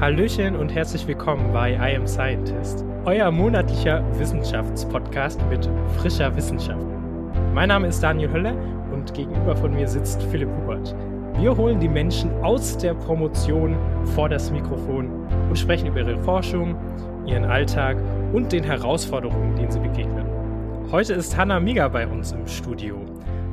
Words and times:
Hallöchen 0.00 0.54
und 0.54 0.72
herzlich 0.72 1.08
willkommen 1.08 1.52
bei 1.52 1.72
I 1.72 1.96
Am 1.96 2.06
Scientist, 2.06 2.84
euer 3.04 3.32
monatlicher 3.32 4.04
Wissenschaftspodcast 4.16 5.40
mit 5.50 5.68
frischer 5.96 6.36
Wissenschaft. 6.36 6.86
Mein 7.52 7.68
Name 7.68 7.88
ist 7.88 8.00
Daniel 8.00 8.30
Hölle 8.30 8.54
und 8.92 9.12
gegenüber 9.12 9.56
von 9.56 9.74
mir 9.74 9.88
sitzt 9.88 10.22
Philipp 10.30 10.50
Hubert. 10.50 10.94
Wir 11.40 11.56
holen 11.56 11.80
die 11.80 11.88
Menschen 11.88 12.30
aus 12.44 12.78
der 12.78 12.94
Promotion 12.94 13.76
vor 14.14 14.28
das 14.28 14.52
Mikrofon 14.52 15.10
und 15.48 15.58
sprechen 15.58 15.88
über 15.88 15.98
ihre 15.98 16.22
Forschung, 16.22 16.76
ihren 17.26 17.44
Alltag 17.44 17.96
und 18.32 18.52
den 18.52 18.62
Herausforderungen, 18.62 19.56
denen 19.56 19.72
sie 19.72 19.80
begegnen. 19.80 20.26
Heute 20.92 21.14
ist 21.14 21.36
Hanna 21.36 21.58
Miga 21.58 21.88
bei 21.88 22.06
uns 22.06 22.30
im 22.30 22.46
Studio. 22.46 23.04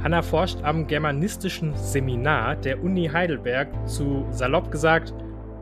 Hanna 0.04 0.22
forscht 0.22 0.60
am 0.62 0.86
Germanistischen 0.86 1.76
Seminar 1.76 2.56
der 2.56 2.84
Uni 2.84 3.10
Heidelberg 3.12 3.68
zu, 3.88 4.28
salopp 4.30 4.70
gesagt, 4.70 5.12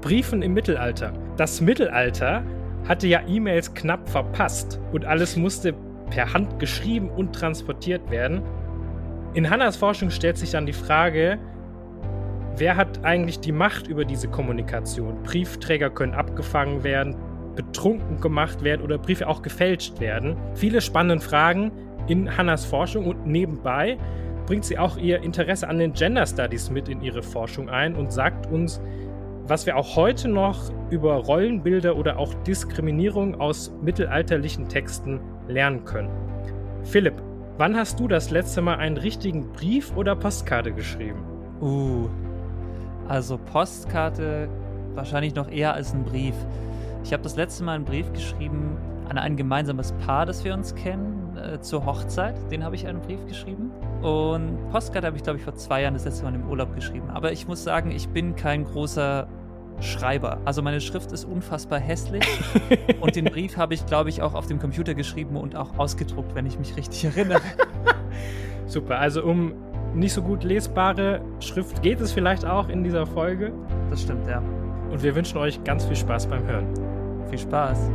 Briefen 0.03 0.41
im 0.41 0.53
Mittelalter. 0.53 1.13
Das 1.38 1.62
Mittelalter 1.62 2.44
hatte 2.88 3.07
ja 3.07 3.21
E-Mails 3.25 3.73
knapp 3.73 4.09
verpasst 4.09 4.80
und 4.91 5.05
alles 5.05 5.38
musste 5.38 5.73
per 6.09 6.34
Hand 6.34 6.59
geschrieben 6.59 7.09
und 7.09 7.34
transportiert 7.34 8.11
werden. 8.11 8.41
In 9.34 9.49
Hannas 9.49 9.77
Forschung 9.77 10.09
stellt 10.09 10.38
sich 10.38 10.52
dann 10.52 10.66
die 10.66 10.73
Frage, 10.73 11.39
Wer 12.55 12.75
hat 12.75 13.03
eigentlich 13.03 13.39
die 13.39 13.52
Macht 13.52 13.88
über 13.88 14.05
diese 14.05 14.27
Kommunikation? 14.27 15.23
Briefträger 15.23 15.89
können 15.89 16.13
abgefangen 16.13 16.83
werden, 16.83 17.16
betrunken 17.55 18.22
gemacht 18.22 18.63
werden 18.63 18.83
oder 18.83 18.99
Briefe 18.99 19.27
auch 19.27 19.41
gefälscht 19.41 19.99
werden. 19.99 20.38
Viele 20.53 20.80
spannende 20.80 21.23
Fragen 21.23 21.72
in 22.08 22.38
Hannas 22.38 22.63
Forschung 22.63 23.08
und 23.08 23.25
nebenbei 23.25 23.97
bringt 24.45 24.66
sie 24.66 24.77
auch 24.77 24.97
ihr 24.97 25.23
Interesse 25.23 25.67
an 25.67 25.80
den 25.80 25.94
Gender 25.94 26.27
Studies 26.27 26.70
mit 26.70 26.89
in 26.89 27.02
ihre 27.02 27.23
Forschung 27.23 27.70
ein 27.70 27.95
und 27.95 28.11
sagt 28.11 28.45
uns, 28.52 28.80
was 29.47 29.65
wir 29.65 29.75
auch 29.75 29.95
heute 29.95 30.29
noch 30.29 30.71
über 30.89 31.16
Rollenbilder 31.16 31.95
oder 31.95 32.17
auch 32.17 32.33
Diskriminierung 32.45 33.39
aus 33.39 33.73
mittelalterlichen 33.81 34.69
Texten 34.69 35.19
lernen 35.47 35.83
können. 35.86 36.09
Philipp, 36.83 37.22
wann 37.58 37.75
hast 37.75 37.99
du 37.99 38.08
das 38.08 38.31
letzte 38.31 38.61
Mal 38.61 38.75
einen 38.75 38.97
richtigen 38.97 39.52
Brief 39.52 39.95
oder 39.95 40.16
Postkarte 40.16 40.71
geschrieben? 40.71 41.23
Uh, 41.61 42.09
also 43.08 43.38
Postkarte 43.38 44.47
wahrscheinlich 44.94 45.36
noch 45.36 45.49
eher 45.49 45.73
als 45.73 45.94
ein 45.94 46.03
Brief. 46.03 46.36
Ich 47.03 47.11
habe 47.11 47.23
das 47.23 47.36
letzte 47.36 47.64
Mal 47.64 47.75
einen 47.75 47.86
Brief 47.86 48.11
geschrieben 48.14 48.77
an 49.09 49.17
ein 49.17 49.36
gemeinsames 49.36 49.91
Paar, 50.05 50.25
das 50.25 50.44
wir 50.45 50.53
uns 50.53 50.73
kennen, 50.75 51.38
äh, 51.38 51.59
zur 51.59 51.86
Hochzeit. 51.86 52.36
Den 52.52 52.64
habe 52.64 52.75
ich 52.75 52.88
einen 52.88 53.02
Brief 53.02 53.25
geschrieben. 53.27 53.71
Und 54.03 54.69
Postkarte 54.69 55.07
habe 55.07 55.15
ich, 55.15 55.23
glaube 55.23 55.39
ich, 55.39 55.45
vor 55.45 55.55
zwei 55.55 55.81
Jahren 55.81 55.93
das 55.93 56.03
letzte 56.03 56.25
Mal 56.25 56.35
im 56.35 56.49
Urlaub 56.49 56.75
geschrieben. 56.75 57.09
Aber 57.09 57.31
ich 57.31 57.47
muss 57.47 57.63
sagen, 57.63 57.89
ich 57.89 58.09
bin 58.09 58.35
kein 58.35 58.65
großer 58.65 59.27
Schreiber. 59.79 60.39
Also 60.43 60.61
meine 60.61 60.81
Schrift 60.81 61.11
ist 61.13 61.23
unfassbar 61.23 61.79
hässlich. 61.79 62.25
und 62.99 63.15
den 63.15 63.25
Brief 63.25 63.55
habe 63.55 63.73
ich, 63.73 63.85
glaube 63.85 64.09
ich, 64.09 64.21
auch 64.21 64.33
auf 64.33 64.45
dem 64.47 64.59
Computer 64.59 64.93
geschrieben 64.93 65.37
und 65.37 65.55
auch 65.55 65.77
ausgedruckt, 65.77 66.35
wenn 66.35 66.45
ich 66.45 66.59
mich 66.59 66.75
richtig 66.75 67.05
erinnere. 67.05 67.41
Super, 68.67 68.99
also 68.99 69.23
um 69.23 69.53
nicht 69.93 70.13
so 70.13 70.21
gut 70.21 70.43
lesbare 70.43 71.21
Schrift 71.39 71.81
geht 71.81 72.01
es 72.01 72.11
vielleicht 72.11 72.45
auch 72.45 72.67
in 72.67 72.83
dieser 72.83 73.05
Folge. 73.05 73.53
Das 73.89 74.01
stimmt, 74.01 74.27
ja. 74.27 74.41
Und 74.91 75.01
wir 75.01 75.15
wünschen 75.15 75.37
euch 75.37 75.63
ganz 75.63 75.85
viel 75.85 75.95
Spaß 75.95 76.27
beim 76.27 76.45
Hören. 76.45 76.67
Viel 77.29 77.39
Spaß. 77.39 77.89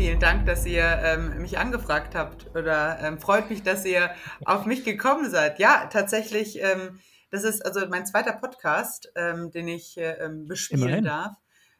Vielen 0.00 0.18
Dank, 0.18 0.46
dass 0.46 0.64
ihr 0.64 0.98
ähm, 1.02 1.42
mich 1.42 1.58
angefragt 1.58 2.14
habt 2.14 2.56
oder 2.56 2.98
ähm, 3.02 3.18
freut 3.18 3.50
mich, 3.50 3.62
dass 3.62 3.84
ihr 3.84 4.08
auf 4.46 4.64
mich 4.64 4.82
gekommen 4.82 5.28
seid. 5.28 5.58
Ja, 5.58 5.90
tatsächlich, 5.92 6.58
ähm, 6.58 6.98
das 7.30 7.44
ist 7.44 7.62
also 7.66 7.86
mein 7.86 8.06
zweiter 8.06 8.32
Podcast, 8.32 9.12
ähm, 9.14 9.50
den 9.50 9.68
ich 9.68 9.98
äh, 9.98 10.12
ähm, 10.12 10.46
bespielen 10.46 10.84
Immerhin. 10.84 11.04
darf. 11.04 11.36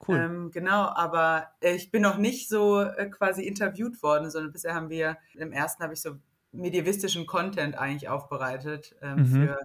Cool. 0.06 0.18
Ähm, 0.18 0.50
genau, 0.50 0.90
aber 0.94 1.48
äh, 1.62 1.72
ich 1.72 1.90
bin 1.90 2.02
noch 2.02 2.18
nicht 2.18 2.50
so 2.50 2.82
äh, 2.82 3.08
quasi 3.08 3.44
interviewt 3.44 4.02
worden, 4.02 4.30
sondern 4.30 4.52
bisher 4.52 4.74
haben 4.74 4.90
wir, 4.90 5.16
im 5.38 5.50
ersten 5.50 5.82
habe 5.82 5.94
ich 5.94 6.02
so 6.02 6.16
medievistischen 6.52 7.26
Content 7.26 7.78
eigentlich 7.78 8.10
aufbereitet 8.10 8.94
mhm. 9.00 9.24
für 9.24 9.58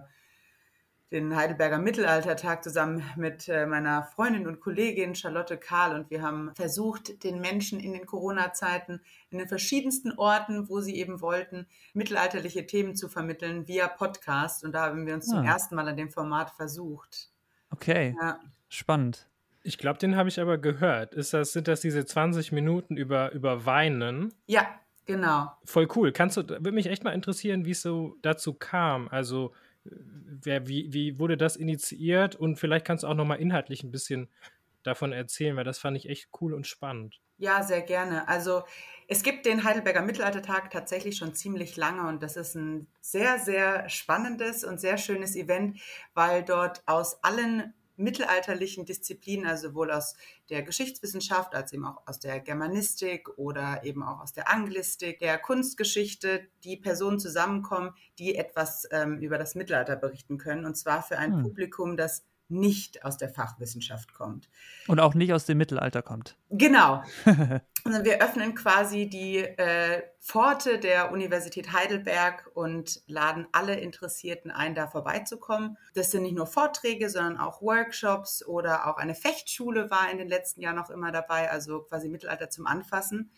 den 1.12 1.36
Heidelberger 1.36 1.78
Mittelaltertag 1.78 2.64
zusammen 2.64 3.02
mit 3.16 3.48
äh, 3.48 3.66
meiner 3.66 4.02
Freundin 4.02 4.46
und 4.46 4.60
Kollegin 4.60 5.14
Charlotte 5.14 5.56
Kahl 5.56 5.94
und 5.94 6.10
wir 6.10 6.22
haben 6.22 6.52
versucht, 6.54 7.22
den 7.22 7.40
Menschen 7.40 7.78
in 7.78 7.92
den 7.92 8.06
Corona-Zeiten 8.06 9.00
in 9.30 9.38
den 9.38 9.46
verschiedensten 9.46 10.12
Orten, 10.18 10.68
wo 10.68 10.80
sie 10.80 10.96
eben 10.96 11.20
wollten, 11.20 11.66
mittelalterliche 11.94 12.66
Themen 12.66 12.96
zu 12.96 13.08
vermitteln 13.08 13.68
via 13.68 13.86
Podcast 13.86 14.64
und 14.64 14.72
da 14.72 14.86
haben 14.86 15.06
wir 15.06 15.14
uns 15.14 15.30
ah. 15.30 15.36
zum 15.36 15.44
ersten 15.44 15.76
Mal 15.76 15.88
an 15.88 15.96
dem 15.96 16.10
Format 16.10 16.50
versucht. 16.50 17.30
Okay, 17.70 18.16
ja. 18.20 18.40
spannend. 18.68 19.28
Ich 19.62 19.78
glaube, 19.78 19.98
den 19.98 20.16
habe 20.16 20.28
ich 20.28 20.40
aber 20.40 20.58
gehört. 20.58 21.14
Ist 21.14 21.34
das, 21.34 21.52
sind 21.52 21.66
das 21.66 21.80
diese 21.80 22.04
20 22.04 22.52
Minuten 22.52 22.96
über, 22.96 23.32
über 23.32 23.66
Weinen? 23.66 24.32
Ja, 24.46 24.68
genau. 25.06 25.50
Voll 25.64 25.88
cool. 25.96 26.12
Kannst 26.12 26.36
du, 26.36 26.48
würde 26.48 26.72
mich 26.72 26.86
echt 26.86 27.02
mal 27.02 27.10
interessieren, 27.10 27.64
wie 27.64 27.72
es 27.72 27.82
so 27.82 28.16
dazu 28.22 28.54
kam. 28.54 29.08
Also, 29.08 29.52
wer, 29.90 30.66
wie, 30.68 30.92
wie 30.92 31.18
wurde 31.18 31.36
das 31.36 31.56
initiiert? 31.56 32.36
Und 32.36 32.56
vielleicht 32.56 32.86
kannst 32.86 33.04
du 33.04 33.08
auch 33.08 33.14
nochmal 33.14 33.40
inhaltlich 33.40 33.82
ein 33.82 33.90
bisschen 33.90 34.28
davon 34.82 35.12
erzählen, 35.12 35.56
weil 35.56 35.64
das 35.64 35.78
fand 35.78 35.96
ich 35.96 36.08
echt 36.08 36.28
cool 36.40 36.54
und 36.54 36.66
spannend. 36.66 37.20
Ja, 37.38 37.62
sehr 37.62 37.82
gerne. 37.82 38.26
Also 38.28 38.62
es 39.08 39.22
gibt 39.22 39.44
den 39.44 39.64
Heidelberger 39.64 40.02
Mittelaltertag 40.02 40.70
tatsächlich 40.70 41.16
schon 41.16 41.34
ziemlich 41.34 41.76
lange 41.76 42.08
und 42.08 42.22
das 42.22 42.36
ist 42.36 42.54
ein 42.54 42.86
sehr, 43.00 43.38
sehr 43.38 43.88
spannendes 43.88 44.64
und 44.64 44.80
sehr 44.80 44.96
schönes 44.96 45.36
Event, 45.36 45.78
weil 46.14 46.44
dort 46.44 46.82
aus 46.86 47.22
allen 47.22 47.74
mittelalterlichen 47.96 48.84
Disziplinen, 48.84 49.46
also 49.46 49.68
sowohl 49.68 49.90
aus 49.90 50.14
der 50.50 50.62
Geschichtswissenschaft 50.62 51.54
als 51.54 51.72
eben 51.72 51.86
auch 51.86 52.06
aus 52.06 52.18
der 52.18 52.40
Germanistik 52.40 53.38
oder 53.38 53.84
eben 53.84 54.02
auch 54.02 54.20
aus 54.20 54.32
der 54.32 54.50
Anglistik, 54.50 55.18
der 55.18 55.38
Kunstgeschichte, 55.38 56.46
die 56.64 56.76
Personen 56.76 57.18
zusammenkommen, 57.18 57.92
die 58.18 58.36
etwas 58.36 58.86
ähm, 58.90 59.18
über 59.18 59.38
das 59.38 59.54
Mittelalter 59.54 59.96
berichten 59.96 60.38
können. 60.38 60.64
Und 60.64 60.76
zwar 60.76 61.02
für 61.02 61.18
ein 61.18 61.34
hm. 61.34 61.42
Publikum, 61.42 61.96
das 61.96 62.24
nicht 62.48 63.04
aus 63.04 63.16
der 63.16 63.28
Fachwissenschaft 63.28 64.14
kommt. 64.14 64.48
Und 64.86 65.00
auch 65.00 65.14
nicht 65.14 65.32
aus 65.32 65.46
dem 65.46 65.58
Mittelalter 65.58 66.02
kommt. 66.02 66.36
Genau. 66.50 67.02
also 67.84 68.04
wir 68.04 68.22
öffnen 68.22 68.54
quasi 68.54 69.08
die 69.08 69.38
äh, 69.38 70.02
Pforte 70.20 70.78
der 70.78 71.12
Universität 71.12 71.72
Heidelberg 71.72 72.50
und 72.54 73.02
laden 73.06 73.46
alle 73.52 73.78
Interessierten 73.78 74.50
ein, 74.50 74.74
da 74.74 74.86
vorbeizukommen. 74.86 75.76
Das 75.94 76.10
sind 76.10 76.22
nicht 76.22 76.36
nur 76.36 76.46
Vorträge, 76.46 77.10
sondern 77.10 77.38
auch 77.38 77.62
Workshops 77.62 78.46
oder 78.46 78.88
auch 78.88 78.96
eine 78.96 79.14
Fechtschule 79.14 79.90
war 79.90 80.10
in 80.10 80.18
den 80.18 80.28
letzten 80.28 80.60
Jahren 80.60 80.76
noch 80.76 80.90
immer 80.90 81.12
dabei, 81.12 81.50
also 81.50 81.82
quasi 81.82 82.08
Mittelalter 82.08 82.50
zum 82.50 82.66
Anfassen. 82.66 83.30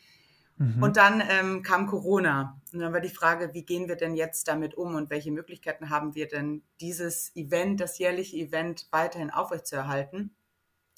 Mhm. 0.59 0.83
Und 0.83 0.97
dann 0.97 1.23
ähm, 1.29 1.63
kam 1.63 1.87
Corona. 1.87 2.61
Und 2.73 2.81
dann 2.81 2.93
war 2.93 3.01
die 3.01 3.09
Frage, 3.09 3.55
wie 3.55 3.65
gehen 3.65 3.89
wir 3.89 3.97
denn 3.97 4.15
jetzt 4.15 4.49
damit 4.49 4.75
um 4.75 4.95
und 4.95 5.11
welche 5.11 5.31
Möglichkeiten 5.31 5.89
haben 5.89 6.15
wir 6.15 6.29
denn, 6.29 6.63
dieses 6.81 7.35
Event, 7.35 7.81
das 7.81 7.99
jährliche 7.99 8.37
Event 8.37 8.89
weiterhin 8.91 9.31
aufrechtzuerhalten? 9.31 10.35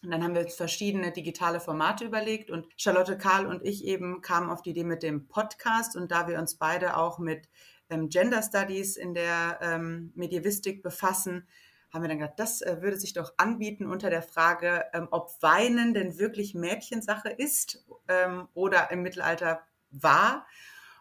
Und 0.02 0.10
dann 0.10 0.24
haben 0.24 0.34
wir 0.34 0.42
uns 0.42 0.54
verschiedene 0.54 1.12
digitale 1.12 1.60
Formate 1.60 2.06
überlegt 2.06 2.50
und 2.50 2.66
Charlotte 2.76 3.18
Karl 3.18 3.46
und 3.46 3.62
ich 3.62 3.84
eben 3.84 4.22
kamen 4.22 4.48
auf 4.48 4.62
die 4.62 4.70
Idee 4.70 4.84
mit 4.84 5.02
dem 5.02 5.28
Podcast 5.28 5.94
und 5.94 6.10
da 6.10 6.26
wir 6.26 6.38
uns 6.38 6.54
beide 6.54 6.96
auch 6.96 7.18
mit 7.18 7.50
ähm, 7.90 8.08
Gender 8.08 8.42
Studies 8.42 8.96
in 8.96 9.12
der 9.12 9.58
ähm, 9.60 10.12
Medievistik 10.14 10.82
befassen, 10.82 11.46
haben 11.92 12.02
wir 12.02 12.08
dann 12.08 12.18
gedacht, 12.18 12.38
das 12.38 12.62
äh, 12.62 12.80
würde 12.80 12.98
sich 12.98 13.12
doch 13.12 13.34
anbieten 13.36 13.86
unter 13.86 14.10
der 14.10 14.22
Frage, 14.22 14.84
ähm, 14.92 15.08
ob 15.10 15.30
Weinen 15.42 15.94
denn 15.94 16.18
wirklich 16.18 16.54
Mädchensache 16.54 17.28
ist 17.28 17.84
ähm, 18.08 18.48
oder 18.54 18.90
im 18.90 19.02
Mittelalter 19.02 19.60
war. 19.90 20.46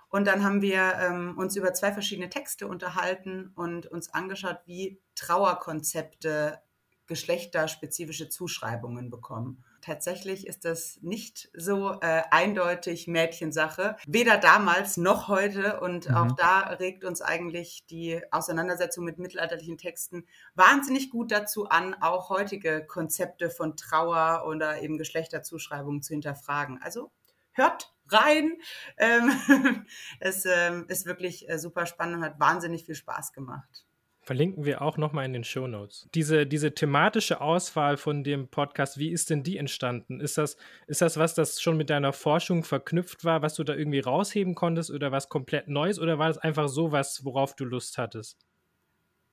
Und 0.10 0.26
dann 0.26 0.44
haben 0.44 0.64
wir 0.64 0.96
ähm, 1.00 1.38
uns 1.38 1.56
über 1.56 1.74
zwei 1.74 1.94
verschiedene 1.94 2.30
Texte 2.30 2.68
unterhalten 2.68 3.52
und 3.56 3.86
uns 3.86 4.12
angeschaut, 4.12 4.62
wie 4.66 5.00
Trauerkonzepte 5.14 6.60
geschlechterspezifische 7.06 8.30
Zuschreibungen 8.30 9.12
bekommen. 9.12 9.64
Tatsächlich 9.90 10.46
ist 10.46 10.66
das 10.66 11.00
nicht 11.02 11.50
so 11.56 12.00
äh, 12.02 12.22
eindeutig 12.30 13.08
Mädchensache, 13.08 13.96
weder 14.06 14.38
damals 14.38 14.98
noch 14.98 15.30
heute. 15.30 15.80
Und 15.80 16.08
mhm. 16.08 16.16
auch 16.16 16.32
da 16.34 16.60
regt 16.60 17.04
uns 17.04 17.24
eigentlich 17.24 17.88
die 17.88 18.22
Auseinandersetzung 18.30 19.04
mit 19.04 19.18
mittelalterlichen 19.18 19.80
Texten 19.80 20.28
wahnsinnig 20.54 21.10
gut 21.10 21.32
dazu 21.32 21.70
an, 21.70 21.96
auch 22.02 22.30
heutige 22.30 22.86
Konzepte 22.86 23.50
von 23.50 23.78
Trauer 23.78 24.46
oder 24.46 24.80
eben 24.80 25.00
Geschlechterzuschreibungen 25.00 26.04
zu 26.04 26.14
hinterfragen. 26.14 26.80
Also 26.84 27.10
hört 27.54 27.92
rein. 28.10 28.60
Ähm, 28.98 29.86
es 30.20 30.46
ähm, 30.46 30.86
ist 30.88 31.08
wirklich 31.08 31.50
äh, 31.50 31.58
super 31.58 31.88
spannend 31.88 32.18
und 32.18 32.26
hat 32.26 32.40
wahnsinnig 32.40 32.86
viel 32.86 32.94
Spaß 32.94 33.34
gemacht. 33.34 33.88
Verlinken 34.30 34.64
wir 34.64 34.84
auch 34.84 34.98
nochmal 34.98 35.26
in 35.26 35.34
den 35.34 35.44
Show 35.44 35.66
Notes. 35.66 36.08
Diese, 36.14 36.46
diese 36.46 36.76
thematische 36.76 37.42
Auswahl 37.42 37.98
von 37.98 38.24
dem 38.24 38.48
Podcast, 38.48 39.00
wie 39.00 39.10
ist 39.10 39.32
denn 39.32 39.42
die 39.42 39.58
entstanden? 39.58 40.20
Ist 40.20 40.38
das, 40.38 40.56
ist 40.86 41.02
das 41.02 41.18
was, 41.18 41.34
das 41.34 41.60
schon 41.60 41.78
mit 41.78 41.90
deiner 41.90 42.14
Forschung 42.14 42.64
verknüpft 42.64 43.26
war, 43.26 43.42
was 43.42 43.56
du 43.56 43.64
da 43.64 43.74
irgendwie 43.74 44.02
rausheben 44.02 44.54
konntest 44.54 44.92
oder 44.92 45.12
was 45.12 45.30
komplett 45.30 45.68
Neues 45.68 45.98
oder 45.98 46.20
war 46.20 46.28
das 46.28 46.38
einfach 46.38 46.68
so 46.70 46.92
was, 46.92 47.26
worauf 47.26 47.56
du 47.56 47.66
Lust 47.66 47.98
hattest? 47.98 48.38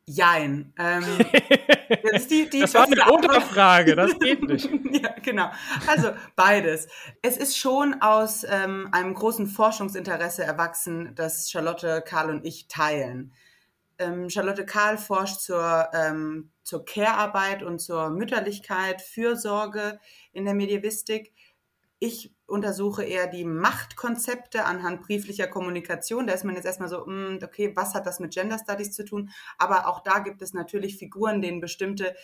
Jein. 0.08 0.72
Ähm, 0.78 1.04
das, 2.10 2.26
die, 2.28 2.48
die 2.48 2.60
das 2.60 2.72
war 2.72 2.86
eine 2.86 3.04
Unterfrage, 3.12 3.96
das 3.96 4.18
geht 4.18 4.48
nicht. 4.48 4.66
ja, 4.92 5.14
genau. 5.22 5.50
Also 5.86 6.12
beides. 6.36 6.88
Es 7.20 7.36
ist 7.36 7.58
schon 7.58 8.00
aus 8.00 8.46
ähm, 8.48 8.88
einem 8.92 9.12
großen 9.12 9.46
Forschungsinteresse 9.46 10.42
erwachsen, 10.42 11.14
das 11.14 11.50
Charlotte, 11.50 12.02
Karl 12.06 12.30
und 12.30 12.46
ich 12.46 12.66
teilen. 12.68 13.34
Ähm, 13.98 14.28
Charlotte 14.28 14.66
Karl 14.66 14.98
forscht 14.98 15.40
zur, 15.40 15.88
ähm, 15.94 16.50
zur 16.62 16.84
Care-Arbeit 16.84 17.62
und 17.62 17.78
zur 17.78 18.10
Mütterlichkeit, 18.10 19.00
Fürsorge 19.02 19.98
in 20.32 20.44
der 20.44 20.54
Medievistik. 20.54 21.32
Ich 21.98 22.34
untersuche 22.46 23.04
eher 23.04 23.26
die 23.26 23.44
Machtkonzepte 23.44 24.64
anhand 24.64 25.02
brieflicher 25.02 25.46
Kommunikation. 25.46 26.26
Da 26.26 26.34
ist 26.34 26.44
man 26.44 26.54
jetzt 26.54 26.66
erstmal 26.66 26.88
so, 26.88 27.06
hm, 27.06 27.38
okay, 27.42 27.72
was 27.74 27.94
hat 27.94 28.06
das 28.06 28.20
mit 28.20 28.34
Gender 28.34 28.58
Studies 28.58 28.92
zu 28.92 29.04
tun? 29.04 29.30
Aber 29.58 29.88
auch 29.88 30.00
da 30.02 30.18
gibt 30.18 30.42
es 30.42 30.52
natürlich 30.52 30.98
Figuren, 30.98 31.40
denen 31.40 31.60
bestimmte 31.60 32.14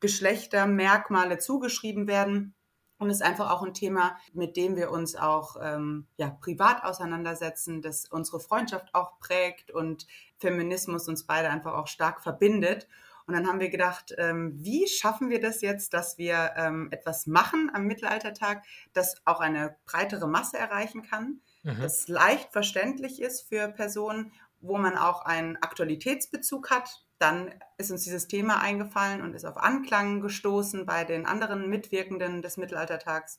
Geschlechtermerkmale 0.00 1.38
zugeschrieben 1.38 2.08
werden. 2.08 2.54
Und 3.00 3.08
ist 3.08 3.22
einfach 3.22 3.50
auch 3.50 3.62
ein 3.62 3.72
Thema, 3.72 4.18
mit 4.34 4.56
dem 4.58 4.76
wir 4.76 4.90
uns 4.90 5.16
auch 5.16 5.56
ähm, 5.60 6.06
ja, 6.18 6.28
privat 6.28 6.84
auseinandersetzen, 6.84 7.80
das 7.80 8.04
unsere 8.04 8.40
Freundschaft 8.40 8.94
auch 8.94 9.18
prägt 9.18 9.70
und 9.70 10.06
Feminismus 10.36 11.08
uns 11.08 11.24
beide 11.24 11.48
einfach 11.48 11.72
auch 11.72 11.86
stark 11.86 12.22
verbindet. 12.22 12.86
Und 13.26 13.32
dann 13.32 13.46
haben 13.46 13.58
wir 13.58 13.70
gedacht, 13.70 14.14
ähm, 14.18 14.52
wie 14.54 14.86
schaffen 14.86 15.30
wir 15.30 15.40
das 15.40 15.62
jetzt, 15.62 15.94
dass 15.94 16.18
wir 16.18 16.52
ähm, 16.56 16.88
etwas 16.90 17.26
machen 17.26 17.70
am 17.72 17.86
Mittelaltertag, 17.86 18.64
das 18.92 19.16
auch 19.24 19.40
eine 19.40 19.76
breitere 19.86 20.28
Masse 20.28 20.58
erreichen 20.58 21.00
kann, 21.02 21.40
mhm. 21.62 21.80
das 21.80 22.06
leicht 22.06 22.52
verständlich 22.52 23.22
ist 23.22 23.48
für 23.48 23.68
Personen, 23.68 24.30
wo 24.60 24.76
man 24.76 24.98
auch 24.98 25.24
einen 25.24 25.56
Aktualitätsbezug 25.56 26.70
hat. 26.70 27.02
Dann 27.20 27.54
ist 27.76 27.90
uns 27.90 28.02
dieses 28.02 28.28
Thema 28.28 28.60
eingefallen 28.60 29.20
und 29.20 29.34
ist 29.34 29.44
auf 29.44 29.58
Anklang 29.58 30.20
gestoßen 30.20 30.86
bei 30.86 31.04
den 31.04 31.26
anderen 31.26 31.68
Mitwirkenden 31.68 32.40
des 32.40 32.56
Mittelaltertags. 32.56 33.38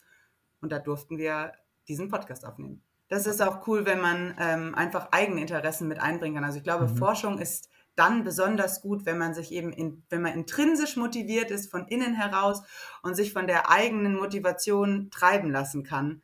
Und 0.61 0.71
da 0.71 0.77
durften 0.77 1.17
wir 1.17 1.53
diesen 1.87 2.07
Podcast 2.07 2.45
aufnehmen. 2.45 2.83
Das 3.07 3.25
ist 3.25 3.41
auch 3.41 3.67
cool, 3.67 3.85
wenn 3.85 3.99
man 3.99 4.35
ähm, 4.39 4.75
einfach 4.75 5.11
Eigeninteressen 5.11 5.87
mit 5.87 5.99
einbringen 5.99 6.35
kann. 6.35 6.43
Also 6.43 6.59
ich 6.59 6.63
glaube, 6.63 6.87
mhm. 6.87 6.95
Forschung 6.95 7.39
ist 7.39 7.69
dann 7.95 8.23
besonders 8.23 8.81
gut, 8.81 9.05
wenn 9.05 9.17
man 9.17 9.33
sich 9.33 9.51
eben, 9.51 9.73
in, 9.73 10.03
wenn 10.09 10.21
man 10.21 10.33
intrinsisch 10.33 10.95
motiviert 10.95 11.51
ist, 11.51 11.69
von 11.69 11.87
innen 11.87 12.13
heraus 12.13 12.61
und 13.01 13.15
sich 13.15 13.33
von 13.33 13.47
der 13.47 13.69
eigenen 13.69 14.15
Motivation 14.15 15.09
treiben 15.09 15.51
lassen 15.51 15.83
kann. 15.83 16.21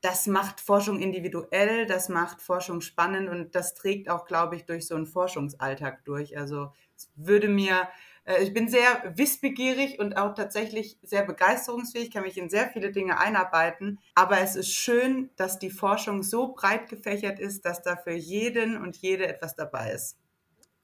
Das 0.00 0.26
macht 0.26 0.60
Forschung 0.60 1.00
individuell, 1.00 1.86
das 1.86 2.08
macht 2.08 2.42
Forschung 2.42 2.80
spannend 2.80 3.28
und 3.28 3.54
das 3.54 3.74
trägt 3.74 4.08
auch, 4.08 4.26
glaube 4.26 4.56
ich, 4.56 4.64
durch 4.64 4.86
so 4.86 4.94
einen 4.94 5.06
Forschungsalltag 5.06 6.04
durch. 6.04 6.36
Also 6.36 6.72
es 6.96 7.10
würde 7.16 7.48
mir, 7.48 7.88
äh, 8.24 8.42
ich 8.42 8.52
bin 8.52 8.68
sehr 8.68 9.14
wissbegierig 9.16 9.98
und 9.98 10.16
auch 10.16 10.34
tatsächlich 10.34 10.98
sehr 11.02 11.24
begeisterungsfähig, 11.24 12.10
kann 12.10 12.24
mich 12.24 12.38
in 12.38 12.50
sehr 12.50 12.68
viele 12.68 12.92
Dinge 12.92 13.18
einarbeiten. 13.18 13.98
Aber 14.14 14.40
es 14.40 14.54
ist 14.54 14.72
schön, 14.72 15.30
dass 15.36 15.58
die 15.58 15.70
Forschung 15.70 16.22
so 16.22 16.52
breit 16.54 16.88
gefächert 16.88 17.40
ist, 17.40 17.64
dass 17.64 17.82
da 17.82 17.96
für 17.96 18.14
jeden 18.14 18.76
und 18.76 18.96
jede 18.96 19.26
etwas 19.26 19.56
dabei 19.56 19.92
ist. 19.92 20.18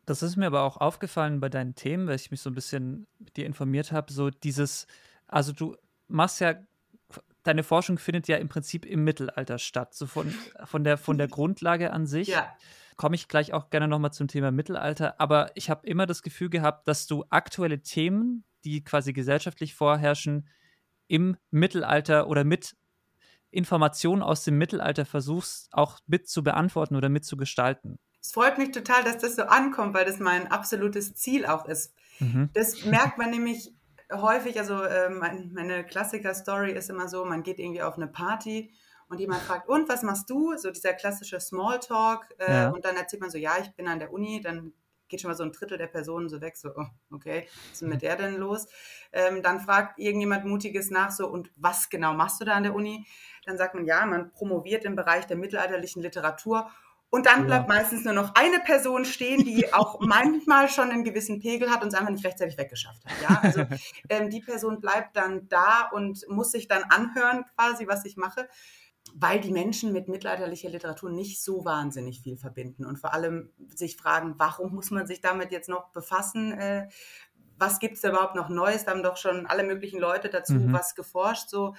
Das 0.05 0.23
ist 0.23 0.37
mir 0.37 0.47
aber 0.47 0.63
auch 0.63 0.79
aufgefallen 0.79 1.41
bei 1.41 1.49
deinen 1.49 1.75
Themen, 1.75 2.09
weil 2.09 2.17
ich 2.17 2.31
mich 2.31 2.41
so 2.41 2.51
ein 2.51 2.55
bisschen 2.55 3.07
mit 3.19 3.37
dir 3.37 3.47
informiert 3.47 3.93
habe. 3.93 4.13
So 4.13 4.31
dieses, 4.31 4.87
also 5.29 5.53
du 5.53 5.77
machst 6.09 6.41
ja, 6.41 6.55
deine 7.43 7.63
Forschung 7.63 7.99
findet 7.99 8.29
ja 8.29 8.37
im 8.37 8.49
Prinzip 8.49 8.85
im 8.85 9.05
Mittelalter 9.05 9.59
statt. 9.59 9.95
So 9.95 10.07
von, 10.07 10.33
von, 10.65 10.85
der, 10.85 10.97
von 10.99 11.19
der 11.19 11.29
Grundlage 11.29 11.93
an 11.93 12.07
sich. 12.07 12.29
Ja. 12.29 12.55
Komme 12.97 13.15
ich 13.15 13.29
gleich 13.29 13.53
auch 13.53 13.71
gerne 13.71 13.89
nochmal 13.89 14.13
zum 14.13 14.29
Thema 14.29 14.51
Mittelalter. 14.51 15.21
Aber 15.21 15.51
ich 15.55 15.71
habe 15.71 15.87
immer 15.87 16.07
das 16.07 16.23
Gefühl 16.23 16.51
gehabt, 16.51 16.87
dass 16.89 17.07
du 17.07 17.25
aktuelle 17.31 17.83
Themen, 17.83 18.45
die 18.65 18.85
quasi 18.85 19.13
gesellschaftlich 19.13 19.75
vorherrschen, 19.75 20.49
im 21.09 21.37
Mittelalter 21.51 22.29
oder 22.29 22.45
mit 22.45 22.77
Informationen 23.51 24.23
aus 24.23 24.45
dem 24.45 24.57
Mittelalter 24.57 25.05
versuchst, 25.05 25.69
auch 25.73 25.99
mit 26.07 26.29
zu 26.29 26.43
beantworten 26.43 26.97
oder 26.97 27.09
mit 27.09 27.25
zu 27.25 27.37
gestalten. 27.37 27.99
Es 28.21 28.33
freut 28.33 28.57
mich 28.57 28.71
total, 28.71 29.05
dass 29.05 29.19
das 29.19 29.37
so 29.37 29.43
ankommt, 29.43 29.95
weil 29.95 30.05
das 30.05 30.21
mein 30.21 30.51
absolutes 30.51 31.15
Ziel 31.15 31.45
auch 31.45 31.67
ist. 31.67 31.93
Mhm. 32.21 32.51
Das 32.55 32.85
merkt 32.85 33.19
man 33.19 33.31
nämlich 33.31 33.75
häufig, 34.21 34.59
also 34.59 34.83
äh, 34.83 35.09
mein, 35.09 35.53
meine 35.53 35.85
Klassiker-Story 35.85 36.73
ist 36.73 36.91
immer 36.91 37.09
so, 37.09 37.25
man 37.25 37.43
geht 37.43 37.59
irgendwie 37.59 37.83
auf 37.83 37.97
eine 37.97 38.07
Party 38.07 38.73
und 39.09 39.19
jemand 39.19 39.43
fragt, 39.43 39.69
und 39.69 39.89
was 39.89 40.03
machst 40.03 40.29
du? 40.31 40.57
So 40.57 40.71
dieser 40.71 40.95
klassische 40.95 41.41
Smalltalk 41.41 42.35
äh, 42.39 42.53
ja. 42.53 42.71
und 42.71 42.85
dann 42.85 42.97
erzählt 42.97 43.21
man 43.21 43.31
so, 43.31 43.39
ja, 43.39 43.53
ich 43.61 43.75
bin 43.75 43.89
an 43.89 43.99
der 43.99 44.13
Uni, 44.13 44.41
dann 44.41 44.73
geht 45.13 45.21
schon 45.21 45.31
mal 45.31 45.37
so 45.37 45.45
ein 45.45 45.53
Drittel 45.53 45.77
der 45.77 45.87
Personen 45.87 46.29
so 46.29 46.41
weg, 46.41 46.57
so, 46.57 46.71
oh, 46.75 46.87
okay, 47.11 47.47
was 47.47 47.73
ist 47.73 47.83
denn 47.83 47.91
mit 47.91 48.03
der 48.03 48.17
denn 48.17 48.37
los? 48.37 48.67
Ähm, 49.13 49.43
dann 49.43 49.61
fragt 49.61 49.99
irgendjemand 49.99 50.47
Mutiges 50.47 50.91
nach, 50.91 51.11
so, 51.11 51.29
und 51.29 51.53
was 51.57 51.91
genau 51.91 52.15
machst 52.15 52.41
du 52.41 52.47
da 52.47 52.55
an 52.55 52.63
der 52.63 52.75
Uni? 52.75 53.07
Dann 53.45 53.59
sagt 53.59 53.75
man, 53.75 53.85
ja, 53.85 54.07
man 54.07 54.33
promoviert 54.33 54.85
im 54.85 54.97
Bereich 54.97 55.27
der 55.27 55.37
mittelalterlichen 55.37 56.01
Literatur 56.01 56.71
und 57.13 57.27
dann 57.27 57.45
bleibt 57.45 57.69
ja. 57.69 57.75
meistens 57.77 58.05
nur 58.07 58.15
noch 58.15 58.35
eine 58.35 58.59
Person 58.61 59.05
stehen, 59.05 59.45
die 59.45 59.71
auch 59.75 60.01
manchmal 60.01 60.71
schon 60.71 60.91
einen 60.91 61.05
gewissen 61.05 61.41
Pegel 61.41 61.71
hat 61.71 61.83
und 61.83 61.89
es 61.89 61.95
einfach 61.95 62.11
nicht 62.11 62.25
rechtzeitig 62.25 62.57
weggeschafft 62.57 63.05
hat. 63.05 63.13
Ja? 63.23 63.41
Also 63.43 63.65
ähm, 64.09 64.31
die 64.31 64.41
Person 64.41 64.81
bleibt 64.81 65.15
dann 65.15 65.47
da 65.49 65.91
und 65.93 66.27
muss 66.29 66.53
sich 66.53 66.69
dann 66.69 66.85
anhören, 66.85 67.45
quasi, 67.55 67.87
was 67.87 68.07
ich 68.07 68.17
mache, 68.17 68.49
weil 69.15 69.41
die 69.41 69.53
Menschen 69.53 69.93
mit 69.93 70.09
mittelalterlicher 70.09 70.71
Literatur 70.71 71.11
nicht 71.11 71.43
so 71.43 71.67
wahnsinnig 71.67 72.23
viel 72.23 72.39
verbinden 72.39 72.87
und 72.87 72.99
vor 72.99 73.13
allem 73.13 73.51
sich 73.75 73.99
fragen, 73.99 74.37
warum 74.39 74.75
muss 74.75 74.91
man 74.91 75.07
sich 75.07 75.21
damit 75.21 75.53
jetzt 75.53 75.69
noch 75.69 75.91
befassen? 75.91 76.53
Äh, 76.53 76.89
was 77.59 77.79
gibt 77.79 77.97
es 77.97 78.01
da 78.01 78.09
überhaupt 78.09 78.37
noch 78.37 78.49
Neues? 78.49 78.87
Da 78.87 78.93
haben 78.93 79.03
doch 79.03 79.19
schon 79.19 79.47
alle 79.47 79.65
möglichen 79.65 80.01
Leute 80.01 80.31
dazu 80.31 80.55
mhm. 80.55 80.73
was 80.73 80.95
geforscht. 80.95 81.51
So 81.51 81.75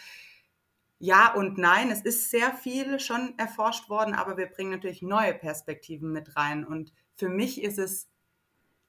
ja 1.03 1.33
und 1.33 1.57
nein. 1.57 1.91
Es 1.91 2.01
ist 2.01 2.31
sehr 2.31 2.53
viel 2.53 2.97
schon 2.97 3.37
erforscht 3.37 3.89
worden, 3.89 4.13
aber 4.13 4.37
wir 4.37 4.45
bringen 4.45 4.71
natürlich 4.71 5.01
neue 5.01 5.33
Perspektiven 5.33 6.13
mit 6.13 6.37
rein. 6.37 6.65
Und 6.65 6.93
für 7.17 7.27
mich 7.27 7.61
ist 7.61 7.77
es 7.77 8.07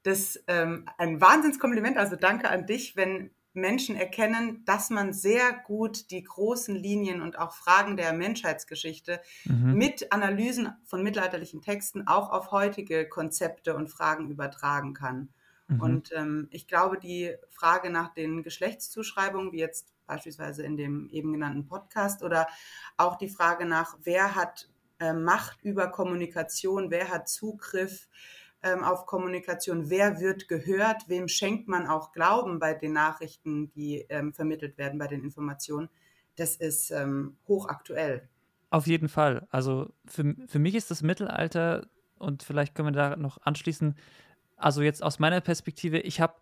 das 0.04 0.40
ähm, 0.46 0.88
ein 0.96 1.20
Wahnsinnskompliment. 1.20 1.96
Also 1.96 2.14
danke 2.14 2.50
an 2.50 2.66
dich, 2.66 2.94
wenn 2.94 3.32
Menschen 3.52 3.96
erkennen, 3.96 4.64
dass 4.64 4.90
man 4.90 5.12
sehr 5.12 5.52
gut 5.66 6.12
die 6.12 6.22
großen 6.22 6.76
Linien 6.76 7.20
und 7.20 7.36
auch 7.36 7.52
Fragen 7.52 7.96
der 7.96 8.12
Menschheitsgeschichte 8.12 9.20
mhm. 9.44 9.74
mit 9.74 10.12
Analysen 10.12 10.72
von 10.84 11.02
mittelalterlichen 11.02 11.62
Texten 11.62 12.06
auch 12.06 12.30
auf 12.30 12.52
heutige 12.52 13.08
Konzepte 13.08 13.74
und 13.74 13.88
Fragen 13.90 14.30
übertragen 14.30 14.94
kann. 14.94 15.30
Mhm. 15.66 15.80
Und 15.80 16.12
ähm, 16.14 16.46
ich 16.52 16.68
glaube, 16.68 16.96
die 16.96 17.34
Frage 17.50 17.90
nach 17.90 18.14
den 18.14 18.44
Geschlechtszuschreibungen, 18.44 19.50
wie 19.50 19.58
jetzt 19.58 19.93
beispielsweise 20.06 20.62
in 20.62 20.76
dem 20.76 21.08
eben 21.10 21.32
genannten 21.32 21.66
Podcast 21.66 22.22
oder 22.22 22.46
auch 22.96 23.16
die 23.16 23.28
Frage 23.28 23.66
nach, 23.66 23.96
wer 24.02 24.34
hat 24.34 24.68
äh, 24.98 25.12
Macht 25.12 25.62
über 25.62 25.88
Kommunikation, 25.88 26.90
wer 26.90 27.08
hat 27.10 27.28
Zugriff 27.28 28.08
ähm, 28.62 28.82
auf 28.82 29.06
Kommunikation, 29.06 29.90
wer 29.90 30.20
wird 30.20 30.48
gehört, 30.48 31.08
wem 31.08 31.28
schenkt 31.28 31.68
man 31.68 31.86
auch 31.86 32.12
Glauben 32.12 32.58
bei 32.58 32.74
den 32.74 32.92
Nachrichten, 32.92 33.70
die 33.72 34.06
ähm, 34.08 34.32
vermittelt 34.32 34.78
werden, 34.78 34.98
bei 34.98 35.06
den 35.06 35.22
Informationen. 35.22 35.88
Das 36.36 36.56
ist 36.56 36.90
ähm, 36.90 37.36
hochaktuell. 37.46 38.28
Auf 38.70 38.86
jeden 38.86 39.08
Fall. 39.08 39.46
Also 39.50 39.92
für, 40.06 40.34
für 40.46 40.58
mich 40.58 40.74
ist 40.74 40.90
das 40.90 41.02
Mittelalter, 41.02 41.86
und 42.18 42.42
vielleicht 42.42 42.74
können 42.74 42.88
wir 42.88 43.10
da 43.10 43.16
noch 43.16 43.38
anschließen, 43.42 43.96
also 44.56 44.82
jetzt 44.82 45.02
aus 45.02 45.18
meiner 45.18 45.40
Perspektive, 45.40 45.98
ich 46.00 46.20
habe, 46.20 46.34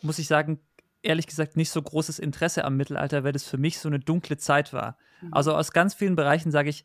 muss 0.00 0.18
ich 0.18 0.28
sagen, 0.28 0.60
ehrlich 1.02 1.26
gesagt 1.26 1.56
nicht 1.56 1.70
so 1.70 1.80
großes 1.80 2.18
Interesse 2.18 2.64
am 2.64 2.76
Mittelalter, 2.76 3.24
weil 3.24 3.32
das 3.32 3.44
für 3.44 3.58
mich 3.58 3.78
so 3.78 3.88
eine 3.88 4.00
dunkle 4.00 4.36
Zeit 4.36 4.72
war. 4.72 4.98
Mhm. 5.20 5.34
Also 5.34 5.54
aus 5.54 5.72
ganz 5.72 5.94
vielen 5.94 6.16
Bereichen 6.16 6.50
sage 6.50 6.70
ich, 6.70 6.84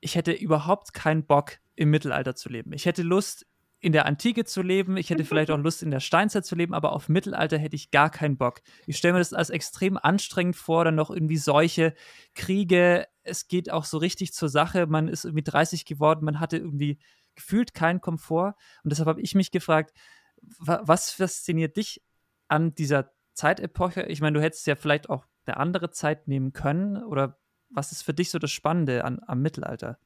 ich 0.00 0.14
hätte 0.14 0.32
überhaupt 0.32 0.94
keinen 0.94 1.24
Bock, 1.24 1.58
im 1.78 1.90
Mittelalter 1.90 2.34
zu 2.34 2.48
leben. 2.48 2.72
Ich 2.72 2.86
hätte 2.86 3.02
Lust, 3.02 3.46
in 3.80 3.92
der 3.92 4.06
Antike 4.06 4.44
zu 4.44 4.62
leben, 4.62 4.96
ich 4.96 5.10
hätte 5.10 5.24
vielleicht 5.24 5.50
auch 5.50 5.58
Lust, 5.58 5.82
in 5.82 5.90
der 5.90 6.00
Steinzeit 6.00 6.44
zu 6.44 6.56
leben, 6.56 6.74
aber 6.74 6.92
auf 6.92 7.08
Mittelalter 7.08 7.58
hätte 7.58 7.76
ich 7.76 7.90
gar 7.90 8.10
keinen 8.10 8.36
Bock. 8.36 8.60
Ich 8.86 8.96
stelle 8.96 9.14
mir 9.14 9.20
das 9.20 9.32
als 9.32 9.50
extrem 9.50 9.96
anstrengend 9.96 10.56
vor, 10.56 10.84
dann 10.84 10.96
noch 10.96 11.10
irgendwie 11.10 11.36
solche 11.36 11.94
Kriege, 12.34 13.06
es 13.22 13.46
geht 13.46 13.70
auch 13.70 13.84
so 13.84 13.98
richtig 13.98 14.32
zur 14.32 14.48
Sache, 14.48 14.86
man 14.86 15.06
ist 15.08 15.24
irgendwie 15.24 15.44
30 15.44 15.84
geworden, 15.84 16.24
man 16.24 16.40
hatte 16.40 16.56
irgendwie 16.56 16.98
gefühlt 17.36 17.72
keinen 17.72 18.00
Komfort 18.00 18.54
und 18.82 18.90
deshalb 18.90 19.08
habe 19.08 19.20
ich 19.20 19.36
mich 19.36 19.52
gefragt, 19.52 19.92
was 20.40 21.12
fasziniert 21.12 21.76
dich 21.76 22.02
an 22.48 22.74
dieser 22.74 23.12
Zeitepoche? 23.38 24.02
Ich 24.02 24.20
meine, 24.20 24.38
du 24.38 24.44
hättest 24.44 24.66
ja 24.66 24.74
vielleicht 24.74 25.08
auch 25.08 25.24
eine 25.46 25.56
andere 25.56 25.90
Zeit 25.90 26.26
nehmen 26.26 26.52
können 26.52 27.02
oder 27.02 27.38
was 27.70 27.92
ist 27.92 28.02
für 28.02 28.14
dich 28.14 28.30
so 28.30 28.38
das 28.38 28.50
Spannende 28.50 29.04
an, 29.04 29.20
am 29.26 29.40
Mittelalter? 29.40 29.98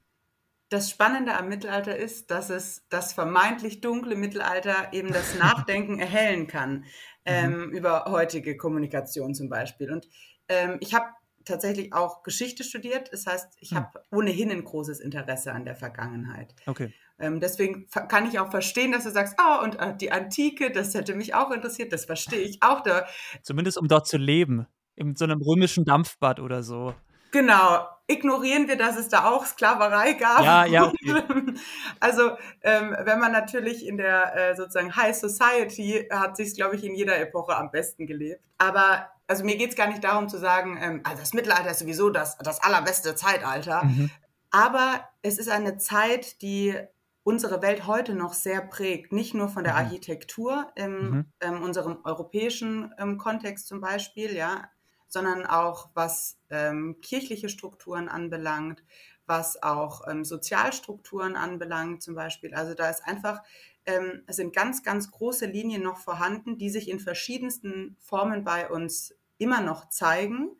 Das 0.68 0.90
Spannende 0.90 1.34
am 1.34 1.48
Mittelalter 1.48 1.96
ist, 1.96 2.30
dass 2.30 2.50
es 2.50 2.86
das 2.88 3.12
vermeintlich 3.12 3.80
dunkle 3.80 4.16
Mittelalter 4.16 4.92
eben 4.92 5.12
das 5.12 5.34
Nachdenken 5.38 5.98
erhellen 5.98 6.46
kann 6.46 6.72
mhm. 6.72 6.84
ähm, 7.24 7.70
über 7.70 8.04
heutige 8.06 8.56
Kommunikation 8.56 9.34
zum 9.34 9.48
Beispiel. 9.48 9.90
Und 9.90 10.08
ähm, 10.48 10.76
ich 10.80 10.94
habe 10.94 11.06
tatsächlich 11.44 11.92
auch 11.92 12.22
Geschichte 12.22 12.64
studiert. 12.64 13.12
Das 13.12 13.26
heißt, 13.26 13.56
ich 13.61 13.70
hm. 13.70 13.78
habe 13.78 14.02
ohnehin 14.11 14.50
ein 14.50 14.64
großes 14.64 15.00
Interesse 15.00 15.52
an 15.52 15.64
der 15.64 15.76
Vergangenheit. 15.76 16.54
Okay. 16.66 16.92
Ähm, 17.18 17.40
deswegen 17.40 17.88
kann 18.08 18.28
ich 18.28 18.38
auch 18.38 18.50
verstehen, 18.50 18.92
dass 18.92 19.04
du 19.04 19.11
sagst, 19.11 19.37
oh, 19.38 19.62
und 19.62 19.76
äh, 19.76 19.96
die 19.96 20.11
Antike, 20.11 20.72
das 20.72 20.94
hätte 20.94 21.14
mich 21.14 21.34
auch 21.34 21.50
interessiert, 21.50 21.92
das 21.92 22.04
verstehe 22.04 22.40
ich 22.40 22.62
auch. 22.62 22.82
Da. 22.82 23.06
Zumindest 23.42 23.78
um 23.78 23.87
dort 23.87 24.06
zu 24.06 24.18
leben, 24.18 24.66
in 24.96 25.14
so 25.14 25.25
einem 25.25 25.40
römischen 25.40 25.84
Dampfbad 25.84 26.40
oder 26.40 26.62
so. 26.62 26.94
Genau. 27.30 27.87
Ignorieren 28.12 28.69
wir, 28.69 28.76
dass 28.76 28.97
es 28.97 29.09
da 29.09 29.25
auch 29.25 29.45
Sklaverei 29.47 30.14
gab. 30.14 30.42
Ja, 30.42 30.64
ja. 30.64 30.92
Okay. 31.02 31.54
also, 32.00 32.33
ähm, 32.62 32.97
wenn 33.04 33.19
man 33.19 33.33
natürlich 33.33 33.87
in 33.87 33.97
der 33.97 34.35
äh, 34.37 34.57
sozusagen 34.57 34.95
High 34.97 35.16
Society 35.16 36.09
hat 36.11 36.37
sich 36.37 36.54
glaube 36.54 36.76
ich, 36.76 36.85
in 36.85 36.95
jeder 36.95 37.19
Epoche 37.19 37.57
am 37.57 37.71
besten 37.71 38.07
gelebt. 38.07 38.42
Aber 38.59 39.09
also 39.26 39.45
mir 39.45 39.57
geht 39.57 39.71
es 39.71 39.76
gar 39.76 39.88
nicht 39.88 40.04
darum 40.04 40.28
zu 40.28 40.38
sagen, 40.38 40.78
ähm, 40.81 41.00
also 41.04 41.21
das 41.21 41.35
Mittelalter 41.35 41.71
ist 41.71 41.78
sowieso 41.78 42.11
das, 42.11 42.37
das 42.38 42.62
allerbeste 42.62 43.14
Zeitalter. 43.14 43.85
Mhm. 43.85 44.11
Aber 44.50 45.09
es 45.23 45.38
ist 45.38 45.49
eine 45.49 45.78
Zeit, 45.78 46.42
die 46.42 46.76
unsere 47.25 47.62
Welt 47.62 47.87
heute 47.87 48.14
noch 48.14 48.35
sehr 48.35 48.61
prägt, 48.61 49.12
nicht 49.12 49.35
nur 49.35 49.49
von 49.49 49.64
der 49.64 49.75
mhm. 49.75 49.78
Architektur 49.78 50.66
in 50.75 51.11
mhm. 51.11 51.33
ähm, 51.40 51.62
unserem 51.62 51.99
europäischen 52.04 52.92
ähm, 52.99 53.16
Kontext 53.16 53.69
zum 53.69 53.81
Beispiel, 53.81 54.35
ja, 54.35 54.69
sondern 55.09 55.47
auch 55.47 55.90
was 55.95 56.38
ähm, 56.52 57.00
kirchliche 57.00 57.49
Strukturen 57.49 58.09
anbelangt, 58.09 58.85
was 59.26 59.62
auch 59.62 60.06
ähm, 60.06 60.25
Sozialstrukturen 60.25 61.35
anbelangt 61.35 62.02
zum 62.02 62.14
Beispiel. 62.14 62.54
Also 62.54 62.75
da 62.75 62.90
ist 62.90 63.04
einfach, 63.04 63.42
ähm, 63.87 64.23
es 64.26 64.37
sind 64.37 64.54
ganz, 64.54 64.82
ganz 64.82 65.11
große 65.11 65.47
Linien 65.47 65.82
noch 65.82 65.99
vorhanden, 65.99 66.59
die 66.59 66.71
sich 66.71 66.88
in 66.88 67.00
verschiedensten 67.00 67.97
Formen 67.99 68.44
bei 68.44 68.68
uns 68.68 69.14
immer 69.38 69.61
noch 69.61 69.88
zeigen. 69.88 70.50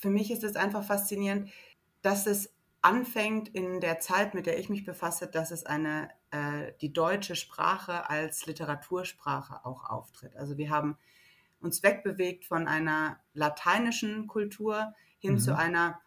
Für 0.00 0.10
mich 0.10 0.30
ist 0.30 0.42
es 0.42 0.56
einfach 0.56 0.84
faszinierend, 0.84 1.50
dass 2.02 2.26
es 2.26 2.52
anfängt 2.80 3.48
in 3.48 3.80
der 3.80 4.00
Zeit, 4.00 4.34
mit 4.34 4.46
der 4.46 4.58
ich 4.58 4.68
mich 4.68 4.84
befasse, 4.84 5.26
dass 5.26 5.50
es 5.50 5.64
eine, 5.64 6.10
äh, 6.30 6.72
die 6.80 6.92
deutsche 6.92 7.36
Sprache 7.36 8.08
als 8.10 8.46
Literatursprache 8.46 9.64
auch 9.64 9.88
auftritt. 9.88 10.36
Also 10.36 10.58
wir 10.58 10.70
haben 10.70 10.98
uns 11.64 11.82
wegbewegt 11.82 12.44
von 12.44 12.68
einer 12.68 13.18
lateinischen 13.32 14.26
Kultur 14.26 14.94
hin 15.18 15.34
mhm. 15.34 15.38
zu 15.38 15.56
einer 15.56 16.00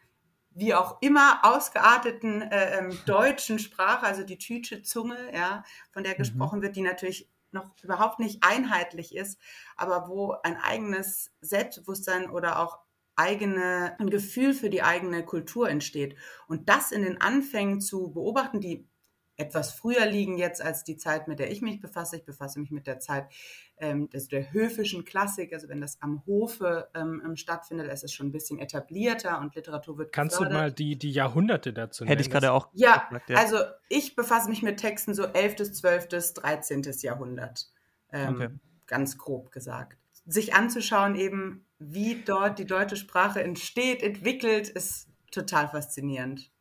wie 0.58 0.74
auch 0.74 0.98
immer 1.02 1.42
ausgearteten 1.44 2.42
äh, 2.42 2.80
ähm, 2.80 2.98
deutschen 3.06 3.60
Sprache, 3.60 4.06
also 4.06 4.24
die 4.24 4.40
Tütsche 4.40 4.82
Zunge, 4.82 5.18
ja, 5.34 5.64
von 5.92 6.04
der 6.04 6.14
mhm. 6.14 6.18
gesprochen 6.18 6.62
wird, 6.62 6.76
die 6.76 6.82
natürlich 6.82 7.30
noch 7.52 7.72
überhaupt 7.84 8.20
nicht 8.20 8.44
einheitlich 8.44 9.16
ist, 9.16 9.40
aber 9.76 10.10
wo 10.10 10.36
ein 10.44 10.58
eigenes 10.58 11.32
Selbstbewusstsein 11.42 12.30
oder 12.30 12.60
auch 12.60 12.80
eigene, 13.16 13.96
ein 14.00 14.10
Gefühl 14.10 14.54
für 14.54 14.70
die 14.70 14.84
eigene 14.84 15.24
Kultur 15.24 15.70
entsteht. 15.70 16.16
Und 16.48 16.70
das 16.70 16.92
in 16.92 17.04
den 17.04 17.22
Anfängen 17.22 17.82
zu 17.82 18.12
beobachten, 18.12 18.60
die 18.60 18.88
etwas 19.38 19.72
früher 19.72 20.06
liegen 20.08 20.38
jetzt 20.38 20.62
als 20.62 20.84
die 20.84 20.98
Zeit, 20.98 21.28
mit 21.28 21.38
der 21.40 21.52
ich 21.52 21.62
mich 21.62 21.80
befasse. 21.80 22.18
Ich 22.18 22.26
befasse 22.26 22.60
mich 22.60 22.72
mit 22.72 22.88
der 22.88 23.00
Zeit 23.00 23.28
ähm, 23.78 24.10
des, 24.10 24.28
der 24.28 24.52
höfischen 24.52 25.06
Klassik, 25.06 25.54
also 25.54 25.70
wenn 25.70 25.80
das 25.80 26.02
am 26.02 26.26
Hofe 26.26 26.90
ähm, 26.96 27.22
ähm 27.24 27.36
stattfindet, 27.36 27.92
ist 27.92 28.04
es 28.04 28.12
schon 28.12 28.28
ein 28.28 28.32
bisschen 28.32 28.58
etablierter 28.58 29.40
und 29.40 29.56
Literatur 29.56 30.00
wird 30.00 30.12
Kannst 30.12 30.38
gefördert. 30.38 30.54
du 30.54 30.58
mal 30.58 30.72
die, 30.72 30.98
die 30.98 31.12
Jahrhunderte 31.12 31.72
dazu 31.72 32.04
nennen? 32.04 32.10
Hätte 32.10 32.22
ich 32.24 32.32
gerade 32.32 32.52
auch 32.52 32.70
ja, 32.74 33.06
gesagt, 33.10 33.30
ja, 33.30 33.38
also 33.38 33.60
ich 33.90 34.16
befasse 34.16 34.50
mich 34.50 34.64
mit 34.64 34.80
Texten 34.80 35.14
so 35.14 35.26
11., 35.26 35.72
12., 35.72 36.08
13. 36.34 36.82
Jahrhundert, 37.02 37.72
ähm, 38.12 38.36
okay. 38.36 38.50
ganz 38.88 39.18
grob 39.20 39.52
gesagt. 39.52 40.00
Sich 40.26 40.56
anzuschauen 40.56 41.16
eben, 41.16 41.66
wie 41.78 42.24
dort 42.26 42.58
die 42.58 42.66
deutsche 42.66 42.96
Sprache 42.96 43.44
entsteht, 43.44 44.02
entwickelt, 44.02 44.68
ist 44.68 45.10
total 45.32 45.68
faszinierend. 45.68 46.52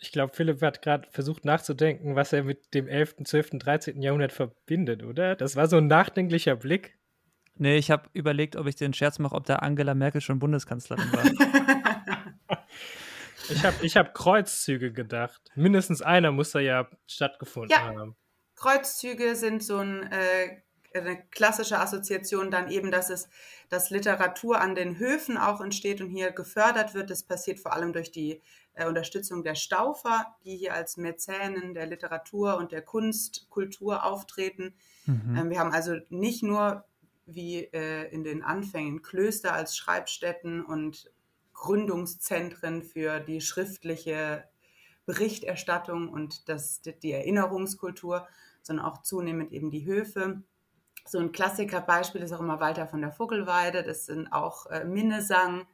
Ich 0.00 0.12
glaube, 0.12 0.34
Philipp 0.34 0.62
hat 0.62 0.80
gerade 0.80 1.08
versucht 1.10 1.44
nachzudenken, 1.44 2.16
was 2.16 2.32
er 2.32 2.42
mit 2.42 2.72
dem 2.72 2.88
11., 2.88 3.16
12., 3.24 3.50
13. 3.58 4.00
Jahrhundert 4.00 4.32
verbindet, 4.32 5.02
oder? 5.02 5.36
Das 5.36 5.56
war 5.56 5.66
so 5.66 5.76
ein 5.76 5.88
nachdenklicher 5.88 6.56
Blick. 6.56 6.98
Nee, 7.56 7.76
ich 7.76 7.90
habe 7.90 8.08
überlegt, 8.14 8.56
ob 8.56 8.66
ich 8.66 8.76
den 8.76 8.94
Scherz 8.94 9.18
mache, 9.18 9.34
ob 9.34 9.44
da 9.44 9.56
Angela 9.56 9.94
Merkel 9.94 10.22
schon 10.22 10.38
Bundeskanzlerin 10.38 11.12
war. 11.12 11.24
ich 13.50 13.62
habe 13.62 13.76
ich 13.82 13.96
hab 13.98 14.14
Kreuzzüge 14.14 14.90
gedacht. 14.92 15.42
Mindestens 15.54 16.00
einer 16.00 16.32
muss 16.32 16.52
da 16.52 16.60
ja 16.60 16.88
stattgefunden 17.06 17.70
ja. 17.70 17.94
haben. 17.94 18.16
Kreuzzüge 18.56 19.36
sind 19.36 19.62
so 19.62 19.76
ein 19.76 20.10
äh, 20.10 20.62
eine 20.94 21.22
klassische 21.30 21.78
Assoziation 21.78 22.50
dann 22.50 22.70
eben, 22.70 22.90
dass 22.90 23.10
es, 23.10 23.28
dass 23.68 23.90
Literatur 23.90 24.60
an 24.60 24.74
den 24.74 24.98
Höfen 24.98 25.36
auch 25.36 25.60
entsteht 25.60 26.00
und 26.00 26.10
hier 26.10 26.32
gefördert 26.32 26.94
wird. 26.94 27.10
Das 27.10 27.22
passiert 27.22 27.60
vor 27.60 27.72
allem 27.72 27.92
durch 27.92 28.10
die 28.10 28.40
äh, 28.74 28.86
Unterstützung 28.86 29.42
der 29.42 29.54
Staufer, 29.54 30.26
die 30.44 30.56
hier 30.56 30.74
als 30.74 30.96
Mäzenen 30.96 31.74
der 31.74 31.86
Literatur 31.86 32.56
und 32.56 32.72
der 32.72 32.82
Kunst, 32.82 33.48
Kultur 33.50 34.04
auftreten. 34.04 34.74
Mhm. 35.06 35.36
Ähm, 35.36 35.50
wir 35.50 35.58
haben 35.58 35.72
also 35.72 35.96
nicht 36.08 36.42
nur 36.42 36.84
wie 37.26 37.64
äh, 37.64 38.08
in 38.10 38.24
den 38.24 38.42
Anfängen 38.42 39.02
Klöster 39.02 39.52
als 39.52 39.76
Schreibstätten 39.76 40.64
und 40.64 41.12
Gründungszentren 41.52 42.82
für 42.82 43.20
die 43.20 43.40
schriftliche 43.40 44.44
Berichterstattung 45.06 46.08
und 46.08 46.48
das, 46.48 46.80
die 46.82 47.12
Erinnerungskultur, 47.12 48.26
sondern 48.62 48.86
auch 48.86 49.02
zunehmend 49.02 49.52
eben 49.52 49.70
die 49.70 49.84
Höfe 49.84 50.42
so 51.04 51.18
ein 51.18 51.32
Klassikerbeispiel 51.32 52.22
ist 52.22 52.32
auch 52.32 52.40
immer 52.40 52.60
Walter 52.60 52.86
von 52.86 53.00
der 53.00 53.12
Vogelweide. 53.12 53.82
Das 53.82 54.06
sind 54.06 54.32
auch 54.32 54.66
äh, 54.66 54.84
Minnesang, 54.84 55.66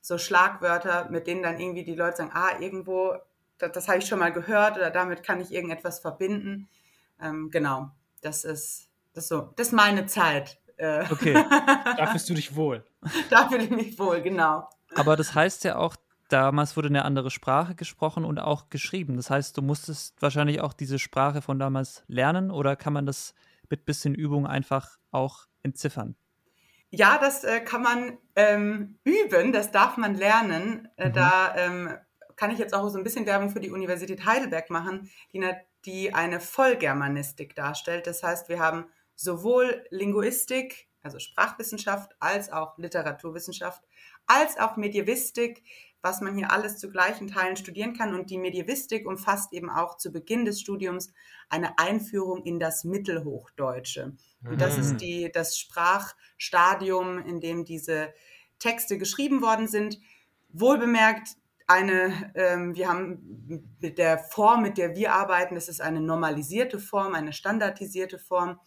so 0.00 0.18
Schlagwörter, 0.18 1.08
mit 1.10 1.26
denen 1.26 1.42
dann 1.42 1.60
irgendwie 1.60 1.84
die 1.84 1.94
Leute 1.94 2.18
sagen, 2.18 2.30
ah, 2.34 2.58
irgendwo, 2.58 3.14
das, 3.58 3.72
das 3.72 3.88
habe 3.88 3.98
ich 3.98 4.06
schon 4.06 4.18
mal 4.18 4.32
gehört 4.32 4.76
oder 4.76 4.90
damit 4.90 5.22
kann 5.22 5.40
ich 5.40 5.52
irgendetwas 5.52 6.00
verbinden. 6.00 6.68
Ähm, 7.20 7.50
genau, 7.50 7.90
das 8.20 8.44
ist, 8.44 8.88
das, 9.14 9.28
so, 9.28 9.52
das 9.56 9.68
ist 9.68 9.72
meine 9.72 10.06
Zeit. 10.06 10.58
Äh. 10.76 11.04
Okay, 11.10 11.34
da 11.96 12.06
fühlst 12.06 12.28
du 12.28 12.34
dich 12.34 12.56
wohl. 12.56 12.84
da 13.30 13.48
fühle 13.48 13.64
ich 13.64 13.70
mich 13.70 13.98
wohl, 13.98 14.20
genau. 14.20 14.68
Aber 14.94 15.16
das 15.16 15.34
heißt 15.34 15.64
ja 15.64 15.76
auch, 15.76 15.96
damals 16.28 16.76
wurde 16.76 16.88
eine 16.88 17.04
andere 17.04 17.30
Sprache 17.30 17.74
gesprochen 17.74 18.24
und 18.24 18.38
auch 18.38 18.70
geschrieben. 18.70 19.16
Das 19.16 19.30
heißt, 19.30 19.56
du 19.56 19.62
musstest 19.62 20.20
wahrscheinlich 20.20 20.60
auch 20.60 20.72
diese 20.72 20.98
Sprache 20.98 21.42
von 21.42 21.58
damals 21.58 22.02
lernen 22.08 22.50
oder 22.50 22.74
kann 22.74 22.92
man 22.92 23.06
das 23.06 23.34
mit 23.72 23.86
bisschen 23.86 24.14
Übung 24.14 24.46
einfach 24.46 24.98
auch 25.10 25.46
entziffern? 25.62 26.14
Ja, 26.90 27.16
das 27.18 27.42
äh, 27.42 27.60
kann 27.60 27.82
man 27.82 28.18
ähm, 28.36 28.98
üben, 29.02 29.50
das 29.50 29.70
darf 29.70 29.96
man 29.96 30.14
lernen. 30.14 30.88
Äh, 30.96 31.08
mhm. 31.08 31.12
Da 31.14 31.56
ähm, 31.56 31.94
kann 32.36 32.50
ich 32.50 32.58
jetzt 32.58 32.74
auch 32.74 32.86
so 32.90 32.98
ein 32.98 33.04
bisschen 33.04 33.24
Werbung 33.24 33.48
für 33.48 33.60
die 33.60 33.70
Universität 33.70 34.26
Heidelberg 34.26 34.68
machen, 34.68 35.10
die, 35.32 35.42
die 35.86 36.12
eine 36.12 36.38
Vollgermanistik 36.38 37.56
darstellt. 37.56 38.06
Das 38.06 38.22
heißt, 38.22 38.50
wir 38.50 38.60
haben 38.60 38.84
sowohl 39.14 39.86
Linguistik, 39.88 40.90
also 41.02 41.18
Sprachwissenschaft, 41.18 42.14
als 42.20 42.52
auch 42.52 42.76
Literaturwissenschaft, 42.76 43.82
als 44.26 44.58
auch 44.58 44.76
Medievistik, 44.76 45.64
was 46.02 46.20
man 46.20 46.36
hier 46.36 46.50
alles 46.50 46.78
zu 46.78 46.90
gleichen 46.90 47.28
Teilen 47.28 47.56
studieren 47.56 47.94
kann. 47.94 48.14
Und 48.14 48.28
die 48.30 48.38
Medievistik 48.38 49.06
umfasst 49.06 49.52
eben 49.52 49.70
auch 49.70 49.96
zu 49.96 50.12
Beginn 50.12 50.44
des 50.44 50.60
Studiums 50.60 51.12
eine 51.48 51.78
Einführung 51.78 52.42
in 52.42 52.58
das 52.58 52.84
Mittelhochdeutsche. 52.84 54.12
Und 54.44 54.60
das 54.60 54.76
ist 54.76 54.94
mhm. 54.94 54.98
die, 54.98 55.32
das 55.32 55.56
Sprachstadium, 55.58 57.18
in 57.24 57.40
dem 57.40 57.64
diese 57.64 58.12
Texte 58.58 58.98
geschrieben 58.98 59.42
worden 59.42 59.68
sind. 59.68 60.00
Wohlbemerkt, 60.52 61.36
eine, 61.68 62.32
ähm, 62.34 62.74
wir 62.74 62.88
haben 62.88 63.68
mit 63.80 63.98
der 63.98 64.18
Form, 64.18 64.62
mit 64.62 64.78
der 64.78 64.96
wir 64.96 65.12
arbeiten, 65.12 65.54
das 65.54 65.68
ist 65.68 65.80
eine 65.80 66.00
normalisierte 66.00 66.78
Form, 66.78 67.14
eine 67.14 67.32
standardisierte 67.32 68.18
Form. 68.18 68.58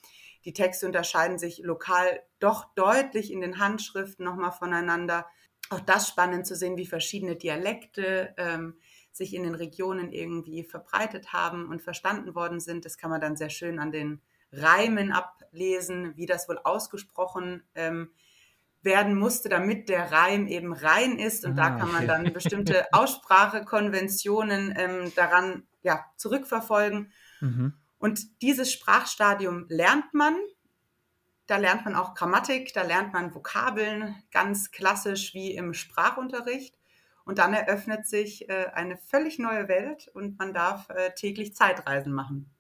Die 0.46 0.54
Texte 0.54 0.86
unterscheiden 0.86 1.38
sich 1.38 1.60
lokal 1.60 2.22
doch 2.40 2.74
deutlich 2.76 3.32
in 3.32 3.42
den 3.42 3.60
Handschriften 3.60 4.24
nochmal 4.26 4.52
voneinander 4.52 5.26
auch 5.70 5.80
das 5.80 6.08
spannend 6.08 6.46
zu 6.46 6.56
sehen, 6.56 6.78
wie 6.78 6.86
verschiedene 6.86 7.36
Dialekte 7.36 8.34
ähm, 8.38 8.76
sich 9.12 9.34
in 9.34 9.44
den 9.44 9.56
Regionen 9.56 10.12
irgendwie 10.12 10.64
verbreitet 10.64 11.34
haben 11.34 11.70
und 11.70 11.82
verstanden 11.82 12.36
worden 12.36 12.60
sind. 12.60 12.86
Das 12.86 12.98
kann 12.98 13.10
man 13.10 13.22
dann 13.22 13.38
sehr 13.38 13.50
schön 13.50 13.80
an 13.80 13.92
den 13.92 14.22
Reimen 14.52 15.12
ablesen, 15.12 16.16
wie 16.18 16.26
das 16.26 16.48
wohl 16.50 16.60
ausgesprochen 16.64 17.64
ähm, 17.76 18.12
werden 18.82 19.16
musste, 19.18 19.50
damit 19.50 19.90
der 19.90 20.12
Reim 20.12 20.48
eben 20.48 20.74
rein 20.74 21.18
ist. 21.18 21.46
Und 21.46 21.60
ah, 21.60 21.70
da 21.70 21.78
kann 21.78 21.92
man 21.92 22.08
dann 22.08 22.24
bestimmte 22.34 22.86
Aussprachekonventionen 22.92 24.74
ähm, 24.78 25.12
daran 25.16 25.64
ja, 25.82 26.06
zurückverfolgen. 26.18 27.12
Mhm. 27.42 27.74
Und 27.98 28.42
dieses 28.42 28.72
Sprachstadium 28.72 29.66
lernt 29.70 30.14
man 30.14 30.36
da 31.48 31.58
lernt 31.58 31.86
man 31.86 31.96
auch 31.96 32.16
Grammatik, 32.16 32.74
da 32.74 32.82
lernt 32.84 33.14
man 33.14 33.34
Vokabeln, 33.34 34.16
ganz 34.32 34.72
klassisch 34.72 35.34
wie 35.34 35.56
im 35.56 35.74
Sprachunterricht. 35.74 36.78
Und 37.24 37.40
dann 37.40 37.54
eröffnet 37.54 38.06
sich 38.06 38.50
äh, 38.50 38.68
eine 38.74 38.98
völlig 38.98 39.40
neue 39.40 39.68
Welt 39.68 40.10
und 40.14 40.38
man 40.38 40.54
darf 40.54 40.90
äh, 40.90 41.12
täglich 41.16 41.56
Zeitreisen 41.56 42.14
machen. 42.14 42.52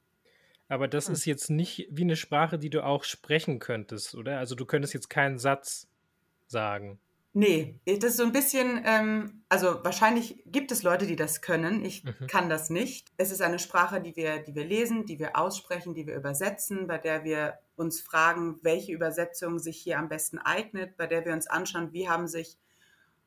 Aber 0.67 0.87
das 0.87 1.07
hm. 1.07 1.13
ist 1.13 1.25
jetzt 1.25 1.49
nicht 1.49 1.87
wie 1.91 2.01
eine 2.01 2.15
Sprache, 2.15 2.57
die 2.57 2.71
du 2.71 2.83
auch 2.83 3.03
sprechen 3.03 3.59
könntest, 3.59 4.15
oder? 4.15 4.39
Also 4.39 4.55
du 4.55 4.65
könntest 4.65 4.93
jetzt 4.95 5.09
keinen 5.09 5.37
Satz 5.37 5.87
sagen. 6.47 6.99
Nee, 7.37 7.81
das 7.85 8.11
ist 8.11 8.17
so 8.17 8.23
ein 8.23 8.31
bisschen, 8.31 8.81
ähm, 8.85 9.43
also 9.49 9.83
wahrscheinlich 9.83 10.41
gibt 10.45 10.71
es 10.71 10.83
Leute, 10.83 11.05
die 11.05 11.17
das 11.17 11.41
können. 11.41 11.83
Ich 11.83 12.05
mhm. 12.05 12.27
kann 12.27 12.47
das 12.47 12.69
nicht. 12.69 13.11
Es 13.17 13.29
ist 13.29 13.41
eine 13.41 13.59
Sprache, 13.59 13.99
die 13.99 14.15
wir, 14.15 14.39
die 14.39 14.55
wir 14.55 14.63
lesen, 14.63 15.05
die 15.05 15.19
wir 15.19 15.37
aussprechen, 15.37 15.93
die 15.93 16.07
wir 16.07 16.15
übersetzen, 16.15 16.87
bei 16.87 16.97
der 16.97 17.25
wir 17.25 17.59
uns 17.75 17.99
fragen, 17.99 18.57
welche 18.61 18.93
Übersetzung 18.93 19.59
sich 19.59 19.75
hier 19.75 19.99
am 19.99 20.07
besten 20.07 20.39
eignet, 20.39 20.95
bei 20.95 21.07
der 21.07 21.25
wir 21.25 21.33
uns 21.33 21.47
anschauen, 21.47 21.91
wie 21.91 22.07
haben 22.07 22.29
sich 22.29 22.57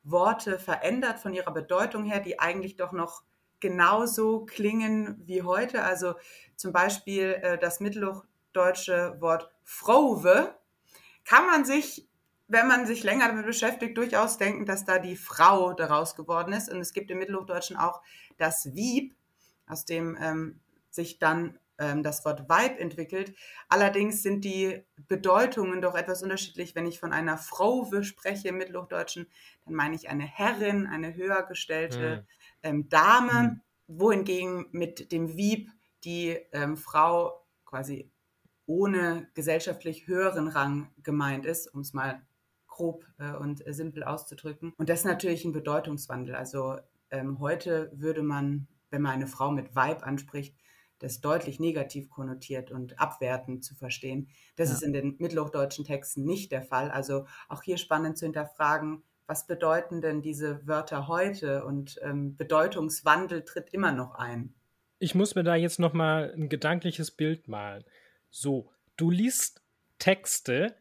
Worte 0.04 0.58
verändert 0.58 1.18
von 1.20 1.34
ihrer 1.34 1.52
Bedeutung 1.52 2.04
her, 2.04 2.20
die 2.20 2.40
eigentlich 2.40 2.76
doch 2.76 2.92
noch 2.92 3.24
genauso 3.60 4.46
klingen 4.46 5.20
wie 5.26 5.42
heute. 5.42 5.82
Also 5.82 6.14
zum 6.56 6.72
Beispiel 6.72 7.40
äh, 7.42 7.58
das 7.58 7.78
mittelhochdeutsche 7.78 9.16
Wort 9.20 9.50
Frauwe 9.64 10.54
kann 11.26 11.44
man 11.46 11.66
sich 11.66 12.08
wenn 12.48 12.66
man 12.66 12.86
sich 12.86 13.04
länger 13.04 13.28
damit 13.28 13.46
beschäftigt, 13.46 13.96
durchaus 13.96 14.38
denken, 14.38 14.64
dass 14.64 14.84
da 14.84 14.98
die 14.98 15.16
Frau 15.16 15.74
daraus 15.74 16.16
geworden 16.16 16.52
ist. 16.52 16.70
Und 16.70 16.80
es 16.80 16.92
gibt 16.92 17.10
im 17.10 17.18
Mittelhochdeutschen 17.18 17.76
auch 17.76 18.02
das 18.38 18.74
Wieb, 18.74 19.14
aus 19.66 19.84
dem 19.84 20.16
ähm, 20.20 20.60
sich 20.90 21.18
dann 21.18 21.58
ähm, 21.78 22.02
das 22.02 22.24
Wort 22.24 22.48
Weib 22.48 22.80
entwickelt. 22.80 23.34
Allerdings 23.68 24.22
sind 24.22 24.44
die 24.44 24.82
Bedeutungen 25.08 25.82
doch 25.82 25.94
etwas 25.94 26.22
unterschiedlich. 26.22 26.74
Wenn 26.74 26.86
ich 26.86 26.98
von 26.98 27.12
einer 27.12 27.36
Frau 27.36 27.88
spreche 28.02 28.48
im 28.48 28.56
Mittelhochdeutschen, 28.56 29.26
dann 29.66 29.74
meine 29.74 29.94
ich 29.94 30.08
eine 30.08 30.24
Herrin, 30.24 30.86
eine 30.86 31.14
höher 31.14 31.42
gestellte 31.42 32.24
mhm. 32.24 32.26
ähm, 32.62 32.88
Dame, 32.88 33.42
mhm. 33.42 33.60
wohingegen 33.86 34.66
mit 34.72 35.12
dem 35.12 35.36
Wieb 35.36 35.70
die 36.04 36.38
ähm, 36.52 36.76
Frau 36.76 37.44
quasi 37.66 38.10
ohne 38.66 39.28
gesellschaftlich 39.34 40.06
höheren 40.06 40.48
Rang 40.48 40.90
gemeint 41.02 41.46
ist, 41.46 41.66
um 41.68 41.80
es 41.80 41.92
mal 41.92 42.22
grob 42.78 43.04
äh, 43.18 43.32
und 43.32 43.62
simpel 43.66 44.04
auszudrücken. 44.04 44.72
Und 44.78 44.88
das 44.88 45.00
ist 45.00 45.04
natürlich 45.04 45.44
ein 45.44 45.52
Bedeutungswandel. 45.52 46.34
Also 46.34 46.76
ähm, 47.10 47.40
heute 47.40 47.90
würde 47.92 48.22
man, 48.22 48.68
wenn 48.90 49.02
man 49.02 49.12
eine 49.12 49.26
Frau 49.26 49.50
mit 49.50 49.74
Weib 49.74 50.06
anspricht, 50.06 50.56
das 51.00 51.20
deutlich 51.20 51.60
negativ 51.60 52.08
konnotiert 52.08 52.70
und 52.70 52.98
abwertend 52.98 53.64
zu 53.64 53.74
verstehen. 53.74 54.28
Das 54.56 54.68
ja. 54.68 54.76
ist 54.76 54.82
in 54.82 54.92
den 54.92 55.16
mittelhochdeutschen 55.18 55.84
Texten 55.84 56.24
nicht 56.24 56.50
der 56.50 56.62
Fall. 56.62 56.90
Also 56.90 57.26
auch 57.48 57.62
hier 57.62 57.76
spannend 57.76 58.18
zu 58.18 58.26
hinterfragen, 58.26 59.02
was 59.26 59.46
bedeuten 59.46 60.00
denn 60.00 60.22
diese 60.22 60.66
Wörter 60.66 61.06
heute? 61.06 61.64
Und 61.64 62.00
ähm, 62.02 62.36
Bedeutungswandel 62.36 63.44
tritt 63.44 63.70
immer 63.70 63.92
noch 63.92 64.14
ein. 64.14 64.54
Ich 64.98 65.14
muss 65.14 65.34
mir 65.34 65.44
da 65.44 65.54
jetzt 65.54 65.78
noch 65.78 65.92
mal 65.92 66.32
ein 66.34 66.48
gedankliches 66.48 67.10
Bild 67.10 67.46
malen. 67.46 67.84
So, 68.30 68.70
du 68.96 69.10
liest 69.10 69.62
Texte, 69.98 70.74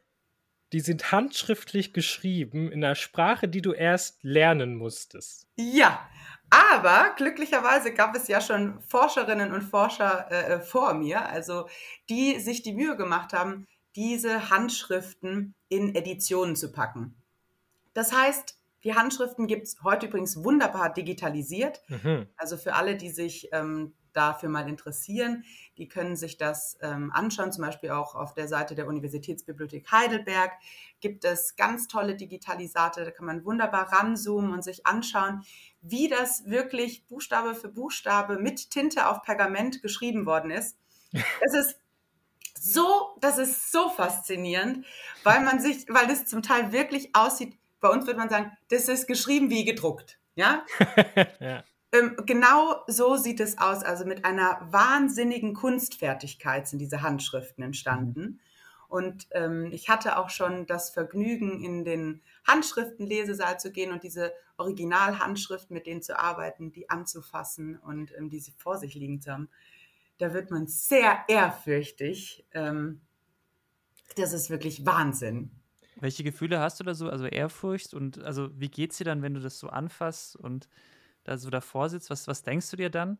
die 0.73 0.79
sind 0.81 1.11
handschriftlich 1.11 1.93
geschrieben 1.93 2.71
in 2.71 2.83
einer 2.83 2.95
Sprache, 2.95 3.47
die 3.47 3.61
du 3.61 3.71
erst 3.73 4.23
lernen 4.23 4.75
musstest. 4.75 5.47
Ja, 5.55 6.07
aber 6.49 7.13
glücklicherweise 7.17 7.93
gab 7.93 8.15
es 8.15 8.27
ja 8.27 8.41
schon 8.41 8.79
Forscherinnen 8.81 9.53
und 9.53 9.63
Forscher 9.63 10.27
äh, 10.31 10.53
äh, 10.53 10.59
vor 10.59 10.93
mir, 10.93 11.27
also 11.29 11.67
die 12.09 12.39
sich 12.39 12.63
die 12.63 12.73
Mühe 12.73 12.95
gemacht 12.95 13.33
haben, 13.33 13.67
diese 13.95 14.49
Handschriften 14.49 15.55
in 15.69 15.95
Editionen 15.95 16.55
zu 16.55 16.71
packen. 16.71 17.21
Das 17.93 18.13
heißt, 18.13 18.57
die 18.83 18.93
Handschriften 18.93 19.47
gibt 19.47 19.67
es 19.67 19.77
heute 19.83 20.05
übrigens 20.05 20.43
wunderbar 20.43 20.93
digitalisiert. 20.93 21.81
Mhm. 21.87 22.27
Also 22.37 22.57
für 22.57 22.73
alle, 22.75 22.95
die 22.95 23.09
sich 23.09 23.49
ähm, 23.51 23.95
dafür 24.13 24.49
mal 24.49 24.67
interessieren, 24.67 25.43
die 25.77 25.87
können 25.87 26.15
sich 26.15 26.37
das 26.37 26.77
ähm, 26.81 27.11
anschauen. 27.13 27.51
Zum 27.51 27.63
Beispiel 27.63 27.91
auch 27.91 28.15
auf 28.15 28.33
der 28.33 28.47
Seite 28.47 28.75
der 28.75 28.87
Universitätsbibliothek 28.87 29.91
Heidelberg 29.91 30.51
gibt 30.99 31.25
es 31.25 31.55
ganz 31.55 31.87
tolle 31.87 32.15
Digitalisate. 32.15 33.05
Da 33.05 33.11
kann 33.11 33.25
man 33.25 33.45
wunderbar 33.45 33.91
ranzoomen 33.91 34.51
und 34.51 34.63
sich 34.63 34.85
anschauen, 34.85 35.43
wie 35.81 36.07
das 36.07 36.45
wirklich 36.45 37.05
Buchstabe 37.07 37.55
für 37.55 37.69
Buchstabe 37.69 38.37
mit 38.37 38.71
Tinte 38.71 39.07
auf 39.07 39.21
Pergament 39.21 39.81
geschrieben 39.81 40.25
worden 40.25 40.51
ist. 40.51 40.77
Es 41.41 41.53
ist 41.53 41.79
so, 42.59 43.15
das 43.21 43.37
ist 43.37 43.71
so 43.71 43.89
faszinierend, 43.89 44.85
weil 45.23 45.41
man 45.41 45.59
sich, 45.59 45.85
weil 45.89 46.07
das 46.07 46.25
zum 46.25 46.41
Teil 46.41 46.71
wirklich 46.71 47.15
aussieht. 47.15 47.57
Bei 47.79 47.89
uns 47.89 48.05
würde 48.05 48.19
man 48.19 48.29
sagen, 48.29 48.51
das 48.69 48.87
ist 48.87 49.07
geschrieben 49.07 49.49
wie 49.49 49.63
gedruckt. 49.63 50.19
Ja? 50.35 50.65
ja. 51.39 51.63
Ähm, 51.91 52.17
genau 52.25 52.83
so 52.87 53.15
sieht 53.15 53.39
es 53.39 53.57
aus. 53.57 53.83
Also 53.83 54.05
mit 54.05 54.25
einer 54.25 54.59
wahnsinnigen 54.71 55.53
Kunstfertigkeit 55.53 56.67
sind 56.67 56.79
diese 56.79 57.01
Handschriften 57.01 57.63
entstanden. 57.63 58.21
Mhm. 58.21 58.39
Und 58.89 59.27
ähm, 59.31 59.69
ich 59.73 59.89
hatte 59.89 60.17
auch 60.17 60.29
schon 60.29 60.65
das 60.65 60.89
Vergnügen, 60.89 61.61
in 61.63 61.83
den 61.83 62.21
Handschriftenlesesaal 62.45 63.59
zu 63.59 63.71
gehen 63.71 63.91
und 63.91 64.03
diese 64.03 64.31
Originalhandschriften, 64.55 65.73
mit 65.73 65.87
denen 65.87 66.01
zu 66.01 66.17
arbeiten, 66.17 66.71
die 66.71 66.89
anzufassen 66.89 67.77
und 67.77 68.15
ähm, 68.17 68.29
die 68.29 68.39
sie 68.39 68.53
vor 68.57 68.77
sich 68.77 68.95
liegen 68.95 69.21
zu 69.21 69.31
haben. 69.31 69.49
Da 70.19 70.33
wird 70.33 70.51
man 70.51 70.67
sehr 70.67 71.25
ehrfürchtig. 71.27 72.45
Ähm, 72.53 73.01
das 74.15 74.33
ist 74.33 74.49
wirklich 74.49 74.85
Wahnsinn. 74.85 75.51
Welche 75.99 76.23
Gefühle 76.23 76.59
hast 76.59 76.79
du 76.79 76.83
da 76.83 76.93
so? 76.93 77.09
Also 77.09 77.25
Ehrfurcht 77.25 77.93
und 77.93 78.23
also 78.23 78.49
wie 78.59 78.69
geht's 78.69 78.97
dir 78.97 79.03
dann, 79.03 79.21
wenn 79.21 79.33
du 79.33 79.41
das 79.41 79.59
so 79.59 79.67
anfasst 79.67 80.35
und 80.35 80.69
da 81.27 81.37
so 81.37 81.49
davor 81.49 81.89
sitzt? 81.89 82.09
Was, 82.09 82.27
was 82.27 82.43
denkst 82.43 82.69
du 82.71 82.77
dir 82.77 82.89
dann? 82.89 83.17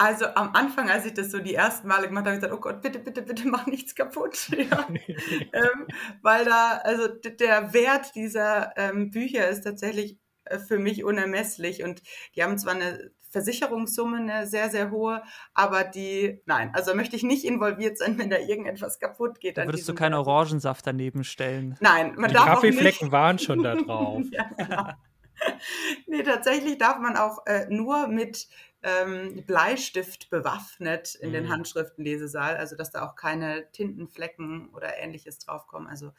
Also 0.00 0.26
am 0.34 0.54
Anfang, 0.54 0.88
als 0.88 1.04
ich 1.04 1.12
das 1.12 1.30
so 1.30 1.40
die 1.40 1.54
ersten 1.54 1.86
Male 1.86 2.08
gemacht 2.08 2.24
habe, 2.24 2.30
habe 2.30 2.36
ich 2.36 2.42
gesagt, 2.42 2.58
oh 2.58 2.62
Gott, 2.62 2.80
bitte, 2.80 2.98
bitte, 2.98 3.20
bitte 3.20 3.46
mach 3.46 3.66
nichts 3.66 3.94
kaputt. 3.94 4.50
Ja. 4.56 4.88
ähm, 5.52 5.86
weil 6.22 6.46
da, 6.46 6.78
also 6.84 7.06
der 7.08 7.74
Wert 7.74 8.14
dieser 8.14 8.72
ähm, 8.78 9.10
Bücher 9.10 9.48
ist 9.48 9.62
tatsächlich 9.62 10.18
äh, 10.44 10.58
für 10.58 10.78
mich 10.78 11.04
unermesslich. 11.04 11.82
Und 11.82 12.02
die 12.34 12.42
haben 12.42 12.56
zwar 12.56 12.74
eine 12.74 13.10
Versicherungssumme, 13.30 14.16
eine 14.16 14.46
sehr, 14.46 14.70
sehr 14.70 14.90
hohe, 14.90 15.22
aber 15.54 15.84
die, 15.84 16.40
nein, 16.46 16.70
also 16.74 16.94
möchte 16.94 17.14
ich 17.14 17.22
nicht 17.22 17.44
involviert 17.44 17.98
sein, 17.98 18.18
wenn 18.18 18.30
da 18.30 18.38
irgendetwas 18.38 18.98
kaputt 18.98 19.38
geht. 19.38 19.58
Da 19.58 19.66
würdest 19.66 19.88
du 19.88 19.94
keinen 19.94 20.14
Orangensaft 20.14 20.86
daneben 20.86 21.24
stellen. 21.24 21.76
Nein, 21.80 22.14
man 22.16 22.28
die 22.30 22.34
darf 22.34 22.46
Kaffeeflecken 22.46 22.98
auch 22.98 23.02
nicht. 23.02 23.12
waren 23.12 23.38
schon 23.38 23.62
da 23.62 23.74
drauf. 23.76 24.22
ja, 24.30 24.48
genau. 24.56 24.92
nee, 26.06 26.22
tatsächlich 26.22 26.78
darf 26.78 26.98
man 26.98 27.16
auch 27.16 27.46
äh, 27.46 27.66
nur 27.68 28.06
mit 28.06 28.48
ähm, 28.82 29.44
Bleistift 29.46 30.30
bewaffnet 30.30 31.14
in 31.14 31.30
mhm. 31.30 31.34
den 31.34 31.48
Handschriftenlesesaal, 31.50 32.56
also 32.56 32.76
dass 32.76 32.90
da 32.90 33.06
auch 33.06 33.14
keine 33.14 33.70
Tintenflecken 33.72 34.70
oder 34.70 34.96
ähnliches 34.98 35.38
draufkommen. 35.38 35.88
Also 35.88 36.12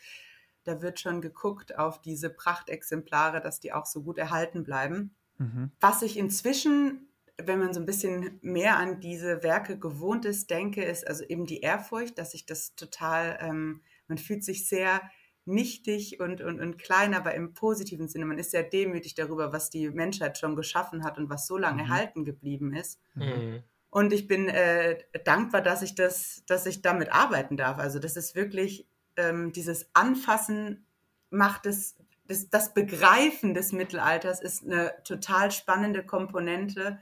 da 0.63 0.81
wird 0.81 0.99
schon 0.99 1.21
geguckt 1.21 1.77
auf 1.77 2.01
diese 2.01 2.29
Prachtexemplare, 2.29 3.41
dass 3.41 3.59
die 3.59 3.73
auch 3.73 3.85
so 3.85 4.03
gut 4.03 4.17
erhalten 4.17 4.63
bleiben. 4.63 5.15
Mhm. 5.37 5.71
Was 5.79 6.03
ich 6.03 6.17
inzwischen, 6.17 7.07
wenn 7.37 7.59
man 7.59 7.73
so 7.73 7.79
ein 7.79 7.87
bisschen 7.87 8.39
mehr 8.41 8.77
an 8.77 8.99
diese 8.99 9.41
Werke 9.41 9.79
gewohnt 9.79 10.25
ist, 10.25 10.51
denke, 10.51 10.83
ist 10.83 11.07
also 11.07 11.23
eben 11.23 11.47
die 11.47 11.61
Ehrfurcht, 11.61 12.17
dass 12.19 12.35
ich 12.35 12.45
das 12.45 12.75
total, 12.75 13.39
ähm, 13.41 13.81
man 14.07 14.19
fühlt 14.19 14.43
sich 14.43 14.67
sehr 14.67 15.01
nichtig 15.45 16.19
und, 16.19 16.41
und, 16.41 16.59
und 16.59 16.77
klein, 16.77 17.13
aber 17.13 17.33
im 17.33 17.53
positiven 17.53 18.07
Sinne. 18.07 18.25
Man 18.25 18.37
ist 18.37 18.51
sehr 18.51 18.63
demütig 18.63 19.15
darüber, 19.15 19.51
was 19.51 19.69
die 19.69 19.89
Menschheit 19.89 20.37
schon 20.37 20.55
geschaffen 20.55 21.03
hat 21.03 21.17
und 21.17 21.29
was 21.29 21.47
so 21.47 21.57
lange 21.57 21.83
mhm. 21.83 21.89
erhalten 21.89 22.25
geblieben 22.25 22.73
ist. 22.73 22.99
Mhm. 23.15 23.63
Und 23.89 24.13
ich 24.13 24.27
bin 24.27 24.47
äh, 24.47 24.97
dankbar, 25.25 25.61
dass 25.61 25.81
ich 25.81 25.95
das, 25.95 26.43
dass 26.47 26.65
ich 26.65 26.81
damit 26.81 27.11
arbeiten 27.11 27.57
darf. 27.57 27.77
Also 27.77 27.99
das 27.99 28.15
ist 28.15 28.35
wirklich 28.35 28.87
ähm, 29.17 29.51
dieses 29.51 29.89
Anfassen 29.93 30.85
macht 31.29 31.65
es, 31.65 31.97
das, 32.27 32.49
das 32.49 32.73
Begreifen 32.73 33.53
des 33.53 33.71
Mittelalters 33.71 34.41
ist 34.41 34.63
eine 34.63 34.93
total 35.03 35.51
spannende 35.51 36.05
Komponente, 36.05 36.99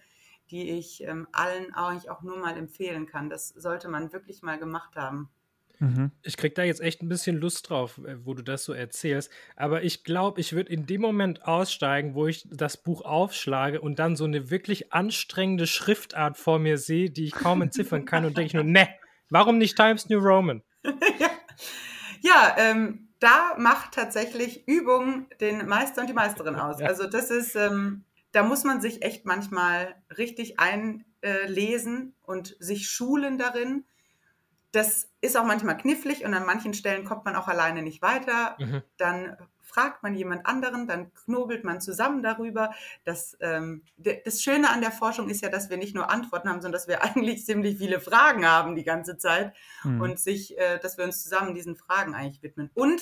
die 0.49 0.71
ich 0.71 1.03
ähm, 1.03 1.27
allen 1.31 1.73
eigentlich 1.73 2.09
auch 2.09 2.21
nur 2.21 2.37
mal 2.37 2.57
empfehlen 2.57 3.05
kann. 3.05 3.29
Das 3.29 3.49
sollte 3.49 3.87
man 3.87 4.11
wirklich 4.11 4.41
mal 4.41 4.57
gemacht 4.57 4.95
haben. 4.95 5.29
Mhm. 5.79 6.11
Ich 6.23 6.35
krieg 6.35 6.55
da 6.55 6.63
jetzt 6.63 6.81
echt 6.81 7.01
ein 7.01 7.09
bisschen 7.09 7.37
Lust 7.37 7.69
drauf, 7.69 7.99
äh, 8.05 8.25
wo 8.25 8.33
du 8.33 8.43
das 8.43 8.65
so 8.65 8.73
erzählst. 8.73 9.31
Aber 9.55 9.83
ich 9.83 10.03
glaube, 10.03 10.41
ich 10.41 10.53
würde 10.53 10.71
in 10.71 10.85
dem 10.85 11.01
Moment 11.01 11.45
aussteigen, 11.45 12.15
wo 12.15 12.27
ich 12.27 12.47
das 12.51 12.77
Buch 12.77 13.01
aufschlage 13.01 13.79
und 13.79 13.97
dann 13.97 14.15
so 14.15 14.25
eine 14.25 14.49
wirklich 14.49 14.91
anstrengende 14.91 15.67
Schriftart 15.67 16.37
vor 16.37 16.59
mir 16.59 16.77
sehe, 16.77 17.09
die 17.09 17.25
ich 17.25 17.31
kaum 17.31 17.61
entziffern 17.61 18.05
kann 18.05 18.25
und 18.25 18.37
denke 18.37 18.47
ich 18.47 18.53
nur, 18.53 18.63
ne, 18.63 18.89
warum 19.29 19.57
nicht 19.57 19.77
Times 19.77 20.09
New 20.09 20.19
Roman? 20.19 20.61
ja, 20.83 21.29
ja 22.21 22.55
ähm, 22.57 23.07
da 23.19 23.55
macht 23.57 23.93
tatsächlich 23.93 24.67
Übung 24.67 25.27
den 25.39 25.65
Meister 25.65 26.01
und 26.01 26.07
die 26.07 26.13
Meisterin 26.13 26.55
aus. 26.57 26.81
Ja. 26.81 26.87
Also 26.87 27.07
das 27.07 27.31
ist, 27.31 27.55
ähm, 27.55 28.03
da 28.33 28.43
muss 28.43 28.65
man 28.65 28.81
sich 28.81 29.01
echt 29.01 29.25
manchmal 29.25 29.95
richtig 30.17 30.57
einlesen 30.59 32.15
und 32.21 32.57
sich 32.59 32.89
schulen 32.89 33.37
darin 33.37 33.85
das 34.71 35.09
ist 35.21 35.37
auch 35.37 35.45
manchmal 35.45 35.77
knifflig 35.77 36.25
und 36.25 36.33
an 36.33 36.45
manchen 36.45 36.73
Stellen 36.73 37.05
kommt 37.05 37.25
man 37.25 37.35
auch 37.35 37.47
alleine 37.47 37.81
nicht 37.81 38.01
weiter. 38.01 38.55
Mhm. 38.59 38.83
Dann 38.97 39.37
fragt 39.61 40.01
man 40.01 40.15
jemand 40.15 40.47
anderen, 40.47 40.87
dann 40.87 41.13
knobelt 41.13 41.63
man 41.63 41.79
zusammen 41.79 42.23
darüber. 42.23 42.73
Das, 43.03 43.37
ähm, 43.39 43.83
das 43.97 44.41
Schöne 44.41 44.69
an 44.69 44.81
der 44.81 44.91
Forschung 44.91 45.29
ist 45.29 45.41
ja, 45.41 45.49
dass 45.49 45.69
wir 45.69 45.77
nicht 45.77 45.93
nur 45.93 46.09
Antworten 46.09 46.49
haben, 46.49 46.61
sondern 46.61 46.73
dass 46.73 46.87
wir 46.87 47.03
eigentlich 47.03 47.45
ziemlich 47.45 47.77
viele 47.77 47.99
Fragen 47.99 48.47
haben 48.47 48.75
die 48.75 48.83
ganze 48.83 49.17
Zeit 49.17 49.55
mhm. 49.83 50.01
und 50.01 50.19
sich, 50.19 50.57
äh, 50.57 50.79
dass 50.79 50.97
wir 50.97 51.05
uns 51.05 51.23
zusammen 51.23 51.53
diesen 51.53 51.75
Fragen 51.75 52.15
eigentlich 52.15 52.41
widmen. 52.41 52.71
Und 52.73 53.01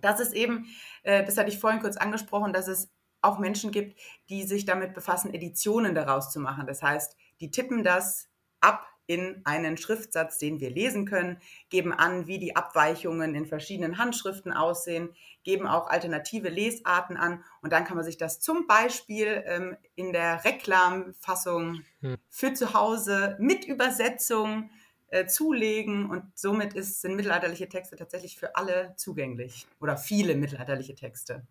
dass 0.00 0.20
es 0.20 0.32
eben, 0.32 0.66
äh, 1.02 1.24
das 1.24 1.36
hatte 1.36 1.48
ich 1.48 1.58
vorhin 1.58 1.80
kurz 1.80 1.96
angesprochen, 1.96 2.52
dass 2.52 2.68
es 2.68 2.90
auch 3.22 3.38
Menschen 3.38 3.70
gibt, 3.70 3.98
die 4.28 4.44
sich 4.44 4.66
damit 4.66 4.94
befassen, 4.94 5.32
Editionen 5.32 5.94
daraus 5.94 6.30
zu 6.30 6.40
machen. 6.40 6.66
Das 6.66 6.82
heißt, 6.82 7.16
die 7.40 7.50
tippen 7.50 7.82
das 7.82 8.28
ab 8.60 8.86
in 9.06 9.40
einen 9.44 9.76
Schriftsatz, 9.76 10.38
den 10.38 10.60
wir 10.60 10.70
lesen 10.70 11.06
können, 11.06 11.40
geben 11.70 11.92
an, 11.92 12.26
wie 12.26 12.38
die 12.38 12.56
Abweichungen 12.56 13.34
in 13.34 13.46
verschiedenen 13.46 13.98
Handschriften 13.98 14.52
aussehen, 14.52 15.10
geben 15.44 15.66
auch 15.66 15.88
alternative 15.88 16.48
Lesarten 16.48 17.16
an 17.16 17.44
und 17.62 17.72
dann 17.72 17.84
kann 17.84 17.96
man 17.96 18.04
sich 18.04 18.16
das 18.16 18.40
zum 18.40 18.66
Beispiel 18.66 19.44
ähm, 19.46 19.76
in 19.94 20.12
der 20.12 20.44
Reklamfassung 20.44 21.82
hm. 22.00 22.16
für 22.28 22.54
zu 22.54 22.74
Hause 22.74 23.36
mit 23.38 23.64
Übersetzung 23.64 24.70
äh, 25.08 25.26
zulegen 25.26 26.10
und 26.10 26.24
somit 26.36 26.74
ist, 26.74 27.00
sind 27.00 27.14
mittelalterliche 27.14 27.68
Texte 27.68 27.96
tatsächlich 27.96 28.36
für 28.36 28.56
alle 28.56 28.94
zugänglich 28.96 29.66
oder 29.80 29.96
viele 29.96 30.34
mittelalterliche 30.34 30.96
Texte. 30.96 31.46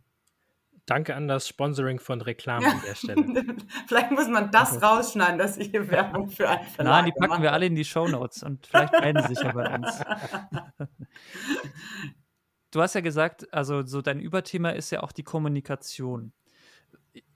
Danke 0.85 1.15
an 1.15 1.27
das 1.27 1.47
Sponsoring 1.47 1.99
von 1.99 2.21
Reklame 2.21 2.67
an 2.67 2.81
der 2.87 2.93
Stelle. 2.93 3.23
vielleicht 3.87 4.11
muss 4.11 4.27
man 4.27 4.51
das 4.51 4.81
rausschneiden, 4.81 5.39
dass 5.39 5.57
ich 5.57 5.69
hier 5.69 5.89
Werbung 5.89 6.29
für 6.29 6.47
einen 6.47 6.67
Verlag 6.67 6.93
Nein, 6.93 7.05
die 7.05 7.11
packen 7.11 7.29
mache. 7.29 7.41
wir 7.41 7.53
alle 7.53 7.65
in 7.65 7.75
die 7.75 7.85
Shownotes 7.85 8.43
und 8.43 8.67
vielleicht 8.67 8.93
melden 8.93 9.23
sie 9.23 9.33
sich 9.33 9.43
ja 9.43 9.51
bei 9.51 9.73
uns. 9.73 10.01
du 12.71 12.81
hast 12.81 12.93
ja 12.93 13.01
gesagt, 13.01 13.51
also 13.51 13.83
so 13.83 14.03
dein 14.03 14.19
Überthema 14.19 14.69
ist 14.69 14.91
ja 14.91 15.01
auch 15.01 15.11
die 15.11 15.23
Kommunikation. 15.23 16.33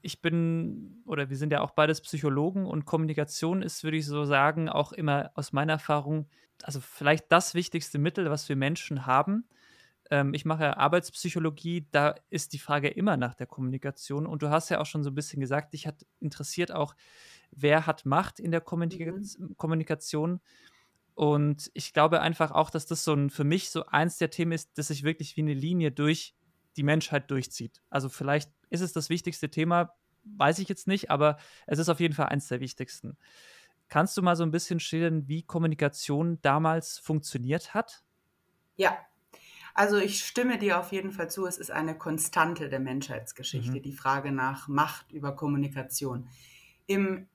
Ich 0.01 0.21
bin, 0.21 1.01
oder 1.05 1.31
wir 1.31 1.37
sind 1.37 1.51
ja 1.51 1.61
auch 1.61 1.71
beides 1.71 2.01
Psychologen 2.01 2.67
und 2.67 2.85
Kommunikation 2.85 3.63
ist, 3.63 3.83
würde 3.83 3.97
ich 3.97 4.05
so 4.05 4.25
sagen, 4.25 4.69
auch 4.69 4.91
immer 4.91 5.31
aus 5.33 5.53
meiner 5.53 5.73
Erfahrung, 5.73 6.27
also 6.61 6.79
vielleicht 6.81 7.31
das 7.31 7.55
wichtigste 7.55 7.97
Mittel, 7.97 8.29
was 8.29 8.47
wir 8.47 8.55
Menschen 8.55 9.07
haben 9.07 9.45
ähm, 10.09 10.33
ich 10.33 10.45
mache 10.45 10.77
Arbeitspsychologie, 10.77 11.87
da 11.91 12.15
ist 12.29 12.53
die 12.53 12.59
Frage 12.59 12.89
immer 12.89 13.17
nach 13.17 13.35
der 13.35 13.47
Kommunikation. 13.47 14.25
Und 14.25 14.41
du 14.41 14.49
hast 14.49 14.69
ja 14.69 14.79
auch 14.79 14.85
schon 14.85 15.03
so 15.03 15.11
ein 15.11 15.15
bisschen 15.15 15.39
gesagt, 15.39 15.73
dich 15.73 15.85
hat 15.87 16.05
interessiert 16.19 16.71
auch, 16.71 16.95
wer 17.51 17.85
hat 17.85 18.05
Macht 18.05 18.39
in 18.39 18.51
der 18.51 18.61
Kommunika 18.61 19.11
mhm. 19.11 19.55
Kommunikation. 19.57 20.41
Und 21.13 21.69
ich 21.73 21.93
glaube 21.93 22.21
einfach 22.21 22.51
auch, 22.51 22.69
dass 22.69 22.85
das 22.85 23.03
so 23.03 23.13
ein, 23.13 23.29
für 23.29 23.43
mich 23.43 23.69
so 23.69 23.85
eins 23.85 24.17
der 24.17 24.29
Themen 24.29 24.53
ist, 24.53 24.77
dass 24.77 24.87
sich 24.87 25.03
wirklich 25.03 25.35
wie 25.37 25.41
eine 25.41 25.53
Linie 25.53 25.91
durch 25.91 26.33
die 26.77 26.83
Menschheit 26.83 27.29
durchzieht. 27.29 27.81
Also 27.89 28.09
vielleicht 28.09 28.51
ist 28.69 28.81
es 28.81 28.93
das 28.93 29.09
wichtigste 29.09 29.49
Thema, 29.49 29.93
weiß 30.23 30.59
ich 30.59 30.69
jetzt 30.69 30.87
nicht, 30.87 31.11
aber 31.11 31.37
es 31.67 31.79
ist 31.79 31.89
auf 31.89 31.99
jeden 31.99 32.13
Fall 32.13 32.27
eins 32.27 32.47
der 32.47 32.61
wichtigsten. 32.61 33.17
Kannst 33.89 34.15
du 34.17 34.21
mal 34.21 34.35
so 34.35 34.43
ein 34.43 34.51
bisschen 34.51 34.79
schildern, 34.79 35.27
wie 35.27 35.43
Kommunikation 35.43 36.39
damals 36.41 36.99
funktioniert 36.99 37.73
hat? 37.73 38.03
Ja, 38.77 38.97
also 39.73 39.97
ich 39.97 40.23
stimme 40.25 40.57
dir 40.57 40.79
auf 40.79 40.91
jeden 40.91 41.11
Fall 41.11 41.29
zu, 41.29 41.45
es 41.45 41.57
ist 41.57 41.71
eine 41.71 41.97
Konstante 41.97 42.69
der 42.69 42.79
Menschheitsgeschichte, 42.79 43.77
mhm. 43.77 43.81
die 43.81 43.93
Frage 43.93 44.31
nach 44.31 44.67
Macht 44.67 45.11
über 45.11 45.35
Kommunikation. 45.35 46.27
Im 46.87 47.27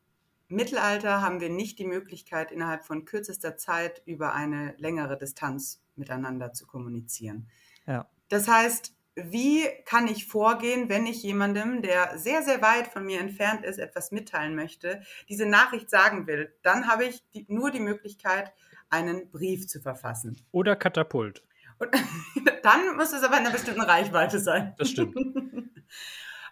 Mittelalter 0.48 1.22
haben 1.22 1.40
wir 1.40 1.48
nicht 1.48 1.78
die 1.78 1.86
Möglichkeit, 1.86 2.52
innerhalb 2.52 2.84
von 2.84 3.04
kürzester 3.04 3.56
Zeit 3.56 4.02
über 4.04 4.34
eine 4.34 4.74
längere 4.78 5.18
Distanz 5.18 5.82
miteinander 5.96 6.52
zu 6.52 6.66
kommunizieren. 6.66 7.48
Ja. 7.86 8.08
Das 8.28 8.48
heißt, 8.48 8.94
wie 9.16 9.64
kann 9.84 10.08
ich 10.08 10.26
vorgehen, 10.26 10.88
wenn 10.88 11.06
ich 11.06 11.22
jemandem, 11.22 11.82
der 11.82 12.18
sehr, 12.18 12.42
sehr 12.42 12.60
weit 12.62 12.88
von 12.88 13.04
mir 13.04 13.20
entfernt 13.20 13.64
ist, 13.64 13.78
etwas 13.78 14.10
mitteilen 14.10 14.56
möchte, 14.56 15.02
diese 15.28 15.46
Nachricht 15.46 15.88
sagen 15.88 16.26
will? 16.26 16.52
Dann 16.62 16.88
habe 16.88 17.04
ich 17.04 17.22
die, 17.32 17.46
nur 17.48 17.70
die 17.70 17.80
Möglichkeit, 17.80 18.52
einen 18.90 19.30
Brief 19.30 19.66
zu 19.68 19.80
verfassen. 19.80 20.36
Oder 20.50 20.76
Katapult. 20.76 21.44
Und 21.92 22.52
dann 22.62 22.96
muss 22.96 23.12
es 23.12 23.22
aber 23.22 23.38
in 23.38 23.46
einer 23.46 23.52
bestimmten 23.52 23.82
Reichweite 23.82 24.38
sein. 24.38 24.74
Das 24.78 24.90
stimmt. 24.90 25.16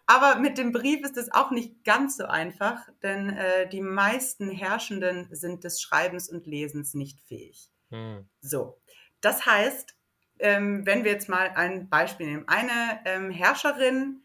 Aber 0.07 0.41
mit 0.41 0.59
dem 0.59 0.73
Brief 0.73 1.03
ist 1.05 1.17
es 1.17 1.33
auch 1.33 1.53
nicht 1.53 1.85
ganz 1.85 2.17
so 2.17 2.25
einfach, 2.25 2.89
denn 3.03 3.31
äh, 3.31 3.69
die 3.69 3.81
meisten 3.81 4.51
Herrschenden 4.51 5.29
sind 5.31 5.63
des 5.63 5.81
Schreibens 5.81 6.29
und 6.29 6.47
Lesens 6.47 6.95
nicht 6.95 7.21
fähig. 7.23 7.71
Hm. 7.91 8.29
So, 8.41 8.79
das 9.21 9.47
heißt, 9.47 9.95
ähm, 10.41 10.85
wenn 10.85 11.05
wir 11.05 11.13
jetzt 11.13 11.29
mal 11.29 11.51
ein 11.55 11.89
Beispiel 11.89 12.27
nehmen, 12.27 12.49
eine 12.49 13.01
ähm, 13.05 13.31
Herrscherin 13.31 14.23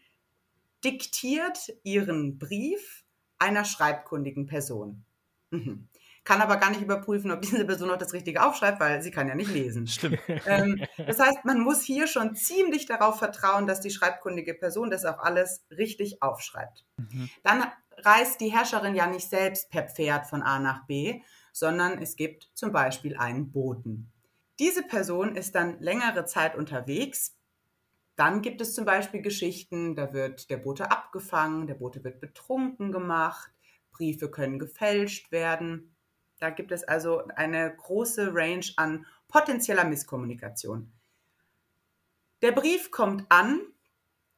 diktiert 0.84 1.72
ihren 1.84 2.38
Brief 2.38 3.04
einer 3.38 3.64
schreibkundigen 3.64 4.46
Person. 4.46 5.04
Mhm 5.50 5.87
kann 6.28 6.42
aber 6.42 6.58
gar 6.58 6.68
nicht 6.68 6.82
überprüfen, 6.82 7.30
ob 7.30 7.40
diese 7.40 7.64
Person 7.64 7.88
auch 7.90 7.96
das 7.96 8.12
Richtige 8.12 8.44
aufschreibt, 8.44 8.80
weil 8.80 9.00
sie 9.00 9.10
kann 9.10 9.28
ja 9.28 9.34
nicht 9.34 9.50
lesen. 9.50 9.86
Stimmt. 9.86 10.20
Ähm, 10.44 10.84
das 10.98 11.18
heißt, 11.18 11.46
man 11.46 11.58
muss 11.58 11.82
hier 11.82 12.06
schon 12.06 12.34
ziemlich 12.34 12.84
darauf 12.84 13.18
vertrauen, 13.18 13.66
dass 13.66 13.80
die 13.80 13.88
schreibkundige 13.88 14.52
Person 14.52 14.90
das 14.90 15.06
auch 15.06 15.20
alles 15.20 15.64
richtig 15.70 16.22
aufschreibt. 16.22 16.84
Mhm. 16.98 17.30
Dann 17.44 17.64
reist 17.96 18.42
die 18.42 18.52
Herrscherin 18.52 18.94
ja 18.94 19.06
nicht 19.06 19.30
selbst 19.30 19.70
per 19.70 19.84
Pferd 19.84 20.26
von 20.26 20.42
A 20.42 20.58
nach 20.58 20.84
B, 20.86 21.22
sondern 21.50 21.96
es 22.02 22.14
gibt 22.14 22.50
zum 22.52 22.72
Beispiel 22.72 23.16
einen 23.16 23.50
Boten. 23.50 24.12
Diese 24.58 24.82
Person 24.82 25.34
ist 25.34 25.54
dann 25.54 25.80
längere 25.80 26.26
Zeit 26.26 26.56
unterwegs. 26.56 27.38
Dann 28.16 28.42
gibt 28.42 28.60
es 28.60 28.74
zum 28.74 28.84
Beispiel 28.84 29.22
Geschichten, 29.22 29.96
da 29.96 30.12
wird 30.12 30.50
der 30.50 30.58
Bote 30.58 30.90
abgefangen, 30.90 31.66
der 31.66 31.76
Bote 31.76 32.04
wird 32.04 32.20
betrunken 32.20 32.92
gemacht, 32.92 33.50
Briefe 33.92 34.30
können 34.30 34.58
gefälscht 34.58 35.32
werden. 35.32 35.94
Da 36.38 36.50
gibt 36.50 36.72
es 36.72 36.84
also 36.84 37.26
eine 37.36 37.74
große 37.74 38.30
Range 38.32 38.64
an 38.76 39.06
potenzieller 39.28 39.84
Misskommunikation. 39.84 40.92
Der 42.42 42.52
Brief 42.52 42.90
kommt 42.90 43.24
an, 43.30 43.60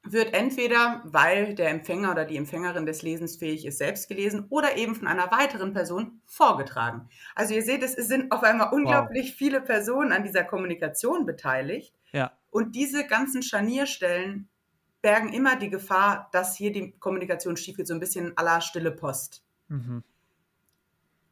wird 0.03 0.33
entweder, 0.33 1.03
weil 1.05 1.55
der 1.55 1.69
Empfänger 1.69 2.13
oder 2.13 2.25
die 2.25 2.39
Empfängerin 2.39 2.87
des 2.87 3.03
Lesens 3.03 3.37
fähig 3.37 3.67
ist, 3.67 3.77
selbst 3.77 4.09
gelesen 4.09 4.47
oder 4.49 4.77
eben 4.79 4.95
von 4.95 5.07
einer 5.07 5.31
weiteren 5.31 5.75
Person 5.75 6.23
vorgetragen. 6.25 7.11
Also 7.35 7.53
ihr 7.53 7.63
seht, 7.63 7.83
es 7.83 7.95
sind 7.95 8.33
auf 8.33 8.43
einmal 8.43 8.73
unglaublich 8.73 9.33
wow. 9.33 9.37
viele 9.37 9.61
Personen 9.61 10.13
an 10.13 10.25
dieser 10.25 10.45
Kommunikation 10.45 11.27
beteiligt. 11.27 11.95
Ja. 12.13 12.33
Und 12.49 12.75
diese 12.75 13.07
ganzen 13.07 13.43
Scharnierstellen 13.43 14.49
bergen 15.03 15.35
immer 15.35 15.57
die 15.57 15.71
Gefahr, 15.71 16.31
dass 16.33 16.57
hier 16.57 16.73
die 16.73 16.93
Kommunikation 16.93 17.59
schief 17.59 17.77
geht, 17.77 17.87
so 17.87 17.95
ein 17.95 18.01
bisschen 18.01 18.35
à 18.37 18.43
la 18.43 18.63
stille 18.63 18.93
Post. 18.93 19.45
Mhm 19.69 20.03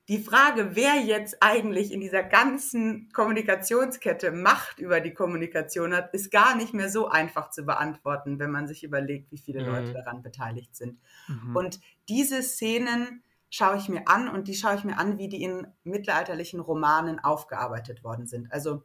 die 0.09 0.19
Frage, 0.19 0.75
wer 0.75 0.97
jetzt 0.97 1.43
eigentlich 1.43 1.93
in 1.93 2.01
dieser 2.01 2.23
ganzen 2.23 3.13
Kommunikationskette 3.13 4.33
Macht 4.33 4.79
über 4.79 5.01
die 5.01 5.13
Kommunikation 5.13 5.95
hat, 5.95 6.15
ist 6.15 6.31
gar 6.31 6.57
nicht 6.57 6.73
mehr 6.73 6.89
so 6.89 7.09
einfach 7.09 7.51
zu 7.51 7.65
beantworten, 7.65 8.39
wenn 8.39 8.51
man 8.51 8.67
sich 8.67 8.83
überlegt, 8.83 9.31
wie 9.31 9.39
viele 9.39 9.63
mhm. 9.63 9.69
Leute 9.69 9.93
daran 9.93 10.23
beteiligt 10.23 10.75
sind. 10.75 10.99
Mhm. 11.29 11.55
Und 11.55 11.81
diese 12.09 12.43
Szenen 12.43 13.23
schaue 13.51 13.77
ich 13.77 13.91
mir 13.91 14.09
an 14.09 14.29
und 14.29 14.49
die 14.49 14.55
schaue 14.55 14.77
ich 14.77 14.85
mir 14.85 14.99
an, 14.99 15.19
wie 15.19 15.29
die 15.29 15.43
in 15.43 15.67
mittelalterlichen 15.85 16.61
Romanen 16.61 17.19
aufgearbeitet 17.19 18.03
worden 18.03 18.27
sind. 18.27 18.51
Also 18.51 18.83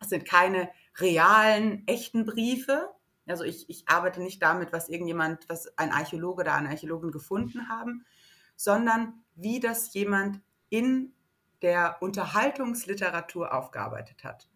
es 0.00 0.08
sind 0.08 0.24
keine 0.24 0.70
realen, 0.98 1.86
echten 1.86 2.24
Briefe. 2.24 2.88
Also 3.26 3.44
ich, 3.44 3.68
ich 3.68 3.88
arbeite 3.88 4.22
nicht 4.22 4.42
damit, 4.42 4.72
was 4.72 4.88
irgendjemand, 4.88 5.48
was 5.50 5.76
ein 5.76 5.92
Archäologe 5.92 6.42
oder 6.42 6.54
eine 6.54 6.70
Archäologin 6.70 7.10
gefunden 7.10 7.68
haben, 7.68 8.06
sondern 8.56 9.22
wie 9.34 9.60
das 9.60 9.92
jemand 9.92 10.40
in 10.68 11.12
der 11.62 11.96
Unterhaltungsliteratur 12.00 13.54
aufgearbeitet 13.54 14.24
hat. 14.24 14.48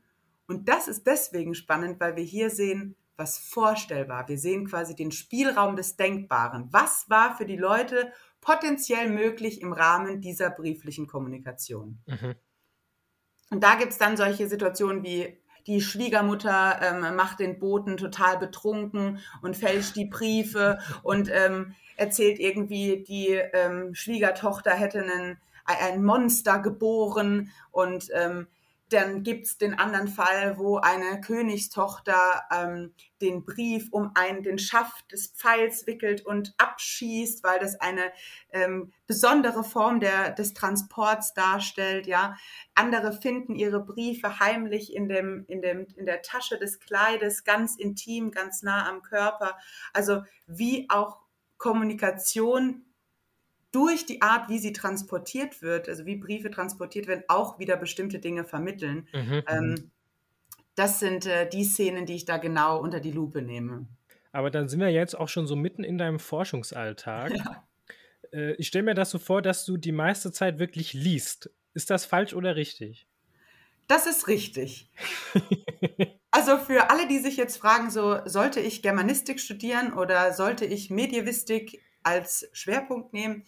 Und 0.46 0.68
das 0.68 0.88
ist 0.88 1.06
deswegen 1.06 1.54
spannend, 1.54 2.00
weil 2.00 2.16
wir 2.16 2.24
hier 2.24 2.50
sehen, 2.50 2.96
was 3.16 3.38
vorstellbar. 3.38 4.28
Wir 4.28 4.38
sehen 4.38 4.66
quasi 4.66 4.96
den 4.96 5.12
Spielraum 5.12 5.76
des 5.76 5.96
Denkbaren. 5.96 6.68
Was 6.72 7.08
war 7.08 7.36
für 7.36 7.44
die 7.44 7.56
Leute 7.56 8.12
potenziell 8.40 9.10
möglich 9.10 9.60
im 9.60 9.72
Rahmen 9.72 10.20
dieser 10.20 10.50
brieflichen 10.50 11.06
Kommunikation? 11.06 12.00
Mhm. 12.06 12.34
Und 13.50 13.62
da 13.62 13.74
gibt 13.74 13.92
es 13.92 13.98
dann 13.98 14.16
solche 14.16 14.48
Situationen 14.48 15.02
wie 15.02 15.38
die 15.66 15.80
Schwiegermutter 15.80 16.80
ähm, 16.82 17.16
macht 17.16 17.40
den 17.40 17.58
Boten 17.58 17.96
total 17.96 18.38
betrunken 18.38 19.20
und 19.42 19.56
fälscht 19.56 19.96
die 19.96 20.06
Briefe 20.06 20.78
und 21.02 21.30
ähm, 21.30 21.74
erzählt 21.96 22.38
irgendwie, 22.38 23.04
die 23.06 23.28
ähm, 23.28 23.94
Schwiegertochter 23.94 24.72
hätte 24.72 25.02
einen 25.02 25.38
ein 25.78 26.04
Monster 26.04 26.58
geboren 26.58 27.50
und 27.70 28.08
ähm, 28.14 28.46
dann 28.90 29.22
gibt 29.22 29.46
es 29.46 29.56
den 29.56 29.78
anderen 29.78 30.08
Fall, 30.08 30.58
wo 30.58 30.78
eine 30.78 31.20
Königstochter 31.20 32.42
ähm, 32.52 32.92
den 33.20 33.44
Brief 33.44 33.88
um 33.92 34.10
einen, 34.14 34.42
den 34.42 34.58
Schaft 34.58 35.12
des 35.12 35.28
Pfeils 35.28 35.86
wickelt 35.86 36.26
und 36.26 36.54
abschießt, 36.58 37.44
weil 37.44 37.60
das 37.60 37.80
eine 37.80 38.12
ähm, 38.50 38.92
besondere 39.06 39.62
Form 39.62 40.00
der, 40.00 40.30
des 40.30 40.54
Transports 40.54 41.34
darstellt. 41.34 42.08
Ja, 42.08 42.36
andere 42.74 43.12
finden 43.12 43.54
ihre 43.54 43.80
Briefe 43.80 44.40
heimlich 44.40 44.92
in 44.92 45.08
dem, 45.08 45.44
in 45.46 45.62
dem, 45.62 45.86
in 45.94 46.04
der 46.04 46.22
Tasche 46.22 46.58
des 46.58 46.80
Kleides, 46.80 47.44
ganz 47.44 47.76
intim, 47.76 48.32
ganz 48.32 48.62
nah 48.62 48.88
am 48.88 49.02
Körper. 49.02 49.56
Also 49.92 50.24
wie 50.46 50.88
auch 50.90 51.20
Kommunikation 51.58 52.86
durch 53.72 54.06
die 54.06 54.22
Art, 54.22 54.48
wie 54.48 54.58
sie 54.58 54.72
transportiert 54.72 55.62
wird, 55.62 55.88
also 55.88 56.06
wie 56.06 56.16
Briefe 56.16 56.50
transportiert 56.50 57.06
werden, 57.06 57.24
auch 57.28 57.58
wieder 57.58 57.76
bestimmte 57.76 58.18
Dinge 58.18 58.44
vermitteln. 58.44 59.06
Mhm. 59.12 59.42
Ähm, 59.46 59.90
das 60.74 60.98
sind 60.98 61.26
äh, 61.26 61.48
die 61.48 61.64
Szenen, 61.64 62.06
die 62.06 62.14
ich 62.14 62.24
da 62.24 62.38
genau 62.38 62.80
unter 62.80 63.00
die 63.00 63.12
Lupe 63.12 63.42
nehme. 63.42 63.86
Aber 64.32 64.50
dann 64.50 64.68
sind 64.68 64.80
wir 64.80 64.88
jetzt 64.88 65.18
auch 65.18 65.28
schon 65.28 65.46
so 65.46 65.56
mitten 65.56 65.84
in 65.84 65.98
deinem 65.98 66.18
Forschungsalltag. 66.18 67.36
Ja. 67.36 67.66
Äh, 68.32 68.52
ich 68.54 68.68
stelle 68.68 68.84
mir 68.84 68.94
das 68.94 69.10
so 69.10 69.18
vor, 69.18 69.42
dass 69.42 69.64
du 69.64 69.76
die 69.76 69.92
meiste 69.92 70.32
Zeit 70.32 70.58
wirklich 70.58 70.92
liest. 70.92 71.50
Ist 71.74 71.90
das 71.90 72.04
falsch 72.04 72.34
oder 72.34 72.56
richtig? 72.56 73.06
Das 73.86 74.06
ist 74.06 74.28
richtig. 74.28 74.88
also 76.30 76.58
für 76.58 76.90
alle, 76.90 77.08
die 77.08 77.18
sich 77.18 77.36
jetzt 77.36 77.56
fragen, 77.56 77.90
so 77.90 78.20
sollte 78.24 78.60
ich 78.60 78.82
Germanistik 78.82 79.40
studieren 79.40 79.92
oder 79.92 80.32
sollte 80.32 80.64
ich 80.64 80.90
Medievistik 80.90 81.82
als 82.02 82.48
Schwerpunkt 82.52 83.12
nehmen? 83.12 83.44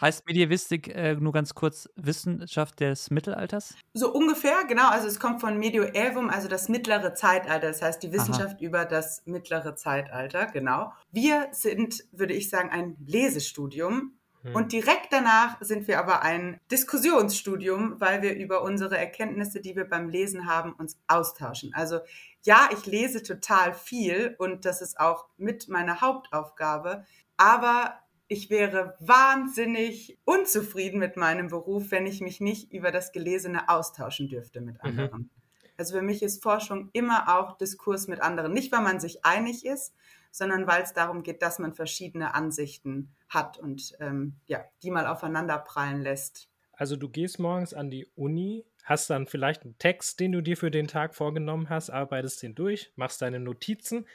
Heißt 0.00 0.26
Medievistik 0.26 0.94
äh, 0.94 1.16
nur 1.16 1.32
ganz 1.32 1.54
kurz 1.54 1.88
Wissenschaft 1.96 2.78
des 2.78 3.10
Mittelalters? 3.10 3.74
So 3.94 4.12
ungefähr, 4.12 4.64
genau. 4.68 4.88
Also 4.90 5.08
es 5.08 5.18
kommt 5.18 5.40
von 5.40 5.58
Medioevum, 5.58 6.30
also 6.30 6.46
das 6.46 6.68
mittlere 6.68 7.14
Zeitalter. 7.14 7.66
Das 7.66 7.82
heißt 7.82 8.00
die 8.04 8.12
Wissenschaft 8.12 8.56
Aha. 8.58 8.64
über 8.64 8.84
das 8.84 9.22
mittlere 9.26 9.74
Zeitalter, 9.74 10.46
genau. 10.46 10.92
Wir 11.10 11.48
sind, 11.50 12.04
würde 12.12 12.34
ich 12.34 12.48
sagen, 12.48 12.70
ein 12.70 12.96
Lesestudium. 13.04 14.12
Hm. 14.42 14.54
Und 14.54 14.70
direkt 14.70 15.08
danach 15.12 15.56
sind 15.60 15.88
wir 15.88 15.98
aber 15.98 16.22
ein 16.22 16.60
Diskussionsstudium, 16.70 18.00
weil 18.00 18.22
wir 18.22 18.36
über 18.36 18.62
unsere 18.62 18.96
Erkenntnisse, 18.96 19.60
die 19.60 19.74
wir 19.74 19.84
beim 19.84 20.08
Lesen 20.08 20.46
haben, 20.46 20.74
uns 20.74 20.96
austauschen. 21.08 21.74
Also 21.74 21.98
ja, 22.44 22.68
ich 22.72 22.86
lese 22.86 23.24
total 23.24 23.74
viel 23.74 24.36
und 24.38 24.64
das 24.64 24.80
ist 24.80 25.00
auch 25.00 25.26
mit 25.38 25.68
meiner 25.68 26.00
Hauptaufgabe. 26.00 27.04
Aber 27.38 27.98
ich 28.28 28.50
wäre 28.50 28.94
wahnsinnig 29.00 30.18
unzufrieden 30.26 30.98
mit 30.98 31.16
meinem 31.16 31.48
Beruf, 31.48 31.90
wenn 31.90 32.06
ich 32.06 32.20
mich 32.20 32.40
nicht 32.40 32.72
über 32.72 32.92
das 32.92 33.12
Gelesene 33.12 33.70
austauschen 33.70 34.28
dürfte 34.28 34.60
mit 34.60 34.74
mhm. 34.74 34.80
anderen. 34.90 35.20
Mhm. 35.22 35.30
Also 35.78 35.96
für 35.96 36.02
mich 36.02 36.22
ist 36.22 36.42
Forschung 36.42 36.90
immer 36.92 37.38
auch 37.38 37.56
Diskurs 37.56 38.08
mit 38.08 38.20
anderen. 38.20 38.52
Nicht, 38.52 38.70
weil 38.72 38.82
man 38.82 39.00
sich 39.00 39.24
einig 39.24 39.64
ist, 39.64 39.94
sondern 40.30 40.66
weil 40.66 40.82
es 40.82 40.92
darum 40.92 41.22
geht, 41.22 41.40
dass 41.40 41.58
man 41.58 41.72
verschiedene 41.72 42.34
Ansichten 42.34 43.14
hat 43.28 43.58
und 43.58 43.96
ähm, 44.00 44.34
ja, 44.46 44.64
die 44.82 44.90
mal 44.90 45.06
aufeinander 45.06 45.58
prallen 45.58 46.02
lässt. 46.02 46.50
Also 46.72 46.96
du 46.96 47.08
gehst 47.08 47.38
morgens 47.38 47.74
an 47.74 47.90
die 47.90 48.06
Uni, 48.14 48.66
hast 48.84 49.08
dann 49.10 49.26
vielleicht 49.26 49.62
einen 49.62 49.78
Text, 49.78 50.20
den 50.20 50.32
du 50.32 50.42
dir 50.42 50.56
für 50.56 50.70
den 50.70 50.88
Tag 50.88 51.14
vorgenommen 51.14 51.70
hast, 51.70 51.90
arbeitest 51.90 52.42
den 52.42 52.54
durch, 52.54 52.92
machst 52.96 53.22
deine 53.22 53.40
Notizen, 53.40 54.06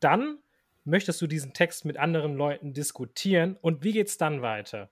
dann 0.00 0.38
möchtest 0.84 1.20
du 1.20 1.26
diesen 1.26 1.52
Text 1.52 1.84
mit 1.84 1.96
anderen 1.96 2.34
Leuten 2.34 2.72
diskutieren 2.72 3.56
und 3.60 3.84
wie 3.84 3.92
geht 3.92 4.08
es 4.08 4.18
dann 4.18 4.42
weiter? 4.42 4.90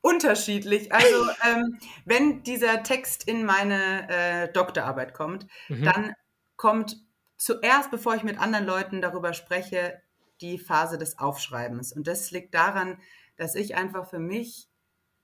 Unterschiedlich. 0.00 0.92
Also 0.92 1.28
ähm, 1.46 1.78
wenn 2.04 2.42
dieser 2.42 2.82
Text 2.82 3.28
in 3.28 3.44
meine 3.44 4.08
äh, 4.08 4.52
Doktorarbeit 4.52 5.14
kommt, 5.14 5.46
mhm. 5.68 5.84
dann 5.84 6.14
kommt 6.56 6.96
zuerst, 7.36 7.90
bevor 7.90 8.14
ich 8.14 8.22
mit 8.22 8.38
anderen 8.38 8.66
Leuten 8.66 9.00
darüber 9.00 9.32
spreche, 9.32 10.00
die 10.40 10.58
Phase 10.58 10.98
des 10.98 11.18
Aufschreibens. 11.18 11.92
Und 11.92 12.06
das 12.06 12.30
liegt 12.30 12.54
daran, 12.54 12.98
dass 13.36 13.54
ich 13.54 13.76
einfach 13.76 14.08
für 14.08 14.18
mich 14.18 14.68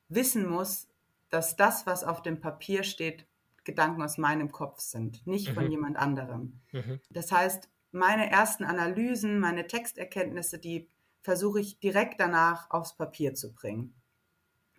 wissen 0.09 0.47
muss, 0.47 0.89
dass 1.31 1.57
das, 1.57 1.87
was 1.87 2.05
auf 2.05 2.23
dem 2.23 2.41
Papier 2.41 2.85
steht, 2.85 3.27
Gedanken 3.65 4.03
aus 4.03 4.19
meinem 4.19 4.53
Kopf 4.53 4.81
sind, 4.81 5.27
nicht 5.27 5.51
mhm. 5.51 5.55
von 5.55 5.71
jemand 5.71 5.97
anderem. 5.97 6.61
Mhm. 6.73 7.01
Das 7.11 7.33
heißt, 7.33 7.69
meine 7.95 8.31
ersten 8.31 8.65
Analysen, 8.65 9.39
meine 9.39 9.67
Texterkenntnisse, 9.67 10.59
die 10.59 10.89
versuche 11.23 11.61
ich 11.61 11.79
direkt 11.79 12.21
danach 12.21 12.71
aufs 12.71 12.97
Papier 12.97 13.35
zu 13.35 13.55
bringen. 13.55 13.95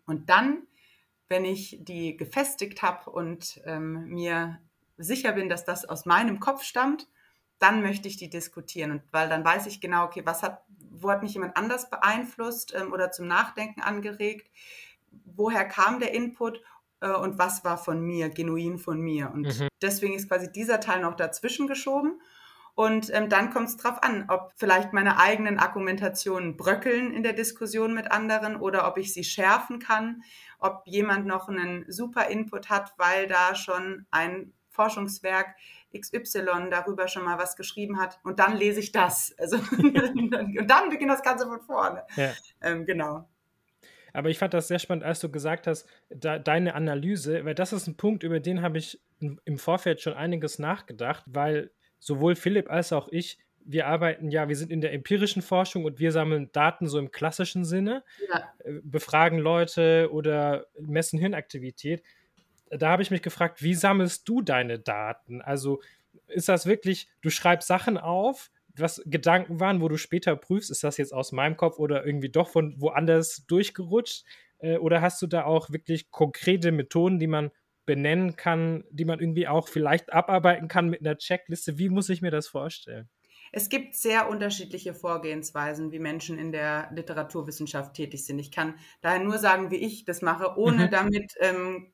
Und 0.06 0.30
dann, 0.30 0.68
wenn 1.28 1.46
ich 1.46 1.80
die 1.82 2.18
gefestigt 2.18 2.84
habe 2.84 3.10
und 3.10 3.62
ähm, 3.66 4.08
mir 4.10 4.60
sicher 4.98 5.32
bin, 5.32 5.50
dass 5.50 5.66
das 5.66 5.86
aus 5.86 6.06
meinem 6.06 6.40
Kopf 6.40 6.64
stammt, 6.64 7.08
dann 7.58 7.82
möchte 7.82 8.08
ich 8.08 8.18
die 8.18 8.30
diskutieren. 8.30 8.92
Und 8.92 9.02
weil 9.12 9.30
dann 9.30 9.44
weiß 9.44 9.66
ich 9.68 9.82
genau, 9.82 10.06
okay, 10.06 10.22
was 10.26 10.44
hat, 10.44 10.64
wo 10.92 11.10
hat 11.10 11.24
mich 11.24 11.34
jemand 11.34 11.58
anders 11.58 11.90
beeinflusst 11.90 12.74
ähm, 12.76 12.94
oder 12.94 13.12
zum 13.12 13.28
Nachdenken 13.28 13.82
angeregt? 13.82 14.52
Woher 15.26 15.66
kam 15.66 16.00
der 16.00 16.14
Input 16.14 16.62
äh, 17.00 17.12
und 17.12 17.40
was 17.40 17.64
war 17.64 17.78
von 17.78 18.02
mir, 18.02 18.30
genuin 18.30 18.78
von 18.78 19.00
mir? 19.00 19.32
Und 19.32 19.60
mhm. 19.60 19.68
deswegen 19.82 20.14
ist 20.14 20.28
quasi 20.28 20.52
dieser 20.52 20.80
Teil 20.80 21.02
noch 21.02 21.16
dazwischen 21.16 21.68
geschoben. 21.68 22.22
Und 22.76 23.10
ähm, 23.14 23.30
dann 23.30 23.52
kommt 23.52 23.70
es 23.70 23.78
darauf 23.78 24.04
an, 24.04 24.26
ob 24.28 24.52
vielleicht 24.58 24.92
meine 24.92 25.18
eigenen 25.18 25.60
Argumentationen 25.60 26.58
bröckeln 26.58 27.14
in 27.14 27.24
der 27.24 27.32
Diskussion 27.32 27.94
mit 27.94 28.12
anderen 28.12 28.58
oder 28.58 28.86
ob 28.86 28.98
ich 28.98 29.14
sie 29.14 29.24
schärfen 29.24 29.80
kann, 29.80 30.24
ob 30.60 30.84
jemand 30.86 31.26
noch 31.26 31.48
einen 31.48 31.90
super 31.90 32.28
Input 32.28 32.70
hat, 32.70 32.94
weil 32.98 33.28
da 33.28 33.56
schon 33.56 34.06
ein 34.12 34.52
Forschungswerk 34.70 35.56
XY 35.98 36.70
darüber 36.70 37.08
schon 37.08 37.24
mal 37.24 37.38
was 37.38 37.56
geschrieben 37.56 37.98
hat 37.98 38.20
und 38.24 38.40
dann 38.40 38.58
lese 38.58 38.82
ich 38.82 38.92
das. 38.92 39.34
Also 39.40 39.56
und 39.78 40.68
dann 40.68 40.90
beginnt 40.90 41.12
das 41.12 41.24
Ganze 41.24 41.48
von 41.48 41.62
vorne. 41.62 42.04
Ja. 42.18 42.34
Ähm, 42.62 42.86
genau. 42.86 43.26
Aber 44.12 44.30
ich 44.30 44.38
fand 44.38 44.54
das 44.54 44.68
sehr 44.68 44.80
spannend, 44.80 45.06
als 45.06 45.22
du 45.22 45.30
gesagt 45.30 45.66
hast, 45.68 45.88
da, 46.10 46.40
deine 46.40 46.76
Analyse, 46.76 47.46
weil 47.46 47.56
das 47.56 47.72
ist 47.72 47.88
ein 47.88 47.96
Punkt, 47.96 48.24
über 48.24 48.42
den 48.42 48.62
habe 48.62 48.78
ich 48.78 49.02
im 49.20 49.58
Vorfeld 49.58 50.02
schon 50.02 50.14
einiges 50.14 50.60
nachgedacht, 50.60 51.24
weil 51.28 51.72
sowohl 52.06 52.36
Philipp 52.36 52.70
als 52.70 52.94
auch 52.94 53.08
ich, 53.10 53.40
wir 53.68 53.88
arbeiten 53.88 54.30
ja, 54.30 54.48
wir 54.48 54.56
sind 54.56 54.72
in 54.72 54.80
der 54.80 54.94
empirischen 54.94 55.42
Forschung 55.42 55.86
und 55.86 56.00
wir 56.00 56.12
sammeln 56.12 56.52
Daten 56.52 56.88
so 56.88 57.00
im 57.00 57.12
klassischen 57.12 57.66
Sinne, 57.66 58.04
ja. 58.30 58.54
Äh, 58.64 58.80
befragen 58.84 59.40
Leute 59.40 60.10
oder 60.12 60.68
messen 60.80 61.18
Hirnaktivität. 61.18 62.04
Da 62.70 62.90
habe 62.90 63.02
ich 63.02 63.10
mich 63.10 63.24
gefragt, 63.24 63.64
wie 63.64 63.74
sammelst 63.74 64.30
du 64.30 64.42
deine 64.42 64.80
Daten? 64.80 65.42
Also 65.42 65.82
ist 66.28 66.48
das 66.48 66.68
wirklich, 66.68 67.10
du 67.22 67.32
schreibst 67.32 67.68
Sachen 67.68 67.98
auf, 67.98 68.52
was 68.78 69.02
Gedanken 69.06 69.60
waren, 69.60 69.82
wo 69.82 69.88
du 69.88 69.98
später 69.98 70.36
prüfst, 70.36 70.70
ist 70.70 70.84
das 70.84 70.98
jetzt 70.98 71.14
aus 71.14 71.32
meinem 71.32 71.58
Kopf 71.58 71.80
oder 71.80 72.06
irgendwie 72.06 72.30
doch 72.30 72.50
von 72.50 72.80
woanders 72.80 73.46
durchgerutscht? 73.48 74.26
Äh, 74.60 74.78
oder 74.78 75.02
hast 75.02 75.22
du 75.24 75.28
da 75.28 75.46
auch 75.46 75.72
wirklich 75.72 76.12
konkrete 76.12 76.72
Methoden, 76.72 77.18
die 77.18 77.28
man 77.28 77.50
benennen 77.86 78.36
kann, 78.36 78.84
die 78.90 79.06
man 79.06 79.20
irgendwie 79.20 79.48
auch 79.48 79.68
vielleicht 79.68 80.14
abarbeiten 80.14 80.68
kann 80.68 80.90
mit 80.90 81.02
einer 81.02 81.18
Checkliste? 81.18 81.78
Wie 81.78 81.90
muss 81.90 82.10
ich 82.10 82.22
mir 82.22 82.32
das 82.32 82.48
vorstellen? 82.48 83.10
Es 83.52 83.70
gibt 83.70 83.96
sehr 83.96 84.28
unterschiedliche 84.30 84.94
Vorgehensweisen, 84.94 85.92
wie 85.92 86.00
Menschen 86.00 86.38
in 86.38 86.52
der 86.52 86.90
Literaturwissenschaft 86.92 87.94
tätig 87.94 88.26
sind. 88.26 88.40
Ich 88.40 88.52
kann 88.52 88.76
daher 89.02 89.20
nur 89.20 89.38
sagen, 89.38 89.72
wie 89.72 89.78
ich 89.78 90.04
das 90.04 90.22
mache, 90.22 90.58
ohne 90.58 90.88
mhm. 90.88 90.92
damit, 90.92 91.34
ähm, 91.40 91.94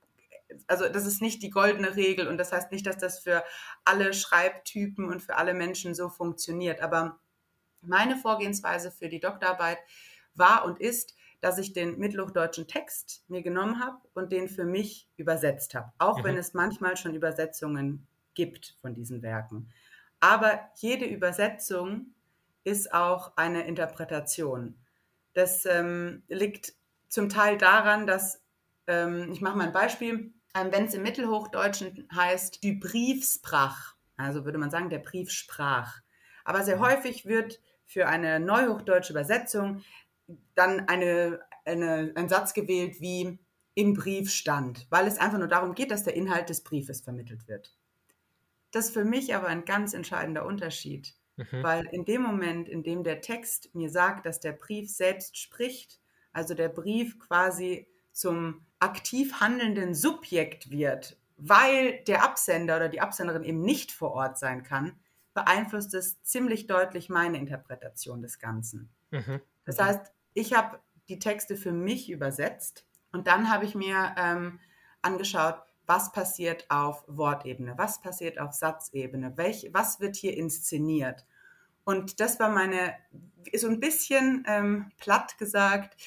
also 0.68 0.90
das 0.90 1.06
ist 1.06 1.22
nicht 1.22 1.44
die 1.44 1.50
goldene 1.52 1.96
Regel 1.96 2.28
und 2.28 2.38
das 2.38 2.52
heißt 2.52 2.72
nicht, 2.72 2.88
dass 2.88 2.98
das 2.98 3.20
für 3.20 3.44
alle 3.86 4.14
Schreibtypen 4.14 5.06
und 5.06 5.22
für 5.22 5.36
alle 5.36 5.54
Menschen 5.54 5.94
so 5.94 6.10
funktioniert. 6.10 6.82
Aber 6.82 7.20
meine 7.82 8.16
Vorgehensweise 8.16 8.92
für 8.92 9.10
die 9.10 9.20
Doktorarbeit 9.20 9.78
war 10.34 10.66
und 10.66 10.80
ist, 10.80 11.16
dass 11.42 11.58
ich 11.58 11.74
den 11.74 11.98
mittelhochdeutschen 11.98 12.68
Text 12.68 13.24
mir 13.28 13.42
genommen 13.42 13.84
habe 13.84 13.98
und 14.14 14.32
den 14.32 14.48
für 14.48 14.64
mich 14.64 15.10
übersetzt 15.18 15.76
habe, 15.76 15.92
auch 15.98 16.20
mhm. 16.20 16.24
wenn 16.24 16.38
es 16.38 16.54
manchmal 16.54 16.96
schon 16.96 17.16
Übersetzungen 17.16 18.08
gibt 18.36 18.78
von 18.82 18.94
diesen 18.94 19.22
Werken. 19.22 19.70
Aber 20.20 20.60
jede 20.76 21.06
Übersetzung 21.06 22.14
ist 22.64 22.94
auch 22.94 23.36
eine 23.36 23.66
Interpretation. 23.66 24.76
Das 25.34 25.66
ähm, 25.66 26.22
liegt 26.28 26.74
zum 27.08 27.28
Teil 27.28 27.58
daran, 27.58 28.06
dass, 28.06 28.42
ähm, 28.88 29.32
ich 29.32 29.42
mache 29.42 29.58
mal 29.58 29.66
ein 29.66 29.74
Beispiel, 29.74 30.32
ähm, 30.54 30.68
wenn 30.72 30.86
es 30.86 30.94
im 30.94 31.02
Mittelhochdeutschen 31.02 32.08
heißt, 32.14 32.64
die 32.64 32.74
Briefsprach, 32.74 33.96
also 34.16 34.46
würde 34.46 34.60
man 34.60 34.70
sagen, 34.70 34.90
der 34.92 35.00
Brief 35.00 35.32
sprach. 35.32 36.02
Aber 36.44 36.64
sehr 36.64 36.78
mhm. 36.78 36.82
häufig 36.82 37.26
wird 37.26 37.60
für 37.86 38.08
eine 38.08 38.40
neuhochdeutsche 38.40 39.12
Übersetzung 39.14 39.84
dann 40.56 40.88
eine, 40.88 41.40
eine, 41.66 42.12
ein 42.16 42.30
Satz 42.30 42.54
gewählt 42.54 43.00
wie 43.00 43.40
im 43.74 43.94
Brief 43.94 44.30
stand, 44.30 44.88
weil 44.90 45.08
es 45.08 45.18
einfach 45.18 45.38
nur 45.38 45.48
darum 45.48 45.74
geht, 45.76 45.92
dass 45.92 46.04
der 46.04 46.16
Inhalt 46.16 46.50
des 46.50 46.64
Briefes 46.64 47.02
vermittelt 47.02 47.48
wird. 47.48 47.76
Das 48.72 48.88
ist 48.88 48.94
für 48.94 49.06
mich 49.06 49.36
aber 49.36 49.48
ein 49.48 49.66
ganz 49.66 49.94
entscheidender 49.94 50.46
Unterschied, 50.46 51.14
mhm. 51.38 51.64
weil 51.64 51.86
in 51.92 52.06
dem 52.06 52.22
Moment, 52.22 52.70
in 52.70 52.84
dem 52.84 53.04
der 53.04 53.22
Text 53.22 53.74
mir 53.74 53.90
sagt, 53.90 54.26
dass 54.26 54.40
der 54.40 54.54
Brief 54.54 54.90
selbst 54.90 55.38
spricht, 55.38 56.00
also 56.34 56.54
der 56.54 56.70
Brief 56.70 57.20
quasi 57.20 57.88
zum 58.12 58.66
aktiv 58.80 59.40
handelnden 59.40 59.94
Subjekt 59.94 60.70
wird, 60.70 61.18
weil 61.38 62.04
der 62.08 62.24
Absender 62.24 62.78
oder 62.78 62.90
die 62.90 63.02
Absenderin 63.02 63.44
eben 63.44 63.62
nicht 63.62 63.92
vor 63.92 64.12
Ort 64.12 64.38
sein 64.38 64.64
kann, 64.64 65.00
beeinflusst 65.34 65.94
es 65.94 66.22
ziemlich 66.24 66.68
deutlich 66.68 67.10
meine 67.10 67.38
Interpretation 67.38 68.22
des 68.22 68.40
Ganzen. 68.40 68.90
Mhm. 69.12 69.42
Das 69.66 69.78
mhm. 69.78 69.84
heißt, 69.84 70.14
ich 70.34 70.54
habe 70.54 70.80
die 71.10 71.20
Texte 71.20 71.56
für 71.56 71.72
mich 71.72 72.10
übersetzt 72.10 72.86
und 73.12 73.28
dann 73.28 73.52
habe 73.52 73.66
ich 73.66 73.76
mir 73.76 74.16
ähm, 74.18 74.60
angeschaut, 75.02 75.62
was 75.86 76.12
passiert 76.12 76.66
auf 76.70 77.04
Wortebene, 77.08 77.78
was 77.78 78.02
passiert 78.02 78.40
auf 78.40 78.54
Satzebene, 78.54 79.36
welch, 79.36 79.70
was 79.74 80.00
wird 80.00 80.16
hier 80.16 80.38
inszeniert. 80.38 81.26
Und 81.84 82.20
das 82.20 82.40
war 82.40 82.50
meine, 82.50 82.94
so 83.56 83.68
ein 83.68 83.80
bisschen 83.80 84.46
ähm, 84.48 84.92
platt 84.98 85.38
gesagt, 85.38 85.98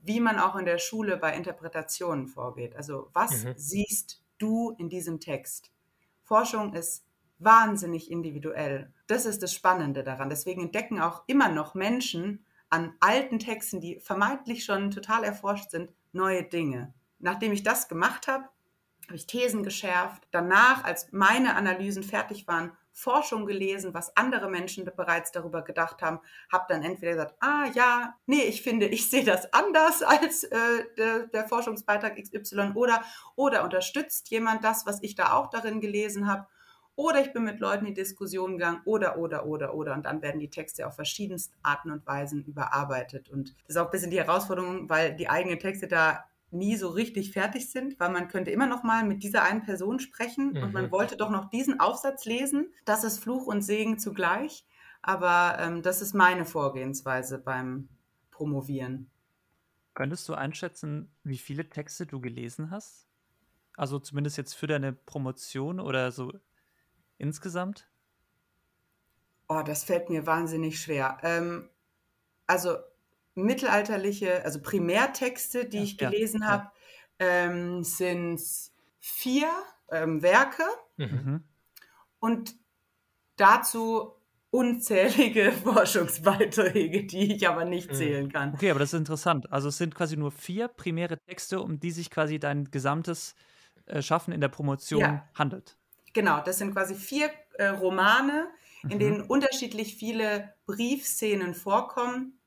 wie 0.00 0.20
man 0.20 0.38
auch 0.38 0.56
in 0.56 0.64
der 0.64 0.78
Schule 0.78 1.16
bei 1.16 1.36
Interpretationen 1.36 2.26
vorgeht. 2.26 2.74
Also 2.76 3.10
was 3.12 3.44
mhm. 3.44 3.54
siehst 3.56 4.22
du 4.38 4.70
in 4.78 4.88
diesem 4.88 5.20
Text? 5.20 5.70
Forschung 6.22 6.72
ist 6.74 7.04
wahnsinnig 7.38 8.10
individuell. 8.10 8.92
Das 9.06 9.26
ist 9.26 9.42
das 9.42 9.52
Spannende 9.52 10.02
daran. 10.04 10.30
Deswegen 10.30 10.62
entdecken 10.62 11.00
auch 11.00 11.22
immer 11.26 11.48
noch 11.48 11.74
Menschen 11.74 12.44
an 12.72 12.94
alten 13.00 13.38
Texten, 13.38 13.80
die 13.80 14.00
vermeintlich 14.00 14.64
schon 14.64 14.90
total 14.90 15.24
erforscht 15.24 15.70
sind, 15.70 15.92
neue 16.12 16.42
Dinge. 16.42 16.94
Nachdem 17.18 17.52
ich 17.52 17.62
das 17.62 17.86
gemacht 17.86 18.28
habe, 18.28 18.44
habe 19.06 19.16
ich 19.16 19.26
Thesen 19.26 19.62
geschärft. 19.62 20.26
Danach, 20.30 20.82
als 20.84 21.12
meine 21.12 21.54
Analysen 21.54 22.02
fertig 22.02 22.48
waren, 22.48 22.72
Forschung 22.94 23.46
gelesen, 23.46 23.92
was 23.92 24.16
andere 24.16 24.48
Menschen 24.48 24.84
bereits 24.84 25.32
darüber 25.32 25.62
gedacht 25.62 26.02
haben, 26.02 26.20
habe 26.50 26.64
dann 26.68 26.82
entweder 26.82 27.12
gesagt, 27.12 27.34
ah 27.40 27.66
ja, 27.74 28.14
nee, 28.26 28.42
ich 28.42 28.62
finde, 28.62 28.86
ich 28.86 29.10
sehe 29.10 29.24
das 29.24 29.52
anders 29.52 30.02
als 30.02 30.44
äh, 30.44 30.84
der, 30.96 31.26
der, 31.26 31.48
Forschungsbeitrag 31.48 32.16
XY 32.16 32.72
oder, 32.74 33.02
oder 33.36 33.64
unterstützt 33.64 34.30
jemand 34.30 34.64
das, 34.64 34.86
was 34.86 35.02
ich 35.02 35.14
da 35.14 35.32
auch 35.34 35.48
darin 35.48 35.80
gelesen 35.80 36.26
habe. 36.26 36.46
Oder 36.94 37.22
ich 37.22 37.32
bin 37.32 37.44
mit 37.44 37.58
Leuten 37.60 37.86
in 37.86 37.94
Diskussion 37.94 38.52
gegangen 38.52 38.82
oder, 38.84 39.18
oder, 39.18 39.46
oder, 39.46 39.74
oder. 39.74 39.94
Und 39.94 40.04
dann 40.04 40.20
werden 40.20 40.40
die 40.40 40.50
Texte 40.50 40.86
auf 40.86 40.94
verschiedensten 40.94 41.54
Arten 41.62 41.90
und 41.90 42.06
Weisen 42.06 42.44
überarbeitet. 42.44 43.30
Und 43.30 43.54
das 43.66 43.70
ist 43.70 43.76
auch 43.78 43.86
ein 43.86 43.90
bisschen 43.90 44.10
die 44.10 44.18
Herausforderung, 44.18 44.90
weil 44.90 45.16
die 45.16 45.28
eigenen 45.28 45.58
Texte 45.58 45.88
da 45.88 46.24
nie 46.50 46.76
so 46.76 46.90
richtig 46.90 47.32
fertig 47.32 47.70
sind, 47.70 47.98
weil 47.98 48.10
man 48.10 48.28
könnte 48.28 48.50
immer 48.50 48.66
noch 48.66 48.82
mal 48.82 49.04
mit 49.04 49.22
dieser 49.22 49.42
einen 49.42 49.62
Person 49.62 50.00
sprechen 50.00 50.52
mhm. 50.52 50.62
und 50.62 50.72
man 50.74 50.86
mhm. 50.86 50.90
wollte 50.90 51.16
doch 51.16 51.30
noch 51.30 51.48
diesen 51.48 51.80
Aufsatz 51.80 52.26
lesen. 52.26 52.72
Das 52.84 53.04
ist 53.04 53.20
Fluch 53.20 53.46
und 53.46 53.62
Segen 53.62 53.98
zugleich. 53.98 54.66
Aber 55.00 55.56
ähm, 55.58 55.82
das 55.82 56.00
ist 56.00 56.14
meine 56.14 56.44
Vorgehensweise 56.44 57.38
beim 57.38 57.88
Promovieren. 58.30 59.10
Könntest 59.94 60.28
du 60.28 60.34
einschätzen, 60.34 61.10
wie 61.24 61.38
viele 61.38 61.68
Texte 61.68 62.06
du 62.06 62.20
gelesen 62.20 62.70
hast? 62.70 63.08
Also 63.76 63.98
zumindest 63.98 64.36
jetzt 64.36 64.54
für 64.54 64.66
deine 64.66 64.92
Promotion 64.92 65.80
oder 65.80 66.12
so 66.12 66.32
insgesamt? 67.22 67.88
Oh, 69.48 69.62
das 69.64 69.84
fällt 69.84 70.10
mir 70.10 70.26
wahnsinnig 70.26 70.80
schwer. 70.80 71.18
Ähm, 71.22 71.68
also 72.46 72.76
mittelalterliche, 73.34 74.44
also 74.44 74.60
Primärtexte, 74.60 75.66
die 75.66 75.78
ja, 75.78 75.82
ich 75.84 75.98
gelesen 75.98 76.42
ja, 76.42 76.48
habe, 76.48 76.70
ja. 77.20 77.26
ähm, 77.26 77.84
sind 77.84 78.42
vier 78.98 79.48
ähm, 79.90 80.22
Werke 80.22 80.64
mhm. 80.96 81.06
mhm. 81.06 81.44
und 82.18 82.54
dazu 83.36 84.12
unzählige 84.50 85.52
Forschungsbeiträge, 85.64 87.04
die 87.04 87.34
ich 87.34 87.48
aber 87.48 87.64
nicht 87.64 87.90
mhm. 87.90 87.94
zählen 87.94 88.32
kann. 88.32 88.54
Okay, 88.54 88.70
aber 88.70 88.80
das 88.80 88.92
ist 88.92 88.98
interessant. 88.98 89.50
Also 89.50 89.68
es 89.68 89.78
sind 89.78 89.94
quasi 89.94 90.16
nur 90.16 90.30
vier 90.30 90.68
primäre 90.68 91.18
Texte, 91.18 91.60
um 91.60 91.80
die 91.80 91.90
sich 91.90 92.10
quasi 92.10 92.38
dein 92.38 92.70
gesamtes 92.70 93.34
äh, 93.86 94.02
Schaffen 94.02 94.32
in 94.32 94.40
der 94.40 94.48
Promotion 94.48 95.22
handelt. 95.34 95.76
Genau, 96.12 96.42
das 96.44 96.58
sind 96.58 96.72
quasi 96.72 96.94
vier 96.94 97.30
äh, 97.54 97.68
Romane, 97.68 98.48
in 98.82 98.96
mhm. 98.96 98.98
denen 98.98 99.20
unterschiedlich 99.22 99.96
viele 99.96 100.54
Briefszenen 100.66 101.54
vorkommen 101.54 102.38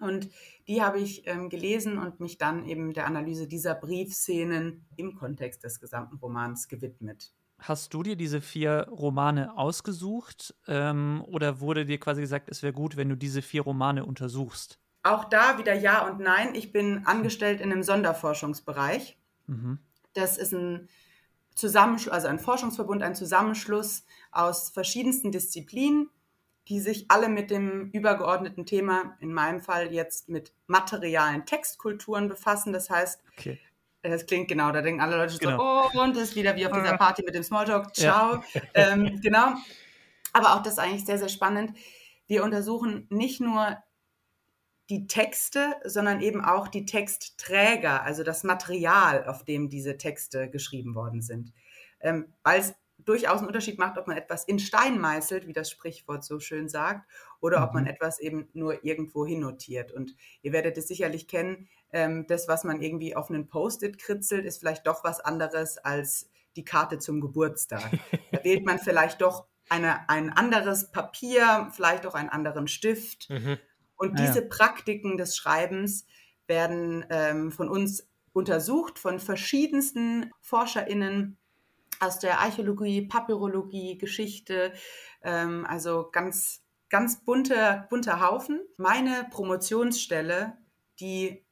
und 0.00 0.30
die 0.66 0.82
habe 0.82 0.98
ich 0.98 1.26
ähm, 1.26 1.48
gelesen 1.50 1.98
und 1.98 2.20
mich 2.20 2.38
dann 2.38 2.64
eben 2.64 2.92
der 2.92 3.06
Analyse 3.06 3.46
dieser 3.46 3.74
Briefszenen 3.74 4.86
im 4.96 5.14
Kontext 5.14 5.62
des 5.62 5.78
gesamten 5.78 6.16
Romans 6.16 6.68
gewidmet. 6.68 7.32
Hast 7.58 7.92
du 7.92 8.02
dir 8.02 8.16
diese 8.16 8.40
vier 8.40 8.88
Romane 8.90 9.56
ausgesucht 9.56 10.54
ähm, 10.66 11.22
oder 11.26 11.60
wurde 11.60 11.84
dir 11.84 12.00
quasi 12.00 12.22
gesagt, 12.22 12.48
es 12.50 12.62
wäre 12.62 12.72
gut, 12.72 12.96
wenn 12.96 13.10
du 13.10 13.16
diese 13.16 13.42
vier 13.42 13.62
Romane 13.62 14.06
untersuchst? 14.06 14.78
Auch 15.02 15.24
da 15.24 15.58
wieder 15.58 15.74
ja 15.74 16.06
und 16.08 16.20
nein. 16.20 16.54
Ich 16.54 16.72
bin 16.72 17.04
angestellt 17.04 17.60
in 17.60 17.70
einem 17.70 17.82
Sonderforschungsbereich. 17.82 19.18
Mhm. 19.46 19.78
Das 20.14 20.38
ist 20.38 20.54
ein 20.54 20.88
Zusammenschluss, 21.54 22.12
also 22.12 22.28
ein 22.28 22.38
Forschungsverbund, 22.38 23.02
ein 23.02 23.14
Zusammenschluss 23.14 24.04
aus 24.32 24.70
verschiedensten 24.70 25.32
Disziplinen 25.32 26.10
die 26.70 26.80
sich 26.80 27.06
alle 27.08 27.28
mit 27.28 27.50
dem 27.50 27.90
übergeordneten 27.90 28.64
Thema, 28.64 29.16
in 29.18 29.34
meinem 29.34 29.60
Fall 29.60 29.92
jetzt 29.92 30.28
mit 30.28 30.52
materialen 30.68 31.44
Textkulturen 31.44 32.28
befassen. 32.28 32.72
Das 32.72 32.88
heißt, 32.88 33.20
okay. 33.36 33.58
das 34.02 34.24
klingt 34.24 34.46
genau, 34.46 34.70
da 34.70 34.80
denken 34.80 35.00
alle 35.00 35.16
Leute 35.16 35.36
genau. 35.38 35.90
so, 35.90 35.98
oh, 35.98 36.02
und 36.02 36.16
ist 36.16 36.36
wieder 36.36 36.54
wie 36.54 36.66
auf 36.66 36.72
dieser 36.72 36.96
Party 36.96 37.24
mit 37.24 37.34
dem 37.34 37.42
Smalltalk, 37.42 37.94
ciao. 37.94 38.36
Ja. 38.54 38.62
Ähm, 38.74 39.20
genau. 39.20 39.54
Aber 40.32 40.54
auch 40.54 40.62
das 40.62 40.74
ist 40.74 40.78
eigentlich 40.78 41.04
sehr, 41.04 41.18
sehr 41.18 41.28
spannend. 41.28 41.76
Wir 42.28 42.44
untersuchen 42.44 43.08
nicht 43.10 43.40
nur 43.40 43.76
die 44.90 45.06
Texte, 45.06 45.76
sondern 45.84 46.20
eben 46.20 46.44
auch 46.44 46.68
die 46.68 46.84
Textträger, 46.84 48.02
also 48.02 48.24
das 48.24 48.44
Material, 48.44 49.24
auf 49.26 49.44
dem 49.44 49.70
diese 49.70 49.96
Texte 49.96 50.50
geschrieben 50.50 50.94
worden 50.94 51.22
sind. 51.22 51.52
Ähm, 52.00 52.32
Weil 52.42 52.60
es 52.60 52.74
durchaus 52.98 53.38
einen 53.38 53.46
Unterschied 53.46 53.78
macht, 53.78 53.98
ob 53.98 54.06
man 54.06 54.16
etwas 54.16 54.44
in 54.44 54.58
Stein 54.58 54.98
meißelt, 54.98 55.46
wie 55.46 55.52
das 55.52 55.70
Sprichwort 55.70 56.24
so 56.24 56.40
schön 56.40 56.68
sagt, 56.68 57.08
oder 57.40 57.60
mhm. 57.60 57.64
ob 57.64 57.74
man 57.74 57.84
mhm. 57.84 57.90
etwas 57.90 58.18
eben 58.18 58.48
nur 58.52 58.84
irgendwo 58.84 59.24
hinnotiert. 59.24 59.92
Und 59.92 60.14
ihr 60.42 60.52
werdet 60.52 60.76
es 60.76 60.88
sicherlich 60.88 61.28
kennen, 61.28 61.68
ähm, 61.92 62.26
das, 62.26 62.48
was 62.48 62.64
man 62.64 62.82
irgendwie 62.82 63.16
auf 63.16 63.30
einen 63.30 63.48
Post-it 63.48 63.98
kritzelt, 63.98 64.44
ist 64.44 64.58
vielleicht 64.58 64.86
doch 64.86 65.04
was 65.04 65.20
anderes 65.20 65.78
als 65.78 66.30
die 66.56 66.64
Karte 66.64 66.98
zum 66.98 67.20
Geburtstag. 67.20 67.90
Da 68.32 68.44
wählt 68.44 68.66
man 68.66 68.78
vielleicht 68.78 69.20
doch 69.20 69.46
eine, 69.68 70.08
ein 70.08 70.30
anderes 70.30 70.90
Papier, 70.90 71.68
vielleicht 71.72 72.04
auch 72.06 72.14
einen 72.14 72.28
anderen 72.28 72.66
Stift. 72.66 73.30
Mhm. 73.30 73.58
Und 74.00 74.18
diese 74.18 74.40
ja. 74.40 74.48
Praktiken 74.48 75.18
des 75.18 75.36
Schreibens 75.36 76.06
werden 76.46 77.04
ähm, 77.10 77.52
von 77.52 77.68
uns 77.68 78.08
untersucht, 78.32 78.98
von 78.98 79.20
verschiedensten 79.20 80.30
ForscherInnen 80.40 81.36
aus 82.00 82.18
der 82.18 82.40
Archäologie, 82.40 83.02
Papyrologie, 83.02 83.98
Geschichte, 83.98 84.72
ähm, 85.22 85.66
also 85.68 86.08
ganz, 86.10 86.64
ganz 86.88 87.22
bunter, 87.22 87.86
bunter 87.90 88.26
Haufen. 88.26 88.62
Meine 88.78 89.26
Promotionsstelle, 89.30 90.56
die 90.98 91.44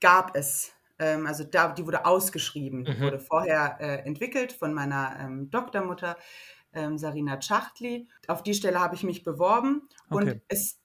gab 0.00 0.36
es. 0.36 0.70
Ähm, 1.00 1.26
also 1.26 1.42
da, 1.42 1.72
die 1.72 1.84
wurde 1.84 2.06
ausgeschrieben, 2.06 2.82
mhm. 2.82 3.00
wurde 3.00 3.18
vorher 3.18 3.78
äh, 3.80 4.06
entwickelt 4.06 4.52
von 4.52 4.72
meiner 4.72 5.16
ähm, 5.18 5.50
Doktormutter 5.50 6.16
ähm, 6.74 6.96
Sarina 6.96 7.38
Tschachtli. 7.38 8.08
Auf 8.28 8.44
die 8.44 8.54
Stelle 8.54 8.78
habe 8.78 8.94
ich 8.94 9.02
mich 9.02 9.24
beworben 9.24 9.88
okay. 10.10 10.30
und 10.30 10.42
es 10.46 10.78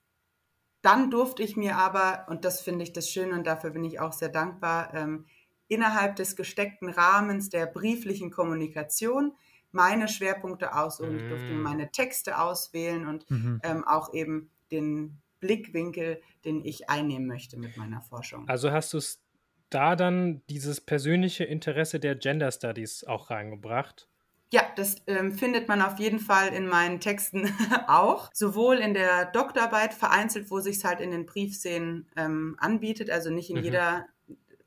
dann 0.88 1.12
durfte 1.12 1.43
ich 1.43 1.58
mir 1.58 1.76
aber, 1.76 2.26
und 2.30 2.45
das 2.45 2.62
finde 2.62 2.84
ich 2.84 2.93
das 2.93 3.10
Schöne 3.10 3.34
und 3.34 3.45
dafür 3.45 3.71
bin 3.71 3.84
ich 3.84 4.00
auch 4.00 4.13
sehr 4.13 4.30
dankbar, 4.30 4.93
ähm, 4.93 5.26
innerhalb 5.67 6.15
des 6.15 6.38
gesteckten 6.38 6.88
Rahmens 6.89 7.50
der 7.50 7.65
brieflichen 7.65 8.32
Kommunikation 8.32 9.34
meine 9.73 10.08
Schwerpunkte 10.08 10.73
aussuchen. 10.73 11.12
Mhm. 11.12 11.19
Ich 11.19 11.28
durfte 11.28 11.54
mm. 11.54 11.62
meine 11.62 11.91
Texte 11.91 12.39
auswählen 12.39 13.06
und 13.06 13.30
mhm. 13.30 13.60
ähm, 13.63 13.86
auch 13.86 14.13
eben 14.13 14.50
den 14.71 15.21
Blickwinkel, 15.41 16.21
den 16.45 16.63
ich 16.63 16.89
einnehmen 16.89 17.28
möchte 17.28 17.58
mit 17.60 17.76
meiner 17.76 18.00
Forschung. 18.00 18.47
Also 18.47 18.71
hast 18.71 18.93
du 18.93 18.97
es 18.97 19.21
da 19.69 19.97
dann 19.97 20.41
dieses 20.50 20.80
persönliche 20.80 21.43
Interesse 21.43 22.00
der 22.00 22.15
Gender 22.15 22.50
Studies 22.50 23.04
auch 23.04 23.30
reingebracht? 23.30 24.08
Ja, 24.51 24.62
das 24.77 24.95
ähm, 25.07 25.33
findet 25.33 25.67
man 25.67 25.81
auf 25.81 25.99
jeden 25.99 26.19
Fall 26.19 26.53
in 26.53 26.67
meinen 26.67 27.01
Texten 27.01 27.53
auch. 27.88 28.29
Sowohl 28.33 28.77
in 28.77 28.93
der 28.93 29.25
Doktorarbeit 29.25 29.93
vereinzelt, 29.93 30.49
wo 30.49 30.60
sich 30.62 30.77
es 30.77 30.83
halt 30.86 31.01
in 31.01 31.12
den 31.12 31.25
Briefszenen 31.25 32.07
ähm, 32.15 32.55
anbietet, 32.60 33.10
also 33.10 33.29
nicht 33.29 33.49
in 33.49 33.57
mhm. 33.57 33.63
jeder 33.63 34.05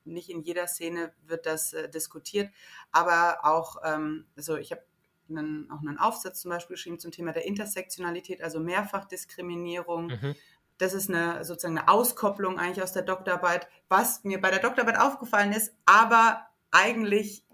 nicht 0.04 0.30
in 0.30 0.42
jeder 0.42 0.66
Szene 0.66 1.12
wird 1.26 1.46
das 1.46 1.72
äh, 1.72 1.88
diskutiert, 1.88 2.50
aber 2.90 3.40
auch, 3.44 3.76
ähm, 3.84 4.26
also 4.36 4.56
ich 4.56 4.72
habe 4.72 4.82
einen, 5.28 5.70
auch 5.70 5.80
einen 5.80 5.98
Aufsatz 5.98 6.40
zum 6.40 6.50
Beispiel 6.50 6.74
geschrieben 6.74 6.98
zum 6.98 7.12
Thema 7.12 7.32
der 7.32 7.46
Intersektionalität, 7.46 8.42
also 8.42 8.60
Mehrfachdiskriminierung. 8.60 10.06
Mhm. 10.06 10.34
Das 10.78 10.94
ist 10.94 11.08
eine 11.08 11.44
sozusagen 11.44 11.78
eine 11.78 11.88
Auskopplung 11.88 12.58
eigentlich 12.58 12.82
aus 12.82 12.92
der 12.92 13.02
Doktorarbeit, 13.02 13.68
was 13.88 14.24
mir 14.24 14.40
bei 14.40 14.50
der 14.50 14.60
Doktorarbeit 14.60 14.98
aufgefallen 14.98 15.52
ist, 15.52 15.74
aber 15.84 16.46
eigentlich 16.70 17.44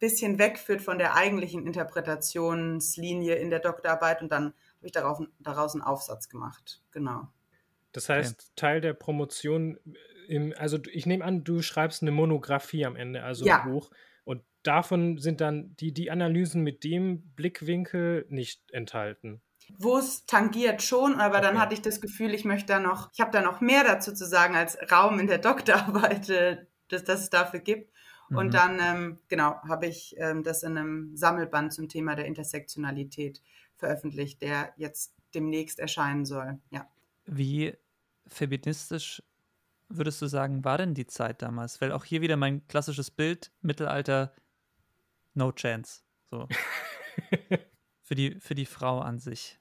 bisschen 0.00 0.38
wegführt 0.38 0.82
von 0.82 0.98
der 0.98 1.14
eigentlichen 1.14 1.66
Interpretationslinie 1.66 3.36
in 3.36 3.50
der 3.50 3.60
Doktorarbeit 3.60 4.22
und 4.22 4.32
dann 4.32 4.46
habe 4.46 4.86
ich 4.86 4.92
darauf, 4.92 5.20
daraus 5.38 5.74
einen 5.74 5.82
Aufsatz 5.82 6.28
gemacht. 6.28 6.82
Genau. 6.90 7.28
Das 7.92 8.08
heißt, 8.08 8.40
okay. 8.40 8.52
Teil 8.56 8.80
der 8.80 8.94
Promotion 8.94 9.78
im, 10.30 10.54
also 10.56 10.78
ich 10.92 11.06
nehme 11.06 11.24
an, 11.24 11.44
du 11.44 11.60
schreibst 11.60 12.02
eine 12.02 12.12
Monographie 12.12 12.86
am 12.86 12.96
Ende, 12.96 13.22
also 13.22 13.44
ja. 13.44 13.62
ein 13.62 13.72
Buch. 13.72 13.90
Und 14.24 14.42
davon 14.62 15.18
sind 15.18 15.40
dann 15.40 15.74
die, 15.76 15.92
die 15.92 16.10
Analysen 16.10 16.62
mit 16.62 16.84
dem 16.84 17.22
Blickwinkel 17.34 18.26
nicht 18.28 18.70
enthalten. 18.70 19.42
Wo 19.76 19.98
es 19.98 20.26
tangiert 20.26 20.82
schon, 20.82 21.14
aber 21.20 21.38
okay. 21.38 21.46
dann 21.46 21.60
hatte 21.60 21.74
ich 21.74 21.82
das 21.82 22.00
Gefühl, 22.00 22.32
ich 22.32 22.44
möchte 22.44 22.66
da 22.66 22.80
noch, 22.80 23.10
ich 23.12 23.20
habe 23.20 23.32
da 23.32 23.42
noch 23.42 23.60
mehr 23.60 23.84
dazu 23.84 24.12
zu 24.14 24.24
sagen 24.24 24.54
als 24.54 24.78
Raum 24.90 25.18
in 25.18 25.26
der 25.26 25.38
Doktorarbeit, 25.38 26.30
äh, 26.30 26.58
dass, 26.88 27.04
dass 27.04 27.20
es 27.22 27.30
dafür 27.30 27.60
gibt. 27.60 27.92
Mhm. 28.30 28.36
Und 28.36 28.54
dann, 28.54 28.78
ähm, 28.80 29.18
genau, 29.28 29.60
habe 29.68 29.86
ich 29.86 30.14
ähm, 30.18 30.42
das 30.42 30.62
in 30.62 30.78
einem 30.78 31.16
Sammelband 31.16 31.72
zum 31.72 31.88
Thema 31.88 32.14
der 32.14 32.24
Intersektionalität 32.24 33.42
veröffentlicht, 33.76 34.40
der 34.40 34.72
jetzt 34.76 35.14
demnächst 35.34 35.78
erscheinen 35.78 36.24
soll. 36.24 36.58
Ja. 36.70 36.88
Wie 37.26 37.74
feministisch 38.26 39.22
würdest 39.88 40.22
du 40.22 40.26
sagen, 40.26 40.64
war 40.64 40.78
denn 40.78 40.94
die 40.94 41.06
Zeit 41.06 41.42
damals? 41.42 41.80
Weil 41.80 41.92
auch 41.92 42.04
hier 42.04 42.20
wieder 42.20 42.36
mein 42.36 42.66
klassisches 42.68 43.10
Bild, 43.10 43.50
Mittelalter, 43.60 44.32
no 45.34 45.52
chance. 45.52 46.02
So. 46.30 46.48
für 48.02 48.14
die, 48.14 48.38
für 48.40 48.54
die 48.54 48.66
Frau 48.66 49.00
an 49.00 49.18
sich? 49.18 49.58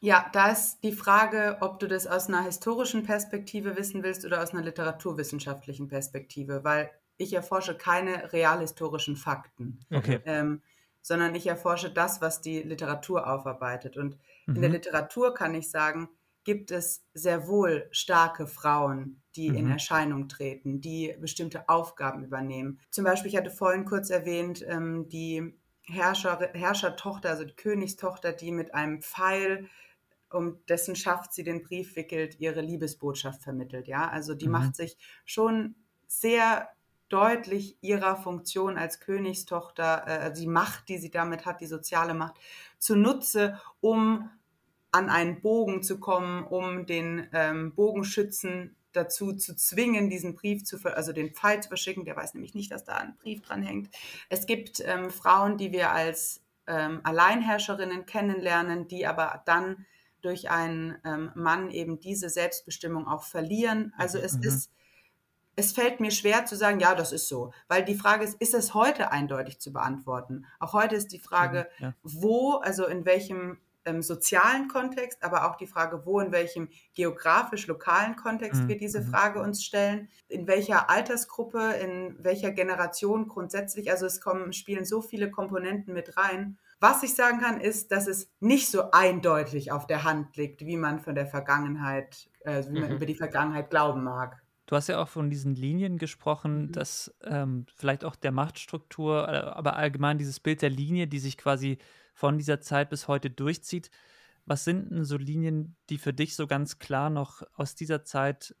Ja, 0.00 0.28
da 0.32 0.50
ist 0.50 0.84
die 0.84 0.92
Frage, 0.92 1.58
ob 1.60 1.80
du 1.80 1.88
das 1.88 2.06
aus 2.06 2.28
einer 2.28 2.42
historischen 2.42 3.04
Perspektive 3.04 3.76
wissen 3.76 4.02
willst 4.02 4.24
oder 4.24 4.42
aus 4.42 4.50
einer 4.50 4.62
literaturwissenschaftlichen 4.62 5.88
Perspektive, 5.88 6.62
weil 6.62 6.90
ich 7.16 7.32
erforsche 7.32 7.76
keine 7.76 8.32
realhistorischen 8.32 9.16
Fakten, 9.16 9.80
Okay. 9.92 10.24
ähm, 10.24 10.62
sondern 11.02 11.34
ich 11.34 11.46
erforsche 11.46 11.90
das, 11.92 12.20
was 12.20 12.40
die 12.40 12.62
Literatur 12.62 13.26
aufarbeitet. 13.30 13.96
Und 13.96 14.18
in 14.54 14.62
der 14.62 14.70
Mhm. 14.70 14.70
Literatur 14.70 15.34
kann 15.34 15.54
ich 15.54 15.70
sagen, 15.70 16.08
gibt 16.44 16.70
es 16.70 17.06
sehr 17.14 17.46
wohl 17.46 17.88
starke 17.90 18.46
Frauen, 18.46 19.22
die 19.36 19.54
in 19.54 19.66
Mhm. 19.66 19.70
Erscheinung 19.70 20.28
treten, 20.28 20.80
die 20.80 21.14
bestimmte 21.18 21.68
Aufgaben 21.68 22.24
übernehmen. 22.24 22.80
Zum 22.90 23.04
Beispiel, 23.04 23.30
ich 23.30 23.36
hatte 23.36 23.50
vorhin 23.50 23.84
kurz 23.86 24.10
erwähnt, 24.10 24.64
ähm, 24.66 25.08
die 25.08 25.54
Herrscher, 25.86 26.38
Herrschertochter, 26.54 27.30
also 27.30 27.44
die 27.44 27.56
Königstochter, 27.56 28.32
die 28.32 28.52
mit 28.52 28.74
einem 28.74 29.02
Pfeil, 29.02 29.68
um 30.30 30.64
dessen 30.66 30.96
Schaft 30.96 31.32
sie 31.32 31.44
den 31.44 31.62
Brief 31.62 31.96
wickelt, 31.96 32.40
ihre 32.40 32.60
Liebesbotschaft 32.60 33.42
vermittelt. 33.42 33.88
Ja, 33.88 34.08
also 34.08 34.34
die 34.34 34.46
Mhm. 34.46 34.48
macht 34.48 34.74
sich 34.76 34.96
schon 35.24 35.76
sehr 36.06 36.68
deutlich 37.14 37.78
ihrer 37.80 38.16
Funktion 38.16 38.76
als 38.76 38.98
Königstochter, 38.98 40.06
äh, 40.06 40.32
die 40.32 40.48
Macht, 40.48 40.88
die 40.88 40.98
sie 40.98 41.10
damit 41.10 41.46
hat, 41.46 41.60
die 41.60 41.66
soziale 41.66 42.12
Macht, 42.12 42.34
zunutze, 42.78 43.60
um 43.80 44.30
an 44.90 45.10
einen 45.10 45.40
Bogen 45.40 45.82
zu 45.82 46.00
kommen, 46.00 46.44
um 46.44 46.86
den 46.86 47.28
ähm, 47.32 47.72
Bogenschützen 47.74 48.76
dazu 48.92 49.32
zu 49.32 49.54
zwingen, 49.56 50.10
diesen 50.10 50.34
Brief 50.34 50.64
zu, 50.64 50.78
also 50.84 51.12
den 51.12 51.32
Pfeil 51.34 51.62
zu 51.62 51.68
verschicken. 51.68 52.04
Der 52.04 52.16
weiß 52.16 52.34
nämlich 52.34 52.54
nicht, 52.54 52.72
dass 52.72 52.84
da 52.84 52.96
ein 52.96 53.16
Brief 53.16 53.42
dran 53.42 53.62
hängt. 53.62 53.90
Es 54.28 54.46
gibt 54.46 54.80
ähm, 54.84 55.10
Frauen, 55.10 55.56
die 55.56 55.72
wir 55.72 55.92
als 55.92 56.42
ähm, 56.66 57.00
Alleinherrscherinnen 57.04 58.06
kennenlernen, 58.06 58.88
die 58.88 59.06
aber 59.06 59.42
dann 59.46 59.86
durch 60.20 60.50
einen 60.50 60.96
ähm, 61.04 61.30
Mann 61.36 61.70
eben 61.70 62.00
diese 62.00 62.28
Selbstbestimmung 62.28 63.06
auch 63.06 63.22
verlieren. 63.24 63.92
Also 63.98 64.18
es 64.18 64.38
Mhm. 64.38 64.42
ist, 64.42 64.70
es 65.56 65.72
fällt 65.72 66.00
mir 66.00 66.10
schwer 66.10 66.46
zu 66.46 66.56
sagen, 66.56 66.80
ja, 66.80 66.94
das 66.94 67.12
ist 67.12 67.28
so, 67.28 67.52
weil 67.68 67.84
die 67.84 67.94
Frage 67.94 68.24
ist, 68.24 68.40
ist 68.40 68.54
es 68.54 68.74
heute 68.74 69.12
eindeutig 69.12 69.60
zu 69.60 69.72
beantworten? 69.72 70.46
Auch 70.58 70.72
heute 70.72 70.96
ist 70.96 71.12
die 71.12 71.18
Frage, 71.20 71.68
Ja. 71.78 71.94
wo, 72.02 72.54
also 72.56 72.86
in 72.86 73.04
welchem 73.04 73.58
ähm, 73.86 74.00
sozialen 74.02 74.68
Kontext, 74.68 75.22
aber 75.22 75.46
auch 75.50 75.56
die 75.56 75.66
Frage, 75.66 76.06
wo, 76.06 76.18
in 76.20 76.32
welchem 76.32 76.70
geografisch-lokalen 76.94 78.16
Kontext 78.16 78.62
Mhm, 78.62 78.68
wir 78.68 78.78
diese 78.78 79.00
mhm. 79.02 79.06
Frage 79.10 79.40
uns 79.40 79.62
stellen, 79.62 80.08
in 80.28 80.46
welcher 80.46 80.88
Altersgruppe, 80.90 81.72
in 81.82 82.16
welcher 82.18 82.50
Generation 82.50 83.28
grundsätzlich. 83.28 83.90
Also 83.90 84.06
es 84.06 84.20
kommen, 84.20 84.52
spielen 84.52 84.84
so 84.84 85.02
viele 85.02 85.30
Komponenten 85.30 85.92
mit 85.92 86.16
rein. 86.16 86.58
Was 86.80 87.02
ich 87.02 87.14
sagen 87.14 87.40
kann, 87.40 87.60
ist, 87.60 87.92
dass 87.92 88.06
es 88.06 88.30
nicht 88.40 88.70
so 88.70 88.90
eindeutig 88.90 89.70
auf 89.72 89.86
der 89.86 90.04
Hand 90.04 90.36
liegt, 90.36 90.62
wie 90.62 90.76
man 90.76 91.00
von 91.00 91.14
der 91.14 91.26
Vergangenheit, 91.26 92.28
äh, 92.40 92.64
wie 92.68 92.80
man 92.80 92.90
Mhm. 92.90 92.96
über 92.96 93.06
die 93.06 93.14
Vergangenheit 93.14 93.70
glauben 93.70 94.02
mag. 94.02 94.42
Du 94.66 94.76
hast 94.76 94.88
ja 94.88 95.00
auch 95.02 95.08
von 95.08 95.30
diesen 95.30 95.54
Linien 95.54 95.98
gesprochen, 95.98 96.68
Mhm. 96.68 96.72
dass 96.72 97.14
ähm, 97.22 97.66
vielleicht 97.74 98.04
auch 98.04 98.16
der 98.16 98.32
Machtstruktur, 98.32 99.28
äh, 99.28 99.32
aber 99.36 99.76
allgemein 99.76 100.18
dieses 100.18 100.40
Bild 100.40 100.62
der 100.62 100.70
Linie, 100.70 101.06
die 101.06 101.18
sich 101.18 101.36
quasi 101.36 101.78
von 102.14 102.38
dieser 102.38 102.60
Zeit 102.60 102.90
bis 102.90 103.08
heute 103.08 103.30
durchzieht. 103.30 103.90
Was 104.46 104.64
sind 104.64 104.90
denn 104.90 105.04
so 105.04 105.16
Linien, 105.16 105.76
die 105.90 105.98
für 105.98 106.12
dich 106.14 106.36
so 106.36 106.46
ganz 106.46 106.78
klar 106.78 107.10
noch 107.10 107.42
aus 107.54 107.74
dieser 107.74 108.04
Zeit 108.04 108.56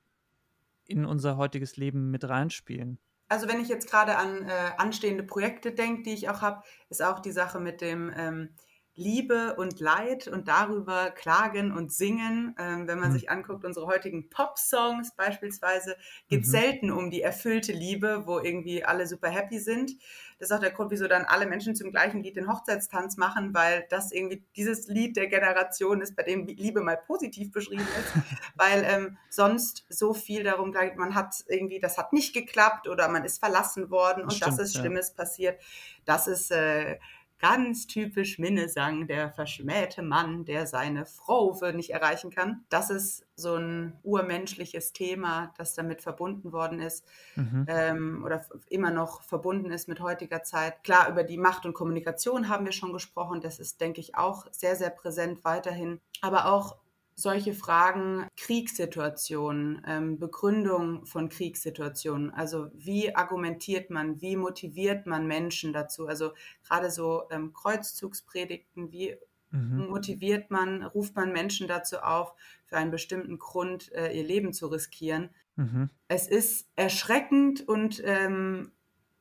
in 0.86 1.04
unser 1.06 1.36
heutiges 1.36 1.76
Leben 1.76 2.10
mit 2.10 2.28
reinspielen? 2.28 2.98
Also 3.28 3.48
wenn 3.48 3.60
ich 3.60 3.68
jetzt 3.68 3.90
gerade 3.90 4.16
an 4.16 4.46
äh, 4.48 4.72
anstehende 4.78 5.24
Projekte 5.24 5.72
denke, 5.72 6.02
die 6.02 6.14
ich 6.14 6.28
auch 6.28 6.42
habe, 6.42 6.62
ist 6.88 7.02
auch 7.02 7.20
die 7.20 7.32
Sache 7.32 7.58
mit 7.58 7.80
dem 7.80 8.12
ähm, 8.14 8.54
Liebe 8.96 9.56
und 9.56 9.80
Leid 9.80 10.28
und 10.28 10.46
darüber 10.48 11.10
klagen 11.10 11.72
und 11.72 11.92
singen. 11.92 12.54
Ähm, 12.58 12.86
wenn 12.86 13.00
man 13.00 13.10
Mhm. 13.10 13.12
sich 13.12 13.30
anguckt, 13.30 13.64
unsere 13.64 13.86
heutigen 13.86 14.30
Pop-Songs 14.30 15.14
beispielsweise, 15.16 15.96
geht 16.28 16.42
es 16.42 16.48
Mhm. 16.48 16.52
selten 16.52 16.90
um 16.92 17.10
die 17.10 17.22
erfüllte 17.22 17.72
Liebe, 17.72 18.22
wo 18.26 18.38
irgendwie 18.38 18.84
alle 18.84 19.06
super 19.06 19.28
happy 19.30 19.58
sind. 19.58 19.92
Das 20.38 20.50
ist 20.50 20.56
auch 20.56 20.60
der 20.60 20.70
Grund, 20.72 20.90
wieso 20.90 21.08
dann 21.08 21.24
alle 21.24 21.46
Menschen 21.46 21.74
zum 21.74 21.90
gleichen 21.90 22.22
Lied 22.22 22.36
den 22.36 22.48
Hochzeitstanz 22.52 23.16
machen, 23.16 23.54
weil 23.54 23.86
das 23.90 24.12
irgendwie 24.12 24.44
dieses 24.56 24.86
Lied 24.88 25.16
der 25.16 25.26
Generation 25.28 26.00
ist, 26.00 26.16
bei 26.16 26.22
dem 26.22 26.46
Liebe 26.46 26.80
mal 26.80 26.96
positiv 26.96 27.50
beschrieben 27.52 27.92
ist, 27.94 28.14
weil 28.54 28.84
ähm, 28.86 29.18
sonst 29.28 29.86
so 29.88 30.14
viel 30.14 30.44
darum 30.44 30.72
geht, 30.72 30.96
man 30.96 31.14
hat 31.14 31.34
irgendwie, 31.48 31.80
das 31.80 31.98
hat 31.98 32.12
nicht 32.12 32.32
geklappt 32.34 32.88
oder 32.88 33.08
man 33.08 33.24
ist 33.24 33.38
verlassen 33.38 33.90
worden 33.90 34.24
und 34.24 34.32
Stimmt, 34.32 34.56
das 34.56 34.58
ist 34.58 34.74
ja. 34.74 34.80
Schlimmes 34.80 35.14
passiert. 35.14 35.60
Das 36.04 36.26
ist 36.26 36.50
äh, 36.50 36.98
ganz 37.44 37.86
typisch 37.86 38.38
Minnesang, 38.38 39.06
der 39.06 39.30
verschmähte 39.30 40.00
Mann, 40.00 40.46
der 40.46 40.66
seine 40.66 41.04
Fraufe 41.04 41.74
nicht 41.74 41.90
erreichen 41.90 42.30
kann. 42.30 42.64
Das 42.70 42.88
ist 42.88 43.26
so 43.36 43.56
ein 43.56 43.98
urmenschliches 44.02 44.94
Thema, 44.94 45.52
das 45.58 45.74
damit 45.74 46.00
verbunden 46.00 46.52
worden 46.52 46.80
ist 46.80 47.04
Mhm. 47.36 47.66
ähm, 47.68 48.22
oder 48.24 48.46
immer 48.70 48.90
noch 48.90 49.22
verbunden 49.22 49.70
ist 49.70 49.88
mit 49.88 50.00
heutiger 50.00 50.42
Zeit. 50.42 50.82
Klar, 50.84 51.10
über 51.10 51.22
die 51.22 51.36
Macht 51.36 51.66
und 51.66 51.74
Kommunikation 51.74 52.48
haben 52.48 52.64
wir 52.64 52.72
schon 52.72 52.94
gesprochen. 52.94 53.42
Das 53.42 53.58
ist, 53.58 53.78
denke 53.82 54.00
ich, 54.00 54.16
auch 54.16 54.46
sehr, 54.50 54.74
sehr 54.76 54.90
präsent 54.90 55.44
weiterhin. 55.44 56.00
Aber 56.22 56.46
auch 56.46 56.78
solche 57.16 57.54
Fragen, 57.54 58.26
Kriegssituationen, 58.36 59.82
ähm, 59.86 60.18
Begründung 60.18 61.06
von 61.06 61.28
Kriegssituationen. 61.28 62.30
Also 62.32 62.68
wie 62.74 63.14
argumentiert 63.14 63.90
man, 63.90 64.20
wie 64.20 64.36
motiviert 64.36 65.06
man 65.06 65.26
Menschen 65.26 65.72
dazu? 65.72 66.06
Also 66.08 66.32
gerade 66.66 66.90
so 66.90 67.24
ähm, 67.30 67.52
Kreuzzugspredigten, 67.52 68.90
wie 68.92 69.16
Mhm. 69.52 69.84
motiviert 69.88 70.50
man, 70.50 70.82
ruft 70.82 71.16
man 71.16 71.32
Menschen 71.32 71.68
dazu 71.68 71.98
auf, 71.98 72.34
für 72.66 72.76
einen 72.76 72.90
bestimmten 72.90 73.38
Grund 73.38 73.92
äh, 73.92 74.12
ihr 74.16 74.24
Leben 74.24 74.52
zu 74.52 74.66
riskieren 74.68 75.30
Mhm. 75.56 75.86
es 76.08 76.26
ist 76.28 76.68
erschreckend 76.76 77.66
und 77.66 78.02
ähm, 78.04 78.72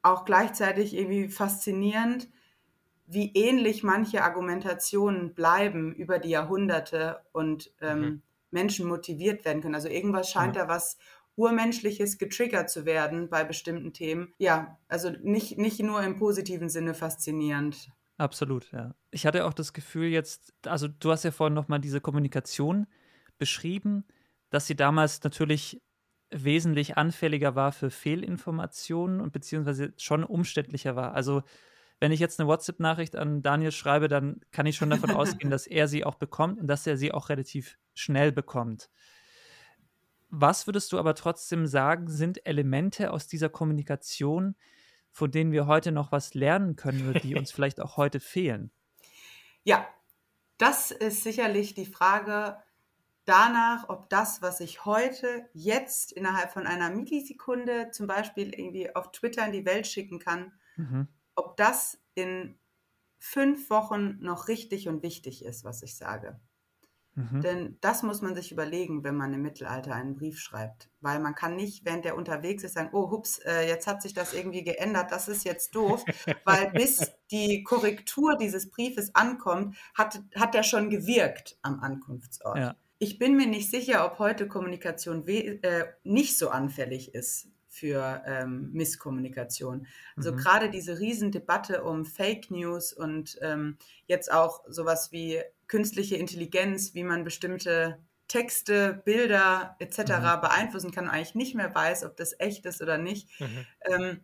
auch 0.01 0.25
gleichzeitig 0.25 0.93
irgendwie 0.93 1.29
faszinierend, 1.29 2.29
wie 3.13 3.31
ähnlich 3.33 3.83
manche 3.83 4.23
Argumentationen 4.23 5.33
bleiben 5.33 5.93
über 5.93 6.19
die 6.19 6.29
Jahrhunderte 6.29 7.21
und 7.31 7.73
ähm, 7.81 8.15
Mhm. 8.15 8.21
Menschen 8.51 8.87
motiviert 8.87 9.45
werden 9.45 9.61
können. 9.61 9.75
Also 9.75 9.89
irgendwas 9.89 10.29
scheint 10.29 10.55
da 10.55 10.67
was 10.67 10.97
Urmenschliches 11.35 12.17
getriggert 12.19 12.69
zu 12.69 12.85
werden 12.85 13.29
bei 13.29 13.43
bestimmten 13.43 13.93
Themen. 13.93 14.33
Ja, 14.37 14.77
also 14.87 15.09
nicht, 15.09 15.57
nicht 15.57 15.79
nur 15.81 16.03
im 16.03 16.17
positiven 16.17 16.69
Sinne 16.69 16.93
faszinierend. 16.93 17.91
Absolut, 18.17 18.71
ja. 18.71 18.95
Ich 19.11 19.25
hatte 19.25 19.45
auch 19.45 19.53
das 19.53 19.73
Gefühl 19.73 20.07
jetzt, 20.07 20.53
also 20.65 20.87
du 20.87 21.11
hast 21.11 21.23
ja 21.23 21.31
vorhin 21.31 21.53
nochmal 21.55 21.79
diese 21.79 21.99
Kommunikation 21.99 22.87
beschrieben, 23.37 24.05
dass 24.49 24.67
sie 24.67 24.75
damals 24.75 25.23
natürlich 25.23 25.81
wesentlich 26.29 26.97
anfälliger 26.97 27.55
war 27.55 27.71
für 27.71 27.89
Fehlinformationen 27.89 29.19
und 29.19 29.33
beziehungsweise 29.33 29.93
schon 29.97 30.23
umständlicher 30.23 30.95
war. 30.95 31.13
Also 31.13 31.43
wenn 31.99 32.11
ich 32.11 32.19
jetzt 32.19 32.39
eine 32.39 32.47
WhatsApp-Nachricht 32.47 33.15
an 33.15 33.41
Daniel 33.41 33.71
schreibe, 33.71 34.07
dann 34.07 34.41
kann 34.51 34.65
ich 34.65 34.75
schon 34.75 34.89
davon 34.89 35.11
ausgehen, 35.11 35.49
dass 35.49 35.67
er 35.67 35.87
sie 35.87 36.03
auch 36.03 36.15
bekommt 36.15 36.59
und 36.59 36.67
dass 36.67 36.85
er 36.87 36.97
sie 36.97 37.11
auch 37.11 37.29
relativ 37.29 37.77
schnell 37.93 38.31
bekommt. 38.31 38.89
Was 40.29 40.67
würdest 40.67 40.91
du 40.91 40.97
aber 40.99 41.15
trotzdem 41.15 41.67
sagen, 41.67 42.09
sind 42.09 42.45
Elemente 42.45 43.11
aus 43.11 43.27
dieser 43.27 43.49
Kommunikation, 43.49 44.55
von 45.11 45.29
denen 45.31 45.51
wir 45.51 45.67
heute 45.67 45.91
noch 45.91 46.11
was 46.11 46.33
lernen 46.33 46.75
können 46.75 47.03
oder 47.03 47.15
die 47.15 47.35
uns 47.35 47.51
vielleicht 47.53 47.79
auch 47.79 47.97
heute 47.97 48.19
fehlen? 48.19 48.71
Ja, 49.63 49.87
das 50.57 50.91
ist 50.91 51.23
sicherlich 51.23 51.73
die 51.73 51.85
Frage 51.85 52.57
danach, 53.25 53.89
ob 53.89 54.09
das, 54.09 54.41
was 54.41 54.59
ich 54.59 54.85
heute, 54.85 55.49
jetzt 55.53 56.11
innerhalb 56.11 56.51
von 56.51 56.67
einer 56.67 56.89
Millisekunde 56.89 57.91
zum 57.91 58.07
Beispiel 58.07 58.53
irgendwie 58.53 58.95
auf 58.95 59.11
Twitter 59.11 59.45
in 59.45 59.53
die 59.53 59.65
Welt 59.65 59.87
schicken 59.87 60.19
kann, 60.19 60.51
Mhm. 60.75 61.07
Ob 61.35 61.57
das 61.57 61.99
in 62.15 62.57
fünf 63.19 63.69
Wochen 63.69 64.17
noch 64.19 64.47
richtig 64.47 64.87
und 64.87 65.03
wichtig 65.03 65.45
ist, 65.45 65.63
was 65.63 65.81
ich 65.81 65.95
sage. 65.95 66.39
Mhm. 67.15 67.41
Denn 67.41 67.77
das 67.81 68.01
muss 68.01 68.21
man 68.21 68.33
sich 68.33 68.51
überlegen, 68.51 69.03
wenn 69.03 69.15
man 69.15 69.33
im 69.33 69.43
Mittelalter 69.43 69.93
einen 69.93 70.15
Brief 70.15 70.39
schreibt. 70.39 70.89
Weil 70.99 71.19
man 71.19 71.35
kann 71.35 71.55
nicht, 71.55 71.85
während 71.85 72.05
der 72.05 72.17
unterwegs 72.17 72.63
ist, 72.63 72.73
sagen, 72.73 72.89
oh, 72.91 73.11
hups, 73.11 73.39
äh, 73.39 73.67
jetzt 73.67 73.85
hat 73.85 74.01
sich 74.01 74.13
das 74.13 74.33
irgendwie 74.33 74.63
geändert, 74.63 75.11
das 75.11 75.27
ist 75.27 75.45
jetzt 75.45 75.75
doof. 75.75 76.03
Weil 76.43 76.71
bis 76.71 77.11
die 77.29 77.63
Korrektur 77.63 78.35
dieses 78.37 78.69
Briefes 78.69 79.13
ankommt, 79.13 79.77
hat, 79.93 80.21
hat 80.35 80.53
der 80.53 80.63
schon 80.63 80.89
gewirkt 80.89 81.57
am 81.61 81.79
Ankunftsort. 81.81 82.57
Ja. 82.57 82.75
Ich 82.97 83.19
bin 83.19 83.35
mir 83.35 83.47
nicht 83.47 83.69
sicher, 83.69 84.05
ob 84.05 84.17
heute 84.17 84.47
Kommunikation 84.47 85.27
äh, 85.27 85.85
nicht 86.03 86.37
so 86.37 86.49
anfällig 86.49 87.13
ist 87.13 87.47
für 87.73 88.21
ähm, 88.27 88.69
Misskommunikation. 88.71 89.87
Also 90.15 90.31
Mhm. 90.31 90.37
gerade 90.37 90.69
diese 90.69 90.99
Riesendebatte 90.99 91.83
um 91.83 92.05
Fake 92.05 92.51
News 92.51 92.93
und 92.93 93.39
ähm, 93.41 93.77
jetzt 94.05 94.31
auch 94.31 94.63
sowas 94.67 95.11
wie 95.11 95.41
künstliche 95.67 96.15
Intelligenz, 96.17 96.93
wie 96.93 97.03
man 97.03 97.23
bestimmte 97.23 97.97
Texte, 98.27 99.01
Bilder 99.05 99.75
etc. 99.79 99.97
Mhm. 99.97 100.41
beeinflussen 100.41 100.91
kann 100.91 101.05
und 101.05 101.09
eigentlich 101.09 101.35
nicht 101.35 101.55
mehr 101.55 101.73
weiß, 101.73 102.03
ob 102.05 102.15
das 102.15 102.39
echt 102.39 102.65
ist 102.67 102.81
oder 102.81 102.99
nicht. 102.99 103.27
Mhm. 103.39 103.65
Ähm, 103.81 104.19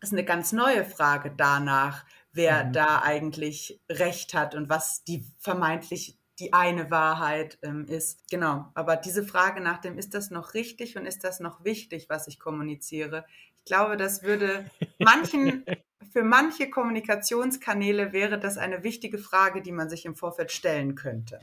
ist 0.00 0.12
eine 0.12 0.24
ganz 0.24 0.52
neue 0.52 0.84
Frage 0.84 1.32
danach, 1.36 2.06
wer 2.32 2.64
mhm. 2.64 2.72
da 2.72 3.02
eigentlich 3.02 3.80
recht 3.90 4.32
hat 4.32 4.54
und 4.54 4.68
was 4.68 5.04
die 5.04 5.26
vermeintlich 5.38 6.17
die 6.38 6.52
eine 6.52 6.90
Wahrheit 6.90 7.58
ähm, 7.62 7.84
ist. 7.86 8.30
Genau, 8.30 8.70
aber 8.74 8.96
diese 8.96 9.24
Frage 9.24 9.60
nach 9.60 9.78
dem, 9.78 9.98
ist 9.98 10.14
das 10.14 10.30
noch 10.30 10.54
richtig 10.54 10.96
und 10.96 11.06
ist 11.06 11.24
das 11.24 11.40
noch 11.40 11.64
wichtig, 11.64 12.08
was 12.08 12.28
ich 12.28 12.38
kommuniziere? 12.38 13.24
Ich 13.56 13.64
glaube, 13.64 13.96
das 13.96 14.22
würde 14.22 14.70
manchen, 14.98 15.64
für 16.12 16.22
manche 16.22 16.70
Kommunikationskanäle 16.70 18.12
wäre 18.12 18.38
das 18.38 18.58
eine 18.58 18.84
wichtige 18.84 19.18
Frage, 19.18 19.62
die 19.62 19.72
man 19.72 19.88
sich 19.88 20.04
im 20.04 20.14
Vorfeld 20.14 20.52
stellen 20.52 20.94
könnte. 20.94 21.40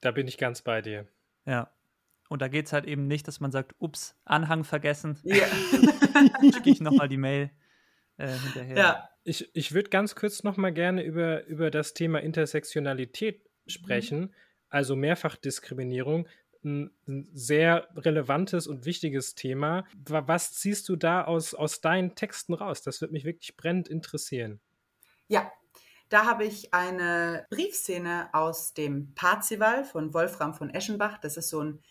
Da 0.00 0.10
bin 0.12 0.28
ich 0.28 0.38
ganz 0.38 0.62
bei 0.62 0.82
dir. 0.82 1.06
Ja. 1.44 1.70
Und 2.28 2.42
da 2.42 2.48
geht 2.48 2.66
es 2.66 2.72
halt 2.72 2.86
eben 2.86 3.06
nicht, 3.06 3.28
dass 3.28 3.40
man 3.40 3.52
sagt, 3.52 3.74
ups, 3.78 4.16
Anhang 4.24 4.64
vergessen. 4.64 5.18
Ja. 5.22 5.46
Schicke 6.42 6.70
ich 6.70 6.80
nochmal 6.80 7.08
die 7.08 7.18
Mail 7.18 7.50
äh, 8.16 8.28
hinterher. 8.28 8.76
Ja. 8.76 9.08
Ich, 9.22 9.54
ich 9.54 9.72
würde 9.72 9.90
ganz 9.90 10.14
kurz 10.14 10.42
nochmal 10.42 10.72
gerne 10.72 11.02
über, 11.02 11.44
über 11.46 11.70
das 11.70 11.94
Thema 11.94 12.20
Intersektionalität 12.20 13.45
sprechen, 13.66 14.20
mhm. 14.20 14.30
also 14.68 14.96
Mehrfachdiskriminierung, 14.96 16.28
ein, 16.64 16.90
ein 17.06 17.28
sehr 17.32 17.88
relevantes 17.96 18.66
und 18.66 18.84
wichtiges 18.84 19.34
Thema. 19.34 19.84
Was 20.04 20.54
ziehst 20.54 20.88
du 20.88 20.96
da 20.96 21.24
aus, 21.24 21.54
aus 21.54 21.80
deinen 21.80 22.14
Texten 22.14 22.54
raus? 22.54 22.82
Das 22.82 23.00
würde 23.00 23.12
mich 23.12 23.24
wirklich 23.24 23.56
brennend 23.56 23.88
interessieren. 23.88 24.60
Ja, 25.28 25.50
da 26.08 26.24
habe 26.24 26.44
ich 26.44 26.72
eine 26.72 27.46
Briefszene 27.50 28.28
aus 28.32 28.74
dem 28.74 29.14
Parzival 29.14 29.84
von 29.84 30.14
Wolfram 30.14 30.54
von 30.54 30.70
Eschenbach. 30.70 31.18
Das 31.18 31.36
ist 31.36 31.48
so 31.48 31.62
ein, 31.62 31.82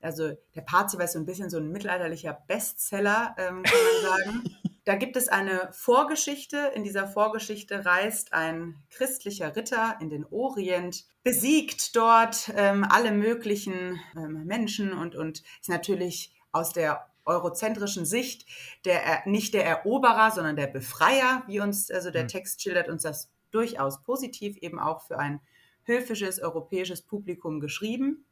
also 0.00 0.32
der 0.54 0.62
Parzival 0.62 1.04
ist 1.04 1.12
so 1.12 1.18
ein 1.18 1.26
bisschen 1.26 1.50
so 1.50 1.58
ein 1.58 1.70
mittelalterlicher 1.70 2.42
Bestseller, 2.46 3.34
ähm, 3.38 3.62
kann 3.62 3.80
man 3.84 4.02
sagen. 4.42 4.56
Da 4.84 4.96
gibt 4.96 5.16
es 5.16 5.28
eine 5.28 5.68
Vorgeschichte. 5.72 6.72
In 6.74 6.82
dieser 6.82 7.06
Vorgeschichte 7.06 7.84
reist 7.84 8.32
ein 8.32 8.82
christlicher 8.90 9.54
Ritter 9.54 9.96
in 10.00 10.10
den 10.10 10.26
Orient, 10.26 11.04
besiegt 11.22 11.94
dort 11.94 12.50
ähm, 12.56 12.84
alle 12.88 13.12
möglichen 13.12 14.00
ähm, 14.16 14.44
Menschen 14.44 14.92
und, 14.92 15.14
und 15.14 15.42
ist 15.60 15.68
natürlich 15.68 16.34
aus 16.50 16.72
der 16.72 17.06
eurozentrischen 17.24 18.04
Sicht 18.04 18.46
der, 18.84 19.22
nicht 19.26 19.54
der 19.54 19.64
Eroberer, 19.64 20.32
sondern 20.32 20.56
der 20.56 20.66
Befreier, 20.66 21.44
wie 21.46 21.60
uns 21.60 21.88
also 21.90 22.10
der 22.10 22.24
mhm. 22.24 22.28
Text 22.28 22.60
schildert, 22.60 22.88
uns 22.88 23.02
das 23.02 23.30
durchaus 23.52 24.02
positiv 24.02 24.56
eben 24.56 24.80
auch 24.80 25.02
für 25.02 25.18
ein 25.18 25.40
höfisches 25.84 26.40
europäisches 26.40 27.02
Publikum 27.02 27.60
geschrieben. 27.60 28.24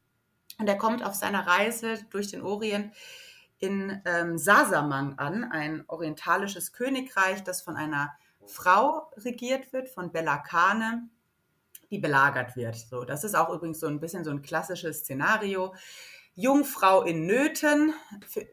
Und 0.57 0.67
er 0.67 0.77
kommt 0.77 1.03
auf 1.03 1.15
seiner 1.15 1.47
Reise 1.47 1.99
durch 2.09 2.27
den 2.27 2.41
Orient 2.41 2.93
in 3.61 4.01
ähm, 4.05 4.37
Sasamang 4.37 5.17
an, 5.17 5.43
ein 5.43 5.83
orientalisches 5.87 6.73
Königreich, 6.73 7.43
das 7.43 7.61
von 7.61 7.77
einer 7.77 8.11
Frau 8.45 9.11
regiert 9.17 9.71
wird, 9.71 9.87
von 9.87 10.11
Bella 10.11 10.39
Kane, 10.39 11.09
die 11.91 11.99
belagert 11.99 12.55
wird. 12.55 12.75
So, 12.75 13.03
das 13.03 13.23
ist 13.23 13.35
auch 13.35 13.53
übrigens 13.53 13.79
so 13.79 13.87
ein 13.87 13.99
bisschen 13.99 14.23
so 14.23 14.31
ein 14.31 14.41
klassisches 14.41 14.99
Szenario. 14.99 15.73
Jungfrau 16.33 17.03
in 17.03 17.27
Nöten 17.27 17.93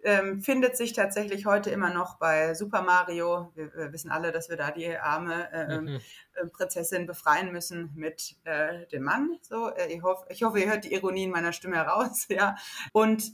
ähm, 0.02 0.42
findet 0.42 0.76
sich 0.76 0.92
tatsächlich 0.92 1.46
heute 1.46 1.70
immer 1.70 1.90
noch 1.90 2.18
bei 2.18 2.54
Super 2.54 2.82
Mario. 2.82 3.52
Wir, 3.54 3.72
wir 3.72 3.92
wissen 3.92 4.11
alle, 4.11 4.32
dass 4.32 4.50
wir 4.50 4.56
da 4.56 4.72
die 4.72 4.96
arme 4.96 5.50
äh, 5.52 5.80
mhm. 5.80 5.88
äh, 6.34 6.46
Prinzessin 6.52 7.06
befreien 7.06 7.52
müssen 7.52 7.92
mit 7.94 8.36
äh, 8.44 8.86
dem 8.88 9.04
Mann. 9.04 9.38
So, 9.42 9.68
äh, 9.68 9.92
ich, 9.92 10.02
hoff, 10.02 10.26
ich 10.28 10.42
hoffe, 10.42 10.59
ihr 10.59 10.68
hört 10.68 10.84
die 10.84 10.92
Ironie 10.92 11.24
in 11.24 11.30
meiner 11.30 11.52
Stimme 11.52 11.76
heraus. 11.76 12.26
Ja. 12.38 12.56
Und 12.92 13.32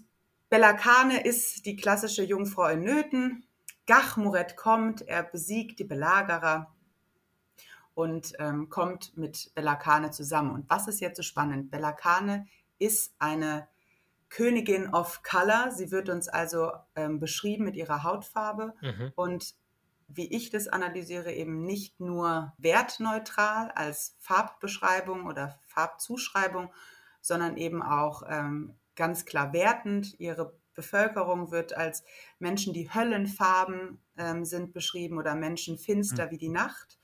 Belakane 0.49 1.25
ist 1.25 1.67
die 1.67 1.77
klassische 1.77 2.23
Jungfrau 2.23 2.67
in 2.67 2.83
Nöten. 2.83 3.47
Gachmuret 3.87 4.57
kommt, 4.57 5.03
er 5.03 5.23
besiegt 5.23 5.79
die 5.79 5.85
Belagerer 5.85 6.75
und 7.95 8.33
ähm, 8.39 8.69
kommt 8.69 9.17
mit 9.17 9.53
Belakane 9.55 10.11
zusammen. 10.11 10.53
Und 10.53 10.71
was 10.71 10.89
ist 10.89 11.01
jetzt 11.01 11.17
so 11.17 11.23
spannend? 11.23 11.71
Belakane 11.71 12.47
ist 12.79 13.15
eine 13.19 13.69
Königin 14.29 14.93
of 14.93 15.23
Color. 15.23 15.71
Sie 15.71 15.91
wird 15.91 16.09
uns 16.09 16.29
also 16.29 16.73
ähm, 16.97 17.21
beschrieben 17.21 17.65
mit 17.65 17.77
ihrer 17.77 18.03
Hautfarbe 18.03 18.75
mhm. 18.81 19.13
und 19.15 19.55
wie 20.09 20.35
ich 20.35 20.51
das 20.51 20.69
analysiere, 20.69 21.33
eben 21.33 21.65
nicht 21.65 21.99
nur 21.99 22.53
wertneutral 22.59 23.71
als 23.71 24.17
Farbbeschreibung 24.19 25.27
oder 25.27 25.59
Farbzuschreibung, 25.67 26.73
sondern 27.21 27.57
eben 27.57 27.83
auch 27.83 28.23
ähm, 28.29 28.75
ganz 28.97 29.25
klar 29.25 29.53
wertend. 29.53 30.19
Ihre 30.19 30.57
Bevölkerung 30.75 31.51
wird 31.51 31.77
als 31.77 32.03
Menschen, 32.39 32.73
die 32.73 32.93
Höllenfarben 32.93 34.03
ähm, 34.19 34.45
sind 34.45 34.73
beschrieben 34.73 35.19
oder 35.19 35.35
Menschen 35.35 35.79
finster 35.79 36.27
mhm. 36.27 36.31
wie 36.31 36.39
die 36.39 36.49
Nacht. 36.49 36.99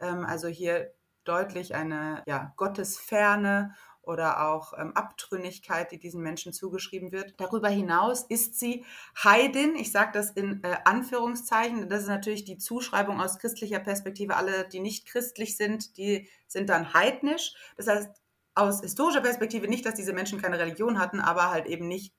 Ähm, 0.00 0.24
also 0.24 0.48
hier 0.48 0.92
deutlich 1.24 1.74
eine 1.74 2.22
ja, 2.26 2.52
Gottesferne 2.56 3.74
oder 4.02 4.48
auch 4.48 4.72
ähm, 4.78 4.96
Abtrünnigkeit, 4.96 5.92
die 5.92 5.98
diesen 5.98 6.22
Menschen 6.22 6.52
zugeschrieben 6.52 7.12
wird. 7.12 7.34
Darüber 7.38 7.68
hinaus 7.68 8.22
ist 8.22 8.58
sie 8.58 8.84
Heidin. 9.22 9.76
Ich 9.76 9.92
sage 9.92 10.10
das 10.12 10.30
in 10.30 10.64
äh, 10.64 10.76
Anführungszeichen. 10.84 11.88
Das 11.88 12.02
ist 12.02 12.08
natürlich 12.08 12.44
die 12.44 12.58
Zuschreibung 12.58 13.20
aus 13.20 13.38
christlicher 13.38 13.78
Perspektive. 13.78 14.36
Alle, 14.36 14.66
die 14.68 14.80
nicht 14.80 15.06
christlich 15.06 15.56
sind, 15.56 15.96
die 15.98 16.28
sind 16.46 16.70
dann 16.70 16.94
heidnisch. 16.94 17.54
Das 17.76 17.86
heißt, 17.86 18.19
aus 18.54 18.80
historischer 18.80 19.20
Perspektive 19.20 19.68
nicht, 19.68 19.86
dass 19.86 19.94
diese 19.94 20.12
Menschen 20.12 20.40
keine 20.40 20.58
Religion 20.58 20.98
hatten, 20.98 21.20
aber 21.20 21.50
halt 21.50 21.66
eben 21.66 21.88
nicht 21.88 22.14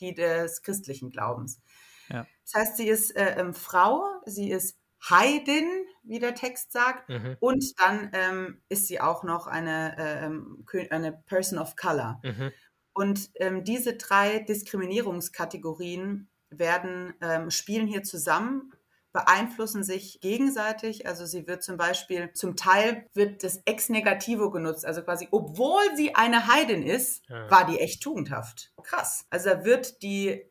die 0.00 0.14
des 0.14 0.62
christlichen 0.62 1.10
Glaubens. 1.10 1.60
Ja. 2.08 2.26
Das 2.44 2.54
heißt, 2.54 2.76
sie 2.76 2.88
ist 2.88 3.16
äh, 3.16 3.36
ähm, 3.38 3.54
Frau, 3.54 4.04
sie 4.26 4.50
ist 4.50 4.76
Heidin, 5.08 5.68
wie 6.02 6.18
der 6.18 6.34
Text 6.34 6.72
sagt, 6.72 7.08
mhm. 7.08 7.36
und 7.40 7.64
dann 7.80 8.10
ähm, 8.12 8.62
ist 8.68 8.86
sie 8.86 9.00
auch 9.00 9.24
noch 9.24 9.46
eine, 9.46 9.96
äh, 9.98 10.26
ähm, 10.26 10.64
eine 10.90 11.12
Person 11.12 11.58
of 11.58 11.76
Color. 11.76 12.20
Mhm. 12.22 12.52
Und 12.92 13.30
ähm, 13.36 13.64
diese 13.64 13.96
drei 13.96 14.40
Diskriminierungskategorien 14.40 16.28
werden, 16.50 17.14
ähm, 17.20 17.50
spielen 17.50 17.86
hier 17.86 18.02
zusammen 18.02 18.72
beeinflussen 19.12 19.84
sich 19.84 20.20
gegenseitig. 20.20 21.06
Also 21.06 21.26
sie 21.26 21.46
wird 21.46 21.62
zum 21.62 21.76
Beispiel, 21.76 22.32
zum 22.32 22.56
Teil 22.56 23.06
wird 23.14 23.44
das 23.44 23.60
Ex 23.64 23.88
Negativo 23.88 24.50
genutzt. 24.50 24.86
Also 24.86 25.02
quasi, 25.02 25.28
obwohl 25.30 25.82
sie 25.96 26.14
eine 26.14 26.46
Heidin 26.46 26.82
ist, 26.82 27.22
ja. 27.28 27.50
war 27.50 27.66
die 27.66 27.78
echt 27.78 28.02
tugendhaft. 28.02 28.72
Krass. 28.82 29.26
Also 29.30 29.50
da 29.50 29.64
wird 29.64 30.02
die 30.02 30.42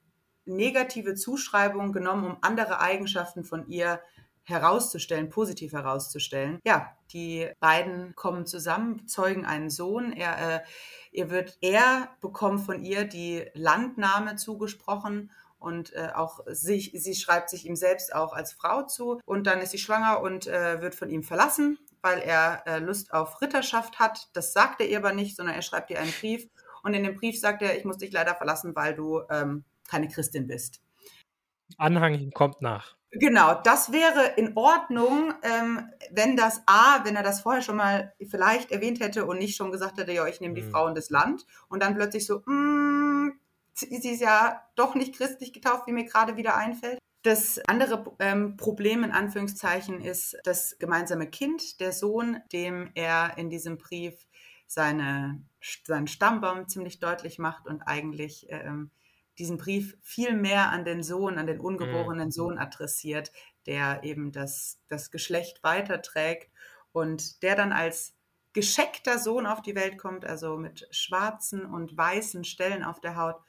negative 0.45 1.16
Zuschreibung 1.16 1.91
genommen, 1.91 2.26
um 2.26 2.38
andere 2.41 2.80
Eigenschaften 2.80 3.43
von 3.43 3.68
ihr 3.68 4.01
herauszustellen, 4.43 5.30
positiv 5.30 5.74
herauszustellen. 5.74 6.59
Ja, 6.66 6.95
die 7.14 7.49
beiden 7.59 8.16
kommen 8.16 8.45
zusammen, 8.45 9.07
zeugen 9.07 9.45
einen 9.45 9.70
Sohn. 9.70 10.14
Er, 10.14 10.55
äh, 10.55 10.59
ihr 11.12 11.30
wird, 11.30 11.57
er 11.62 12.09
bekommt 12.22 12.62
von 12.62 12.84
ihr 12.84 13.05
die 13.05 13.45
Landnahme 13.53 14.36
zugesprochen 14.36 15.32
und 15.62 15.93
äh, 15.93 16.09
auch 16.14 16.39
sich, 16.47 16.91
sie 16.93 17.16
schreibt 17.16 17.49
sich 17.49 17.66
ihm 17.66 17.76
selbst 17.76 18.14
auch 18.14 18.34
als 18.34 18.53
Frau 18.53 18.84
zu 18.84 19.20
und 19.26 19.47
dann 19.47 19.62
ist 19.62 19.72
sie 19.72 19.78
schwanger 19.78 20.22
und 20.22 20.47
äh, 20.47 20.82
wird 20.82 20.95
von 20.95 21.09
ihm 21.09 21.24
verlassen, 21.24 21.78
weil 22.01 22.20
er 22.20 22.64
äh, 22.66 22.80
Lust 22.80 23.14
auf 23.14 23.41
Ritterschaft 23.41 23.99
hat. 23.99 24.30
Das 24.34 24.53
sagt 24.53 24.82
er 24.82 24.89
ihr 24.89 24.97
aber 24.97 25.14
nicht, 25.14 25.38
sondern 25.38 25.55
er 25.55 25.62
schreibt 25.62 25.91
ihr 25.91 25.99
einen 25.99 26.14
Brief 26.20 26.47
und 26.84 26.93
in 26.93 27.03
dem 27.03 27.16
Brief 27.16 27.39
sagt 27.39 27.62
er, 27.62 27.78
ich 27.78 27.86
muss 27.86 27.97
dich 27.97 28.12
leider 28.12 28.36
verlassen, 28.36 28.76
weil 28.76 28.95
du 28.95 29.22
ähm, 29.30 29.64
keine 29.88 30.07
Christin 30.07 30.47
bist. 30.47 30.82
Anhang 31.78 32.32
kommt 32.32 32.62
nach. 32.62 32.95
Genau, 33.14 33.62
das 33.62 33.91
wäre 33.91 34.34
in 34.38 34.55
Ordnung, 34.55 35.34
ähm, 35.43 35.89
wenn 36.12 36.38
das 36.38 36.62
A, 36.66 37.03
wenn 37.03 37.18
er 37.18 37.24
das 37.24 37.41
vorher 37.41 37.62
schon 37.62 37.76
mal 37.76 38.14
vielleicht 38.30 38.72
erwähnt 38.72 39.01
hätte 39.01 39.26
und 39.26 39.38
nicht 39.38 39.57
schon 39.57 39.72
gesagt 39.72 39.97
hätte, 39.97 40.14
ja, 40.14 40.26
ich 40.28 40.39
nehme 40.39 40.53
die 40.53 40.62
mhm. 40.62 40.72
Frauen 40.72 40.95
des 40.95 41.09
Land 41.09 41.45
und 41.68 41.84
dann 41.84 41.95
plötzlich 41.95 42.26
so, 42.26 42.39
mm, 42.45 43.34
sie 43.74 44.11
ist 44.11 44.22
ja 44.22 44.61
doch 44.76 44.95
nicht 44.95 45.15
christlich 45.15 45.53
getauft, 45.53 45.88
wie 45.88 45.93
mir 45.93 46.05
gerade 46.05 46.38
wieder 46.38 46.55
einfällt. 46.55 46.99
Das 47.24 47.59
andere 47.67 48.15
ähm, 48.19 48.57
Problem 48.57 49.03
in 49.03 49.11
Anführungszeichen 49.11 50.01
ist 50.01 50.38
das 50.43 50.78
gemeinsame 50.80 51.28
Kind, 51.28 51.80
der 51.80 51.93
Sohn, 51.93 52.41
dem 52.51 52.89
er 52.95 53.38
in 53.38 53.49
diesem 53.49 53.78
Brief 53.78 54.26
seine, 54.65 55.43
seinen 55.84 56.07
Stammbaum 56.07 56.67
ziemlich 56.67 56.99
deutlich 56.99 57.38
macht 57.38 57.67
und 57.67 57.84
eigentlich 57.84 58.47
ähm, 58.49 58.89
diesen 59.38 59.57
Brief 59.57 59.97
viel 60.01 60.34
mehr 60.34 60.69
an 60.69 60.84
den 60.84 61.03
Sohn, 61.03 61.38
an 61.38 61.45
den 61.45 61.59
ungeborenen 61.59 62.28
mhm. 62.28 62.32
Sohn 62.32 62.57
adressiert, 62.57 63.32
der 63.67 64.03
eben 64.03 64.32
das, 64.32 64.80
das 64.88 65.11
Geschlecht 65.11 65.63
weiterträgt 65.63 66.49
und 66.91 67.43
der 67.43 67.55
dann 67.55 67.72
als 67.72 68.15
gescheckter 68.53 69.17
Sohn 69.17 69.45
auf 69.45 69.61
die 69.61 69.76
Welt 69.76 69.97
kommt, 69.97 70.26
also 70.26 70.57
mit 70.57 70.88
schwarzen 70.91 71.65
und 71.65 71.95
weißen 71.95 72.43
Stellen 72.43 72.84
auf 72.84 72.99
der 72.99 73.15
Haut. 73.15 73.39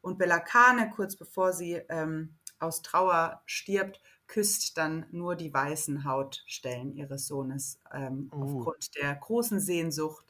Und 0.00 0.18
Belakane, 0.18 0.90
kurz 0.90 1.16
bevor 1.16 1.52
sie 1.52 1.74
ähm, 1.88 2.36
aus 2.58 2.82
Trauer 2.82 3.42
stirbt, 3.46 4.00
küsst 4.26 4.78
dann 4.78 5.06
nur 5.10 5.34
die 5.34 5.52
weißen 5.52 6.04
Hautstellen 6.04 6.92
ihres 6.92 7.26
Sohnes 7.26 7.80
ähm, 7.92 8.30
uh. 8.32 8.58
aufgrund 8.58 8.94
der 8.96 9.14
großen 9.16 9.60
Sehnsucht 9.60 10.24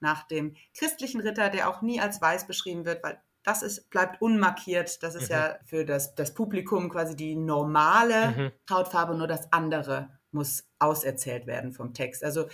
nach 0.00 0.26
dem 0.26 0.56
christlichen 0.76 1.20
Ritter, 1.20 1.50
der 1.50 1.68
auch 1.68 1.82
nie 1.82 2.00
als 2.00 2.20
weiß 2.20 2.46
beschrieben 2.46 2.84
wird, 2.84 3.02
weil 3.02 3.20
das 3.44 3.62
ist, 3.62 3.90
bleibt 3.90 4.22
unmarkiert. 4.22 5.02
Das 5.02 5.14
ist 5.14 5.28
mhm. 5.28 5.36
ja 5.36 5.56
für 5.64 5.84
das, 5.84 6.14
das 6.14 6.32
Publikum 6.34 6.88
quasi 6.88 7.16
die 7.16 7.34
normale 7.34 8.30
mhm. 8.30 8.52
Hautfarbe, 8.70 9.14
nur 9.14 9.26
das 9.26 9.52
andere 9.52 10.10
muss 10.30 10.64
auserzählt 10.78 11.46
werden 11.46 11.72
vom 11.72 11.92
Text. 11.92 12.24
Also 12.24 12.48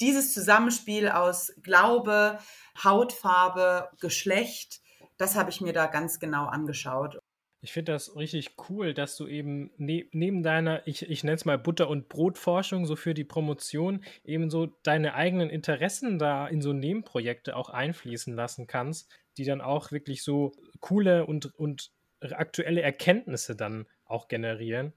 dieses 0.00 0.32
Zusammenspiel 0.34 1.08
aus 1.08 1.52
Glaube, 1.62 2.38
Hautfarbe, 2.82 3.90
Geschlecht, 4.00 4.80
das 5.16 5.36
habe 5.36 5.50
ich 5.50 5.60
mir 5.60 5.72
da 5.72 5.86
ganz 5.86 6.18
genau 6.18 6.46
angeschaut. 6.46 7.18
Ich 7.60 7.72
finde 7.72 7.92
das 7.92 8.14
richtig 8.14 8.56
cool, 8.68 8.92
dass 8.92 9.16
du 9.16 9.26
eben 9.26 9.70
ne 9.78 10.06
neben 10.12 10.42
deiner, 10.42 10.86
ich, 10.86 11.08
ich 11.08 11.24
nenne 11.24 11.36
es 11.36 11.46
mal 11.46 11.56
Butter- 11.56 11.88
und 11.88 12.10
Brotforschung, 12.10 12.84
so 12.84 12.94
für 12.94 13.14
die 13.14 13.24
Promotion, 13.24 14.04
eben 14.22 14.50
so 14.50 14.66
deine 14.82 15.14
eigenen 15.14 15.48
Interessen 15.48 16.18
da 16.18 16.46
in 16.46 16.60
so 16.60 16.74
Nebenprojekte 16.74 17.56
auch 17.56 17.70
einfließen 17.70 18.34
lassen 18.34 18.66
kannst, 18.66 19.10
die 19.38 19.44
dann 19.44 19.62
auch 19.62 19.92
wirklich 19.92 20.22
so 20.22 20.52
coole 20.80 21.24
und, 21.24 21.54
und 21.54 21.90
aktuelle 22.20 22.82
Erkenntnisse 22.82 23.56
dann 23.56 23.86
auch 24.04 24.28
generieren. 24.28 24.92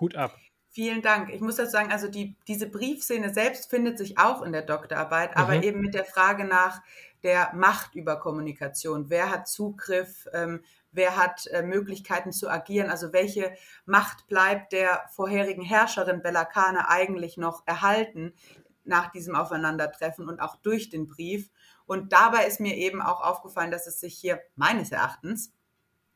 Hut 0.00 0.16
ab. 0.16 0.36
Vielen 0.72 1.02
Dank. 1.02 1.32
Ich 1.32 1.40
muss 1.40 1.56
das 1.56 1.72
sagen, 1.72 1.90
also 1.90 2.08
die, 2.08 2.36
diese 2.46 2.68
Briefszene 2.68 3.34
selbst 3.34 3.70
findet 3.70 3.98
sich 3.98 4.18
auch 4.18 4.42
in 4.42 4.52
der 4.52 4.62
Doktorarbeit, 4.62 5.36
mhm. 5.36 5.42
aber 5.42 5.62
eben 5.62 5.80
mit 5.80 5.94
der 5.94 6.04
Frage 6.04 6.44
nach 6.44 6.80
der 7.22 7.52
Macht 7.54 7.94
über 7.94 8.16
Kommunikation. 8.16 9.10
Wer 9.10 9.30
hat 9.30 9.48
Zugriff? 9.48 10.26
Ähm, 10.32 10.62
wer 10.92 11.16
hat 11.16 11.46
äh, 11.48 11.62
Möglichkeiten 11.62 12.32
zu 12.32 12.48
agieren, 12.48 12.90
also 12.90 13.12
welche 13.12 13.54
Macht 13.84 14.26
bleibt 14.26 14.72
der 14.72 15.02
vorherigen 15.14 15.62
Herrscherin 15.62 16.22
Bellacane 16.22 16.88
eigentlich 16.88 17.36
noch 17.36 17.66
erhalten 17.66 18.32
nach 18.84 19.12
diesem 19.12 19.34
Aufeinandertreffen 19.34 20.28
und 20.28 20.40
auch 20.40 20.56
durch 20.56 20.90
den 20.90 21.06
Brief. 21.06 21.50
Und 21.86 22.12
dabei 22.12 22.46
ist 22.46 22.60
mir 22.60 22.76
eben 22.76 23.02
auch 23.02 23.20
aufgefallen, 23.20 23.70
dass 23.70 23.86
es 23.86 24.00
sich 24.00 24.14
hier 24.14 24.40
meines 24.56 24.90
Erachtens 24.90 25.52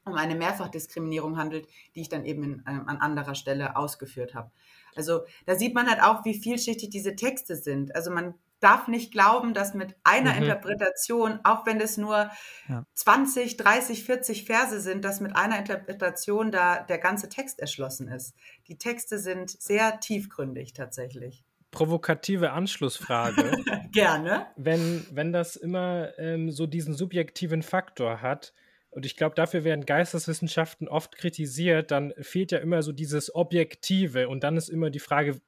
um 0.05 0.15
eine 0.15 0.35
Mehrfachdiskriminierung 0.35 1.39
handelt, 1.39 1.67
die 1.95 2.03
ich 2.03 2.09
dann 2.09 2.25
eben 2.25 2.43
in, 2.45 2.59
äh, 2.61 2.71
an 2.71 2.99
anderer 2.99 3.35
Stelle 3.35 3.77
ausgeführt 3.77 4.35
habe. 4.35 4.51
Also 4.97 5.23
da 5.47 5.57
sieht 5.57 5.75
man 5.75 5.89
halt 5.89 6.03
auch, 6.03 6.25
wie 6.25 6.39
vielschichtig 6.39 6.91
diese 6.91 7.17
Texte 7.17 7.57
sind. 7.57 7.95
Also 7.95 8.11
man 8.11 8.35
darf 8.65 8.89
nicht 8.89 9.13
glauben, 9.13 9.53
dass 9.53 9.75
mit 9.75 9.95
einer 10.05 10.33
mhm. 10.33 10.43
Interpretation, 10.43 11.39
auch 11.45 11.67
wenn 11.67 11.81
es 11.81 11.99
nur 11.99 12.31
ja. 12.69 12.87
20, 12.95 13.59
30, 13.59 14.05
40 14.05 14.45
Verse 14.45 14.81
sind, 14.81 15.05
dass 15.05 15.21
mit 15.21 15.37
einer 15.37 15.59
Interpretation 15.59 16.51
da 16.51 16.83
der 16.83 16.99
ganze 16.99 17.29
Text 17.29 17.61
erschlossen 17.61 18.09
ist. 18.09 18.35
Die 18.69 18.79
Texte 18.79 19.19
sind 19.19 19.51
sehr 19.51 20.01
tiefgründig 20.01 20.73
tatsächlich. 20.73 21.45
Provokative 21.71 22.53
Anschlussfrage. 22.53 23.63
Gerne. 23.93 24.47
Wenn, 24.57 25.07
wenn 25.11 25.33
das 25.33 25.57
immer 25.57 26.19
ähm, 26.19 26.51
so 26.51 26.67
diesen 26.67 26.95
subjektiven 26.95 27.63
Faktor 27.63 28.23
hat, 28.23 28.55
und 28.95 29.05
ich 29.05 29.17
glaube, 29.17 29.35
dafür 29.35 29.65
werden 29.65 29.87
Geisteswissenschaften 29.87 30.87
oft 30.87 31.17
kritisiert, 31.17 31.91
dann 31.91 32.15
fehlt 32.21 32.53
ja 32.53 32.59
immer 32.59 32.81
so 32.85 32.93
dieses 32.93 33.35
Objektive. 33.35 34.29
Und 34.29 34.45
dann 34.45 34.57
ist 34.57 34.69
immer 34.69 34.89
die 34.91 35.01
Frage, 35.01 35.41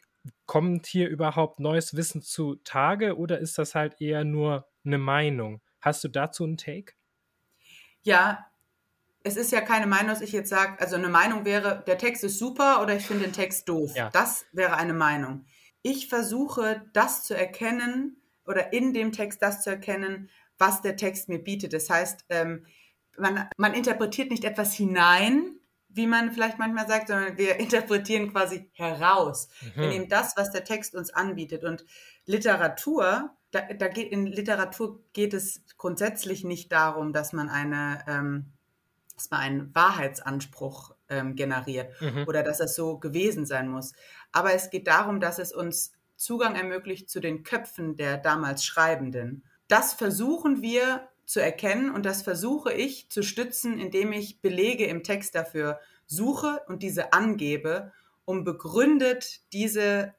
kommt 0.47 0.87
hier 0.87 1.09
überhaupt 1.09 1.61
neues 1.61 1.97
Wissen 1.97 2.23
zutage 2.23 3.17
oder 3.17 3.39
ist 3.39 3.59
das 3.59 3.75
halt 3.75 4.01
eher 4.01 4.25
nur 4.25 4.69
eine 4.85 4.99
Meinung? 4.99 5.61
Hast 5.81 6.05
du 6.05 6.09
dazu 6.09 6.45
einen 6.45 6.57
Take? 6.57 6.95
Ja, 8.03 8.47
es 9.23 9.37
ist 9.37 9.51
ja 9.51 9.61
keine 9.61 9.87
Meinung, 9.87 10.09
dass 10.09 10.21
ich 10.21 10.33
jetzt 10.33 10.51
sage, 10.51 10.79
also 10.81 10.95
eine 10.95 11.09
Meinung 11.09 11.45
wäre, 11.45 11.83
der 11.87 11.99
Text 11.99 12.23
ist 12.23 12.39
super 12.39 12.81
oder 12.81 12.95
ich 12.95 13.07
finde 13.07 13.25
den 13.25 13.33
Text 13.33 13.69
doof. 13.69 13.93
Ja. 13.97 14.11
Das 14.11 14.47
wäre 14.53 14.77
eine 14.77 14.95
Meinung. 14.95 15.47
Ich 15.83 16.09
versuche, 16.09 16.85
das 16.93 17.25
zu 17.25 17.37
erkennen 17.37 18.23
oder 18.47 18.73
in 18.73 18.93
dem 18.93 19.13
Text 19.13 19.43
das 19.43 19.63
zu 19.63 19.71
erkennen, 19.71 20.31
was 20.59 20.81
der 20.81 20.97
Text 20.97 21.29
mir 21.29 21.43
bietet. 21.43 21.73
Das 21.73 21.91
heißt, 21.91 22.25
ähm, 22.29 22.67
man, 23.19 23.49
man 23.57 23.75
interpretiert 23.75 24.31
nicht 24.31 24.45
etwas 24.45 24.75
hinein, 24.75 25.59
wie 25.97 26.07
man 26.07 26.31
vielleicht 26.31 26.59
manchmal 26.59 26.87
sagt, 26.87 27.09
sondern 27.09 27.37
wir 27.39 27.57
interpretieren 27.61 28.31
quasi 28.33 28.71
heraus. 28.75 29.49
Mhm. 29.63 29.81
Wir 29.81 29.89
nehmen 29.89 30.09
das, 30.09 30.37
was 30.37 30.51
der 30.51 30.65
Text 30.65 30.95
uns 30.95 31.11
anbietet. 31.11 31.65
Und 31.65 31.85
Literatur, 32.27 33.31
da, 33.51 33.63
da 33.63 33.89
geht, 33.89 34.13
in 34.13 34.27
Literatur 34.27 35.03
geht 35.13 35.35
es 35.35 35.63
grundsätzlich 35.79 36.45
nicht 36.45 36.71
darum, 36.71 37.13
dass 37.13 37.33
man 37.33 37.49
eine, 37.49 38.05
ähm, 38.07 38.53
dass 39.15 39.31
man 39.31 39.41
einen 39.41 39.75
Wahrheitsanspruch 39.75 40.95
ähm, 41.09 41.35
generiert 41.35 42.01
mhm. 42.01 42.25
oder 42.27 42.43
dass 42.43 42.61
es 42.61 42.75
so 42.75 42.99
gewesen 42.99 43.47
sein 43.47 43.69
muss. 43.69 43.95
Aber 44.33 44.53
es 44.53 44.71
geht 44.71 44.87
darum, 44.87 45.21
dass 45.21 45.39
es 45.39 45.53
uns 45.53 45.93
Zugang 46.17 46.57
ermöglicht 46.57 47.09
zu 47.09 47.21
den 47.21 47.43
Köpfen 47.43 47.97
der 47.97 48.19
damals 48.19 48.65
Schreibenden. 48.65 49.45
Das 49.69 49.95
versuchen 49.95 50.63
wir 50.63 51.09
zu 51.27 51.41
erkennen 51.41 51.91
und 51.91 52.07
das 52.07 52.23
versuche 52.23 52.73
ich 52.73 53.11
zu 53.11 53.23
stützen, 53.23 53.79
indem 53.79 54.13
ich 54.13 54.41
Belege 54.41 54.87
im 54.87 55.03
Text 55.03 55.35
dafür 55.35 55.81
suche 56.07 56.63
und 56.69 56.83
diese 56.83 57.13
angebe, 57.13 57.93
um 58.25 58.45
begründet 58.45 59.41
diese 59.53 60.15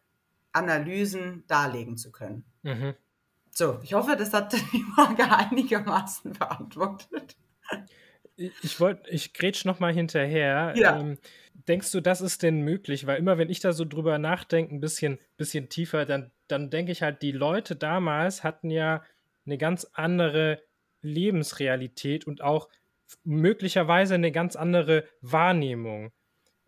Analysen 0.52 1.44
darlegen 1.48 1.98
zu 1.98 2.12
können. 2.12 2.44
Mhm. 2.64 2.94
So, 3.52 3.80
ich 3.84 3.94
hoffe, 3.94 4.16
das 4.18 4.34
hat 4.34 4.54
die 4.74 4.84
Frage 4.96 5.32
einigermaßen 5.32 6.34
beantwortet. 6.34 7.38
Ich 8.36 8.80
wollte, 8.80 9.10
ich 9.10 9.34
grätsch 9.34 9.66
noch 9.66 9.80
mal 9.80 9.94
hinterher. 9.94 10.74
Ja. 10.76 11.00
Ähm, 11.00 11.18
denkst 11.68 11.92
du, 11.92 12.02
das 12.02 12.22
ist 12.22 12.44
denn 12.44 12.62
möglich? 12.62 13.08
Weil 13.08 13.18
immer, 13.18 13.38
wenn 13.38 13.50
ich 13.50 13.62
da 13.62 13.74
so 13.74 13.84
drüber 13.84 14.20
nachdenke, 14.20 14.76
ein 14.76 14.80
bisschen, 14.80 15.20
bisschen 15.38 15.70
tiefer, 15.70 16.06
dann, 16.06 16.32
dann 16.48 16.70
denke 16.70 16.92
ich 16.92 17.02
halt, 17.02 17.22
die 17.22 17.32
Leute 17.32 17.76
damals 17.76 18.44
hatten 18.44 18.70
ja 18.70 19.04
eine 19.46 19.58
ganz 19.58 19.88
andere 19.94 20.62
Lebensrealität 21.08 22.28
und 22.28 22.42
auch 22.42 22.70
möglicherweise 23.24 24.16
eine 24.16 24.32
ganz 24.32 24.56
andere 24.56 25.06
Wahrnehmung. 25.22 26.12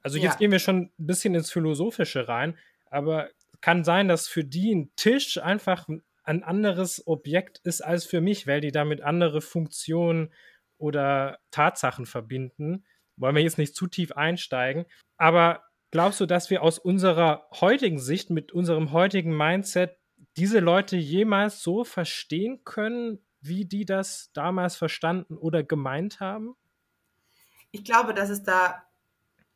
Also 0.01 0.17
jetzt 0.17 0.33
ja. 0.33 0.39
gehen 0.39 0.51
wir 0.51 0.59
schon 0.59 0.83
ein 0.83 0.91
bisschen 0.97 1.35
ins 1.35 1.51
Philosophische 1.51 2.27
rein, 2.27 2.57
aber 2.89 3.29
kann 3.61 3.83
sein, 3.83 4.07
dass 4.07 4.27
für 4.27 4.43
die 4.43 4.73
ein 4.73 4.91
Tisch 4.95 5.37
einfach 5.37 5.87
ein 6.23 6.43
anderes 6.43 7.05
Objekt 7.07 7.59
ist 7.63 7.81
als 7.81 8.05
für 8.05 8.21
mich, 8.21 8.47
weil 8.47 8.61
die 8.61 8.71
damit 8.71 9.01
andere 9.01 9.41
Funktionen 9.41 10.31
oder 10.77 11.39
Tatsachen 11.51 12.05
verbinden. 12.05 12.85
Wollen 13.17 13.35
wir 13.35 13.43
jetzt 13.43 13.57
nicht 13.57 13.75
zu 13.75 13.87
tief 13.87 14.13
einsteigen. 14.13 14.85
Aber 15.17 15.63
glaubst 15.91 16.21
du, 16.21 16.25
dass 16.25 16.49
wir 16.49 16.63
aus 16.63 16.79
unserer 16.79 17.47
heutigen 17.59 17.99
Sicht, 17.99 18.29
mit 18.29 18.53
unserem 18.53 18.91
heutigen 18.93 19.35
Mindset, 19.35 19.97
diese 20.37 20.59
Leute 20.59 20.95
jemals 20.95 21.61
so 21.61 21.83
verstehen 21.83 22.63
können, 22.63 23.19
wie 23.41 23.65
die 23.65 23.85
das 23.85 24.31
damals 24.33 24.75
verstanden 24.75 25.37
oder 25.37 25.63
gemeint 25.63 26.19
haben? 26.19 26.55
Ich 27.71 27.83
glaube, 27.83 28.13
dass 28.13 28.29
es 28.29 28.43
da 28.43 28.83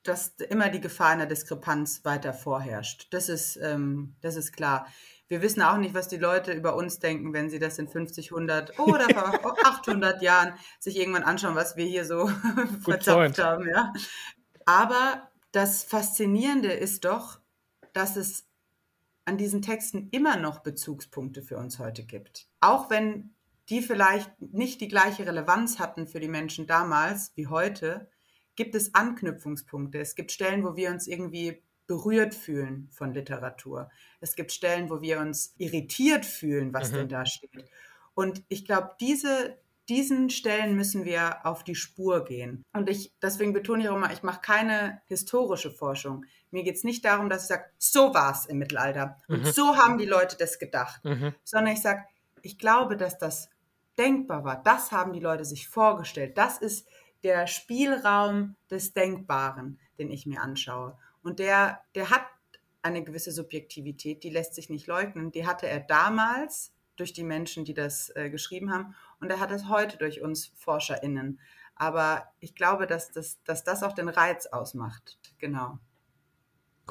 dass 0.04 0.36
immer 0.50 0.70
die 0.70 0.82
Gefahr 0.82 1.10
einer 1.10 1.26
Diskrepanz 1.26 2.04
weiter 2.04 2.34
vorherrscht. 2.34 3.08
Das 3.12 3.30
ist, 3.30 3.56
ähm, 3.58 4.16
das 4.22 4.36
ist 4.36 4.52
klar. 4.52 4.88
Wir 5.30 5.42
wissen 5.42 5.62
auch 5.62 5.78
nicht, 5.78 5.94
was 5.94 6.10
die 6.10 6.18
Leute 6.18 6.52
über 6.52 6.76
uns 6.76 7.00
denken, 7.00 7.34
wenn 7.34 7.50
sie 7.50 7.58
das 7.58 7.80
in 7.80 7.88
50, 7.88 8.32
100 8.32 8.78
oder 8.80 9.08
800 9.66 10.22
Jahren 10.22 10.54
sich 10.80 10.98
irgendwann 10.98 11.24
anschauen, 11.24 11.56
was 11.56 11.78
wir 11.78 11.86
hier 11.86 12.06
so 12.06 12.28
verzapft 12.84 13.40
haben. 13.40 13.68
Ja. 13.68 13.94
Aber 14.66 15.32
das 15.54 15.84
Faszinierende 15.84 16.72
ist 16.72 17.06
doch, 17.06 17.40
dass 17.94 18.18
es 18.18 18.46
an 19.26 19.38
diesen 19.38 19.62
Texten 19.62 20.10
immer 20.12 20.36
noch 20.36 20.60
Bezugspunkte 20.60 21.42
für 21.42 21.58
uns 21.58 21.80
heute 21.80 22.04
gibt. 22.04 22.48
Auch 22.60 22.90
wenn 22.90 23.33
die 23.70 23.82
vielleicht 23.82 24.30
nicht 24.42 24.82
die 24.82 24.88
gleiche 24.88 25.26
Relevanz 25.26 25.80
hatten 25.80 26.08
für 26.08 26.20
die 26.20 26.28
Menschen 26.28 26.68
damals 26.68 27.32
wie 27.36 27.48
heute, 27.48 28.10
gibt 28.56 28.76
es 28.76 28.94
Anknüpfungspunkte. 28.94 30.00
Es 30.00 30.16
gibt 30.16 30.32
Stellen, 30.32 30.64
wo 30.64 30.76
wir 30.76 30.90
uns 30.90 31.08
irgendwie 31.08 31.62
berührt 31.88 32.34
fühlen 32.34 32.90
von 32.92 33.14
Literatur. 33.14 33.90
Es 34.22 34.36
gibt 34.36 34.52
Stellen, 34.52 34.90
wo 34.90 35.02
wir 35.02 35.20
uns 35.20 35.54
irritiert 35.58 36.26
fühlen, 36.26 36.74
was 36.74 36.92
mhm. 36.92 36.96
denn 36.96 37.10
da 37.10 37.26
steht. 37.26 37.52
Und 38.14 38.44
ich 38.48 38.66
glaube, 38.66 38.92
diese, 39.00 39.58
diesen 39.90 40.30
Stellen 40.30 40.76
müssen 40.76 41.04
wir 41.04 41.46
auf 41.46 41.64
die 41.64 41.76
Spur 41.76 42.24
gehen. 42.24 42.64
Und 42.74 42.90
ich, 42.90 43.14
deswegen 43.22 43.54
betone 43.54 43.84
ich 43.84 43.90
auch 43.90 43.96
immer, 43.96 44.14
ich 44.14 44.24
mache 44.24 44.42
keine 44.42 45.02
historische 45.08 45.72
Forschung. 45.72 46.26
Mir 46.52 46.64
geht 46.64 46.76
es 46.76 46.84
nicht 46.84 47.04
darum, 47.04 47.30
dass 47.30 47.44
ich 47.44 47.48
sage, 47.50 47.66
so 47.78 48.14
war 48.14 48.32
es 48.32 48.46
im 48.46 48.60
Mittelalter. 48.60 49.18
Und 49.28 49.44
mhm. 49.44 49.52
so 49.52 49.76
haben 49.76 49.98
die 49.98 50.06
Leute 50.06 50.38
das 50.38 50.60
gedacht. 50.60 51.04
Mhm. 51.04 51.34
Sondern 51.44 51.74
ich 51.74 51.82
sage, 51.82 52.04
ich 52.44 52.58
glaube, 52.58 52.96
dass 52.96 53.18
das 53.18 53.50
denkbar 53.98 54.44
war. 54.44 54.62
Das 54.64 54.92
haben 54.92 55.14
die 55.14 55.20
Leute 55.20 55.46
sich 55.46 55.70
vorgestellt. 55.70 56.38
Das 56.38 56.58
ist 56.58 56.88
der 57.24 57.48
Spielraum 57.48 58.56
des 58.70 58.94
Denkbaren, 58.94 59.80
den 59.98 60.12
ich 60.12 60.26
mir 60.26 60.42
anschaue. 60.42 60.98
Und 61.22 61.40
der, 61.40 61.82
der 61.96 62.10
hat 62.10 62.26
eine 62.82 63.04
gewisse 63.04 63.32
Subjektivität, 63.32 64.24
die 64.24 64.30
lässt 64.30 64.56
sich 64.56 64.70
nicht 64.70 64.88
leugnen. 64.88 65.32
Die 65.32 65.48
hatte 65.48 65.68
er 65.68 65.80
damals 65.80 66.74
durch 66.96 67.14
die 67.14 67.24
Menschen, 67.24 67.66
die 67.66 67.74
das 67.74 68.12
äh, 68.16 68.30
geschrieben 68.30 68.72
haben, 68.72 68.94
und 69.20 69.30
er 69.32 69.40
hat 69.40 69.52
es 69.52 69.70
heute 69.70 69.98
durch 69.98 70.22
uns 70.22 70.52
ForscherInnen. 70.56 71.40
Aber 71.76 72.28
ich 72.40 72.56
glaube, 72.56 72.86
dass 72.86 73.12
das, 73.12 73.42
dass 73.44 73.64
das 73.64 73.84
auch 73.84 73.94
den 73.94 74.10
Reiz 74.10 74.46
ausmacht. 74.48 75.18
Genau. 75.40 75.80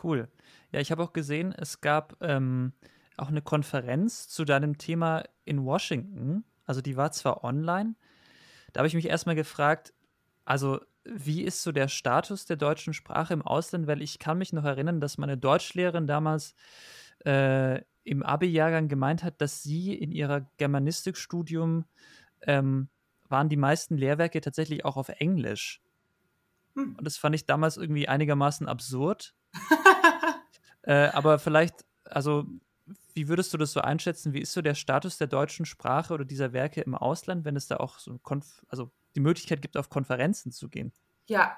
Cool. 0.02 0.28
Ja, 0.72 0.80
ich 0.80 0.90
habe 0.90 1.02
auch 1.02 1.12
gesehen, 1.12 1.52
es 1.52 1.80
gab 1.82 2.16
ähm, 2.20 2.72
auch 3.16 3.28
eine 3.28 3.42
Konferenz 3.42 4.28
zu 4.28 4.44
deinem 4.44 4.78
Thema 4.78 5.22
in 5.44 5.64
Washington. 5.64 6.44
Also 6.64 6.80
die 6.80 6.96
war 6.96 7.12
zwar 7.12 7.44
online, 7.44 7.94
da 8.72 8.78
habe 8.78 8.88
ich 8.88 8.94
mich 8.94 9.06
erstmal 9.06 9.34
gefragt, 9.34 9.92
also 10.44 10.80
wie 11.04 11.42
ist 11.42 11.62
so 11.62 11.72
der 11.72 11.88
Status 11.88 12.46
der 12.46 12.56
deutschen 12.56 12.94
Sprache 12.94 13.34
im 13.34 13.42
Ausland? 13.42 13.86
Weil 13.86 14.02
ich 14.02 14.18
kann 14.18 14.38
mich 14.38 14.52
noch 14.52 14.64
erinnern, 14.64 15.00
dass 15.00 15.18
meine 15.18 15.36
Deutschlehrerin 15.36 16.06
damals 16.06 16.54
äh, 17.24 17.82
im 18.04 18.22
Abi-Jahrgang 18.22 18.88
gemeint 18.88 19.22
hat, 19.22 19.40
dass 19.40 19.62
sie 19.62 19.94
in 19.94 20.12
ihrer 20.12 20.42
Germanistikstudium 20.56 21.84
ähm, 22.42 22.88
waren 23.28 23.48
die 23.48 23.56
meisten 23.56 23.96
Lehrwerke 23.96 24.40
tatsächlich 24.40 24.84
auch 24.84 24.96
auf 24.96 25.08
Englisch. 25.08 25.80
Hm. 26.74 26.96
Und 26.96 27.04
das 27.04 27.16
fand 27.16 27.34
ich 27.34 27.46
damals 27.46 27.76
irgendwie 27.76 28.08
einigermaßen 28.08 28.68
absurd. 28.68 29.34
äh, 30.82 31.08
aber 31.08 31.38
vielleicht, 31.38 31.84
also, 32.04 32.46
wie 33.14 33.28
würdest 33.28 33.52
du 33.52 33.58
das 33.58 33.72
so 33.72 33.80
einschätzen? 33.80 34.32
Wie 34.32 34.40
ist 34.40 34.52
so 34.52 34.62
der 34.62 34.74
Status 34.74 35.18
der 35.18 35.26
deutschen 35.26 35.66
Sprache 35.66 36.14
oder 36.14 36.24
dieser 36.24 36.52
Werke 36.52 36.80
im 36.80 36.94
Ausland, 36.94 37.44
wenn 37.44 37.56
es 37.56 37.66
da 37.66 37.76
auch 37.76 37.98
so 37.98 38.18
Konf 38.18 38.64
also 38.68 38.90
die 39.14 39.20
Möglichkeit 39.20 39.62
gibt, 39.62 39.76
auf 39.76 39.90
Konferenzen 39.90 40.52
zu 40.52 40.68
gehen? 40.68 40.92
Ja, 41.26 41.56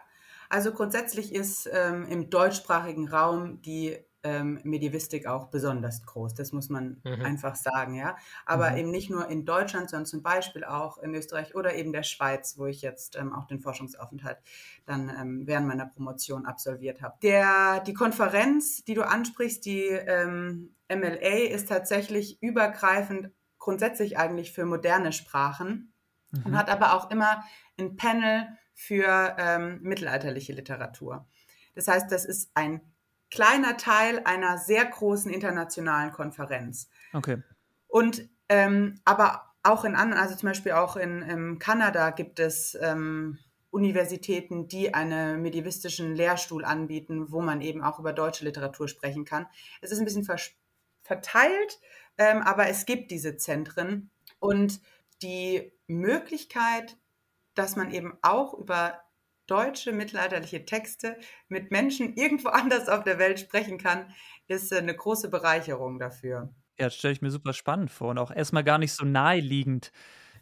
also 0.48 0.72
grundsätzlich 0.72 1.34
ist 1.34 1.68
ähm, 1.72 2.06
im 2.08 2.30
deutschsprachigen 2.30 3.08
Raum 3.08 3.62
die 3.62 3.96
ähm, 4.24 4.58
Medievistik 4.64 5.26
auch 5.26 5.48
besonders 5.48 6.02
groß. 6.04 6.34
Das 6.34 6.52
muss 6.52 6.70
man 6.70 7.00
mhm. 7.04 7.24
einfach 7.24 7.54
sagen, 7.54 7.94
ja. 7.94 8.16
Aber 8.46 8.70
mhm. 8.70 8.76
eben 8.78 8.90
nicht 8.90 9.10
nur 9.10 9.28
in 9.28 9.44
Deutschland, 9.44 9.90
sondern 9.90 10.06
zum 10.06 10.22
Beispiel 10.22 10.64
auch 10.64 10.98
in 10.98 11.14
Österreich 11.14 11.54
oder 11.54 11.74
eben 11.74 11.92
der 11.92 12.02
Schweiz, 12.02 12.58
wo 12.58 12.66
ich 12.66 12.82
jetzt 12.82 13.16
ähm, 13.16 13.32
auch 13.32 13.46
den 13.46 13.60
Forschungsaufenthalt 13.60 14.38
dann 14.86 15.10
ähm, 15.10 15.46
während 15.46 15.68
meiner 15.68 15.86
Promotion 15.86 16.46
absolviert 16.46 17.02
habe. 17.02 17.16
Der, 17.22 17.80
die 17.80 17.94
Konferenz, 17.94 18.82
die 18.84 18.94
du 18.94 19.06
ansprichst, 19.06 19.64
die 19.64 19.82
ähm, 19.84 20.73
MLA, 20.96 21.50
ist 21.50 21.68
tatsächlich 21.68 22.42
übergreifend 22.42 23.30
grundsätzlich 23.58 24.18
eigentlich 24.18 24.52
für 24.52 24.66
moderne 24.66 25.12
Sprachen 25.12 25.92
mhm. 26.30 26.42
und 26.44 26.56
hat 26.56 26.68
aber 26.68 26.94
auch 26.94 27.10
immer 27.10 27.44
ein 27.78 27.96
Panel 27.96 28.46
für 28.74 29.36
ähm, 29.38 29.80
mittelalterliche 29.82 30.52
Literatur. 30.52 31.26
Das 31.74 31.88
heißt, 31.88 32.10
das 32.10 32.24
ist 32.24 32.50
ein 32.54 32.80
kleiner 33.30 33.76
Teil 33.76 34.20
einer 34.24 34.58
sehr 34.58 34.84
großen 34.84 35.32
internationalen 35.32 36.12
Konferenz. 36.12 36.88
Okay. 37.12 37.42
Und 37.88 38.28
ähm, 38.48 39.00
aber 39.04 39.54
auch 39.62 39.84
in 39.84 39.94
anderen, 39.94 40.22
also 40.22 40.36
zum 40.36 40.48
Beispiel 40.48 40.72
auch 40.72 40.96
in, 40.96 41.22
in 41.22 41.58
Kanada 41.58 42.10
gibt 42.10 42.38
es 42.38 42.76
ähm, 42.80 43.38
Universitäten, 43.70 44.68
die 44.68 44.94
einen 44.94 45.42
medievistischen 45.42 46.14
Lehrstuhl 46.14 46.64
anbieten, 46.64 47.32
wo 47.32 47.40
man 47.40 47.60
eben 47.60 47.82
auch 47.82 47.98
über 47.98 48.12
deutsche 48.12 48.44
Literatur 48.44 48.86
sprechen 48.86 49.24
kann. 49.24 49.46
Es 49.80 49.90
ist 49.90 49.98
ein 49.98 50.04
bisschen 50.04 50.24
verteilt, 51.04 51.78
ähm, 52.18 52.42
aber 52.42 52.68
es 52.68 52.86
gibt 52.86 53.10
diese 53.10 53.36
Zentren 53.36 54.10
und 54.40 54.80
die 55.22 55.72
Möglichkeit, 55.86 56.96
dass 57.54 57.76
man 57.76 57.92
eben 57.92 58.18
auch 58.22 58.54
über 58.54 59.00
deutsche 59.46 59.92
mittelalterliche 59.92 60.64
Texte 60.64 61.18
mit 61.48 61.70
Menschen 61.70 62.14
irgendwo 62.16 62.48
anders 62.48 62.88
auf 62.88 63.04
der 63.04 63.18
Welt 63.18 63.38
sprechen 63.38 63.78
kann, 63.78 64.12
ist 64.48 64.72
äh, 64.72 64.78
eine 64.78 64.96
große 64.96 65.30
Bereicherung 65.30 65.98
dafür. 65.98 66.54
Ja, 66.78 66.86
das 66.86 66.96
stelle 66.96 67.12
ich 67.12 67.22
mir 67.22 67.30
super 67.30 67.52
spannend 67.52 67.90
vor 67.90 68.10
und 68.10 68.18
auch 68.18 68.32
erstmal 68.32 68.64
gar 68.64 68.78
nicht 68.78 68.92
so 68.92 69.04
naheliegend. 69.04 69.92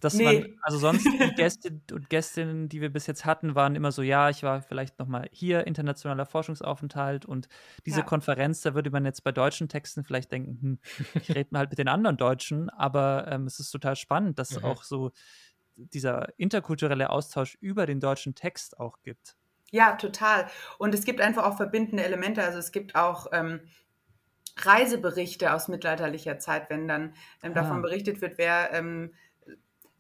Dass 0.03 0.15
nee. 0.15 0.25
man, 0.25 0.59
also 0.63 0.79
sonst 0.79 1.05
die 1.05 1.19
Gäste 1.37 1.81
und 1.93 2.11
Gästinnen, 2.11 2.69
die 2.69 2.81
wir 2.81 2.93
bis 2.93 3.07
jetzt 3.07 3.25
hatten, 3.25 3.55
waren 3.55 3.77
immer 3.77 3.93
so, 3.93 4.03
ja, 4.03 4.31
ich 4.31 4.43
war 4.43 4.61
vielleicht 4.61 4.99
nochmal 4.99 5.29
hier, 5.31 5.65
internationaler 5.65 6.27
Forschungsaufenthalt 6.27 7.25
und 7.25 7.49
diese 7.87 8.01
ja. 8.01 8.05
Konferenz, 8.05 8.63
da 8.63 8.75
würde 8.75 8.91
man 8.91 9.05
jetzt 9.05 9.23
bei 9.23 9.31
deutschen 9.31 9.69
Texten 9.69 10.03
vielleicht 10.03 10.33
denken, 10.33 10.59
hm, 10.61 10.79
ich 11.15 11.31
rede 11.31 11.51
mal 11.53 11.61
halt 11.61 11.71
mit 11.71 11.79
den 11.79 11.87
anderen 11.87 12.17
Deutschen, 12.17 12.69
aber 12.69 13.29
ähm, 13.31 13.47
es 13.47 13.61
ist 13.61 13.71
total 13.71 13.95
spannend, 13.95 14.41
dass 14.41 14.59
mhm. 14.59 14.65
auch 14.65 14.83
so 14.83 15.13
dieser 15.77 16.37
interkulturelle 16.37 17.09
Austausch 17.09 17.57
über 17.61 17.87
den 17.87 18.01
deutschen 18.01 18.35
Text 18.35 18.81
auch 18.81 19.03
gibt. 19.03 19.37
Ja, 19.71 19.95
total. 19.95 20.49
Und 20.79 20.95
es 20.95 21.05
gibt 21.05 21.21
einfach 21.21 21.45
auch 21.45 21.57
verbindende 21.57 22.03
Elemente. 22.03 22.43
Also 22.43 22.59
es 22.59 22.73
gibt 22.73 22.97
auch 22.97 23.29
ähm, 23.33 23.61
Reiseberichte 24.59 25.53
aus 25.53 25.69
mittelalterlicher 25.69 26.39
Zeit, 26.41 26.69
wenn 26.71 26.89
dann 26.89 27.15
ähm, 27.43 27.55
davon 27.55 27.79
ah. 27.79 27.81
berichtet 27.81 28.21
wird, 28.21 28.37
wer 28.37 28.73
ähm, 28.73 29.15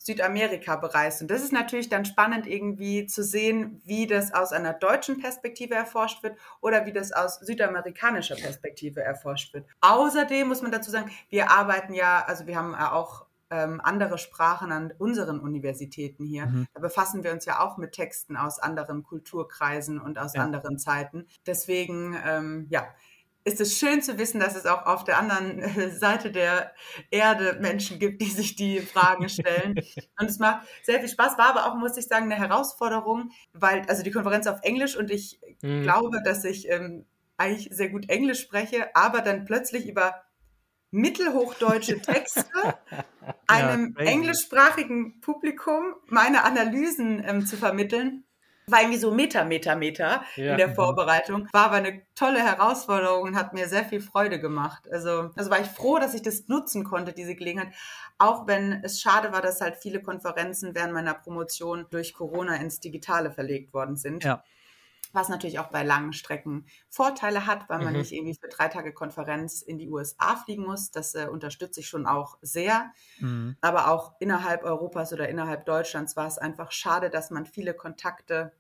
Südamerika 0.05 0.77
bereist. 0.77 1.23
Und 1.23 1.31
das 1.31 1.43
ist 1.43 1.53
natürlich 1.53 1.89
dann 1.89 2.05
spannend 2.05 2.47
irgendwie 2.47 3.07
zu 3.07 3.23
sehen, 3.23 3.81
wie 3.85 4.07
das 4.07 4.35
aus 4.35 4.53
einer 4.53 4.73
deutschen 4.73 5.21
Perspektive 5.21 5.75
erforscht 5.75 6.23
wird 6.23 6.37
oder 6.61 6.87
wie 6.87 6.93
das 6.93 7.13
aus 7.13 7.37
südamerikanischer 7.41 8.37
Perspektive 8.37 9.03
erforscht 9.03 9.55
wird. 9.55 9.67
Außerdem 9.81 10.49
muss 10.49 10.63
man 10.63 10.73
dazu 10.73 10.91
sagen, 10.91 11.11
wir 11.29 11.51
arbeiten 11.51 11.95
ja, 11.95 12.25
also 12.27 12.47
wir 12.47 12.57
haben 12.57 12.73
ja 12.73 12.93
auch 12.93 13.27
ähm, 13.53 13.81
andere 13.85 14.17
Sprachen 14.17 14.73
an 14.73 14.93
unseren 14.99 15.39
Universitäten 15.39 16.25
hier. 16.25 16.47
Mhm. 16.47 16.67
Da 16.73 16.81
befassen 16.81 17.23
wir 17.23 17.33
uns 17.33 17.45
ja 17.45 17.61
auch 17.61 17.77
mit 17.77 17.93
Texten 17.93 18.37
aus 18.37 18.59
anderen 18.59 19.03
Kulturkreisen 19.03 20.01
und 20.01 20.19
aus 20.19 20.35
ja. 20.35 20.43
anderen 20.43 20.79
Zeiten. 20.79 21.27
Deswegen, 21.47 22.17
ähm, 22.27 22.67
ja, 22.71 22.87
ist 23.45 23.61
es 23.61 23.77
schön 23.79 24.03
zu 24.03 24.19
wissen, 24.19 24.41
dass 24.41 24.57
es 24.57 24.67
auch 24.67 24.87
auf 24.87 25.05
der 25.05 25.19
anderen 25.19 25.99
Seite 25.99 26.31
der 26.31 26.73
Erde 27.11 27.59
Menschen 27.61 27.99
gibt, 27.99 28.21
die 28.21 28.31
sich 28.31 28.57
die 28.57 28.81
Fragen 28.81 29.29
stellen. 29.29 29.75
und 30.19 30.31
es 30.31 30.39
macht 30.39 30.67
sehr 30.83 31.01
viel 31.01 31.09
Spaß, 31.09 31.39
war 31.39 31.51
aber 31.51 31.67
auch, 31.67 31.75
muss 31.75 31.97
ich 31.97 32.07
sagen, 32.07 32.31
eine 32.31 32.37
Herausforderung, 32.37 33.31
weil, 33.53 33.83
also 33.89 34.03
die 34.03 34.11
Konferenz 34.11 34.47
auf 34.47 34.61
Englisch 34.63 34.97
und 34.97 35.11
ich 35.11 35.41
mhm. 35.63 35.83
glaube, 35.83 36.23
dass 36.25 36.45
ich 36.45 36.69
ähm, 36.69 37.07
eigentlich 37.37 37.69
sehr 37.73 37.89
gut 37.89 38.09
Englisch 38.09 38.41
spreche, 38.41 38.95
aber 38.95 39.21
dann 39.21 39.45
plötzlich 39.45 39.89
über 39.89 40.23
mittelhochdeutsche 40.93 42.01
Texte 42.01 42.45
einem 43.47 43.97
ja, 43.99 44.05
englischsprachigen 44.05 45.21
Publikum 45.21 45.95
meine 46.07 46.45
Analysen 46.45 47.23
ähm, 47.27 47.47
zu 47.47 47.57
vermitteln. 47.57 48.25
War 48.67 48.81
irgendwie 48.81 48.99
so 48.99 49.11
Meter, 49.11 49.45
Meter, 49.45 49.77
Meter 49.77 50.23
ja. 50.37 50.53
in 50.53 50.59
der 50.59 50.75
Vorbereitung. 50.75 51.49
War 51.53 51.67
aber 51.67 51.77
eine 51.77 52.03
tolle 52.15 52.41
Herausforderung 52.41 53.23
und 53.23 53.37
hat 53.37 53.55
mir 53.55 53.69
sehr 53.69 53.85
viel 53.85 54.01
Freude 54.01 54.41
gemacht. 54.41 54.89
Also, 54.91 55.31
also 55.37 55.51
war 55.51 55.61
ich 55.61 55.67
froh, 55.67 55.99
dass 55.99 56.15
ich 56.15 56.23
das 56.23 56.49
nutzen 56.49 56.85
konnte, 56.85 57.13
diese 57.13 57.35
Gelegenheit. 57.35 57.73
Auch 58.19 58.47
wenn 58.47 58.83
es 58.85 59.01
schade 59.01 59.33
war, 59.33 59.43
dass 59.43 59.61
halt 59.61 59.77
viele 59.77 60.01
Konferenzen 60.01 60.75
während 60.75 60.93
meiner 60.93 61.15
Promotion 61.15 61.87
durch 61.91 62.15
Corona 62.15 62.57
ins 62.57 62.81
Digitale 62.81 63.33
verlegt 63.33 63.75
worden 63.75 63.97
sind. 63.97 64.25
Ja 64.25 64.45
was 65.13 65.29
natürlich 65.29 65.59
auch 65.59 65.69
bei 65.69 65.83
langen 65.83 66.13
Strecken 66.13 66.67
Vorteile 66.89 67.47
hat, 67.47 67.69
weil 67.69 67.79
man 67.79 67.93
mhm. 67.93 68.01
nicht 68.01 68.13
irgendwie 68.13 68.35
für 68.35 68.49
drei 68.49 68.69
Tage 68.69 68.93
Konferenz 68.93 69.63
in 69.63 69.79
die 69.79 69.91
USA 69.91 70.37
fliegen 70.37 70.65
muss. 70.65 70.91
Das 70.91 71.15
äh, 71.15 71.29
unterstütze 71.31 71.81
ich 71.81 71.89
schon 71.89 72.07
auch 72.07 72.39
sehr. 72.41 72.93
Mhm. 73.21 73.57
Aber 73.61 73.91
auch 73.91 74.15
innerhalb 74.21 74.65
Europas 74.65 75.13
oder 75.13 75.29
innerhalb 75.29 75.67
Deutschlands 75.67 76.17
war 76.17 76.27
es 76.27 76.39
einfach 76.39 76.73
schade, 76.73 77.11
dass 77.11 77.31
man 77.31 77.47
viele 77.47 77.75
Kontakte 77.75 78.53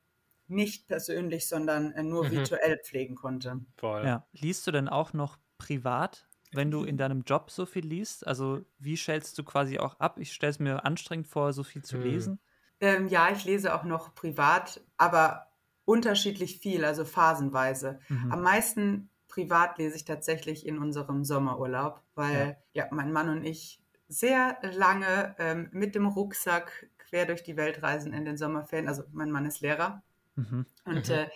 nicht 0.48 0.86
persönlich, 0.86 1.48
sondern 1.48 1.92
äh, 1.92 2.03
nur 2.03 2.24
mhm. 2.24 2.32
virtuell 2.32 2.78
pflegen 2.78 3.14
konnte. 3.14 3.61
Voll. 3.76 4.05
Ja. 4.05 4.26
Liest 4.32 4.66
du 4.66 4.70
denn 4.70 4.88
auch 4.88 5.12
noch 5.12 5.38
privat 5.59 6.26
wenn 6.53 6.70
du 6.70 6.84
in 6.84 6.96
deinem 6.96 7.22
Job 7.22 7.50
so 7.50 7.66
viel 7.66 7.86
liest? 7.86 8.26
Also 8.26 8.64
wie 8.78 8.96
stellst 8.96 9.38
du 9.38 9.42
quasi 9.44 9.78
auch 9.78 9.98
ab? 9.98 10.18
Ich 10.18 10.32
stelle 10.32 10.50
es 10.50 10.59
mir 10.59 10.84
anstrengend 10.84 11.26
vor, 11.26 11.53
so 11.53 11.62
viel 11.62 11.82
zu 11.82 11.96
mhm. 11.96 12.03
lesen. 12.03 12.40
Ähm, 12.80 13.09
ja, 13.09 13.30
ich 13.30 13.44
lese 13.44 13.74
auch 13.74 13.84
noch 13.84 14.14
privat, 14.14 14.80
aber 14.96 15.51
unterschiedlich 15.85 16.59
viel, 16.59 16.85
also 16.85 17.05
phasenweise. 17.05 17.99
Mhm. 18.09 18.33
Am 18.33 18.43
meisten 18.43 19.11
privat 19.28 19.78
lese 19.78 19.97
ich 19.97 20.05
tatsächlich 20.05 20.66
in 20.66 20.78
unserem 20.78 21.24
Sommerurlaub, 21.24 22.03
weil 22.14 22.57
ja, 22.72 22.85
ja 22.85 22.89
mein 22.91 23.12
Mann 23.12 23.28
und 23.28 23.45
ich 23.45 23.80
sehr 24.09 24.59
lange 24.74 25.35
ähm, 25.39 25.68
mit 25.72 25.95
dem 25.95 26.07
Rucksack 26.07 26.91
quer 26.99 27.26
durch 27.26 27.43
die 27.43 27.57
Welt 27.57 27.83
reisen 27.83 28.12
in 28.12 28.24
den 28.24 28.37
Sommerferien. 28.37 28.89
Also 28.89 29.05
mein 29.12 29.30
Mann 29.30 29.47
ist 29.47 29.61
Lehrer. 29.61 30.03
Mhm. 30.37 30.66
Und 30.85 31.09
mhm. 31.09 31.14
Äh, 31.14 31.28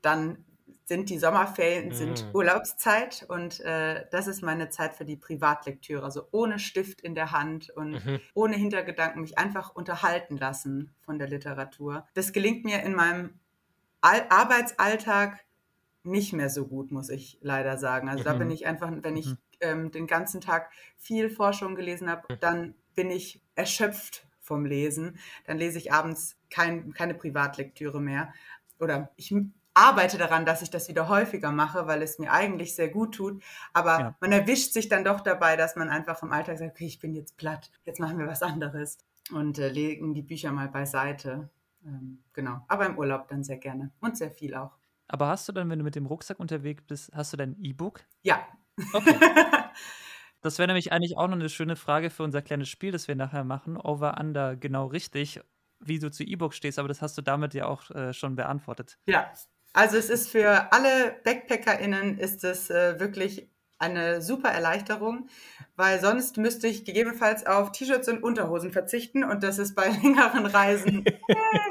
dann 0.00 0.44
sind 0.84 1.10
die 1.10 1.18
Sommerferien, 1.18 1.92
sind 1.92 2.24
mhm. 2.24 2.34
Urlaubszeit 2.34 3.26
und 3.28 3.60
äh, 3.60 4.06
das 4.10 4.26
ist 4.26 4.42
meine 4.42 4.70
Zeit 4.70 4.94
für 4.94 5.04
die 5.04 5.16
Privatlektüre. 5.16 6.02
Also 6.02 6.28
ohne 6.30 6.58
Stift 6.58 7.02
in 7.02 7.14
der 7.14 7.32
Hand 7.32 7.68
und 7.70 8.04
mhm. 8.04 8.20
ohne 8.32 8.56
Hintergedanken 8.56 9.20
mich 9.20 9.38
einfach 9.38 9.74
unterhalten 9.74 10.38
lassen 10.38 10.94
von 11.00 11.18
der 11.18 11.28
Literatur. 11.28 12.06
Das 12.14 12.32
gelingt 12.32 12.64
mir 12.64 12.82
in 12.82 12.94
meinem 12.94 13.38
Arbeitsalltag 14.00 15.44
nicht 16.02 16.32
mehr 16.32 16.50
so 16.50 16.66
gut, 16.66 16.90
muss 16.90 17.08
ich 17.08 17.38
leider 17.40 17.78
sagen. 17.78 18.08
Also 18.08 18.22
mhm. 18.22 18.24
da 18.24 18.34
bin 18.34 18.50
ich 18.50 18.66
einfach, 18.66 18.90
wenn 18.90 19.16
ich 19.16 19.26
mhm. 19.26 19.38
ähm, 19.60 19.90
den 19.90 20.06
ganzen 20.06 20.40
Tag 20.40 20.70
viel 20.96 21.30
Forschung 21.30 21.74
gelesen 21.74 22.08
habe, 22.08 22.22
mhm. 22.32 22.40
dann 22.40 22.74
bin 22.94 23.10
ich 23.10 23.42
erschöpft 23.54 24.26
vom 24.40 24.64
Lesen. 24.64 25.18
Dann 25.46 25.58
lese 25.58 25.78
ich 25.78 25.92
abends 25.92 26.36
kein, 26.50 26.92
keine 26.94 27.14
Privatlektüre 27.14 28.00
mehr. 28.00 28.32
Oder 28.80 29.10
ich 29.16 29.34
arbeite 29.74 30.18
daran, 30.18 30.44
dass 30.44 30.62
ich 30.62 30.70
das 30.70 30.88
wieder 30.88 31.08
häufiger 31.08 31.52
mache, 31.52 31.86
weil 31.86 32.02
es 32.02 32.18
mir 32.18 32.32
eigentlich 32.32 32.74
sehr 32.74 32.88
gut 32.88 33.14
tut. 33.14 33.42
Aber 33.72 34.00
ja. 34.00 34.16
man 34.20 34.32
erwischt 34.32 34.72
sich 34.72 34.88
dann 34.88 35.04
doch 35.04 35.20
dabei, 35.20 35.56
dass 35.56 35.76
man 35.76 35.88
einfach 35.88 36.22
im 36.22 36.32
Alltag 36.32 36.58
sagt, 36.58 36.72
okay, 36.72 36.86
ich 36.86 36.98
bin 36.98 37.14
jetzt 37.14 37.36
platt, 37.36 37.70
jetzt 37.84 38.00
machen 38.00 38.18
wir 38.18 38.26
was 38.26 38.42
anderes 38.42 38.98
und 39.32 39.58
äh, 39.58 39.68
legen 39.68 40.14
die 40.14 40.22
Bücher 40.22 40.52
mal 40.52 40.68
beiseite. 40.68 41.50
Ähm, 41.88 42.22
genau. 42.32 42.64
Aber 42.68 42.86
im 42.86 42.98
Urlaub 42.98 43.28
dann 43.28 43.42
sehr 43.42 43.56
gerne 43.56 43.92
und 44.00 44.16
sehr 44.16 44.30
viel 44.30 44.54
auch. 44.54 44.76
Aber 45.08 45.28
hast 45.28 45.48
du 45.48 45.52
dann, 45.52 45.70
wenn 45.70 45.78
du 45.78 45.84
mit 45.84 45.94
dem 45.94 46.06
Rucksack 46.06 46.38
unterwegs 46.38 46.82
bist, 46.86 47.10
hast 47.14 47.32
du 47.32 47.38
dein 47.38 47.56
E-Book? 47.58 48.04
Ja. 48.22 48.46
Okay. 48.92 49.16
Das 50.40 50.58
wäre 50.58 50.68
nämlich 50.68 50.92
eigentlich 50.92 51.16
auch 51.16 51.26
noch 51.26 51.34
eine 51.34 51.48
schöne 51.48 51.74
Frage 51.74 52.10
für 52.10 52.22
unser 52.22 52.42
kleines 52.42 52.68
Spiel, 52.68 52.92
das 52.92 53.08
wir 53.08 53.16
nachher 53.16 53.42
machen. 53.42 53.76
Over, 53.76 54.18
Under, 54.20 54.54
genau 54.54 54.86
richtig. 54.86 55.40
wie 55.80 55.98
du 55.98 56.10
zu 56.10 56.22
E-Books 56.22 56.56
stehst, 56.56 56.78
aber 56.78 56.88
das 56.88 57.02
hast 57.02 57.18
du 57.18 57.22
damit 57.22 57.54
ja 57.54 57.66
auch 57.66 57.90
äh, 57.90 58.12
schon 58.12 58.36
beantwortet. 58.36 58.98
Ja, 59.06 59.32
also 59.72 59.96
es 59.96 60.10
ist 60.10 60.30
für 60.30 60.72
alle 60.72 61.20
BackpackerInnen 61.24 62.18
ist 62.18 62.44
es 62.44 62.70
äh, 62.70 62.98
wirklich 63.00 63.50
eine 63.78 64.20
super 64.20 64.50
Erleichterung, 64.50 65.28
weil 65.76 66.00
sonst 66.00 66.36
müsste 66.36 66.66
ich 66.66 66.84
gegebenenfalls 66.84 67.46
auf 67.46 67.72
T-Shirts 67.72 68.08
und 68.08 68.22
Unterhosen 68.22 68.72
verzichten 68.72 69.24
und 69.24 69.42
das 69.42 69.58
ist 69.58 69.74
bei 69.74 69.88
längeren 70.02 70.46
Reisen 70.46 71.06
äh, 71.06 71.14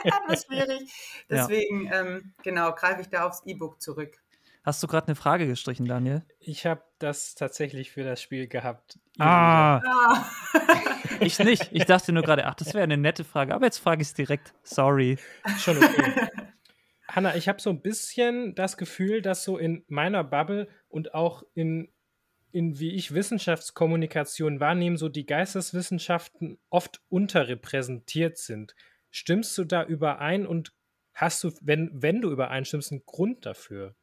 etwas 0.03 0.45
schwierig. 0.45 0.91
Deswegen, 1.29 1.85
ja. 1.85 2.01
ähm, 2.01 2.33
genau, 2.43 2.73
greife 2.73 3.01
ich 3.01 3.09
da 3.09 3.25
aufs 3.25 3.43
E-Book 3.45 3.81
zurück. 3.81 4.17
Hast 4.67 4.83
du 4.83 4.87
gerade 4.87 5.07
eine 5.07 5.15
Frage 5.15 5.47
gestrichen, 5.47 5.85
Daniel? 5.85 6.23
Ich 6.39 6.65
habe 6.65 6.83
das 6.99 7.35
tatsächlich 7.35 7.89
für 7.91 8.03
das 8.03 8.21
Spiel 8.21 8.47
gehabt. 8.49 8.99
Ah. 9.17 9.77
ah. 9.77 10.25
ich 11.21 11.39
nicht. 11.39 11.69
Ich 11.71 11.85
dachte 11.85 12.11
nur 12.11 12.23
gerade, 12.23 12.45
ach, 12.45 12.55
das 12.55 12.73
wäre 12.73 12.83
eine 12.83 12.97
nette 12.97 13.23
Frage. 13.23 13.55
Aber 13.55 13.63
jetzt 13.63 13.77
frage 13.77 14.01
ich 14.01 14.09
es 14.09 14.13
direkt. 14.13 14.53
Sorry. 14.63 15.17
Schon 15.57 15.77
okay. 15.77 16.29
Hanna, 17.07 17.37
ich 17.37 17.47
habe 17.47 17.61
so 17.61 17.69
ein 17.69 17.81
bisschen 17.81 18.55
das 18.55 18.75
Gefühl, 18.75 19.21
dass 19.21 19.45
so 19.45 19.57
in 19.57 19.85
meiner 19.87 20.25
Bubble 20.25 20.67
und 20.89 21.13
auch 21.13 21.43
in 21.53 21.87
in 22.51 22.79
wie 22.79 22.91
ich 22.91 23.13
Wissenschaftskommunikation 23.13 24.59
wahrnehme, 24.59 24.97
so 24.97 25.09
die 25.09 25.25
Geisteswissenschaften 25.25 26.57
oft 26.69 27.01
unterrepräsentiert 27.09 28.37
sind. 28.37 28.75
Stimmst 29.11 29.57
du 29.57 29.63
da 29.63 29.83
überein 29.83 30.45
und 30.45 30.73
hast 31.13 31.43
du, 31.43 31.51
wenn, 31.61 31.89
wenn 31.93 32.21
du 32.21 32.31
übereinstimmst, 32.31 32.91
einen 32.91 33.05
Grund 33.05 33.45
dafür? 33.45 33.95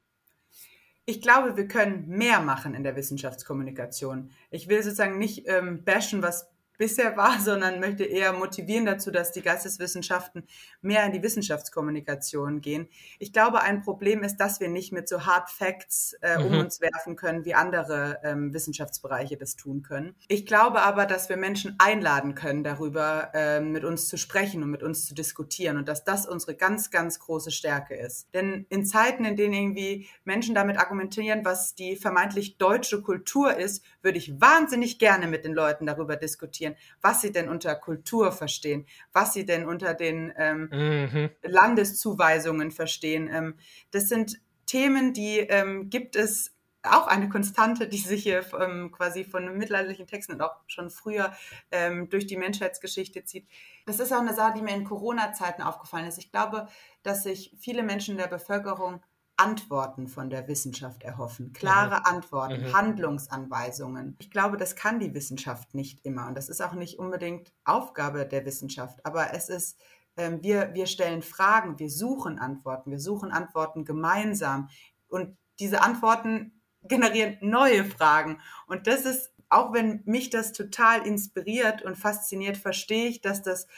Ich 1.06 1.20
glaube, 1.20 1.56
wir 1.56 1.68
können 1.68 2.08
mehr 2.08 2.40
machen 2.40 2.74
in 2.74 2.82
der 2.82 2.96
Wissenschaftskommunikation. 2.96 4.30
Ich 4.50 4.68
will 4.68 4.82
sozusagen 4.82 5.18
nicht 5.18 5.46
ähm, 5.46 5.84
bashen, 5.84 6.22
was 6.22 6.53
bisher 6.76 7.16
war, 7.16 7.40
sondern 7.40 7.80
möchte 7.80 8.04
eher 8.04 8.32
motivieren 8.32 8.86
dazu, 8.86 9.10
dass 9.10 9.32
die 9.32 9.42
Geisteswissenschaften 9.42 10.44
mehr 10.80 11.04
in 11.04 11.12
die 11.12 11.22
Wissenschaftskommunikation 11.22 12.60
gehen. 12.60 12.88
Ich 13.18 13.32
glaube, 13.32 13.62
ein 13.62 13.82
Problem 13.82 14.22
ist, 14.22 14.36
dass 14.36 14.60
wir 14.60 14.68
nicht 14.68 14.92
mit 14.92 15.08
so 15.08 15.26
Hard 15.26 15.50
Facts 15.50 16.16
äh, 16.20 16.38
um 16.38 16.52
mhm. 16.52 16.58
uns 16.58 16.80
werfen 16.80 17.16
können, 17.16 17.44
wie 17.44 17.54
andere 17.54 18.20
ähm, 18.22 18.52
Wissenschaftsbereiche 18.52 19.36
das 19.36 19.56
tun 19.56 19.82
können. 19.82 20.14
Ich 20.28 20.46
glaube 20.46 20.82
aber, 20.82 21.06
dass 21.06 21.28
wir 21.28 21.36
Menschen 21.36 21.76
einladen 21.78 22.34
können, 22.34 22.64
darüber 22.64 23.30
äh, 23.34 23.60
mit 23.60 23.84
uns 23.84 24.08
zu 24.08 24.16
sprechen 24.16 24.62
und 24.62 24.70
mit 24.70 24.82
uns 24.82 25.06
zu 25.06 25.14
diskutieren 25.14 25.76
und 25.76 25.88
dass 25.88 26.04
das 26.04 26.26
unsere 26.26 26.54
ganz, 26.54 26.90
ganz 26.90 27.18
große 27.18 27.50
Stärke 27.50 27.94
ist. 27.94 28.32
Denn 28.34 28.66
in 28.68 28.84
Zeiten, 28.84 29.24
in 29.24 29.36
denen 29.36 29.54
irgendwie 29.54 30.08
Menschen 30.24 30.54
damit 30.54 30.78
argumentieren, 30.78 31.44
was 31.44 31.74
die 31.74 31.96
vermeintlich 31.96 32.58
deutsche 32.58 33.02
Kultur 33.02 33.56
ist, 33.56 33.84
würde 34.02 34.18
ich 34.18 34.40
wahnsinnig 34.40 34.98
gerne 34.98 35.26
mit 35.26 35.44
den 35.44 35.52
Leuten 35.52 35.86
darüber 35.86 36.16
diskutieren 36.16 36.63
diskutieren, 36.64 36.76
was 37.00 37.20
sie 37.20 37.32
denn 37.32 37.48
unter 37.48 37.74
Kultur 37.74 38.32
verstehen, 38.32 38.86
was 39.12 39.32
sie 39.32 39.44
denn 39.44 39.66
unter 39.66 39.94
den 39.94 40.32
ähm, 40.36 40.68
mhm. 40.70 41.30
Landeszuweisungen 41.42 42.70
verstehen. 42.70 43.30
Ähm, 43.32 43.54
das 43.90 44.08
sind 44.08 44.40
Themen, 44.66 45.12
die 45.12 45.38
ähm, 45.38 45.90
gibt 45.90 46.16
es 46.16 46.52
auch 46.82 47.06
eine 47.06 47.30
Konstante, 47.30 47.88
die 47.88 47.96
sich 47.96 48.24
hier 48.24 48.44
ähm, 48.60 48.92
quasi 48.92 49.24
von 49.24 49.56
mittelalterlichen 49.56 50.06
Texten 50.06 50.34
und 50.34 50.42
auch 50.42 50.56
schon 50.66 50.90
früher 50.90 51.32
ähm, 51.70 52.10
durch 52.10 52.26
die 52.26 52.36
Menschheitsgeschichte 52.36 53.24
zieht. 53.24 53.46
Das 53.86 54.00
ist 54.00 54.12
auch 54.12 54.20
eine 54.20 54.34
Sache, 54.34 54.54
die 54.56 54.62
mir 54.62 54.74
in 54.74 54.84
Corona-Zeiten 54.84 55.62
aufgefallen 55.62 56.06
ist. 56.06 56.18
Ich 56.18 56.30
glaube, 56.30 56.68
dass 57.02 57.22
sich 57.22 57.54
viele 57.58 57.82
Menschen 57.82 58.12
in 58.12 58.18
der 58.18 58.26
Bevölkerung 58.28 59.02
Antworten 59.36 60.06
von 60.06 60.30
der 60.30 60.46
Wissenschaft 60.46 61.02
erhoffen, 61.02 61.52
klare 61.52 62.00
mhm. 62.00 62.04
Antworten, 62.04 62.62
mhm. 62.62 62.72
Handlungsanweisungen. 62.72 64.16
Ich 64.18 64.30
glaube, 64.30 64.56
das 64.56 64.76
kann 64.76 65.00
die 65.00 65.14
Wissenschaft 65.14 65.74
nicht 65.74 66.04
immer 66.04 66.28
und 66.28 66.36
das 66.36 66.48
ist 66.48 66.62
auch 66.62 66.74
nicht 66.74 66.98
unbedingt 66.98 67.52
Aufgabe 67.64 68.26
der 68.26 68.44
Wissenschaft, 68.44 69.04
aber 69.04 69.34
es 69.34 69.48
ist, 69.48 69.78
äh, 70.16 70.38
wir, 70.40 70.72
wir 70.74 70.86
stellen 70.86 71.22
Fragen, 71.22 71.78
wir 71.78 71.90
suchen 71.90 72.38
Antworten, 72.38 72.90
wir 72.90 73.00
suchen 73.00 73.32
Antworten 73.32 73.84
gemeinsam 73.84 74.68
und 75.08 75.36
diese 75.58 75.82
Antworten 75.82 76.60
generieren 76.82 77.36
neue 77.40 77.84
Fragen 77.84 78.40
und 78.66 78.86
das 78.86 79.04
ist 79.04 79.34
auch 79.50 79.72
wenn 79.72 80.02
mich 80.04 80.30
das 80.30 80.52
total 80.52 81.06
inspiriert 81.06 81.82
und 81.82 81.96
fasziniert, 81.96 82.56
verstehe 82.56 83.06
ich, 83.06 83.20
dass 83.20 83.42
das 83.42 83.68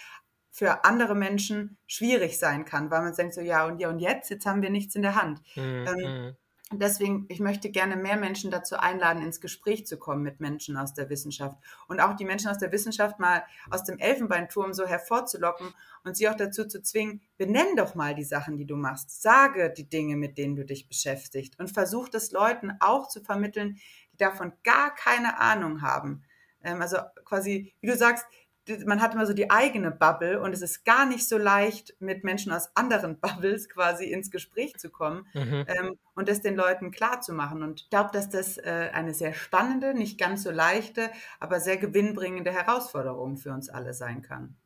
für 0.56 0.86
andere 0.86 1.14
Menschen 1.14 1.76
schwierig 1.86 2.38
sein 2.38 2.64
kann, 2.64 2.90
weil 2.90 3.02
man 3.02 3.14
denkt 3.14 3.34
so, 3.34 3.42
ja 3.42 3.66
und 3.66 3.78
ja 3.78 3.90
und 3.90 3.98
jetzt, 3.98 4.30
jetzt 4.30 4.46
haben 4.46 4.62
wir 4.62 4.70
nichts 4.70 4.94
in 4.94 5.02
der 5.02 5.14
Hand. 5.14 5.42
Mhm. 5.54 5.86
Ähm, 5.86 6.36
deswegen, 6.72 7.26
ich 7.28 7.40
möchte 7.40 7.68
gerne 7.68 7.94
mehr 7.94 8.16
Menschen 8.16 8.50
dazu 8.50 8.78
einladen, 8.78 9.20
ins 9.20 9.42
Gespräch 9.42 9.86
zu 9.86 9.98
kommen 9.98 10.22
mit 10.22 10.40
Menschen 10.40 10.78
aus 10.78 10.94
der 10.94 11.10
Wissenschaft 11.10 11.58
und 11.88 12.00
auch 12.00 12.16
die 12.16 12.24
Menschen 12.24 12.48
aus 12.48 12.56
der 12.56 12.72
Wissenschaft 12.72 13.18
mal 13.18 13.44
aus 13.68 13.84
dem 13.84 13.98
Elfenbeinturm 13.98 14.72
so 14.72 14.86
hervorzulocken 14.86 15.74
und 16.04 16.16
sie 16.16 16.26
auch 16.26 16.36
dazu 16.36 16.66
zu 16.66 16.80
zwingen, 16.80 17.20
benenn 17.36 17.76
doch 17.76 17.94
mal 17.94 18.14
die 18.14 18.24
Sachen, 18.24 18.56
die 18.56 18.66
du 18.66 18.76
machst, 18.76 19.20
sage 19.20 19.70
die 19.70 19.90
Dinge, 19.90 20.16
mit 20.16 20.38
denen 20.38 20.56
du 20.56 20.64
dich 20.64 20.88
beschäftigst 20.88 21.60
und 21.60 21.70
versuch 21.70 22.08
das 22.08 22.30
Leuten 22.30 22.72
auch 22.80 23.08
zu 23.08 23.22
vermitteln, 23.22 23.76
die 24.14 24.16
davon 24.16 24.54
gar 24.64 24.94
keine 24.94 25.38
Ahnung 25.38 25.82
haben. 25.82 26.24
Ähm, 26.62 26.80
also 26.80 26.96
quasi, 27.26 27.74
wie 27.82 27.88
du 27.88 27.94
sagst, 27.94 28.24
man 28.84 29.00
hat 29.00 29.14
immer 29.14 29.26
so 29.26 29.32
die 29.32 29.50
eigene 29.50 29.90
Bubble 29.90 30.40
und 30.40 30.52
es 30.52 30.62
ist 30.62 30.84
gar 30.84 31.06
nicht 31.06 31.28
so 31.28 31.38
leicht, 31.38 31.94
mit 32.00 32.24
Menschen 32.24 32.52
aus 32.52 32.70
anderen 32.74 33.18
Bubbles 33.20 33.68
quasi 33.68 34.06
ins 34.06 34.30
Gespräch 34.30 34.76
zu 34.76 34.90
kommen 34.90 35.26
mhm. 35.34 35.64
ähm, 35.68 35.98
und 36.14 36.28
das 36.28 36.42
den 36.42 36.56
Leuten 36.56 36.90
klar 36.90 37.20
zu 37.20 37.32
machen. 37.32 37.62
Und 37.62 37.82
ich 37.82 37.90
glaube, 37.90 38.10
dass 38.12 38.28
das 38.28 38.58
äh, 38.58 38.90
eine 38.92 39.14
sehr 39.14 39.32
spannende, 39.32 39.94
nicht 39.94 40.18
ganz 40.18 40.42
so 40.42 40.50
leichte, 40.50 41.10
aber 41.40 41.60
sehr 41.60 41.76
gewinnbringende 41.76 42.52
Herausforderung 42.52 43.36
für 43.36 43.52
uns 43.52 43.68
alle 43.68 43.94
sein 43.94 44.22
kann. 44.22 44.56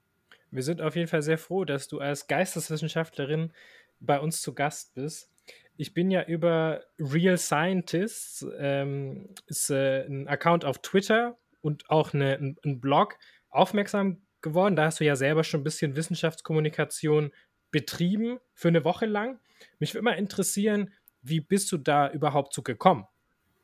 Wir 0.51 0.63
sind 0.63 0.81
auf 0.81 0.97
jeden 0.97 1.09
Fall 1.09 1.23
sehr 1.23 1.39
froh, 1.39 1.65
dass 1.65 1.87
du 1.87 2.01
als 2.01 2.27
Geisteswissenschaftlerin 2.27 3.53
bei 4.01 4.19
uns 4.19 4.43
zu 4.43 4.55
Gast 4.55 4.95
bist. 4.95 5.31
Ich 5.77 5.95
bin 5.95 6.11
ja 6.11 6.25
über 6.25 6.83
Real 6.99 7.39
Scientists, 7.39 8.47
ähm, 8.59 9.29
ist 9.47 9.71
äh, 9.71 10.05
ein 10.07 10.29
Account 10.29 10.65
auf 10.65 10.79
Twitter 10.79 11.39
und 11.63 11.89
auch 11.89 12.13
eine, 12.13 12.35
ein, 12.35 12.57
ein 12.65 12.81
Blog, 12.81 13.17
aufmerksam 13.51 14.23
geworden. 14.41 14.77
Da 14.77 14.85
hast 14.87 15.01
du 15.01 15.05
ja 15.05 15.17
selber 15.17 15.45
schon 15.45 15.61
ein 15.61 15.65
bisschen 15.65 15.97
Wissenschaftskommunikation 15.97 17.33
betrieben 17.71 18.39
für 18.55 18.69
eine 18.69 18.85
Woche 18.85 19.07
lang. 19.07 19.39
Mich 19.79 19.95
würde 19.95 20.05
mal 20.05 20.13
interessieren, 20.13 20.93
wie 21.23 21.41
bist 21.41 21.71
du 21.73 21.79
da 21.79 22.11
überhaupt 22.11 22.53
zu 22.53 22.63
gekommen? 22.63 23.07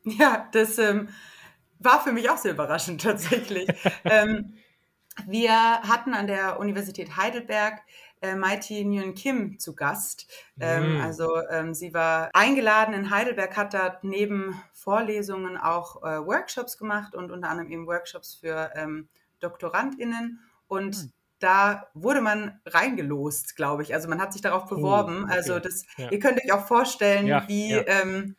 Ja, 0.05 0.49
das 0.53 0.79
ähm, 0.79 1.09
war 1.79 2.03
für 2.03 2.13
mich 2.13 2.31
auch 2.31 2.37
sehr 2.37 2.53
überraschend 2.53 3.03
tatsächlich. 3.03 3.69
ähm, 4.05 4.55
wir 5.27 5.53
hatten 5.53 6.15
an 6.15 6.27
der 6.27 6.61
Universität 6.61 7.17
Heidelberg 7.17 7.81
äh, 8.21 8.35
Mighty 8.35 8.85
Nguyen 8.85 9.15
Kim 9.15 9.59
zu 9.59 9.75
Gast. 9.75 10.31
Ähm, 10.61 10.99
mm. 10.99 11.01
Also 11.01 11.41
ähm, 11.51 11.75
sie 11.75 11.93
war 11.95 12.31
eingeladen 12.35 12.95
in 12.95 13.11
Heidelberg, 13.11 13.57
hat 13.57 13.75
da 13.75 13.99
neben 14.03 14.61
Vorlesungen 14.73 15.57
auch 15.57 16.03
äh, 16.03 16.25
Workshops 16.25 16.79
gemacht 16.79 17.15
und 17.15 17.31
unter 17.31 17.49
anderem 17.49 17.71
eben 17.71 17.87
Workshops 17.87 18.35
für 18.35 18.73
ähm, 18.75 19.09
DoktorandInnen 19.41 20.41
und 20.69 20.97
hm. 20.97 21.13
da 21.39 21.89
wurde 21.95 22.21
man 22.21 22.61
reingelost, 22.67 23.57
glaube 23.57 23.83
ich. 23.83 23.95
Also 23.95 24.09
man 24.09 24.21
hat 24.21 24.33
sich 24.33 24.43
darauf 24.43 24.65
oh, 24.71 24.77
beworben. 24.77 25.21
Oh, 25.21 25.25
okay. 25.25 25.35
Also 25.35 25.59
das, 25.59 25.85
ja. 25.97 26.11
ihr 26.11 26.19
könnt 26.19 26.43
euch 26.43 26.53
auch 26.53 26.67
vorstellen, 26.67 27.27
ja, 27.27 27.47
wie 27.49 27.71
ja, 27.71 27.85
ähm, 27.87 28.35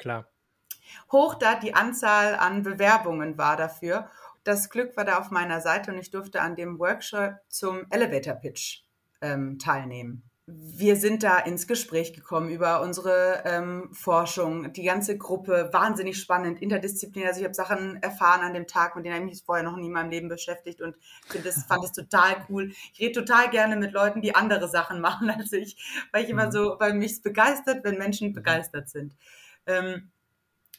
hoch 1.11 1.35
da 1.35 1.55
die 1.55 1.73
Anzahl 1.73 2.35
an 2.35 2.63
Bewerbungen 2.63 3.37
war 3.37 3.57
dafür. 3.57 4.09
Das 4.43 4.69
Glück 4.69 4.95
war 4.95 5.05
da 5.05 5.19
auf 5.19 5.31
meiner 5.31 5.61
Seite 5.61 5.91
und 5.91 5.97
ich 5.97 6.11
durfte 6.11 6.41
an 6.41 6.55
dem 6.55 6.79
Workshop 6.79 7.35
zum 7.49 7.85
Elevator 7.89 8.35
Pitch 8.35 8.83
ähm, 9.21 9.59
teilnehmen 9.59 10.23
wir 10.49 10.95
sind 10.95 11.23
da 11.23 11.39
ins 11.39 11.67
Gespräch 11.67 12.13
gekommen 12.13 12.49
über 12.49 12.81
unsere 12.81 13.43
ähm, 13.43 13.89
Forschung, 13.91 14.71
die 14.71 14.83
ganze 14.83 15.17
Gruppe, 15.17 15.69
wahnsinnig 15.73 16.21
spannend, 16.21 16.61
interdisziplinär. 16.61 17.27
Also 17.27 17.41
ich 17.41 17.45
habe 17.45 17.53
Sachen 17.53 18.01
erfahren 18.01 18.39
an 18.39 18.53
dem 18.53 18.65
Tag, 18.65 18.95
mit 18.95 19.05
denen 19.05 19.17
ich 19.17 19.33
mich 19.33 19.43
vorher 19.43 19.65
noch 19.65 19.75
nie 19.75 19.87
in 19.87 19.91
meinem 19.91 20.09
Leben 20.09 20.29
beschäftigt 20.29 20.81
und 20.81 20.95
das, 21.43 21.65
fand 21.65 21.83
das 21.83 21.91
total 21.91 22.45
cool. 22.47 22.71
Ich 22.93 22.99
rede 23.01 23.19
total 23.19 23.49
gerne 23.49 23.75
mit 23.75 23.91
Leuten, 23.91 24.21
die 24.21 24.35
andere 24.35 24.69
Sachen 24.69 25.01
machen 25.01 25.29
als 25.29 25.51
ich, 25.51 26.07
weil 26.13 26.23
ich 26.23 26.29
immer 26.29 26.45
mhm. 26.45 26.51
so, 26.51 26.75
weil 26.79 26.93
mich 26.93 27.21
begeistert, 27.21 27.83
wenn 27.83 27.97
Menschen 27.97 28.31
begeistert 28.31 28.87
sind. 28.87 29.17
Ähm, 29.65 30.11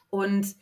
und 0.08 0.56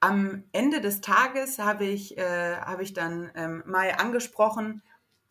am 0.00 0.42
Ende 0.50 0.80
des 0.80 1.00
Tages 1.00 1.60
habe 1.60 1.84
ich, 1.84 2.18
äh, 2.18 2.56
habe 2.56 2.82
ich 2.82 2.92
dann 2.92 3.30
ähm, 3.36 3.62
Mai 3.66 3.96
angesprochen, 3.96 4.82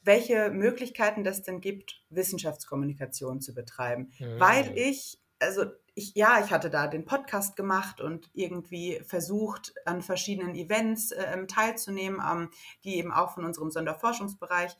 welche 0.06 0.52
Möglichkeiten 0.52 1.24
das 1.24 1.42
denn 1.42 1.62
gibt, 1.62 2.04
Wissenschaftskommunikation 2.10 3.42
zu 3.42 3.54
betreiben. 3.54 4.12
Mhm. 4.20 4.40
Weil 4.40 4.78
ich, 4.78 5.20
also 5.40 5.66
ich, 5.96 6.14
ja, 6.16 6.44
ich 6.44 6.52
hatte 6.52 6.70
da 6.70 6.88
den 6.88 7.06
Podcast 7.06 7.56
gemacht 7.56 8.02
und 8.02 8.30
irgendwie 8.34 9.02
versucht, 9.06 9.74
an 9.86 10.02
verschiedenen 10.02 10.56
Events 10.56 11.12
äh, 11.12 11.46
teilzunehmen, 11.48 12.22
ähm, 12.22 12.50
die 12.84 12.98
eben 12.98 13.12
auch 13.12 13.34
von 13.34 13.46
unserem 13.46 13.72
Sonderforschungsbereich 13.72 14.78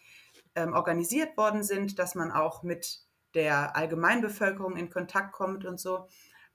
ähm, 0.56 0.74
organisiert 0.74 1.38
worden 1.38 1.64
sind, 1.64 2.00
dass 2.00 2.16
man 2.16 2.32
auch 2.32 2.64
mit 2.64 3.02
der 3.34 3.76
Allgemeinbevölkerung 3.76 4.78
in 4.78 4.90
Kontakt 4.90 5.34
kommt 5.34 5.66
und 5.66 5.80
so. 5.80 6.08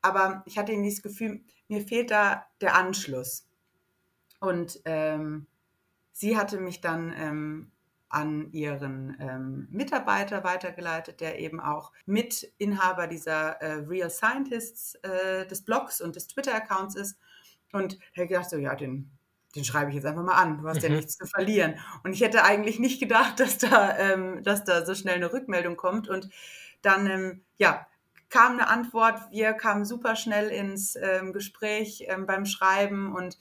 Aber 0.03 0.43
ich 0.47 0.59
hatte 0.59 0.73
irgendwie 0.73 0.91
das 0.91 1.03
Gefühl, 1.03 1.45
mir 1.69 1.83
fehlt 1.83 2.11
da 2.11 2.47
der 2.61 2.75
Anschluss. 2.75 3.47
Und 4.41 4.81
ähm, 4.87 5.47
sie 6.13 6.37
hatte 6.37 6.59
mich 6.59 6.81
dann 6.81 7.13
ähm, 7.17 7.73
an 8.11 8.53
ihren 8.53 9.17
ähm, 9.21 9.69
Mitarbeiter 9.71 10.45
weitergeleitet, 10.45 11.21
der 11.21 11.39
eben 11.39 11.61
auch 11.61 11.93
Mitinhaber 12.07 13.07
dieser 13.07 13.63
äh, 13.63 13.85
Real 13.87 14.11
Scientists 14.11 14.97
äh, 14.97 15.47
des 15.47 15.65
Blogs 15.65 16.01
und 16.01 16.17
des 16.17 16.27
Twitter-Accounts 16.27 16.97
ist. 16.97 17.19
Und 17.73 17.99
er 18.15 18.25
hat 18.25 18.29
gedacht, 18.29 18.51
so, 18.51 18.57
ja, 18.57 18.75
den, 18.75 19.11
den 19.55 19.65
schreibe 19.65 19.91
ich 19.91 19.97
jetzt 19.97 20.07
einfach 20.07 20.25
mal 20.25 20.35
an. 20.35 20.59
Du 20.59 20.69
hast 20.69 20.83
ja 20.83 20.89
mhm. 20.89 20.97
nichts 20.97 21.17
zu 21.17 21.25
verlieren. 21.27 21.79
Und 22.03 22.13
ich 22.13 22.21
hätte 22.21 22.43
eigentlich 22.43 22.81
nicht 22.81 22.99
gedacht, 23.01 23.39
dass 23.39 23.59
da, 23.59 23.97
ähm, 23.97 24.43
dass 24.43 24.65
da 24.65 24.85
so 24.85 24.95
schnell 24.97 25.17
eine 25.17 25.33
Rückmeldung 25.33 25.77
kommt. 25.77 26.09
Und 26.09 26.29
dann, 26.83 27.07
ähm, 27.07 27.45
ja, 27.59 27.87
kam 28.29 28.53
eine 28.53 28.69
Antwort. 28.69 29.21
Wir 29.31 29.53
kamen 29.53 29.85
super 29.85 30.17
schnell 30.17 30.49
ins 30.49 30.97
ähm, 30.97 31.33
Gespräch 31.33 32.05
ähm, 32.09 32.27
beim 32.27 32.47
Schreiben 32.47 33.15
und 33.15 33.39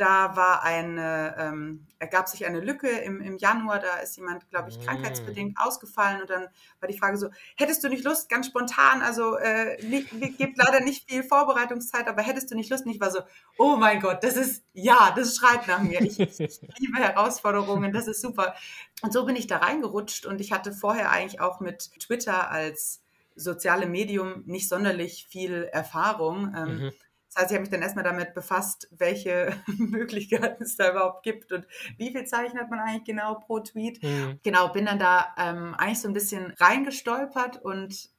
da 0.00 0.34
war 0.34 0.62
eine, 0.62 1.34
ähm, 1.38 1.86
ergab 1.98 2.28
sich 2.28 2.46
eine 2.46 2.60
Lücke 2.60 2.88
im, 2.88 3.20
im 3.20 3.36
Januar, 3.36 3.80
da 3.80 3.96
ist 3.96 4.16
jemand, 4.16 4.48
glaube 4.48 4.70
ich, 4.70 4.78
mm. 4.78 4.82
krankheitsbedingt 4.82 5.58
ausgefallen 5.60 6.22
und 6.22 6.30
dann 6.30 6.48
war 6.80 6.88
die 6.88 6.98
Frage 6.98 7.18
so, 7.18 7.28
hättest 7.56 7.84
du 7.84 7.88
nicht 7.88 8.04
Lust, 8.04 8.30
ganz 8.30 8.46
spontan, 8.46 9.02
also 9.02 9.36
äh, 9.36 9.76
nicht, 9.84 10.08
gibt 10.38 10.56
leider 10.56 10.80
nicht 10.80 11.10
viel 11.10 11.22
Vorbereitungszeit, 11.22 12.08
aber 12.08 12.22
hättest 12.22 12.50
du 12.50 12.54
nicht 12.54 12.70
Lust? 12.70 12.86
Und 12.86 12.92
ich 12.92 13.00
war 13.00 13.10
so, 13.10 13.20
oh 13.58 13.76
mein 13.76 14.00
Gott, 14.00 14.24
das 14.24 14.36
ist, 14.36 14.64
ja, 14.72 15.12
das 15.14 15.36
schreit 15.36 15.68
nach 15.68 15.82
mir. 15.82 16.00
Ich, 16.00 16.18
ich 16.18 16.60
liebe 16.78 16.98
Herausforderungen, 16.98 17.92
das 17.92 18.06
ist 18.06 18.22
super. 18.22 18.54
Und 19.02 19.12
so 19.12 19.26
bin 19.26 19.36
ich 19.36 19.46
da 19.46 19.58
reingerutscht 19.58 20.24
und 20.24 20.40
ich 20.40 20.52
hatte 20.52 20.72
vorher 20.72 21.10
eigentlich 21.10 21.40
auch 21.40 21.60
mit 21.60 21.90
Twitter 22.00 22.50
als 22.50 23.02
soziale 23.36 23.86
Medium 23.86 24.44
nicht 24.46 24.68
sonderlich 24.68 25.26
viel 25.28 25.68
Erfahrung. 25.72 26.54
Ähm, 26.56 26.78
mhm. 26.78 26.92
Das 27.32 27.42
heißt, 27.42 27.50
ich 27.52 27.54
habe 27.54 27.60
mich 27.60 27.70
dann 27.70 27.82
erstmal 27.82 28.04
damit 28.04 28.34
befasst, 28.34 28.88
welche 28.90 29.54
Möglichkeiten 29.78 30.62
es 30.62 30.76
da 30.76 30.90
überhaupt 30.90 31.22
gibt 31.22 31.52
und 31.52 31.66
wie 31.96 32.10
viel 32.10 32.24
Zeichen 32.24 32.58
hat 32.58 32.70
man 32.70 32.80
eigentlich 32.80 33.04
genau 33.04 33.34
pro 33.34 33.60
Tweet. 33.60 34.02
Mhm. 34.02 34.40
Genau, 34.42 34.68
bin 34.68 34.86
dann 34.86 34.98
da 34.98 35.34
ähm, 35.38 35.74
eigentlich 35.76 36.00
so 36.00 36.08
ein 36.08 36.14
bisschen 36.14 36.52
reingestolpert 36.58 37.62
und 37.62 38.10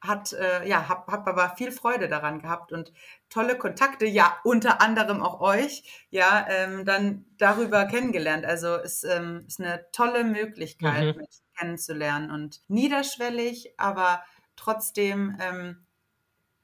hat, 0.00 0.32
äh, 0.32 0.66
ja, 0.66 0.88
hab, 0.88 1.08
hab 1.08 1.26
aber 1.26 1.54
viel 1.56 1.72
Freude 1.72 2.08
daran 2.08 2.40
gehabt 2.40 2.72
und 2.72 2.92
tolle 3.28 3.58
Kontakte, 3.58 4.06
ja, 4.06 4.38
unter 4.44 4.80
anderem 4.80 5.20
auch 5.20 5.40
euch, 5.40 6.06
ja, 6.10 6.46
ähm, 6.48 6.84
dann 6.84 7.26
darüber 7.36 7.84
kennengelernt. 7.86 8.46
Also 8.46 8.76
es 8.76 9.04
ähm, 9.04 9.44
ist 9.46 9.60
eine 9.60 9.84
tolle 9.92 10.24
Möglichkeit, 10.24 11.16
mhm. 11.16 11.20
mich 11.20 11.42
kennenzulernen 11.58 12.30
und 12.30 12.62
niederschwellig, 12.68 13.74
aber 13.76 14.22
trotzdem 14.56 15.36
ähm, 15.40 15.86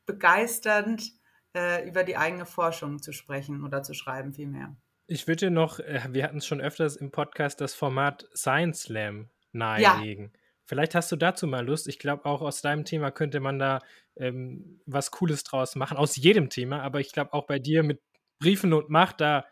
begeisternd 0.06 1.12
äh, 1.56 1.88
über 1.88 2.04
die 2.04 2.16
eigene 2.16 2.44
Forschung 2.44 3.00
zu 3.00 3.12
sprechen 3.12 3.64
oder 3.64 3.82
zu 3.82 3.94
schreiben 3.94 4.32
vielmehr. 4.32 4.76
Ich 5.06 5.26
würde 5.26 5.50
noch, 5.50 5.78
äh, 5.78 6.02
wir 6.10 6.24
hatten 6.24 6.38
es 6.38 6.46
schon 6.46 6.60
öfters 6.60 6.96
im 6.96 7.10
Podcast, 7.10 7.60
das 7.60 7.74
Format 7.74 8.28
Science 8.34 8.82
Slam 8.82 9.30
nahelegen. 9.52 10.30
Ja. 10.32 10.40
Vielleicht 10.66 10.94
hast 10.94 11.10
du 11.12 11.16
dazu 11.16 11.46
mal 11.46 11.64
Lust. 11.64 11.88
Ich 11.88 11.98
glaube, 11.98 12.26
auch 12.26 12.42
aus 12.42 12.60
deinem 12.60 12.84
Thema 12.84 13.10
könnte 13.10 13.40
man 13.40 13.58
da 13.58 13.78
ähm, 14.16 14.80
was 14.84 15.10
Cooles 15.12 15.44
draus 15.44 15.76
machen. 15.76 15.96
Aus 15.96 16.16
jedem 16.16 16.50
Thema, 16.50 16.82
aber 16.82 17.00
ich 17.00 17.12
glaube 17.12 17.32
auch 17.32 17.46
bei 17.46 17.58
dir 17.58 17.82
mit 17.82 18.02
Briefen 18.40 18.72
und 18.72 18.90
Macht, 18.90 19.20
da, 19.20 19.46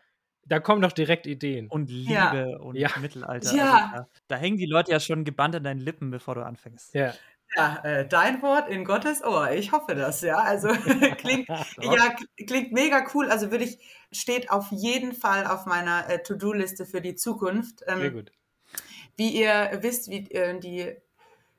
da 0.45 0.59
kommen 0.59 0.81
doch 0.81 0.91
direkt 0.91 1.25
Ideen. 1.25 1.69
Und 1.69 1.89
Liebe 1.89 2.13
ja. 2.13 2.57
und 2.57 2.75
ja. 2.75 2.89
Mittelalter. 2.99 3.55
Ja. 3.55 3.73
Also 3.73 3.95
da, 3.95 4.07
da, 4.27 4.35
hängen 4.35 4.57
die 4.57 4.65
Leute 4.65 4.91
ja 4.91 4.99
schon 4.99 5.23
gebannt 5.23 5.55
an 5.55 5.63
deinen 5.63 5.79
Lippen, 5.79 6.11
bevor 6.11 6.35
du 6.35 6.45
anfängst. 6.45 6.93
Ja. 6.93 7.13
Ja, 7.55 7.81
äh, 7.83 8.07
dein 8.07 8.41
Wort 8.41 8.69
in 8.69 8.83
Gottes 8.83 9.23
Ohr. 9.23 9.51
Ich 9.51 9.71
hoffe 9.71 9.95
das, 9.95 10.21
ja. 10.21 10.37
Also 10.37 10.67
klingt, 11.17 11.47
ja, 11.47 12.15
klingt 12.45 12.71
mega 12.71 13.05
cool. 13.13 13.29
Also 13.29 13.51
würde 13.51 13.63
ich, 13.63 13.79
steht 14.11 14.51
auf 14.51 14.71
jeden 14.71 15.13
Fall 15.13 15.45
auf 15.45 15.65
meiner 15.65 16.09
äh, 16.09 16.21
To-Do-Liste 16.21 16.85
für 16.85 17.01
die 17.01 17.15
Zukunft. 17.15 17.83
Ähm, 17.87 17.99
Sehr 17.99 18.11
gut. 18.11 18.31
Wie 19.17 19.29
ihr 19.29 19.79
wisst, 19.81 20.09
wie 20.09 20.29
äh, 20.31 20.59
die 20.59 20.95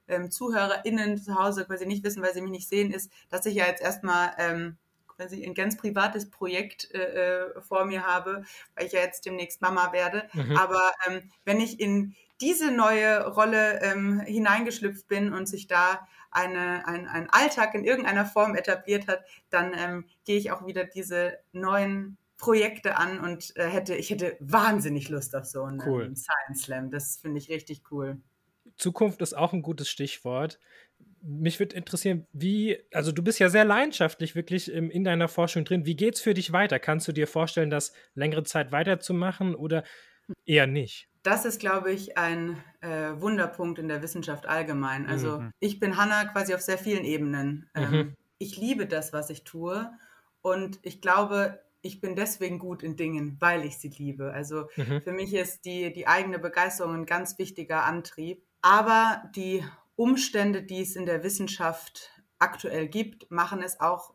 ähm, 0.09 0.31
ZuhörerInnen 0.31 1.19
zu 1.19 1.35
Hause 1.35 1.65
quasi 1.65 1.87
nicht 1.87 2.05
wissen, 2.05 2.23
weil 2.23 2.35
sie 2.35 2.43
mich 2.43 2.51
nicht 2.51 2.69
sehen, 2.69 2.93
ist, 2.93 3.11
dass 3.31 3.47
ich 3.47 3.55
ja 3.55 3.67
jetzt 3.67 3.83
erstmal 3.83 4.33
ähm, 4.39 4.77
quasi 5.17 5.45
ein 5.45 5.55
ganz 5.55 5.77
privates 5.77 6.31
Projekt 6.31 6.93
äh, 6.95 6.99
äh, 6.99 7.61
vor 7.63 7.85
mir 7.85 8.07
habe, 8.07 8.45
weil 8.75 8.87
ich 8.87 8.93
ja 8.93 9.01
jetzt 9.01 9.27
demnächst 9.27 9.63
Mama 9.63 9.93
werde. 9.93 10.29
Mhm. 10.33 10.57
Aber 10.57 10.93
ähm, 11.07 11.31
wenn 11.45 11.61
ich 11.61 11.81
in 11.81 12.15
diese 12.41 12.71
neue 12.71 13.27
Rolle 13.27 13.81
ähm, 13.83 14.21
hineingeschlüpft 14.21 15.09
bin 15.09 15.33
und 15.33 15.47
sich 15.47 15.67
da 15.67 16.07
eine, 16.31 16.87
ein, 16.87 17.09
ein 17.09 17.31
Alltag 17.31 17.75
in 17.75 17.85
irgendeiner 17.85 18.27
Form 18.27 18.55
etabliert 18.55 19.09
hat, 19.09 19.25
dann 19.49 19.73
ähm, 19.75 20.05
gehe 20.25 20.37
ich 20.37 20.51
auch 20.51 20.67
wieder 20.67 20.85
diese 20.85 21.39
neuen 21.53 22.19
Projekte 22.37 22.99
an 22.99 23.19
und 23.21 23.57
äh, 23.57 23.67
hätte, 23.67 23.95
ich 23.95 24.11
hätte 24.11 24.37
wahnsinnig 24.41 25.09
Lust 25.09 25.35
auf 25.35 25.47
so 25.47 25.63
einen 25.63 25.81
cool. 25.87 26.15
Science 26.15 26.65
Slam. 26.65 26.91
Das 26.91 27.17
finde 27.17 27.39
ich 27.39 27.49
richtig 27.49 27.85
cool. 27.91 28.21
Zukunft 28.77 29.23
ist 29.23 29.35
auch 29.35 29.55
ein 29.55 29.63
gutes 29.63 29.89
Stichwort. 29.89 30.59
Mich 31.27 31.59
würde 31.59 31.77
interessieren, 31.77 32.27
wie, 32.33 32.79
also 32.93 33.11
du 33.13 33.23
bist 33.23 33.39
ja 33.39 33.49
sehr 33.49 33.65
leidenschaftlich 33.65 34.35
wirklich 34.35 34.71
in, 34.71 34.91
in 34.91 35.05
deiner 35.05 35.29
Forschung 35.29 35.65
drin. 35.65 35.85
Wie 35.85 35.97
geht 35.97 36.15
es 36.15 36.21
für 36.21 36.35
dich 36.35 36.53
weiter? 36.53 36.79
Kannst 36.79 37.09
du 37.09 37.13
dir 37.13 37.27
vorstellen, 37.27 37.71
das 37.71 37.93
längere 38.15 38.45
Zeit 38.45 38.71
weiterzumachen 38.73 39.55
oder 39.55 39.83
eher 40.45 40.67
nicht? 40.67 41.09
das 41.27 41.45
ist, 41.45 41.59
glaube 41.59 41.91
ich, 41.91 42.17
ein 42.17 42.57
äh, 42.83 43.21
Wunderpunkt 43.21 43.81
in 43.81 43.89
der 43.89 44.01
Wissenschaft 44.01 44.47
allgemein. 44.47 45.07
Also 45.07 45.41
mhm. 45.41 45.51
ich 45.59 45.81
bin 45.81 45.97
Hanna 45.97 46.25
quasi 46.27 46.55
auf 46.55 46.61
sehr 46.61 46.79
vielen 46.79 47.05
Ebenen. 47.05 47.69
Ähm, 47.75 47.91
mhm. 47.91 48.15
Ich 48.39 48.57
liebe 48.57 48.87
das, 48.87 49.13
was 49.13 49.29
ich 49.29 49.43
tue. 49.43 49.91
Und 50.41 50.79
ich 50.83 51.01
glaube, 51.01 51.61
ich 51.83 52.01
bin 52.01 52.15
deswegen 52.15 52.61
gut 52.61 52.85
in 52.85 52.97
Dingen, 52.97 53.37
weil 53.41 53.65
ich 53.65 53.79
sie 53.79 53.89
liebe. 53.89 54.33
Also 54.33 54.69
mhm. 54.77 55.03
für 55.03 55.11
mich 55.11 55.35
ist 55.35 55.65
die, 55.65 55.93
die 55.93 56.07
eigene 56.07 56.39
Begeisterung 56.39 56.95
ein 56.95 57.07
ganz 57.07 57.39
wichtiger 57.39 57.85
Antrieb. 57.85 58.45
Aber 58.63 59.25
die 59.35 59.65
Umstände, 59.97 60.63
die 60.63 60.83
es 60.83 60.95
in 60.95 61.07
der 61.07 61.23
Wissenschaft 61.23 62.11
aktuell 62.39 62.89
gibt, 62.89 63.31
machen 63.31 63.63
es 63.63 63.81
auch 63.81 64.15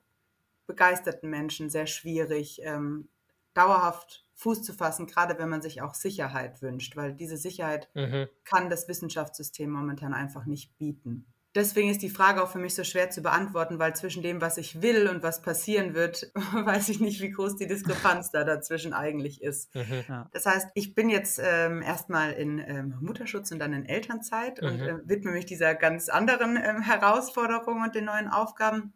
begeisterten 0.67 1.29
Menschen 1.29 1.69
sehr 1.69 1.87
schwierig, 1.87 2.61
ähm, 2.63 3.09
dauerhaft 3.53 4.25
Fuß 4.35 4.63
zu 4.63 4.73
fassen, 4.73 5.05
gerade 5.05 5.37
wenn 5.37 5.49
man 5.49 5.61
sich 5.61 5.81
auch 5.81 5.93
Sicherheit 5.93 6.61
wünscht, 6.61 6.95
weil 6.95 7.13
diese 7.13 7.37
Sicherheit 7.37 7.89
mhm. 7.93 8.27
kann 8.43 8.69
das 8.69 8.87
Wissenschaftssystem 8.87 9.69
momentan 9.69 10.13
einfach 10.13 10.45
nicht 10.45 10.77
bieten. 10.77 11.30
Deswegen 11.53 11.89
ist 11.89 12.01
die 12.01 12.09
Frage 12.09 12.41
auch 12.41 12.49
für 12.49 12.59
mich 12.59 12.75
so 12.75 12.85
schwer 12.85 13.09
zu 13.09 13.21
beantworten, 13.21 13.77
weil 13.77 13.93
zwischen 13.93 14.23
dem, 14.23 14.39
was 14.39 14.57
ich 14.57 14.81
will 14.81 15.09
und 15.09 15.21
was 15.21 15.41
passieren 15.41 15.93
wird, 15.93 16.31
weiß 16.53 16.87
ich 16.89 17.01
nicht, 17.01 17.21
wie 17.21 17.31
groß 17.31 17.57
die 17.57 17.67
Diskrepanz 17.67 18.31
da 18.31 18.45
dazwischen 18.45 18.93
eigentlich 18.93 19.41
ist. 19.41 19.73
Mhm. 19.75 20.27
Das 20.31 20.45
heißt, 20.45 20.69
ich 20.75 20.95
bin 20.95 21.09
jetzt 21.09 21.41
ähm, 21.43 21.81
erstmal 21.81 22.31
in 22.31 22.59
ähm, 22.59 22.95
Mutterschutz 23.01 23.51
und 23.51 23.59
dann 23.59 23.73
in 23.73 23.85
Elternzeit 23.85 24.61
mhm. 24.61 24.67
und 24.67 24.79
äh, 24.79 24.95
widme 25.03 25.31
mich 25.31 25.45
dieser 25.45 25.75
ganz 25.75 26.07
anderen 26.07 26.55
ähm, 26.55 26.81
Herausforderung 26.81 27.81
und 27.81 27.95
den 27.95 28.05
neuen 28.05 28.29
Aufgaben. 28.29 28.93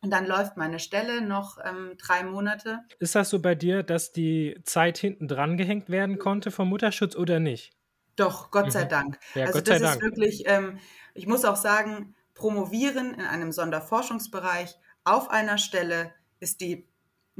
Und 0.00 0.12
dann 0.12 0.26
läuft 0.26 0.56
meine 0.56 0.78
Stelle 0.78 1.20
noch 1.20 1.58
ähm, 1.64 1.94
drei 1.98 2.22
Monate. 2.22 2.80
Ist 3.00 3.16
das 3.16 3.30
so 3.30 3.42
bei 3.42 3.56
dir, 3.56 3.82
dass 3.82 4.12
die 4.12 4.56
Zeit 4.62 4.98
hinten 4.98 5.26
dran 5.26 5.56
gehängt 5.56 5.90
werden 5.90 6.18
konnte 6.18 6.52
vom 6.52 6.68
Mutterschutz 6.68 7.16
oder 7.16 7.40
nicht? 7.40 7.72
Doch, 8.18 8.50
Gott 8.50 8.72
sei 8.72 8.84
mhm. 8.84 8.88
Dank. 8.88 9.18
Ja, 9.34 9.46
also 9.46 9.58
Gott 9.58 9.68
das 9.68 9.76
ist 9.76 9.84
Dank. 9.84 10.02
wirklich, 10.02 10.42
ähm, 10.46 10.78
ich 11.14 11.26
muss 11.26 11.44
auch 11.44 11.56
sagen, 11.56 12.14
promovieren 12.34 13.14
in 13.14 13.24
einem 13.24 13.52
Sonderforschungsbereich 13.52 14.76
auf 15.04 15.30
einer 15.30 15.58
Stelle 15.58 16.12
ist 16.40 16.60
die 16.60 16.86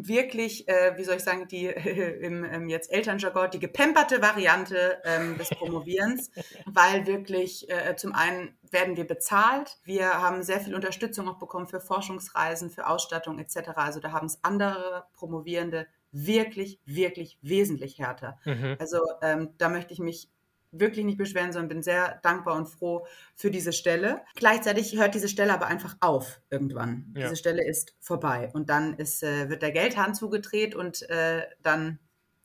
wirklich, 0.00 0.68
äh, 0.68 0.96
wie 0.96 1.02
soll 1.02 1.16
ich 1.16 1.24
sagen, 1.24 1.48
die 1.48 1.66
äh, 1.66 2.20
im, 2.24 2.44
im 2.44 2.68
jetzt 2.68 2.92
Elternjargon, 2.92 3.50
die 3.50 3.58
gepemperte 3.58 4.22
Variante 4.22 5.02
ähm, 5.04 5.36
des 5.36 5.50
Promovierens, 5.50 6.30
weil 6.66 7.06
wirklich 7.06 7.68
äh, 7.68 7.96
zum 7.96 8.14
einen 8.14 8.56
werden 8.70 8.96
wir 8.96 9.06
bezahlt, 9.06 9.78
wir 9.84 10.20
haben 10.22 10.42
sehr 10.42 10.60
viel 10.60 10.74
Unterstützung 10.74 11.28
auch 11.28 11.38
bekommen 11.38 11.66
für 11.66 11.80
Forschungsreisen, 11.80 12.70
für 12.70 12.86
Ausstattung 12.86 13.38
etc. 13.40 13.70
Also 13.74 13.98
da 13.98 14.12
haben 14.12 14.26
es 14.26 14.38
andere 14.42 15.06
Promovierende 15.14 15.86
wirklich, 16.12 16.80
wirklich 16.84 17.38
wesentlich 17.42 17.98
härter. 17.98 18.38
Mhm. 18.44 18.76
Also 18.78 19.00
ähm, 19.20 19.50
da 19.58 19.68
möchte 19.68 19.92
ich 19.92 19.98
mich 19.98 20.30
wirklich 20.70 21.04
nicht 21.04 21.18
beschweren, 21.18 21.52
sondern 21.52 21.68
bin 21.68 21.82
sehr 21.82 22.20
dankbar 22.22 22.56
und 22.56 22.66
froh 22.66 23.06
für 23.34 23.50
diese 23.50 23.72
Stelle. 23.72 24.22
Gleichzeitig 24.34 24.96
hört 24.96 25.14
diese 25.14 25.28
Stelle 25.28 25.52
aber 25.52 25.66
einfach 25.66 25.96
auf 26.00 26.40
irgendwann. 26.50 27.12
Ja. 27.16 27.24
Diese 27.24 27.36
Stelle 27.36 27.66
ist 27.66 27.94
vorbei 28.00 28.50
und 28.52 28.68
dann 28.68 28.94
ist, 28.94 29.22
äh, 29.22 29.48
wird 29.48 29.62
der 29.62 29.72
Geldhahn 29.72 30.14
zugedreht 30.14 30.74
und 30.74 31.08
äh, 31.10 31.42
dann 31.62 31.98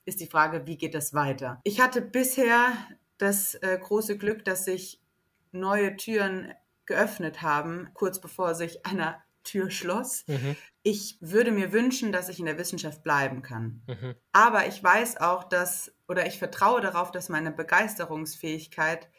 ist 0.06 0.20
die 0.20 0.28
Frage, 0.28 0.68
wie 0.68 0.78
geht 0.78 0.96
das 0.96 1.14
weiter? 1.14 1.62
Ich 1.64 1.82
hatte 1.82 2.02
bisher 2.02 2.74
das 3.18 3.56
äh, 3.56 3.78
große 3.82 4.18
Glück, 4.18 4.44
dass 4.46 4.66
sich 4.66 5.02
neue 5.52 5.96
Türen 5.96 6.54
geöffnet 6.86 7.42
haben, 7.42 7.90
kurz 7.94 8.20
bevor 8.20 8.56
sich 8.56 8.86
einer 8.86 9.23
Tür 9.44 9.70
schloss. 9.70 10.24
Mhm. 10.28 10.56
Ich 10.82 11.18
würde 11.22 11.52
mir 11.52 11.72
wünschen, 11.72 12.12
dass 12.12 12.30
ich 12.30 12.40
in 12.40 12.46
der 12.46 12.58
Wissenschaft 12.58 13.04
bleiben 13.04 13.42
kann. 13.42 13.84
Mhm. 13.88 14.16
Aber 14.32 14.68
ich 14.68 14.84
weiß 14.84 15.18
auch, 15.18 15.44
dass, 15.44 15.94
oder 16.08 16.26
ich 16.26 16.40
vertraue 16.40 16.82
darauf, 16.82 17.12
dass 17.12 17.30
meine 17.30 17.52
Begeisterungsfähigkeit 17.52 19.10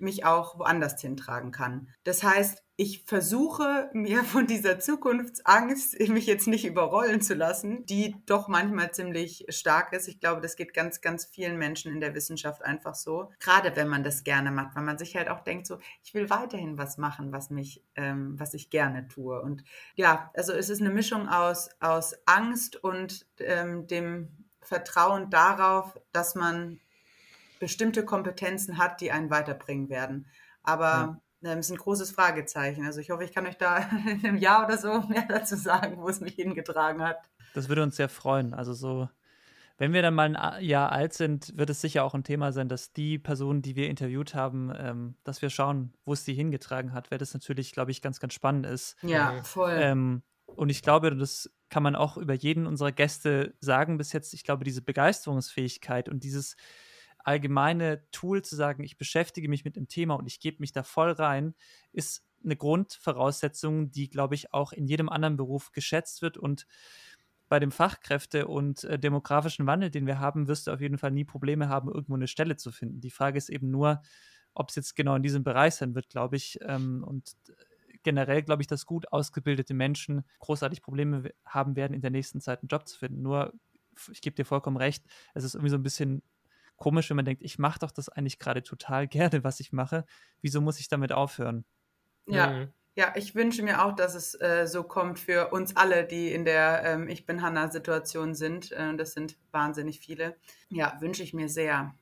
mich 0.00 0.24
auch 0.24 0.58
woanders 0.58 1.00
hintragen 1.00 1.50
kann. 1.50 1.88
Das 2.04 2.22
heißt, 2.22 2.62
ich 2.80 3.02
versuche 3.06 3.90
mir 3.92 4.22
von 4.22 4.46
dieser 4.46 4.78
Zukunftsangst, 4.78 5.98
mich 6.10 6.26
jetzt 6.26 6.46
nicht 6.46 6.64
überrollen 6.64 7.20
zu 7.20 7.34
lassen, 7.34 7.84
die 7.86 8.14
doch 8.24 8.46
manchmal 8.46 8.92
ziemlich 8.92 9.46
stark 9.48 9.92
ist. 9.92 10.06
Ich 10.06 10.20
glaube, 10.20 10.40
das 10.40 10.54
geht 10.54 10.74
ganz, 10.74 11.00
ganz 11.00 11.26
vielen 11.26 11.58
Menschen 11.58 11.92
in 11.92 12.00
der 12.00 12.14
Wissenschaft 12.14 12.62
einfach 12.62 12.94
so. 12.94 13.32
Gerade 13.40 13.74
wenn 13.74 13.88
man 13.88 14.04
das 14.04 14.22
gerne 14.22 14.52
macht, 14.52 14.76
weil 14.76 14.84
man 14.84 14.96
sich 14.96 15.16
halt 15.16 15.28
auch 15.28 15.40
denkt, 15.40 15.66
so, 15.66 15.78
ich 16.04 16.14
will 16.14 16.30
weiterhin 16.30 16.78
was 16.78 16.98
machen, 16.98 17.32
was 17.32 17.50
mich, 17.50 17.82
ähm, 17.96 18.38
was 18.38 18.54
ich 18.54 18.70
gerne 18.70 19.08
tue. 19.08 19.42
Und 19.42 19.64
ja, 19.96 20.30
also 20.34 20.52
es 20.52 20.70
ist 20.70 20.80
eine 20.80 20.90
Mischung 20.90 21.28
aus, 21.28 21.70
aus 21.80 22.14
Angst 22.26 22.76
und 22.76 23.26
ähm, 23.40 23.88
dem 23.88 24.46
Vertrauen 24.62 25.30
darauf, 25.30 25.98
dass 26.12 26.36
man 26.36 26.78
bestimmte 27.58 28.04
Kompetenzen 28.04 28.78
hat, 28.78 29.00
die 29.00 29.12
einen 29.12 29.30
weiterbringen 29.30 29.88
werden. 29.88 30.26
Aber 30.62 30.84
ja 30.84 31.20
das 31.40 31.52
ähm, 31.52 31.58
ist 31.60 31.70
ein 31.70 31.76
großes 31.76 32.10
Fragezeichen. 32.10 32.84
Also 32.84 33.00
ich 33.00 33.10
hoffe, 33.10 33.24
ich 33.24 33.32
kann 33.32 33.46
euch 33.46 33.56
da 33.56 33.78
in 34.06 34.24
einem 34.24 34.38
Jahr 34.38 34.64
oder 34.64 34.78
so 34.78 35.00
mehr 35.08 35.26
dazu 35.28 35.56
sagen, 35.56 35.98
wo 35.98 36.08
es 36.08 36.20
mich 36.20 36.34
hingetragen 36.34 37.02
hat. 37.02 37.18
Das 37.54 37.68
würde 37.68 37.82
uns 37.82 37.96
sehr 37.96 38.08
freuen. 38.08 38.54
Also 38.54 38.74
so, 38.74 39.08
wenn 39.78 39.92
wir 39.92 40.02
dann 40.02 40.14
mal 40.14 40.36
ein 40.36 40.64
Jahr 40.64 40.92
alt 40.92 41.12
sind, 41.12 41.56
wird 41.56 41.70
es 41.70 41.80
sicher 41.80 42.04
auch 42.04 42.14
ein 42.14 42.24
Thema 42.24 42.52
sein, 42.52 42.68
dass 42.68 42.92
die 42.92 43.18
Personen, 43.18 43.62
die 43.62 43.76
wir 43.76 43.88
interviewt 43.88 44.34
haben, 44.34 44.72
ähm, 44.76 45.14
dass 45.24 45.40
wir 45.40 45.50
schauen, 45.50 45.92
wo 46.04 46.12
es 46.12 46.24
die 46.24 46.34
hingetragen 46.34 46.92
hat, 46.92 47.10
weil 47.10 47.18
das 47.18 47.34
natürlich, 47.34 47.72
glaube 47.72 47.92
ich, 47.92 48.02
ganz, 48.02 48.20
ganz 48.20 48.34
spannend 48.34 48.66
ist. 48.66 48.96
Ja, 49.02 49.42
voll. 49.44 49.76
Ähm, 49.76 50.22
und 50.46 50.70
ich 50.70 50.82
glaube, 50.82 51.14
das 51.14 51.50
kann 51.68 51.82
man 51.82 51.94
auch 51.94 52.16
über 52.16 52.34
jeden 52.34 52.66
unserer 52.66 52.90
Gäste 52.90 53.54
sagen 53.60 53.98
bis 53.98 54.12
jetzt. 54.12 54.34
Ich 54.34 54.42
glaube, 54.42 54.64
diese 54.64 54.82
Begeisterungsfähigkeit 54.82 56.08
und 56.08 56.24
dieses 56.24 56.56
allgemeine 57.28 58.02
Tool 58.10 58.40
zu 58.40 58.56
sagen, 58.56 58.82
ich 58.82 58.96
beschäftige 58.96 59.50
mich 59.50 59.62
mit 59.62 59.76
dem 59.76 59.86
Thema 59.86 60.14
und 60.14 60.26
ich 60.26 60.40
gebe 60.40 60.56
mich 60.60 60.72
da 60.72 60.82
voll 60.82 61.12
rein, 61.12 61.54
ist 61.92 62.24
eine 62.42 62.56
Grundvoraussetzung, 62.56 63.90
die, 63.90 64.08
glaube 64.08 64.34
ich, 64.34 64.54
auch 64.54 64.72
in 64.72 64.86
jedem 64.86 65.10
anderen 65.10 65.36
Beruf 65.36 65.70
geschätzt 65.72 66.22
wird 66.22 66.38
und 66.38 66.66
bei 67.50 67.60
dem 67.60 67.70
Fachkräfte- 67.70 68.46
und 68.46 68.84
äh, 68.84 68.98
demografischen 68.98 69.66
Wandel, 69.66 69.90
den 69.90 70.06
wir 70.06 70.18
haben, 70.20 70.48
wirst 70.48 70.66
du 70.66 70.70
auf 70.72 70.80
jeden 70.80 70.96
Fall 70.96 71.10
nie 71.10 71.24
Probleme 71.24 71.68
haben, 71.68 71.92
irgendwo 71.92 72.14
eine 72.14 72.28
Stelle 72.28 72.56
zu 72.56 72.72
finden. 72.72 73.00
Die 73.00 73.10
Frage 73.10 73.36
ist 73.36 73.50
eben 73.50 73.70
nur, 73.70 74.00
ob 74.54 74.70
es 74.70 74.76
jetzt 74.76 74.96
genau 74.96 75.14
in 75.14 75.22
diesem 75.22 75.44
Bereich 75.44 75.74
sein 75.74 75.94
wird, 75.94 76.08
glaube 76.08 76.36
ich. 76.36 76.58
Ähm, 76.62 77.04
und 77.04 77.36
generell 78.04 78.42
glaube 78.42 78.62
ich, 78.62 78.68
dass 78.68 78.86
gut 78.86 79.12
ausgebildete 79.12 79.74
Menschen 79.74 80.24
großartig 80.38 80.80
Probleme 80.80 81.30
haben 81.44 81.76
werden, 81.76 81.92
in 81.92 82.00
der 82.00 82.10
nächsten 82.10 82.40
Zeit 82.40 82.62
einen 82.62 82.68
Job 82.68 82.88
zu 82.88 82.98
finden. 82.98 83.20
Nur, 83.20 83.52
ich 84.10 84.22
gebe 84.22 84.36
dir 84.36 84.44
vollkommen 84.46 84.78
recht, 84.78 85.04
es 85.34 85.44
ist 85.44 85.54
irgendwie 85.54 85.70
so 85.70 85.76
ein 85.76 85.82
bisschen 85.82 86.22
komisch, 86.78 87.10
wenn 87.10 87.16
man 87.16 87.26
denkt, 87.26 87.42
ich 87.42 87.58
mache 87.58 87.80
doch 87.80 87.90
das 87.90 88.08
eigentlich 88.08 88.38
gerade 88.38 88.62
total 88.62 89.06
gerne, 89.08 89.44
was 89.44 89.60
ich 89.60 89.72
mache. 89.72 90.04
Wieso 90.40 90.60
muss 90.60 90.80
ich 90.80 90.88
damit 90.88 91.12
aufhören? 91.12 91.64
Ja. 92.26 92.50
Mhm. 92.50 92.68
Ja, 92.94 93.12
ich 93.14 93.36
wünsche 93.36 93.62
mir 93.62 93.84
auch, 93.84 93.94
dass 93.94 94.16
es 94.16 94.34
äh, 94.40 94.66
so 94.66 94.82
kommt 94.82 95.20
für 95.20 95.50
uns 95.50 95.76
alle, 95.76 96.04
die 96.04 96.32
in 96.32 96.44
der 96.44 96.82
ähm, 96.84 97.08
Ich 97.08 97.26
bin 97.26 97.42
Hanna-Situation 97.42 98.34
sind. 98.34 98.72
Äh, 98.72 98.96
das 98.96 99.12
sind 99.12 99.36
wahnsinnig 99.52 100.00
viele. 100.00 100.36
Ja, 100.68 100.96
wünsche 100.98 101.22
ich 101.22 101.32
mir 101.32 101.48
sehr. 101.48 101.94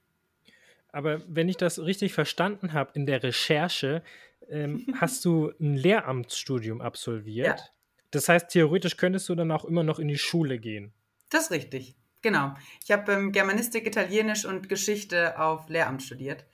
Aber 0.89 1.20
wenn 1.29 1.51
ich 1.51 1.59
das 1.59 1.79
richtig 1.81 2.14
verstanden 2.14 2.72
habe 2.72 2.93
in 2.95 3.05
der 3.05 3.22
Recherche, 3.22 4.03
ähm, 4.49 4.87
hast 4.99 5.22
du 5.27 5.53
ein 5.61 5.77
Lehramtsstudium 5.77 6.81
absolviert. 6.81 7.59
Ja. 7.59 7.66
Das 8.11 8.31
heißt, 8.31 8.49
theoretisch 8.49 8.97
könntest 8.97 9.29
du 9.29 9.35
dann 9.35 9.51
auch 9.51 9.66
immer 9.66 9.83
noch 9.83 9.99
in 9.99 10.09
die 10.09 10.16
Schule 10.16 10.59
gehen. 10.59 10.95
Das 11.29 11.45
ist 11.45 11.51
richtig. 11.51 11.95
Genau. 12.27 12.55
Ich 12.83 12.91
habe 12.91 13.12
ähm, 13.12 13.31
Germanistik, 13.31 13.87
Italienisch 13.87 14.47
und 14.47 14.68
Geschichte 14.68 15.39
auf 15.39 15.68
Lehramt 15.68 16.03
studiert, 16.03 16.45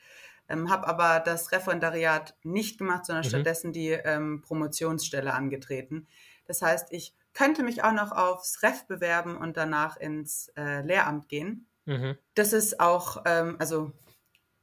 ähm, 0.50 0.70
habe 0.70 0.86
aber 0.86 1.18
das 1.18 1.50
Referendariat 1.50 2.36
nicht 2.42 2.76
gemacht, 2.76 3.06
sondern 3.06 3.24
mhm. 3.24 3.30
stattdessen 3.30 3.72
die 3.72 3.88
ähm, 3.88 4.42
Promotionsstelle 4.42 5.32
angetreten. 5.32 6.08
Das 6.44 6.60
heißt, 6.60 6.92
ich 6.92 7.14
könnte 7.32 7.62
mich 7.62 7.82
auch 7.82 7.94
noch 7.94 8.12
aufs 8.12 8.62
Ref 8.62 8.86
bewerben 8.86 9.38
und 9.38 9.56
danach 9.56 9.96
ins 9.96 10.52
äh, 10.58 10.82
Lehramt 10.82 11.30
gehen. 11.30 11.66
Mhm. 11.86 12.18
Das 12.34 12.52
ist 12.52 12.78
auch, 12.78 13.22
ähm, 13.24 13.56
also 13.58 13.92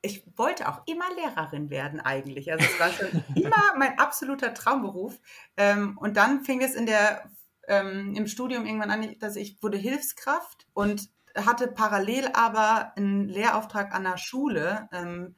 ich 0.04 0.24
wollte 0.38 0.70
auch 0.70 0.84
immer 0.86 1.06
Lehrerin 1.16 1.72
werden 1.72 2.02
eigentlich. 2.02 2.52
Also 2.52 2.68
es 2.72 2.80
war 2.80 2.92
schon 2.92 3.24
immer 3.36 3.74
mein 3.80 3.98
absoluter 3.98 4.54
Traumberuf. 4.54 5.20
Ähm, 5.58 5.98
und 5.98 6.18
dann 6.18 6.42
fing 6.44 6.62
es 6.62 6.76
in 6.76 6.86
der 6.86 7.32
ähm, 7.70 8.14
im 8.16 8.28
Studium 8.28 8.66
irgendwann 8.66 8.92
an, 8.92 9.16
dass 9.20 9.36
ich 9.36 9.62
wurde 9.62 9.78
Hilfskraft 9.78 10.68
und 10.74 11.10
hatte 11.36 11.68
parallel 11.68 12.30
aber 12.34 12.94
einen 12.98 13.30
Lehrauftrag 13.30 13.94
an 13.94 14.04
der 14.04 14.18
Schule 14.18 14.90
ähm, 14.92 15.36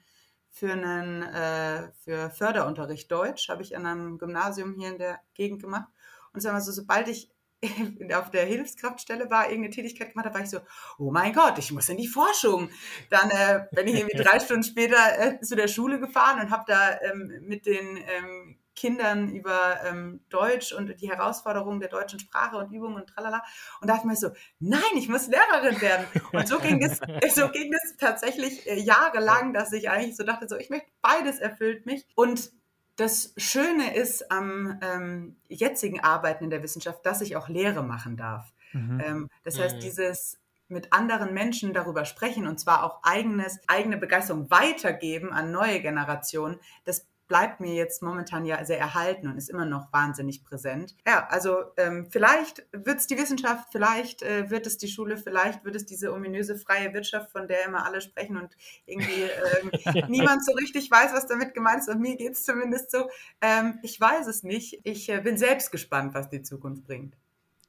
für 0.50 0.72
einen 0.72 1.24
äh, 1.24 1.92
für 2.04 2.30
Förderunterricht 2.32 3.12
Deutsch, 3.12 3.50
habe 3.50 3.62
ich 3.62 3.76
an 3.76 3.86
einem 3.86 4.18
Gymnasium 4.18 4.76
hier 4.76 4.90
in 4.90 4.98
der 4.98 5.20
Gegend 5.34 5.62
gemacht. 5.62 5.90
Und 6.34 6.42
sagen 6.42 6.56
wir 6.56 6.62
so, 6.62 6.72
sobald 6.72 7.08
ich 7.08 7.30
auf 8.16 8.32
der 8.32 8.46
Hilfskraftstelle 8.46 9.30
war, 9.30 9.46
irgendeine 9.46 9.74
Tätigkeit 9.74 10.12
gemacht 10.12 10.26
habe, 10.26 10.36
war 10.36 10.44
ich 10.44 10.50
so, 10.50 10.60
oh 10.98 11.12
mein 11.12 11.34
Gott, 11.34 11.58
ich 11.58 11.72
muss 11.72 11.90
in 11.90 11.98
die 11.98 12.08
Forschung. 12.08 12.70
Dann 13.10 13.30
äh, 13.30 13.66
bin 13.72 13.88
ich 13.88 13.96
irgendwie 13.96 14.18
drei 14.24 14.40
Stunden 14.40 14.64
später 14.64 14.98
äh, 15.20 15.42
zu 15.42 15.56
der 15.56 15.68
Schule 15.68 16.00
gefahren 16.00 16.42
und 16.42 16.50
habe 16.50 16.64
da 16.68 17.00
ähm, 17.02 17.32
mit 17.42 17.66
den 17.66 17.98
ähm, 17.98 18.58
Kindern 18.82 19.30
über 19.30 19.80
ähm, 19.86 20.22
Deutsch 20.30 20.74
und 20.74 21.00
die 21.00 21.08
Herausforderungen 21.08 21.80
der 21.80 21.90
deutschen 21.90 22.20
Sprache 22.20 22.58
und 22.58 22.72
Übungen 22.72 22.96
und 22.96 23.08
tralala. 23.08 23.44
Und 23.80 23.88
da 23.88 23.94
dachte 23.94 24.08
ich 24.08 24.10
mir 24.10 24.16
so, 24.16 24.32
nein, 24.60 24.82
ich 24.96 25.08
muss 25.08 25.28
Lehrerin 25.28 25.80
werden. 25.80 26.08
Und 26.34 26.48
so 26.48 26.58
ging 26.58 26.82
es, 26.82 26.98
so 27.36 27.50
ging 27.50 27.72
es 27.72 27.98
tatsächlich 27.98 28.68
äh, 28.68 28.80
jahrelang, 28.80 29.54
dass 29.54 29.72
ich 29.72 29.92
eigentlich 29.92 30.18
so 30.18 30.24
dachte, 30.24 30.48
so, 30.50 30.58
ich 30.58 30.72
möchte 30.72 30.88
beides 31.04 31.38
erfüllt 31.38 31.86
mich. 31.86 32.08
Und 32.16 32.52
das 32.96 33.36
Schöne 33.38 33.96
ist 33.96 34.32
am 34.32 34.80
ähm, 34.82 35.38
jetzigen 35.48 36.00
Arbeiten 36.00 36.46
in 36.46 36.50
der 36.50 36.64
Wissenschaft, 36.64 37.06
dass 37.06 37.22
ich 37.22 37.36
auch 37.36 37.50
Lehre 37.50 37.84
machen 37.84 38.18
darf. 38.18 38.52
Mhm. 38.74 39.00
Ähm, 39.06 39.30
das 39.44 39.60
heißt, 39.60 39.76
mhm. 39.76 39.82
dieses 39.82 40.40
mit 40.70 40.92
anderen 40.92 41.36
Menschen 41.36 41.74
darüber 41.74 42.06
sprechen 42.06 42.48
und 42.48 42.60
zwar 42.60 42.84
auch 42.84 43.04
eigenes, 43.04 43.60
eigene 43.68 43.98
Begeisterung 43.98 44.50
weitergeben 44.50 45.34
an 45.34 45.52
neue 45.52 45.82
Generationen, 45.82 46.60
das 46.86 47.11
bleibt 47.32 47.62
mir 47.62 47.74
jetzt 47.74 48.04
momentan 48.04 48.44
ja 48.44 48.66
sehr 48.66 48.78
erhalten 48.78 49.30
und 49.30 49.38
ist 49.38 49.50
immer 49.50 49.64
noch 49.64 49.94
wahnsinnig 49.94 50.44
präsent. 50.44 50.98
Ja, 51.08 51.28
also 51.30 51.64
ähm, 51.78 52.08
vielleicht 52.12 52.68
wird 52.74 53.00
es 53.00 53.08
die 53.08 53.18
Wissenschaft, 53.18 53.70
vielleicht 53.72 54.22
äh, 54.22 54.50
wird 54.50 54.68
es 54.68 54.78
die 54.78 54.90
Schule, 54.90 55.16
vielleicht 55.16 55.64
wird 55.64 55.78
es 55.78 55.86
diese 55.86 56.12
ominöse 56.12 56.58
freie 56.58 56.94
Wirtschaft, 56.94 57.32
von 57.32 57.48
der 57.48 57.66
immer 57.66 57.86
alle 57.86 58.02
sprechen 58.02 58.36
und 58.36 58.58
irgendwie 58.86 59.30
ähm, 59.62 60.10
niemand 60.10 60.44
so 60.46 60.52
richtig 60.52 60.92
weiß, 60.92 61.14
was 61.14 61.26
damit 61.26 61.54
gemeint 61.54 61.80
ist. 61.80 61.88
Und 61.88 62.02
mir 62.02 62.18
geht 62.18 62.34
es 62.34 62.44
zumindest 62.44 62.92
so. 62.92 63.10
Ähm, 63.40 63.80
ich 63.82 63.98
weiß 63.98 64.28
es 64.28 64.44
nicht. 64.44 64.82
Ich 64.84 65.08
äh, 65.08 65.22
bin 65.22 65.38
selbst 65.38 65.72
gespannt, 65.72 66.14
was 66.14 66.28
die 66.28 66.42
Zukunft 66.42 66.84
bringt. 66.84 67.16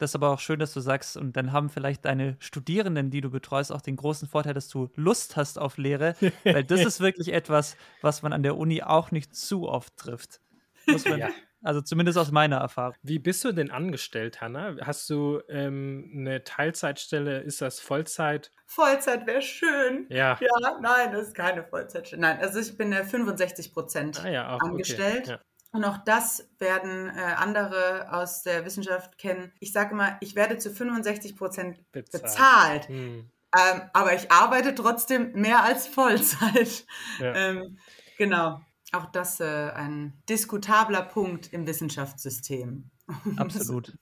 Das 0.03 0.11
ist 0.11 0.17
aber 0.17 0.31
auch 0.31 0.41
schön, 0.41 0.59
dass 0.59 0.75
du 0.75 0.81
sagst, 0.81 1.17
und 1.17 1.37
dann 1.37 1.53
haben 1.53 1.71
vielleicht 1.71 2.07
deine 2.07 2.37
Studierenden, 2.41 3.11
die 3.11 3.21
du 3.21 3.31
betreust, 3.31 3.71
auch 3.71 3.83
den 3.83 3.95
großen 3.95 4.27
Vorteil, 4.27 4.53
dass 4.53 4.67
du 4.67 4.91
Lust 4.97 5.37
hast 5.37 5.61
auf 5.61 5.79
Lehre, 5.79 6.17
weil 6.43 6.65
das 6.65 6.85
ist 6.85 6.99
wirklich 6.99 7.33
etwas, 7.33 7.77
was 8.01 8.21
man 8.23 8.33
an 8.33 8.43
der 8.43 8.57
Uni 8.57 8.83
auch 8.83 9.13
nicht 9.13 9.37
zu 9.37 9.69
oft 9.69 9.97
trifft. 9.97 10.41
Man, 10.87 11.21
ja. 11.21 11.29
Also 11.63 11.81
zumindest 11.81 12.19
aus 12.19 12.33
meiner 12.33 12.57
Erfahrung. 12.57 12.97
Wie 13.05 13.21
bist 13.21 13.45
du 13.45 13.53
denn 13.53 13.71
angestellt, 13.71 14.41
Hanna? 14.41 14.75
Hast 14.81 15.09
du 15.09 15.41
ähm, 15.49 16.11
eine 16.13 16.43
Teilzeitstelle? 16.43 17.39
Ist 17.39 17.63
das 17.63 17.79
Vollzeit? 17.79 18.51
Vollzeit 18.67 19.25
wäre 19.29 19.43
schön. 19.43 20.07
Ja. 20.09 20.37
Ja, 20.41 20.81
nein, 20.81 21.13
das 21.13 21.29
ist 21.29 21.37
keine 21.37 21.63
Vollzeitstelle. 21.63 22.21
Nein, 22.21 22.39
also 22.41 22.59
ich 22.59 22.77
bin 22.77 22.93
65 22.93 23.73
Prozent 23.73 24.25
ah, 24.25 24.29
ja, 24.29 24.57
angestellt. 24.57 25.29
Okay. 25.29 25.31
Ja. 25.31 25.41
Und 25.73 25.85
auch 25.85 25.99
das 25.99 26.49
werden 26.59 27.09
äh, 27.09 27.21
andere 27.21 28.13
aus 28.13 28.43
der 28.43 28.67
Wissenschaft 28.67 29.17
kennen. 29.17 29.53
Ich 29.59 29.73
sage 29.73 29.93
immer, 29.93 30.19
ich 30.21 30.35
werde 30.35 30.59
zu 30.59 30.71
65 30.71 31.35
Prozent 31.35 31.93
bezahlt. 31.93 32.23
bezahlt. 32.23 32.89
Hm. 32.89 33.31
Ähm, 33.55 33.83
aber 33.93 34.15
ich 34.15 34.31
arbeite 34.31 34.75
trotzdem 34.75 35.33
mehr 35.33 35.63
als 35.63 35.87
Vollzeit. 35.87 36.87
Ja. 37.19 37.33
Ähm, 37.35 37.79
genau. 38.19 38.61
Auch 38.93 39.07
das 39.07 39.41
äh, 39.41 39.71
ein 39.71 40.23
diskutabler 40.29 41.03
Punkt 41.03 41.53
im 41.53 41.67
Wissenschaftssystem. 41.67 42.91
Absolut. 43.37 43.97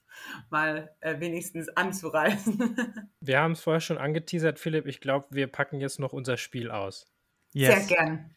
mal 0.50 0.94
äh, 1.00 1.20
wenigstens 1.20 1.68
anzureißen. 1.68 3.08
wir 3.20 3.40
haben 3.40 3.52
es 3.52 3.60
vorher 3.60 3.80
schon 3.80 3.98
angeteasert, 3.98 4.58
Philipp. 4.58 4.86
Ich 4.86 5.00
glaube, 5.00 5.26
wir 5.30 5.46
packen 5.46 5.80
jetzt 5.80 6.00
noch 6.00 6.12
unser 6.12 6.36
Spiel 6.36 6.70
aus. 6.70 7.06
Yes. 7.52 7.86
Sehr 7.86 7.96
gern. 7.96 8.34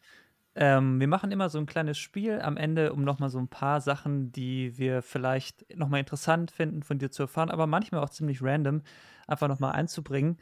Ähm, 0.56 1.00
wir 1.00 1.08
machen 1.08 1.32
immer 1.32 1.48
so 1.48 1.58
ein 1.58 1.66
kleines 1.66 1.98
Spiel 1.98 2.40
am 2.40 2.56
Ende, 2.56 2.92
um 2.92 3.02
nochmal 3.02 3.28
so 3.28 3.38
ein 3.38 3.48
paar 3.48 3.80
Sachen, 3.80 4.30
die 4.30 4.78
wir 4.78 5.02
vielleicht 5.02 5.76
nochmal 5.76 6.00
interessant 6.00 6.50
finden, 6.50 6.82
von 6.82 6.98
dir 6.98 7.10
zu 7.10 7.24
erfahren, 7.24 7.50
aber 7.50 7.66
manchmal 7.66 8.02
auch 8.02 8.10
ziemlich 8.10 8.42
random, 8.42 8.82
einfach 9.26 9.48
nochmal 9.48 9.72
einzubringen. 9.72 10.38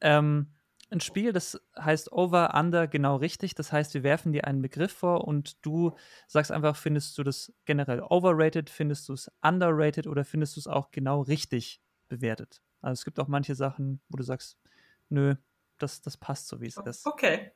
Ähm, 0.00 0.52
ein 0.90 1.00
Spiel, 1.00 1.32
das 1.32 1.60
heißt 1.76 2.12
Over, 2.12 2.54
Under, 2.54 2.86
genau 2.86 3.16
richtig. 3.16 3.56
Das 3.56 3.72
heißt, 3.72 3.92
wir 3.94 4.04
werfen 4.04 4.32
dir 4.32 4.46
einen 4.46 4.62
Begriff 4.62 4.92
vor 4.92 5.26
und 5.26 5.64
du 5.66 5.96
sagst 6.28 6.52
einfach, 6.52 6.76
findest 6.76 7.18
du 7.18 7.24
das 7.24 7.52
generell 7.64 8.02
overrated, 8.02 8.70
findest 8.70 9.08
du 9.08 9.14
es 9.14 9.28
underrated 9.42 10.06
oder 10.06 10.24
findest 10.24 10.54
du 10.56 10.60
es 10.60 10.68
auch 10.68 10.92
genau 10.92 11.22
richtig 11.22 11.80
bewertet? 12.08 12.62
Also 12.82 13.00
es 13.00 13.04
gibt 13.04 13.18
auch 13.18 13.26
manche 13.26 13.56
Sachen, 13.56 14.00
wo 14.08 14.16
du 14.16 14.22
sagst, 14.22 14.58
nö, 15.08 15.34
das, 15.78 16.02
das 16.02 16.16
passt 16.16 16.46
so, 16.46 16.60
wie 16.60 16.68
es 16.68 16.76
ist. 16.76 17.04
Okay. 17.04 17.50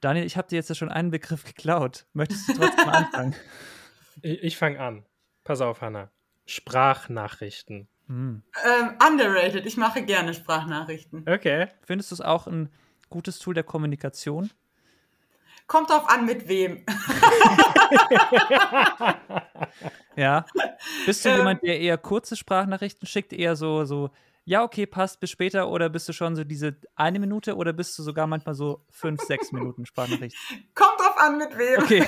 Daniel, 0.00 0.24
ich 0.24 0.36
habe 0.36 0.48
dir 0.48 0.56
jetzt 0.56 0.68
ja 0.68 0.74
schon 0.74 0.90
einen 0.90 1.10
Begriff 1.10 1.44
geklaut. 1.44 2.06
Möchtest 2.12 2.48
du 2.48 2.54
trotzdem 2.54 2.88
anfangen? 2.88 3.34
Ich, 4.22 4.42
ich 4.42 4.56
fange 4.58 4.78
an. 4.78 5.06
Pass 5.44 5.62
auf, 5.62 5.80
Hanna. 5.80 6.10
Sprachnachrichten. 6.44 7.88
Mm. 8.06 8.42
Ähm, 8.64 8.98
underrated. 9.06 9.64
Ich 9.64 9.78
mache 9.78 10.02
gerne 10.02 10.34
Sprachnachrichten. 10.34 11.26
Okay. 11.26 11.68
Findest 11.86 12.10
du 12.10 12.16
es 12.16 12.20
auch 12.20 12.46
ein 12.46 12.68
gutes 13.08 13.38
Tool 13.38 13.54
der 13.54 13.62
Kommunikation? 13.62 14.50
Kommt 15.68 15.88
drauf 15.88 16.06
an, 16.10 16.26
mit 16.26 16.48
wem. 16.48 16.84
ja. 20.16 20.44
Bist 21.06 21.24
du 21.24 21.30
ähm, 21.30 21.36
jemand, 21.38 21.62
der 21.62 21.80
eher 21.80 21.96
kurze 21.96 22.36
Sprachnachrichten 22.36 23.06
schickt, 23.06 23.32
eher 23.32 23.56
so, 23.56 23.86
so 23.86 24.10
ja, 24.44 24.62
okay, 24.62 24.86
passt, 24.86 25.20
bis 25.20 25.30
später? 25.30 25.68
Oder 25.70 25.88
bist 25.88 26.08
du 26.08 26.12
schon 26.12 26.34
so 26.34 26.44
diese 26.44 26.76
eine 26.96 27.18
Minute 27.18 27.56
oder 27.56 27.72
bist 27.72 27.98
du 27.98 28.02
sogar 28.02 28.26
manchmal 28.26 28.54
so 28.54 28.84
fünf, 28.90 29.20
sechs 29.22 29.52
Minuten 29.52 29.86
Sprachnachricht? 29.86 30.36
Kommt 30.74 30.98
drauf 30.98 31.18
an, 31.18 31.38
mit 31.38 31.56
wem. 31.56 31.82
Okay. 31.82 32.06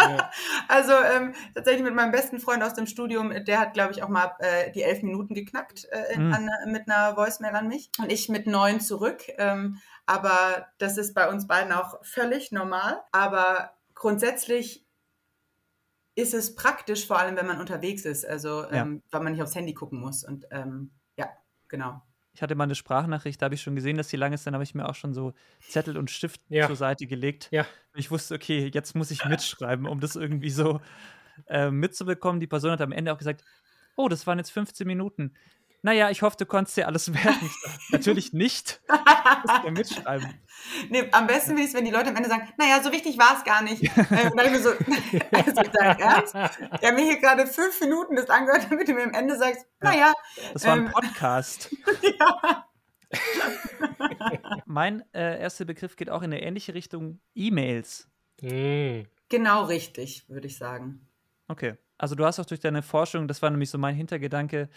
also 0.68 0.92
ähm, 0.92 1.34
tatsächlich 1.54 1.82
mit 1.82 1.94
meinem 1.94 2.12
besten 2.12 2.38
Freund 2.38 2.62
aus 2.62 2.74
dem 2.74 2.86
Studium, 2.86 3.32
der 3.44 3.58
hat, 3.58 3.74
glaube 3.74 3.92
ich, 3.92 4.02
auch 4.02 4.08
mal 4.08 4.34
äh, 4.38 4.70
die 4.72 4.82
elf 4.82 5.02
Minuten 5.02 5.34
geknackt 5.34 5.86
äh, 5.90 6.18
mhm. 6.18 6.32
an, 6.32 6.48
mit 6.66 6.88
einer 6.88 7.16
Voicemail 7.16 7.54
an 7.54 7.68
mich. 7.68 7.90
Und 7.98 8.10
ich 8.10 8.28
mit 8.28 8.46
neun 8.46 8.80
zurück. 8.80 9.22
Ähm, 9.36 9.78
aber 10.06 10.66
das 10.78 10.96
ist 10.96 11.14
bei 11.14 11.28
uns 11.28 11.46
beiden 11.46 11.72
auch 11.72 11.98
völlig 12.02 12.52
normal. 12.52 13.02
Aber 13.10 13.72
grundsätzlich 13.94 14.86
ist 16.14 16.34
es 16.34 16.54
praktisch, 16.54 17.06
vor 17.06 17.18
allem 17.18 17.36
wenn 17.36 17.46
man 17.46 17.60
unterwegs 17.60 18.04
ist, 18.04 18.24
also 18.24 18.64
ähm, 18.70 19.02
weil 19.10 19.20
man 19.22 19.32
nicht 19.32 19.42
aufs 19.42 19.54
Handy 19.54 19.74
gucken 19.74 20.00
muss. 20.00 20.24
Und 20.24 20.46
ähm, 20.50 20.92
genau. 21.76 22.02
Ich 22.32 22.42
hatte 22.42 22.56
mal 22.56 22.64
eine 22.64 22.74
Sprachnachricht, 22.74 23.40
da 23.40 23.44
habe 23.44 23.54
ich 23.54 23.62
schon 23.62 23.76
gesehen, 23.76 23.96
dass 23.96 24.08
sie 24.08 24.16
lang 24.16 24.32
ist, 24.32 24.44
dann 24.44 24.54
habe 24.54 24.64
ich 24.64 24.74
mir 24.74 24.88
auch 24.88 24.96
schon 24.96 25.14
so 25.14 25.34
Zettel 25.60 25.96
und 25.96 26.10
Stift 26.10 26.40
ja. 26.48 26.66
zur 26.66 26.74
Seite 26.74 27.06
gelegt. 27.06 27.48
Ja. 27.52 27.64
Ich 27.94 28.10
wusste, 28.10 28.34
okay, 28.34 28.70
jetzt 28.74 28.96
muss 28.96 29.12
ich 29.12 29.24
mitschreiben, 29.24 29.86
um 29.86 30.00
das 30.00 30.16
irgendwie 30.16 30.50
so 30.50 30.80
äh, 31.46 31.70
mitzubekommen. 31.70 32.40
Die 32.40 32.48
Person 32.48 32.72
hat 32.72 32.80
am 32.80 32.90
Ende 32.90 33.12
auch 33.12 33.18
gesagt, 33.18 33.44
oh, 33.96 34.08
das 34.08 34.26
waren 34.26 34.38
jetzt 34.38 34.50
15 34.50 34.86
Minuten 34.86 35.34
naja, 35.84 36.08
ich 36.08 36.22
hoffe, 36.22 36.38
du 36.38 36.46
konntest 36.46 36.78
dir 36.78 36.86
alles 36.86 37.08
merken. 37.10 37.50
Natürlich 37.90 38.32
nicht. 38.32 38.80
ja 38.88 39.70
mitschreiben. 39.70 40.26
Nee, 40.88 41.10
am 41.12 41.26
besten 41.26 41.58
ist, 41.58 41.74
wenn 41.74 41.84
die 41.84 41.90
Leute 41.90 42.08
am 42.08 42.16
Ende 42.16 42.30
sagen, 42.30 42.48
naja, 42.56 42.82
so 42.82 42.90
wichtig 42.90 43.18
war 43.18 43.36
es 43.36 43.44
gar 43.44 43.62
nicht. 43.62 43.82
äh, 43.96 44.30
und 44.30 44.36
dann 44.36 44.46
ich 44.46 44.52
mir 44.52 44.62
so, 44.62 44.70
also 45.30 45.62
dein 45.78 45.98
Ernst? 45.98 46.34
Ich 46.34 46.88
habe 46.88 46.92
mir 46.94 47.04
hier 47.04 47.20
gerade 47.20 47.46
fünf 47.46 47.78
Minuten 47.82 48.16
das 48.16 48.30
angehört, 48.30 48.66
damit 48.70 48.88
du 48.88 48.94
mir 48.94 49.02
am 49.02 49.12
Ende 49.12 49.36
sagst, 49.36 49.66
naja. 49.80 50.14
Das 50.54 50.64
war 50.64 50.72
ein 50.72 50.86
ähm, 50.86 50.90
Podcast. 50.90 51.76
ja. 52.18 52.66
mein 54.64 55.04
äh, 55.12 55.38
erster 55.38 55.66
Begriff 55.66 55.96
geht 55.96 56.08
auch 56.08 56.22
in 56.22 56.32
eine 56.32 56.42
ähnliche 56.42 56.72
Richtung, 56.72 57.20
E-Mails. 57.34 58.08
Mm. 58.40 59.02
Genau 59.28 59.64
richtig, 59.64 60.26
würde 60.30 60.46
ich 60.46 60.56
sagen. 60.56 61.06
Okay. 61.48 61.76
Also 61.98 62.14
du 62.14 62.24
hast 62.24 62.40
auch 62.40 62.46
durch 62.46 62.60
deine 62.60 62.82
Forschung, 62.82 63.28
das 63.28 63.40
war 63.40 63.50
nämlich 63.50 63.70
so 63.70 63.78
mein 63.78 63.94
Hintergedanke, 63.94 64.68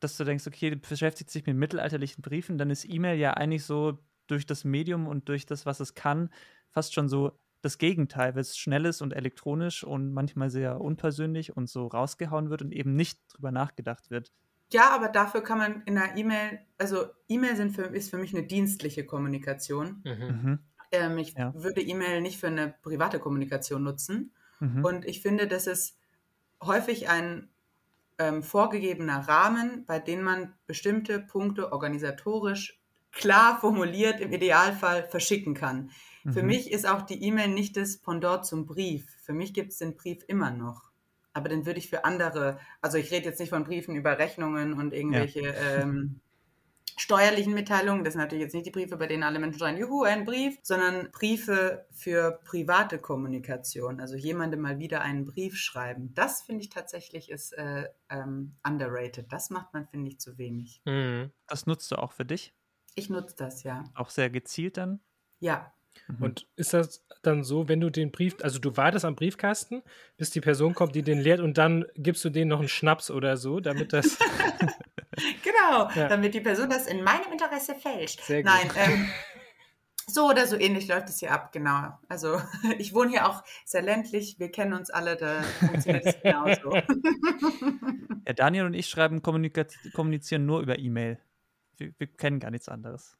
dass 0.00 0.16
du 0.16 0.24
denkst, 0.24 0.46
okay, 0.46 0.70
du 0.70 0.76
beschäftigst 0.76 1.34
dich 1.34 1.46
mit 1.46 1.56
mittelalterlichen 1.56 2.22
Briefen, 2.22 2.58
dann 2.58 2.70
ist 2.70 2.84
E-Mail 2.84 3.18
ja 3.18 3.34
eigentlich 3.34 3.64
so 3.64 3.98
durch 4.26 4.46
das 4.46 4.64
Medium 4.64 5.06
und 5.06 5.28
durch 5.28 5.46
das, 5.46 5.66
was 5.66 5.80
es 5.80 5.94
kann, 5.94 6.30
fast 6.70 6.94
schon 6.94 7.08
so 7.08 7.38
das 7.62 7.78
Gegenteil, 7.78 8.34
weil 8.34 8.40
es 8.40 8.56
schnell 8.56 8.86
ist 8.86 9.02
und 9.02 9.12
elektronisch 9.12 9.84
und 9.84 10.12
manchmal 10.12 10.50
sehr 10.50 10.80
unpersönlich 10.80 11.56
und 11.56 11.68
so 11.68 11.86
rausgehauen 11.86 12.48
wird 12.48 12.62
und 12.62 12.72
eben 12.72 12.96
nicht 12.96 13.20
drüber 13.28 13.52
nachgedacht 13.52 14.10
wird. 14.10 14.32
Ja, 14.72 14.90
aber 14.90 15.08
dafür 15.08 15.42
kann 15.42 15.58
man 15.58 15.82
in 15.84 15.98
einer 15.98 16.16
E-Mail, 16.16 16.60
also 16.78 17.06
E-Mail 17.28 17.58
ist 17.92 18.10
für 18.10 18.18
mich 18.18 18.34
eine 18.34 18.46
dienstliche 18.46 19.04
Kommunikation. 19.04 20.02
Mhm. 20.04 20.42
mhm. 20.42 20.58
Ähm, 20.92 21.18
ich 21.18 21.34
ja. 21.34 21.54
würde 21.54 21.82
E-Mail 21.82 22.20
nicht 22.20 22.40
für 22.40 22.48
eine 22.48 22.74
private 22.82 23.20
Kommunikation 23.20 23.84
nutzen. 23.84 24.32
Mhm. 24.58 24.84
Und 24.84 25.04
ich 25.04 25.22
finde, 25.22 25.46
dass 25.46 25.68
es 25.68 25.96
häufig 26.60 27.08
ein 27.08 27.48
ähm, 28.20 28.42
vorgegebener 28.42 29.26
Rahmen, 29.26 29.84
bei 29.86 29.98
dem 29.98 30.22
man 30.22 30.52
bestimmte 30.66 31.18
Punkte 31.18 31.72
organisatorisch 31.72 32.78
klar 33.12 33.58
formuliert 33.58 34.20
im 34.20 34.32
Idealfall 34.32 35.08
verschicken 35.08 35.54
kann. 35.54 35.90
Mhm. 36.22 36.32
Für 36.32 36.42
mich 36.42 36.70
ist 36.70 36.86
auch 36.86 37.02
die 37.02 37.24
E-Mail 37.24 37.48
nicht 37.48 37.76
das 37.76 37.96
Pendant 37.96 38.44
zum 38.44 38.66
Brief. 38.66 39.06
Für 39.22 39.32
mich 39.32 39.54
gibt 39.54 39.72
es 39.72 39.78
den 39.78 39.96
Brief 39.96 40.22
immer 40.28 40.50
noch. 40.50 40.90
Aber 41.32 41.48
den 41.48 41.64
würde 41.64 41.78
ich 41.78 41.88
für 41.88 42.04
andere, 42.04 42.58
also 42.82 42.98
ich 42.98 43.10
rede 43.10 43.26
jetzt 43.26 43.40
nicht 43.40 43.50
von 43.50 43.64
Briefen 43.64 43.96
über 43.96 44.18
Rechnungen 44.18 44.74
und 44.74 44.92
irgendwelche 44.92 45.40
ja. 45.40 45.80
ähm, 45.80 46.20
steuerlichen 47.00 47.54
Mitteilungen, 47.54 48.04
das 48.04 48.12
sind 48.12 48.20
natürlich 48.20 48.44
jetzt 48.44 48.54
nicht 48.54 48.66
die 48.66 48.70
Briefe, 48.70 48.96
bei 48.96 49.06
denen 49.06 49.22
alle 49.22 49.38
Menschen 49.38 49.58
schreien, 49.58 49.78
juhu, 49.78 50.02
ein 50.02 50.24
Brief, 50.24 50.58
sondern 50.62 51.10
Briefe 51.10 51.86
für 51.90 52.40
private 52.44 52.98
Kommunikation, 52.98 54.00
also 54.00 54.16
jemandem 54.16 54.60
mal 54.60 54.78
wieder 54.78 55.00
einen 55.00 55.24
Brief 55.24 55.56
schreiben. 55.56 56.12
Das 56.14 56.42
finde 56.42 56.62
ich 56.62 56.68
tatsächlich 56.68 57.30
ist 57.30 57.52
äh, 57.52 57.88
ähm, 58.10 58.56
underrated. 58.66 59.32
Das 59.32 59.50
macht 59.50 59.72
man, 59.72 59.86
finde 59.88 60.10
ich, 60.10 60.20
zu 60.20 60.36
wenig. 60.36 60.82
Mhm. 60.84 61.30
Das 61.46 61.66
nutzt 61.66 61.90
du 61.90 61.96
auch 61.96 62.12
für 62.12 62.24
dich? 62.24 62.54
Ich 62.94 63.08
nutze 63.08 63.34
das, 63.36 63.62
ja. 63.62 63.84
Auch 63.94 64.10
sehr 64.10 64.28
gezielt 64.28 64.76
dann? 64.76 65.00
Ja. 65.38 65.72
Mhm. 66.06 66.22
Und 66.22 66.46
ist 66.56 66.74
das 66.74 67.06
dann 67.22 67.44
so, 67.44 67.68
wenn 67.68 67.80
du 67.80 67.90
den 67.90 68.10
Brief, 68.10 68.36
also 68.42 68.58
du 68.58 68.76
wartest 68.76 69.04
am 69.04 69.16
Briefkasten, 69.16 69.82
bis 70.16 70.30
die 70.30 70.40
Person 70.40 70.74
kommt, 70.74 70.94
die 70.94 71.02
den 71.02 71.20
leert 71.20 71.40
und 71.40 71.56
dann 71.56 71.86
gibst 71.94 72.24
du 72.24 72.30
denen 72.30 72.48
noch 72.48 72.60
einen 72.60 72.68
Schnaps 72.68 73.10
oder 73.10 73.36
so, 73.36 73.60
damit 73.60 73.92
das 73.92 74.18
genau, 75.42 75.90
ja. 75.90 76.08
damit 76.08 76.34
die 76.34 76.40
Person 76.40 76.70
das 76.70 76.86
in 76.86 77.02
meinem 77.02 77.32
Interesse 77.32 77.74
fälscht. 77.74 78.22
Sehr 78.22 78.42
gut. 78.42 78.52
Nein, 78.52 78.70
ähm, 78.76 79.08
so 80.06 80.28
oder 80.28 80.46
so 80.46 80.56
ähnlich 80.56 80.88
läuft 80.88 81.08
es 81.08 81.18
hier 81.18 81.32
ab, 81.32 81.52
genau. 81.52 81.98
Also 82.08 82.40
ich 82.78 82.94
wohne 82.94 83.10
hier 83.10 83.28
auch 83.28 83.42
sehr 83.64 83.82
ländlich, 83.82 84.38
wir 84.38 84.50
kennen 84.50 84.72
uns 84.72 84.90
alle, 84.90 85.16
da 85.16 85.42
funktioniert 85.42 86.06
es 86.06 86.20
genauso. 86.22 86.74
Ja, 88.26 88.32
Daniel 88.34 88.66
und 88.66 88.74
ich 88.74 88.88
schreiben, 88.88 89.22
kommunizieren 89.22 90.46
nur 90.46 90.60
über 90.60 90.78
E-Mail. 90.78 91.18
Wir, 91.76 91.92
wir, 91.98 92.06
kennen 92.06 92.38
gar 92.38 92.50
nichts 92.50 92.68
anderes. 92.68 93.16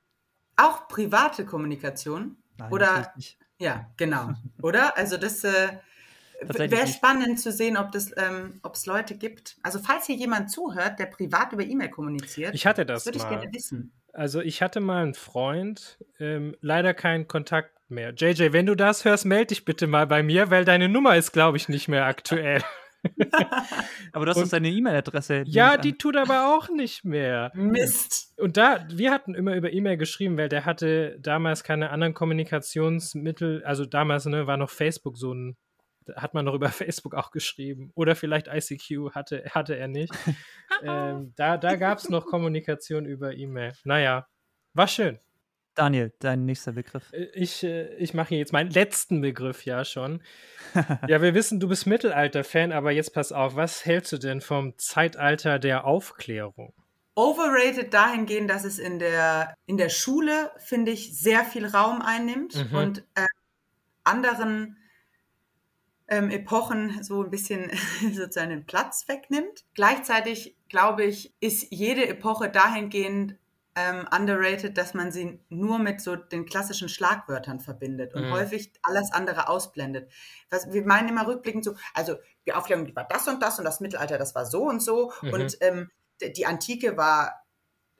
Auch 0.56 0.86
private 0.88 1.46
Kommunikation? 1.46 2.36
Nein, 2.58 2.72
oder? 2.72 3.12
Nicht. 3.16 3.38
Ja, 3.58 3.90
genau. 3.96 4.34
oder? 4.62 4.96
Also 4.96 5.16
das 5.16 5.42
äh, 5.44 5.78
Wäre 6.40 6.86
spannend 6.86 7.38
zu 7.38 7.52
sehen, 7.52 7.76
ob 7.76 7.94
es 7.94 8.12
ähm, 8.16 8.60
Leute 8.86 9.16
gibt. 9.16 9.56
Also 9.62 9.78
falls 9.78 10.06
hier 10.06 10.16
jemand 10.16 10.50
zuhört, 10.50 10.98
der 10.98 11.06
privat 11.06 11.52
über 11.52 11.62
E-Mail 11.62 11.90
kommuniziert, 11.90 12.54
ich 12.54 12.66
hatte 12.66 12.86
das, 12.86 13.04
würde 13.04 13.18
ich 13.18 13.28
gerne 13.28 13.52
wissen. 13.52 13.92
Also 14.12 14.40
ich 14.40 14.62
hatte 14.62 14.80
mal 14.80 15.02
einen 15.02 15.14
Freund, 15.14 15.98
ähm, 16.18 16.56
leider 16.60 16.94
keinen 16.94 17.28
Kontakt 17.28 17.72
mehr. 17.88 18.12
JJ, 18.14 18.52
wenn 18.52 18.66
du 18.66 18.74
das 18.74 19.04
hörst, 19.04 19.24
melde 19.24 19.46
dich 19.46 19.64
bitte 19.64 19.86
mal 19.86 20.06
bei 20.06 20.22
mir, 20.22 20.50
weil 20.50 20.64
deine 20.64 20.88
Nummer 20.88 21.16
ist, 21.16 21.32
glaube 21.32 21.56
ich, 21.56 21.68
nicht 21.68 21.88
mehr 21.88 22.06
aktuell. 22.06 22.62
aber 24.12 24.26
du 24.26 24.30
hast 24.30 24.38
und, 24.38 24.52
deine 24.52 24.68
E-Mail-Adresse. 24.68 25.44
Ja, 25.46 25.76
die 25.76 25.96
tut 25.96 26.16
aber 26.16 26.54
auch 26.54 26.68
nicht 26.68 27.04
mehr. 27.04 27.50
Mist. 27.54 28.34
Und 28.38 28.56
da, 28.56 28.86
wir 28.90 29.10
hatten 29.10 29.34
immer 29.34 29.54
über 29.54 29.72
E-Mail 29.72 29.96
geschrieben, 29.96 30.36
weil 30.36 30.48
der 30.48 30.64
hatte 30.64 31.18
damals 31.20 31.64
keine 31.64 31.90
anderen 31.90 32.14
Kommunikationsmittel. 32.14 33.64
Also 33.64 33.86
damals 33.86 34.26
ne, 34.26 34.46
war 34.46 34.56
noch 34.56 34.70
Facebook 34.70 35.16
so 35.16 35.32
ein 35.32 35.56
hat 36.16 36.34
man 36.34 36.44
noch 36.44 36.54
über 36.54 36.68
Facebook 36.70 37.14
auch 37.14 37.30
geschrieben. 37.30 37.90
Oder 37.94 38.16
vielleicht 38.16 38.48
ICQ 38.48 39.14
hatte, 39.14 39.44
hatte 39.50 39.76
er 39.76 39.88
nicht. 39.88 40.12
ähm, 40.82 41.32
da 41.36 41.56
da 41.56 41.76
gab 41.76 41.98
es 41.98 42.08
noch 42.08 42.26
Kommunikation 42.26 43.06
über 43.06 43.34
E-Mail. 43.34 43.72
Naja, 43.84 44.26
war 44.74 44.88
schön. 44.88 45.18
Daniel, 45.74 46.12
dein 46.18 46.44
nächster 46.44 46.72
Begriff. 46.72 47.12
Äh, 47.12 47.28
ich, 47.32 47.62
äh, 47.62 47.94
ich 47.94 48.14
mache 48.14 48.34
jetzt 48.34 48.52
meinen 48.52 48.70
letzten 48.70 49.20
Begriff 49.20 49.64
ja 49.64 49.84
schon. 49.84 50.22
ja, 51.08 51.22
wir 51.22 51.34
wissen, 51.34 51.60
du 51.60 51.68
bist 51.68 51.86
Mittelalter-Fan, 51.86 52.72
aber 52.72 52.90
jetzt 52.90 53.14
pass 53.14 53.32
auf, 53.32 53.56
was 53.56 53.84
hältst 53.84 54.12
du 54.12 54.18
denn 54.18 54.40
vom 54.40 54.76
Zeitalter 54.78 55.58
der 55.58 55.86
Aufklärung? 55.86 56.74
Overrated 57.14 57.92
dahingehend, 57.92 58.50
dass 58.50 58.64
es 58.64 58.78
in 58.78 58.98
der, 58.98 59.54
in 59.66 59.76
der 59.76 59.88
Schule, 59.88 60.50
finde 60.58 60.92
ich, 60.92 61.18
sehr 61.18 61.44
viel 61.44 61.66
Raum 61.66 62.02
einnimmt 62.02 62.70
mhm. 62.70 62.76
und 62.76 62.98
äh, 63.14 63.26
anderen 64.04 64.76
ähm, 66.10 66.30
Epochen 66.30 67.02
so 67.02 67.22
ein 67.22 67.30
bisschen 67.30 67.70
sozusagen 68.12 68.50
den 68.50 68.66
Platz 68.66 69.08
wegnimmt. 69.08 69.64
Gleichzeitig, 69.74 70.56
glaube 70.68 71.04
ich, 71.04 71.32
ist 71.40 71.68
jede 71.70 72.06
Epoche 72.06 72.50
dahingehend 72.50 73.36
ähm, 73.76 74.06
underrated, 74.14 74.76
dass 74.76 74.94
man 74.94 75.12
sie 75.12 75.38
nur 75.48 75.78
mit 75.78 76.00
so 76.00 76.16
den 76.16 76.44
klassischen 76.44 76.88
Schlagwörtern 76.88 77.60
verbindet 77.60 78.14
und 78.14 78.26
mhm. 78.26 78.32
häufig 78.32 78.72
alles 78.82 79.12
andere 79.12 79.48
ausblendet. 79.48 80.10
Was, 80.50 80.72
wir 80.72 80.84
meinen 80.84 81.08
immer 81.08 81.26
rückblickend 81.26 81.64
so, 81.64 81.76
also 81.94 82.16
die 82.46 82.52
Aufklärung, 82.52 82.84
die 82.84 82.96
war 82.96 83.06
das 83.08 83.28
und 83.28 83.40
das 83.40 83.58
und 83.58 83.64
das 83.64 83.80
Mittelalter, 83.80 84.18
das 84.18 84.34
war 84.34 84.44
so 84.44 84.64
und 84.64 84.82
so 84.82 85.12
mhm. 85.22 85.32
und 85.32 85.56
ähm, 85.60 85.90
die 86.20 86.46
Antike 86.46 86.96
war 86.96 87.39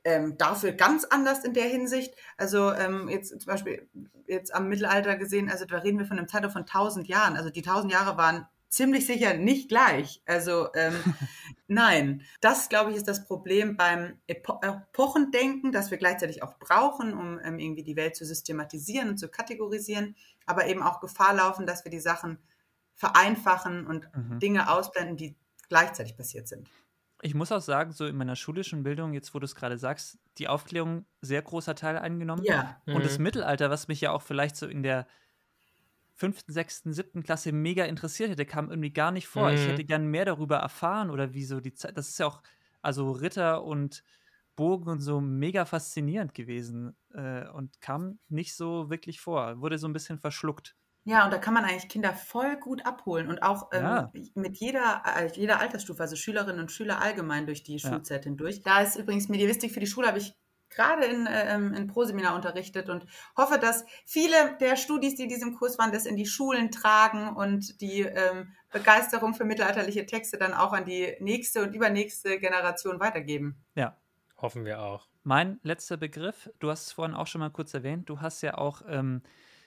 ähm, 0.05 0.37
dafür 0.39 0.73
ganz 0.73 1.05
anders 1.05 1.45
in 1.45 1.55
der 1.55 1.67
Hinsicht. 1.67 2.15
Also 2.37 2.73
ähm, 2.73 3.09
jetzt 3.09 3.29
zum 3.29 3.47
Beispiel 3.47 3.89
jetzt 4.27 4.55
am 4.55 4.69
Mittelalter 4.69 5.17
gesehen, 5.17 5.51
also 5.51 5.65
da 5.65 5.79
reden 5.79 5.99
wir 5.99 6.07
von 6.07 6.19
einem 6.19 6.29
Zeitraum 6.29 6.53
von 6.53 6.63
1000 6.63 7.09
Jahren. 7.09 7.37
Also 7.37 7.51
die 7.51 7.65
1000 7.67 7.93
Jahre 7.93 8.17
waren 8.17 8.47
ziemlich 8.69 9.07
sicher 9.07 9.35
nicht 9.35 9.69
gleich. 9.69 10.23
Also 10.27 10.69
ähm, 10.75 10.95
Nein, 11.73 12.23
das 12.41 12.69
glaube 12.69 12.91
ich 12.91 12.97
ist 12.97 13.07
das 13.07 13.25
Problem 13.25 13.77
beim 13.77 14.19
Epo 14.27 14.59
Epochendenken, 14.61 15.71
das 15.71 15.93
wir 15.93 15.99
gleichzeitig 15.99 16.43
auch 16.43 16.59
brauchen, 16.59 17.15
um 17.15 17.39
ähm, 17.45 17.61
irgendwie 17.61 17.85
die 17.85 17.95
Welt 17.95 18.17
zu 18.17 18.25
systematisieren 18.25 19.11
und 19.11 19.19
zu 19.19 19.29
kategorisieren, 19.29 20.17
aber 20.47 20.67
eben 20.67 20.83
auch 20.83 20.99
Gefahr 21.01 21.33
laufen, 21.33 21.67
dass 21.67 21.85
wir 21.85 21.93
die 21.93 22.01
Sachen 22.01 22.39
vereinfachen 22.97 23.87
und 23.87 24.09
mhm. 24.17 24.41
Dinge 24.41 24.69
ausblenden, 24.69 25.17
die 25.17 25.37
gleichzeitig 25.69 26.17
passiert 26.17 26.49
sind. 26.49 26.69
Ich 27.23 27.35
muss 27.35 27.53
auch 27.53 27.61
sagen, 27.61 27.93
so 27.93 28.07
in 28.07 28.17
meiner 28.17 28.37
schulischen 28.37 28.83
Bildung, 28.83 29.13
jetzt 29.13 29.35
wo 29.35 29.39
du 29.39 29.45
es 29.45 29.55
gerade 29.55 29.79
sagst, 29.79 30.19
die 30.39 30.49
Aufklärung 30.49 31.05
sehr 31.21 31.43
großer 31.43 31.75
Teil 31.75 31.99
eingenommen. 31.99 32.45
Ja. 32.45 32.81
Und 32.87 32.99
mhm. 32.99 33.03
das 33.03 33.19
Mittelalter, 33.19 33.71
was 33.71 33.89
mich 33.89 34.01
ja 34.01 34.13
auch 34.13 34.23
vielleicht 34.23 34.57
so 34.57 34.67
in 34.67 34.83
der 34.83 35.07
fünften, 36.15 36.53
sechsten, 36.53 36.93
siebten 36.93 37.23
Klasse 37.23 37.53
mega 37.53 37.85
interessiert 37.85 38.31
hätte, 38.31 38.45
kam 38.45 38.69
irgendwie 38.69 38.93
gar 38.93 39.11
nicht 39.11 39.27
vor. 39.27 39.49
Mhm. 39.49 39.55
Ich 39.55 39.67
hätte 39.67 39.85
gern 39.85 40.07
mehr 40.07 40.25
darüber 40.25 40.57
erfahren 40.57 41.11
oder 41.11 41.33
wie 41.33 41.45
so 41.45 41.61
die 41.61 41.73
Zeit. 41.73 41.97
Das 41.97 42.09
ist 42.09 42.19
ja 42.19 42.27
auch, 42.27 42.43
also 42.83 43.11
Ritter 43.11 43.65
und 43.65 44.03
Bogen 44.57 44.91
und 44.91 45.01
so 45.01 45.23
mega 45.23 45.65
faszinierend 45.65 46.35
gewesen 46.35 46.95
äh, 47.15 47.49
und 47.49 47.81
kam 47.81 48.19
nicht 48.29 48.55
so 48.55 48.91
wirklich 48.91 49.21
vor. 49.21 49.61
Wurde 49.61 49.79
so 49.79 49.89
ein 49.89 49.95
bisschen 49.95 50.19
verschluckt. 50.19 50.77
Ja, 51.05 51.25
und 51.25 51.33
da 51.33 51.39
kann 51.39 51.55
man 51.55 51.65
eigentlich 51.65 51.89
Kinder 51.89 52.13
voll 52.13 52.57
gut 52.57 52.85
abholen 52.85 53.29
und 53.29 53.43
auch 53.43 53.71
ähm, 53.73 53.83
ja. 53.83 54.13
mit 54.35 54.57
jeder, 54.59 55.03
äh, 55.17 55.31
jeder 55.33 55.59
Altersstufe, 55.59 56.03
also 56.03 56.15
Schülerinnen 56.15 56.61
und 56.61 56.71
Schüler 56.71 57.01
allgemein 57.01 57.47
durch 57.47 57.63
die 57.63 57.79
Schulzeit 57.79 58.25
ja. 58.25 58.29
hindurch. 58.29 58.63
Da 58.63 58.83
ist 58.83 58.97
übrigens 58.97 59.29
Medievistik 59.29 59.73
für 59.73 59.81
die 59.81 59.87
Schule, 59.87 60.09
habe 60.09 60.19
ich 60.19 60.35
gerade 60.69 61.05
in, 61.07 61.27
ähm, 61.31 61.75
in 61.75 61.87
Proseminar 61.87 62.35
unterrichtet 62.35 62.89
und 62.89 63.07
hoffe, 63.37 63.59
dass 63.59 63.85
viele 64.05 64.57
der 64.61 64.77
Studis, 64.77 65.17
die 65.17 65.25
in 65.25 65.29
diesem 65.29 65.57
Kurs 65.57 65.79
waren, 65.79 65.91
das 65.91 66.07
in 66.07 66.17
die 66.17 66.27
Schulen 66.27 66.71
tragen 66.71 67.35
und 67.35 67.81
die 67.81 68.03
ähm, 68.03 68.53
Begeisterung 68.71 69.35
für 69.35 69.45
mittelalterliche 69.45 70.07
Texte 70.07 70.39
dann 70.39 70.55
auch 70.55 70.73
an 70.73 70.85
die 70.85 71.17
nächste 71.19 71.63
und 71.63 71.75
übernächste 71.75 72.39
Generation 72.39 73.01
weitergeben. 73.01 73.57
Ja. 73.75 73.97
Hoffen 74.37 74.65
wir 74.65 74.81
auch. 74.81 75.07
Mein 75.23 75.61
letzter 75.63 75.99
Begriff, 75.99 76.51
du 76.61 76.71
hast 76.71 76.87
es 76.87 76.93
vorhin 76.93 77.15
auch 77.15 77.27
schon 77.27 77.41
mal 77.41 77.51
kurz 77.51 77.75
erwähnt, 77.75 78.09
du 78.09 78.21
hast 78.21 78.41
ja 78.41 78.57
auch 78.57 78.81
ähm, 78.89 79.23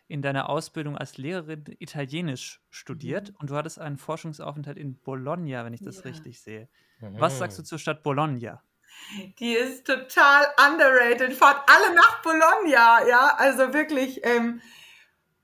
in 0.08 0.22
deiner 0.22 0.50
Ausbildung 0.50 0.98
als 0.98 1.18
Lehrerin 1.18 1.64
Italienisch 1.80 2.62
studiert 2.70 3.30
mhm. 3.30 3.36
und 3.40 3.50
du 3.50 3.56
hattest 3.56 3.80
einen 3.80 3.98
Forschungsaufenthalt 3.98 4.78
in 4.78 5.00
Bologna, 5.00 5.66
wenn 5.66 5.74
ich 5.74 5.82
das 5.82 5.98
ja. 5.98 6.04
richtig 6.04 6.42
sehe. 6.42 6.68
Mhm. 7.00 7.20
Was 7.20 7.38
sagst 7.38 7.60
du 7.60 7.64
zur 7.64 7.80
Stadt 7.80 8.04
Bologna? 8.04 8.62
Die 9.40 9.54
ist 9.54 9.86
total 9.86 10.46
underrated. 10.70 11.34
Fahrt 11.34 11.68
alle 11.68 11.96
nach 11.96 12.22
Bologna, 12.22 13.08
ja. 13.08 13.36
Also 13.38 13.74
wirklich, 13.74 14.22
ähm, 14.24 14.62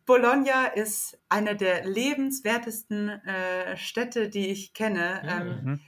Bologna 0.06 0.68
ist 0.68 1.20
eine 1.30 1.56
der 1.56 1.86
lebenswertesten 1.86 3.10
äh, 3.10 3.78
Städte, 3.78 4.30
die 4.30 4.50
ich 4.50 4.74
kenne. 4.74 5.22
Ähm, 5.26 5.48
mhm. 5.64 5.80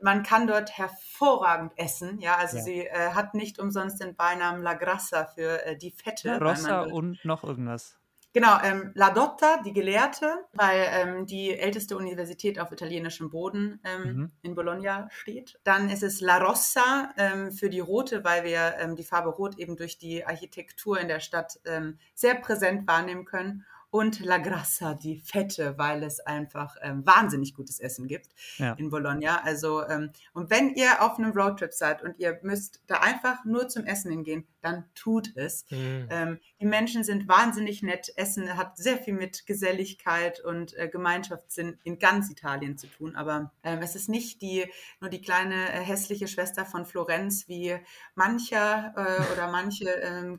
man 0.00 0.22
kann 0.22 0.46
dort 0.46 0.76
hervorragend 0.76 1.72
essen, 1.76 2.20
ja. 2.20 2.36
Also 2.36 2.58
ja. 2.58 2.62
sie 2.62 2.86
äh, 2.86 3.12
hat 3.12 3.34
nicht 3.34 3.58
umsonst 3.58 4.00
den 4.02 4.14
Beinamen 4.14 4.62
La 4.62 4.74
Grassa 4.74 5.24
für 5.26 5.64
äh, 5.64 5.76
die 5.76 5.90
Fette. 5.90 6.28
La 6.28 6.38
Rossa 6.38 6.82
und 6.82 7.24
noch 7.24 7.44
irgendwas. 7.44 7.98
Genau, 8.36 8.58
ähm, 8.62 8.90
La 8.92 9.12
Dotta, 9.12 9.62
die 9.62 9.72
Gelehrte, 9.72 10.44
weil 10.52 10.86
ähm, 10.90 11.24
die 11.24 11.58
älteste 11.58 11.96
Universität 11.96 12.60
auf 12.60 12.70
italienischem 12.70 13.30
Boden 13.30 13.80
ähm, 13.82 14.02
mhm. 14.02 14.32
in 14.42 14.54
Bologna 14.54 15.08
steht. 15.10 15.58
Dann 15.64 15.88
ist 15.88 16.02
es 16.02 16.20
La 16.20 16.36
Rossa 16.36 17.14
ähm, 17.16 17.50
für 17.50 17.70
die 17.70 17.80
Rote, 17.80 18.24
weil 18.24 18.44
wir 18.44 18.74
ähm, 18.78 18.94
die 18.94 19.04
Farbe 19.04 19.30
Rot 19.30 19.56
eben 19.56 19.78
durch 19.78 19.96
die 19.96 20.26
Architektur 20.26 21.00
in 21.00 21.08
der 21.08 21.20
Stadt 21.20 21.58
ähm, 21.64 21.96
sehr 22.14 22.34
präsent 22.34 22.86
wahrnehmen 22.86 23.24
können 23.24 23.64
und 23.96 24.20
La 24.20 24.36
Grassa, 24.36 24.92
die 24.92 25.16
Fette, 25.16 25.78
weil 25.78 26.02
es 26.02 26.20
einfach 26.20 26.76
ähm, 26.82 27.06
wahnsinnig 27.06 27.54
gutes 27.54 27.80
Essen 27.80 28.06
gibt 28.06 28.28
ja. 28.58 28.74
in 28.74 28.90
Bologna. 28.90 29.40
Also, 29.42 29.86
ähm, 29.88 30.10
und 30.34 30.50
wenn 30.50 30.74
ihr 30.74 31.02
auf 31.02 31.18
einem 31.18 31.32
Roadtrip 31.32 31.72
seid 31.72 32.02
und 32.02 32.18
ihr 32.18 32.38
müsst 32.42 32.82
da 32.86 32.96
einfach 32.96 33.44
nur 33.46 33.68
zum 33.68 33.86
Essen 33.86 34.10
hingehen, 34.10 34.46
dann 34.60 34.84
tut 34.94 35.34
es. 35.36 35.64
Mhm. 35.70 36.08
Ähm, 36.10 36.38
die 36.60 36.66
Menschen 36.66 37.04
sind 37.04 37.26
wahnsinnig 37.26 37.82
nett. 37.82 38.12
Essen 38.16 38.54
hat 38.56 38.76
sehr 38.76 38.98
viel 38.98 39.14
mit 39.14 39.46
Geselligkeit 39.46 40.40
und 40.40 40.76
äh, 40.76 40.88
Gemeinschaftssinn 40.88 41.78
in 41.84 41.98
ganz 41.98 42.30
Italien 42.30 42.76
zu 42.76 42.88
tun. 42.88 43.16
Aber 43.16 43.52
ähm, 43.62 43.80
es 43.80 43.96
ist 43.96 44.10
nicht 44.10 44.42
die, 44.42 44.66
nur 45.00 45.08
die 45.08 45.22
kleine 45.22 45.72
äh, 45.72 45.80
hässliche 45.80 46.28
Schwester 46.28 46.66
von 46.66 46.84
Florenz, 46.84 47.48
wie 47.48 47.76
mancher 48.14 48.92
äh, 48.94 49.32
oder 49.32 49.50
manche 49.50 49.88
ähm, 49.88 50.38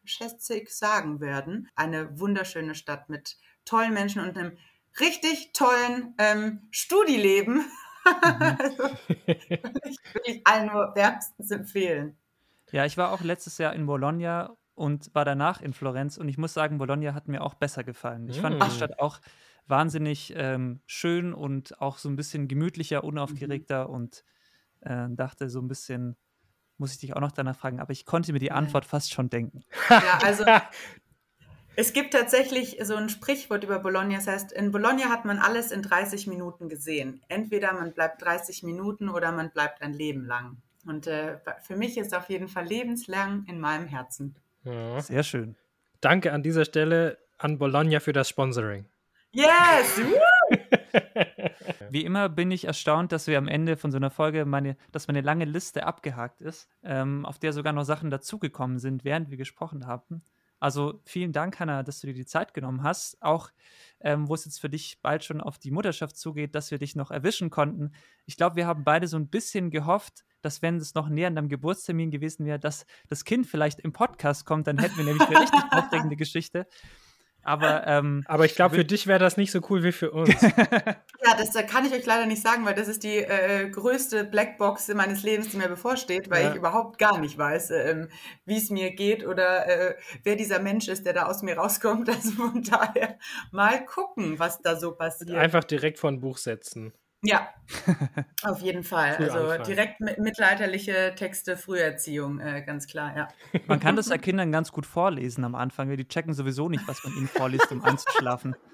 ab 0.00 0.08
schätzig 0.08 0.70
sagen 0.70 1.20
werden. 1.20 1.68
Eine 1.74 2.18
wunderschöne 2.18 2.74
Stadt 2.74 3.08
mit 3.08 3.36
tollen 3.64 3.92
Menschen 3.92 4.22
und 4.22 4.36
einem 4.36 4.56
richtig 4.98 5.52
tollen 5.52 6.14
ähm, 6.18 6.68
Studileben. 6.70 7.56
Mhm. 7.56 7.62
also, 8.58 8.96
ich 9.84 10.14
wirklich 10.14 10.40
allen 10.44 10.72
nur 10.72 10.94
wärmstens 10.94 11.50
empfehlen. 11.50 12.16
Ja, 12.72 12.84
ich 12.86 12.96
war 12.96 13.12
auch 13.12 13.20
letztes 13.20 13.58
Jahr 13.58 13.74
in 13.74 13.86
Bologna 13.86 14.56
und 14.74 15.14
war 15.14 15.24
danach 15.24 15.60
in 15.60 15.74
Florenz 15.74 16.16
und 16.16 16.28
ich 16.28 16.38
muss 16.38 16.54
sagen, 16.54 16.78
Bologna 16.78 17.12
hat 17.12 17.28
mir 17.28 17.42
auch 17.42 17.54
besser 17.54 17.84
gefallen. 17.84 18.28
Ich 18.28 18.40
fand 18.40 18.62
die 18.62 18.66
mm. 18.66 18.70
Stadt 18.70 18.98
auch 18.98 19.20
wahnsinnig 19.66 20.32
ähm, 20.36 20.80
schön 20.86 21.34
und 21.34 21.80
auch 21.80 21.98
so 21.98 22.08
ein 22.08 22.16
bisschen 22.16 22.48
gemütlicher, 22.48 23.04
unaufgeregter 23.04 23.88
mhm. 23.88 23.94
und 23.94 24.24
äh, 24.80 25.08
dachte 25.10 25.50
so 25.50 25.60
ein 25.60 25.68
bisschen, 25.68 26.16
muss 26.80 26.92
ich 26.92 26.98
dich 26.98 27.14
auch 27.14 27.20
noch 27.20 27.32
danach 27.32 27.56
fragen, 27.56 27.78
aber 27.78 27.92
ich 27.92 28.06
konnte 28.06 28.32
mir 28.32 28.38
die 28.38 28.50
Antwort 28.50 28.84
fast 28.84 29.12
schon 29.12 29.30
denken. 29.30 29.62
Ja, 29.88 30.18
also 30.24 30.44
es 31.76 31.92
gibt 31.92 32.12
tatsächlich 32.12 32.78
so 32.82 32.96
ein 32.96 33.08
Sprichwort 33.08 33.62
über 33.62 33.78
Bologna, 33.78 34.16
das 34.16 34.26
heißt, 34.26 34.52
in 34.52 34.72
Bologna 34.72 35.10
hat 35.10 35.24
man 35.24 35.38
alles 35.38 35.70
in 35.70 35.82
30 35.82 36.26
Minuten 36.26 36.68
gesehen. 36.68 37.22
Entweder 37.28 37.72
man 37.74 37.92
bleibt 37.92 38.22
30 38.22 38.62
Minuten 38.62 39.08
oder 39.08 39.30
man 39.30 39.50
bleibt 39.50 39.82
ein 39.82 39.92
Leben 39.92 40.24
lang. 40.24 40.56
Und 40.86 41.06
äh, 41.06 41.38
für 41.62 41.76
mich 41.76 41.98
ist 41.98 42.14
auf 42.14 42.30
jeden 42.30 42.48
Fall 42.48 42.64
lebenslang 42.64 43.44
in 43.46 43.60
meinem 43.60 43.86
Herzen. 43.86 44.34
Ja. 44.64 45.00
Sehr 45.00 45.22
schön. 45.22 45.56
Danke 46.00 46.32
an 46.32 46.42
dieser 46.42 46.64
Stelle 46.64 47.18
an 47.36 47.58
Bologna 47.58 48.00
für 48.00 48.14
das 48.14 48.28
Sponsoring. 48.28 48.86
Yes! 49.32 50.00
Wie 51.92 52.04
immer 52.04 52.28
bin 52.28 52.50
ich 52.50 52.64
erstaunt, 52.66 53.12
dass 53.12 53.26
wir 53.26 53.38
am 53.38 53.48
Ende 53.48 53.76
von 53.76 53.90
so 53.90 53.96
einer 53.96 54.10
Folge 54.10 54.44
meine, 54.44 54.76
dass 54.92 55.08
meine 55.08 55.20
lange 55.20 55.44
Liste 55.44 55.86
abgehakt 55.86 56.40
ist, 56.40 56.68
ähm, 56.82 57.26
auf 57.26 57.38
der 57.38 57.52
sogar 57.52 57.72
noch 57.72 57.84
Sachen 57.84 58.10
dazugekommen 58.10 58.78
sind, 58.78 59.04
während 59.04 59.30
wir 59.30 59.36
gesprochen 59.36 59.86
haben. 59.86 60.22
Also 60.60 61.00
vielen 61.04 61.32
Dank, 61.32 61.58
Hanna, 61.58 61.82
dass 61.82 62.00
du 62.00 62.06
dir 62.06 62.12
die 62.12 62.26
Zeit 62.26 62.52
genommen 62.52 62.82
hast. 62.82 63.20
Auch 63.22 63.50
ähm, 64.00 64.28
wo 64.28 64.34
es 64.34 64.44
jetzt 64.44 64.60
für 64.60 64.68
dich 64.68 65.00
bald 65.00 65.24
schon 65.24 65.40
auf 65.40 65.58
die 65.58 65.70
Mutterschaft 65.70 66.16
zugeht, 66.16 66.54
dass 66.54 66.70
wir 66.70 66.78
dich 66.78 66.94
noch 66.94 67.10
erwischen 67.10 67.48
konnten. 67.48 67.92
Ich 68.26 68.36
glaube, 68.36 68.56
wir 68.56 68.66
haben 68.66 68.84
beide 68.84 69.08
so 69.08 69.16
ein 69.16 69.28
bisschen 69.28 69.70
gehofft, 69.70 70.24
dass 70.42 70.62
wenn 70.62 70.76
es 70.76 70.94
noch 70.94 71.08
näher 71.08 71.28
an 71.28 71.34
deinem 71.34 71.48
Geburtstermin 71.48 72.10
gewesen 72.10 72.44
wäre, 72.46 72.58
dass 72.58 72.86
das 73.08 73.24
Kind 73.24 73.46
vielleicht 73.46 73.80
im 73.80 73.92
Podcast 73.92 74.44
kommt, 74.44 74.66
dann 74.66 74.78
hätten 74.78 74.96
wir 74.98 75.04
nämlich 75.04 75.26
eine 75.26 75.40
richtig 75.40 75.60
aufregende 75.70 76.16
Geschichte. 76.16 76.66
Aber, 77.42 77.86
ähm, 77.86 78.22
aber 78.26 78.44
ich 78.44 78.54
glaube, 78.54 78.74
für 78.74 78.84
dich 78.84 79.06
wäre 79.06 79.18
das 79.18 79.36
nicht 79.36 79.50
so 79.50 79.60
cool 79.70 79.82
wie 79.82 79.92
für 79.92 80.10
uns. 80.10 80.40
ja, 80.42 81.36
das 81.38 81.54
kann 81.68 81.84
ich 81.86 81.92
euch 81.92 82.04
leider 82.04 82.26
nicht 82.26 82.42
sagen, 82.42 82.64
weil 82.66 82.74
das 82.74 82.88
ist 82.88 83.02
die 83.02 83.16
äh, 83.16 83.68
größte 83.70 84.24
Blackbox 84.24 84.88
meines 84.88 85.22
Lebens, 85.22 85.48
die 85.48 85.56
mir 85.56 85.68
bevorsteht, 85.68 86.30
weil 86.30 86.44
ja. 86.44 86.50
ich 86.50 86.56
überhaupt 86.56 86.98
gar 86.98 87.18
nicht 87.18 87.38
weiß, 87.38 87.70
äh, 87.70 88.08
wie 88.44 88.56
es 88.56 88.70
mir 88.70 88.92
geht 88.94 89.26
oder 89.26 89.66
äh, 89.66 89.94
wer 90.22 90.36
dieser 90.36 90.60
Mensch 90.60 90.88
ist, 90.88 91.06
der 91.06 91.14
da 91.14 91.26
aus 91.26 91.42
mir 91.42 91.56
rauskommt. 91.56 92.08
Also 92.20 92.32
von 92.32 92.62
daher 92.62 93.18
mal 93.50 93.84
gucken, 93.86 94.38
was 94.38 94.60
da 94.60 94.76
so 94.76 94.92
passiert. 94.92 95.38
Einfach 95.38 95.64
direkt 95.64 95.98
vor 95.98 96.10
ein 96.10 96.20
Buch 96.20 96.36
setzen. 96.36 96.92
Ja, 97.22 97.48
auf 98.42 98.60
jeden 98.60 98.82
Fall. 98.82 99.16
Also 99.16 99.62
direkt 99.64 100.00
mit 100.00 100.18
mittelalterliche 100.18 101.14
Texte, 101.16 101.56
Früherziehung, 101.56 102.40
äh, 102.40 102.62
ganz 102.62 102.86
klar, 102.86 103.14
ja. 103.14 103.28
Man 103.66 103.78
kann 103.78 103.96
das 103.96 104.08
ja 104.08 104.16
Kindern 104.18 104.52
ganz 104.52 104.72
gut 104.72 104.86
vorlesen 104.86 105.44
am 105.44 105.54
Anfang, 105.54 105.90
weil 105.90 105.98
die 105.98 106.08
checken 106.08 106.32
sowieso 106.32 106.68
nicht, 106.68 106.86
was 106.88 107.04
man 107.04 107.14
ihnen 107.16 107.28
vorliest, 107.28 107.70
um 107.72 107.82
einzuschlafen. 107.82 108.56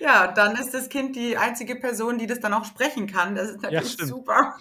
Ja, 0.00 0.28
dann 0.28 0.56
ist 0.56 0.72
das 0.72 0.88
Kind 0.88 1.16
die 1.16 1.36
einzige 1.36 1.76
Person, 1.76 2.16
die 2.16 2.26
das 2.26 2.40
dann 2.40 2.54
auch 2.54 2.64
sprechen 2.64 3.06
kann. 3.06 3.34
Das 3.34 3.50
ist 3.50 3.60
natürlich 3.60 3.98
ja, 3.98 4.06
super. 4.06 4.56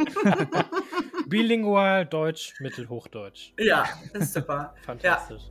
Bilingual, 1.28 2.06
Deutsch, 2.06 2.56
Mittelhochdeutsch. 2.60 3.54
Ja, 3.58 3.86
ist 4.12 4.34
super. 4.34 4.74
Fantastisch. 4.86 5.44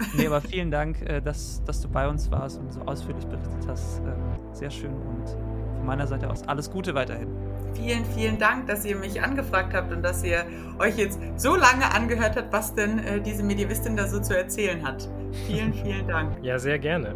Ja. 0.00 0.06
Nee, 0.14 0.26
aber 0.26 0.40
vielen 0.40 0.70
Dank, 0.70 1.02
äh, 1.02 1.20
dass, 1.20 1.62
dass 1.64 1.82
du 1.82 1.88
bei 1.88 2.08
uns 2.08 2.30
warst 2.30 2.60
und 2.60 2.72
so 2.72 2.80
ausführlich 2.82 3.26
berichtet 3.26 3.66
hast. 3.66 3.98
Ähm, 3.98 4.54
sehr 4.54 4.70
schön 4.70 4.94
und 4.94 5.57
meiner 5.88 6.06
Seite 6.06 6.30
aus 6.30 6.46
alles 6.46 6.70
Gute 6.70 6.94
weiterhin. 6.94 7.28
Vielen, 7.74 8.04
vielen 8.04 8.38
Dank, 8.38 8.66
dass 8.66 8.84
ihr 8.84 8.96
mich 8.96 9.22
angefragt 9.22 9.74
habt 9.74 9.92
und 9.92 10.02
dass 10.02 10.24
ihr 10.24 10.44
euch 10.78 10.96
jetzt 10.96 11.20
so 11.36 11.54
lange 11.54 11.92
angehört 11.92 12.36
habt, 12.36 12.52
was 12.52 12.74
denn 12.74 12.98
äh, 12.98 13.20
diese 13.20 13.42
Medievistin 13.42 13.96
da 13.96 14.06
so 14.06 14.20
zu 14.20 14.36
erzählen 14.36 14.86
hat. 14.86 15.08
Vielen, 15.46 15.72
vielen 15.84 16.06
Dank. 16.06 16.32
Ja, 16.42 16.58
sehr 16.58 16.78
gerne. 16.78 17.14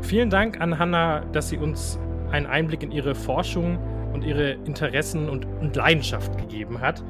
Vielen 0.00 0.30
Dank 0.30 0.60
an 0.60 0.78
Hanna, 0.78 1.24
dass 1.32 1.48
sie 1.48 1.58
uns 1.58 1.98
einen 2.30 2.46
Einblick 2.46 2.82
in 2.82 2.92
ihre 2.92 3.14
Forschung 3.14 3.78
und 4.12 4.22
ihre 4.22 4.52
Interessen 4.64 5.28
und, 5.28 5.46
und 5.60 5.74
Leidenschaft 5.76 6.36
gegeben 6.38 6.80
hat. 6.80 7.02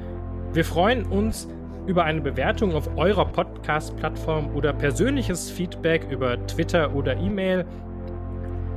Wir 0.52 0.65
freuen 0.65 1.05
uns 1.06 1.48
über 1.86 2.05
eine 2.05 2.20
Bewertung 2.20 2.74
auf 2.74 2.89
eurer 2.97 3.24
Podcast-Plattform 3.24 4.55
oder 4.55 4.73
persönliches 4.73 5.51
Feedback 5.51 6.06
über 6.10 6.47
Twitter 6.47 6.94
oder 6.94 7.16
E-Mail 7.16 7.65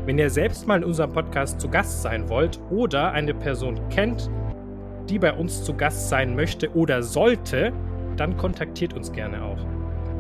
wenn 0.06 0.18
ihr 0.18 0.30
selbst 0.30 0.68
mal 0.68 0.78
in 0.78 0.84
unserem 0.84 1.12
Podcast 1.12 1.62
zu 1.62 1.70
Gast 1.70 2.02
sein 2.02 2.28
wollt 2.30 2.60
oder 2.70 3.12
eine 3.12 3.34
Person 3.34 3.80
kennt, 3.90 4.30
die 5.10 5.20
bei 5.20 5.34
uns 5.34 5.64
zu 5.64 5.74
Gast 5.74 6.10
sein 6.10 6.36
möchte 6.36 6.72
oder 6.76 7.04
sollte, 7.04 7.72
dann 8.18 8.38
kontaktiert 8.38 8.94
uns 8.94 9.12
gerne 9.12 9.44
auch. 9.44 9.60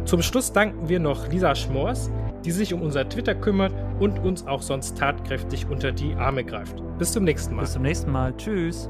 Zum 0.06 0.22
Schluss 0.22 0.52
danken 0.52 0.90
wir 0.90 1.00
noch 1.00 1.28
Lisa 1.30 1.56
Schmors, 1.56 2.12
die 2.44 2.52
sich 2.52 2.74
um 2.74 2.82
unser 2.82 3.08
Twitter 3.08 3.36
kümmert 3.36 3.74
und 4.00 4.20
uns 4.20 4.46
auch 4.48 4.62
sonst 4.62 4.98
tatkräftig 4.98 5.68
unter 5.70 5.92
die 5.92 6.16
Arme 6.16 6.44
greift. 6.44 6.82
Bis 6.98 7.12
zum 7.12 7.24
nächsten 7.24 7.56
Mal. 7.56 7.62
Bis 7.62 7.74
zum 7.74 7.84
nächsten 7.84 8.12
Mal. 8.12 8.36
Tschüss. 8.38 8.90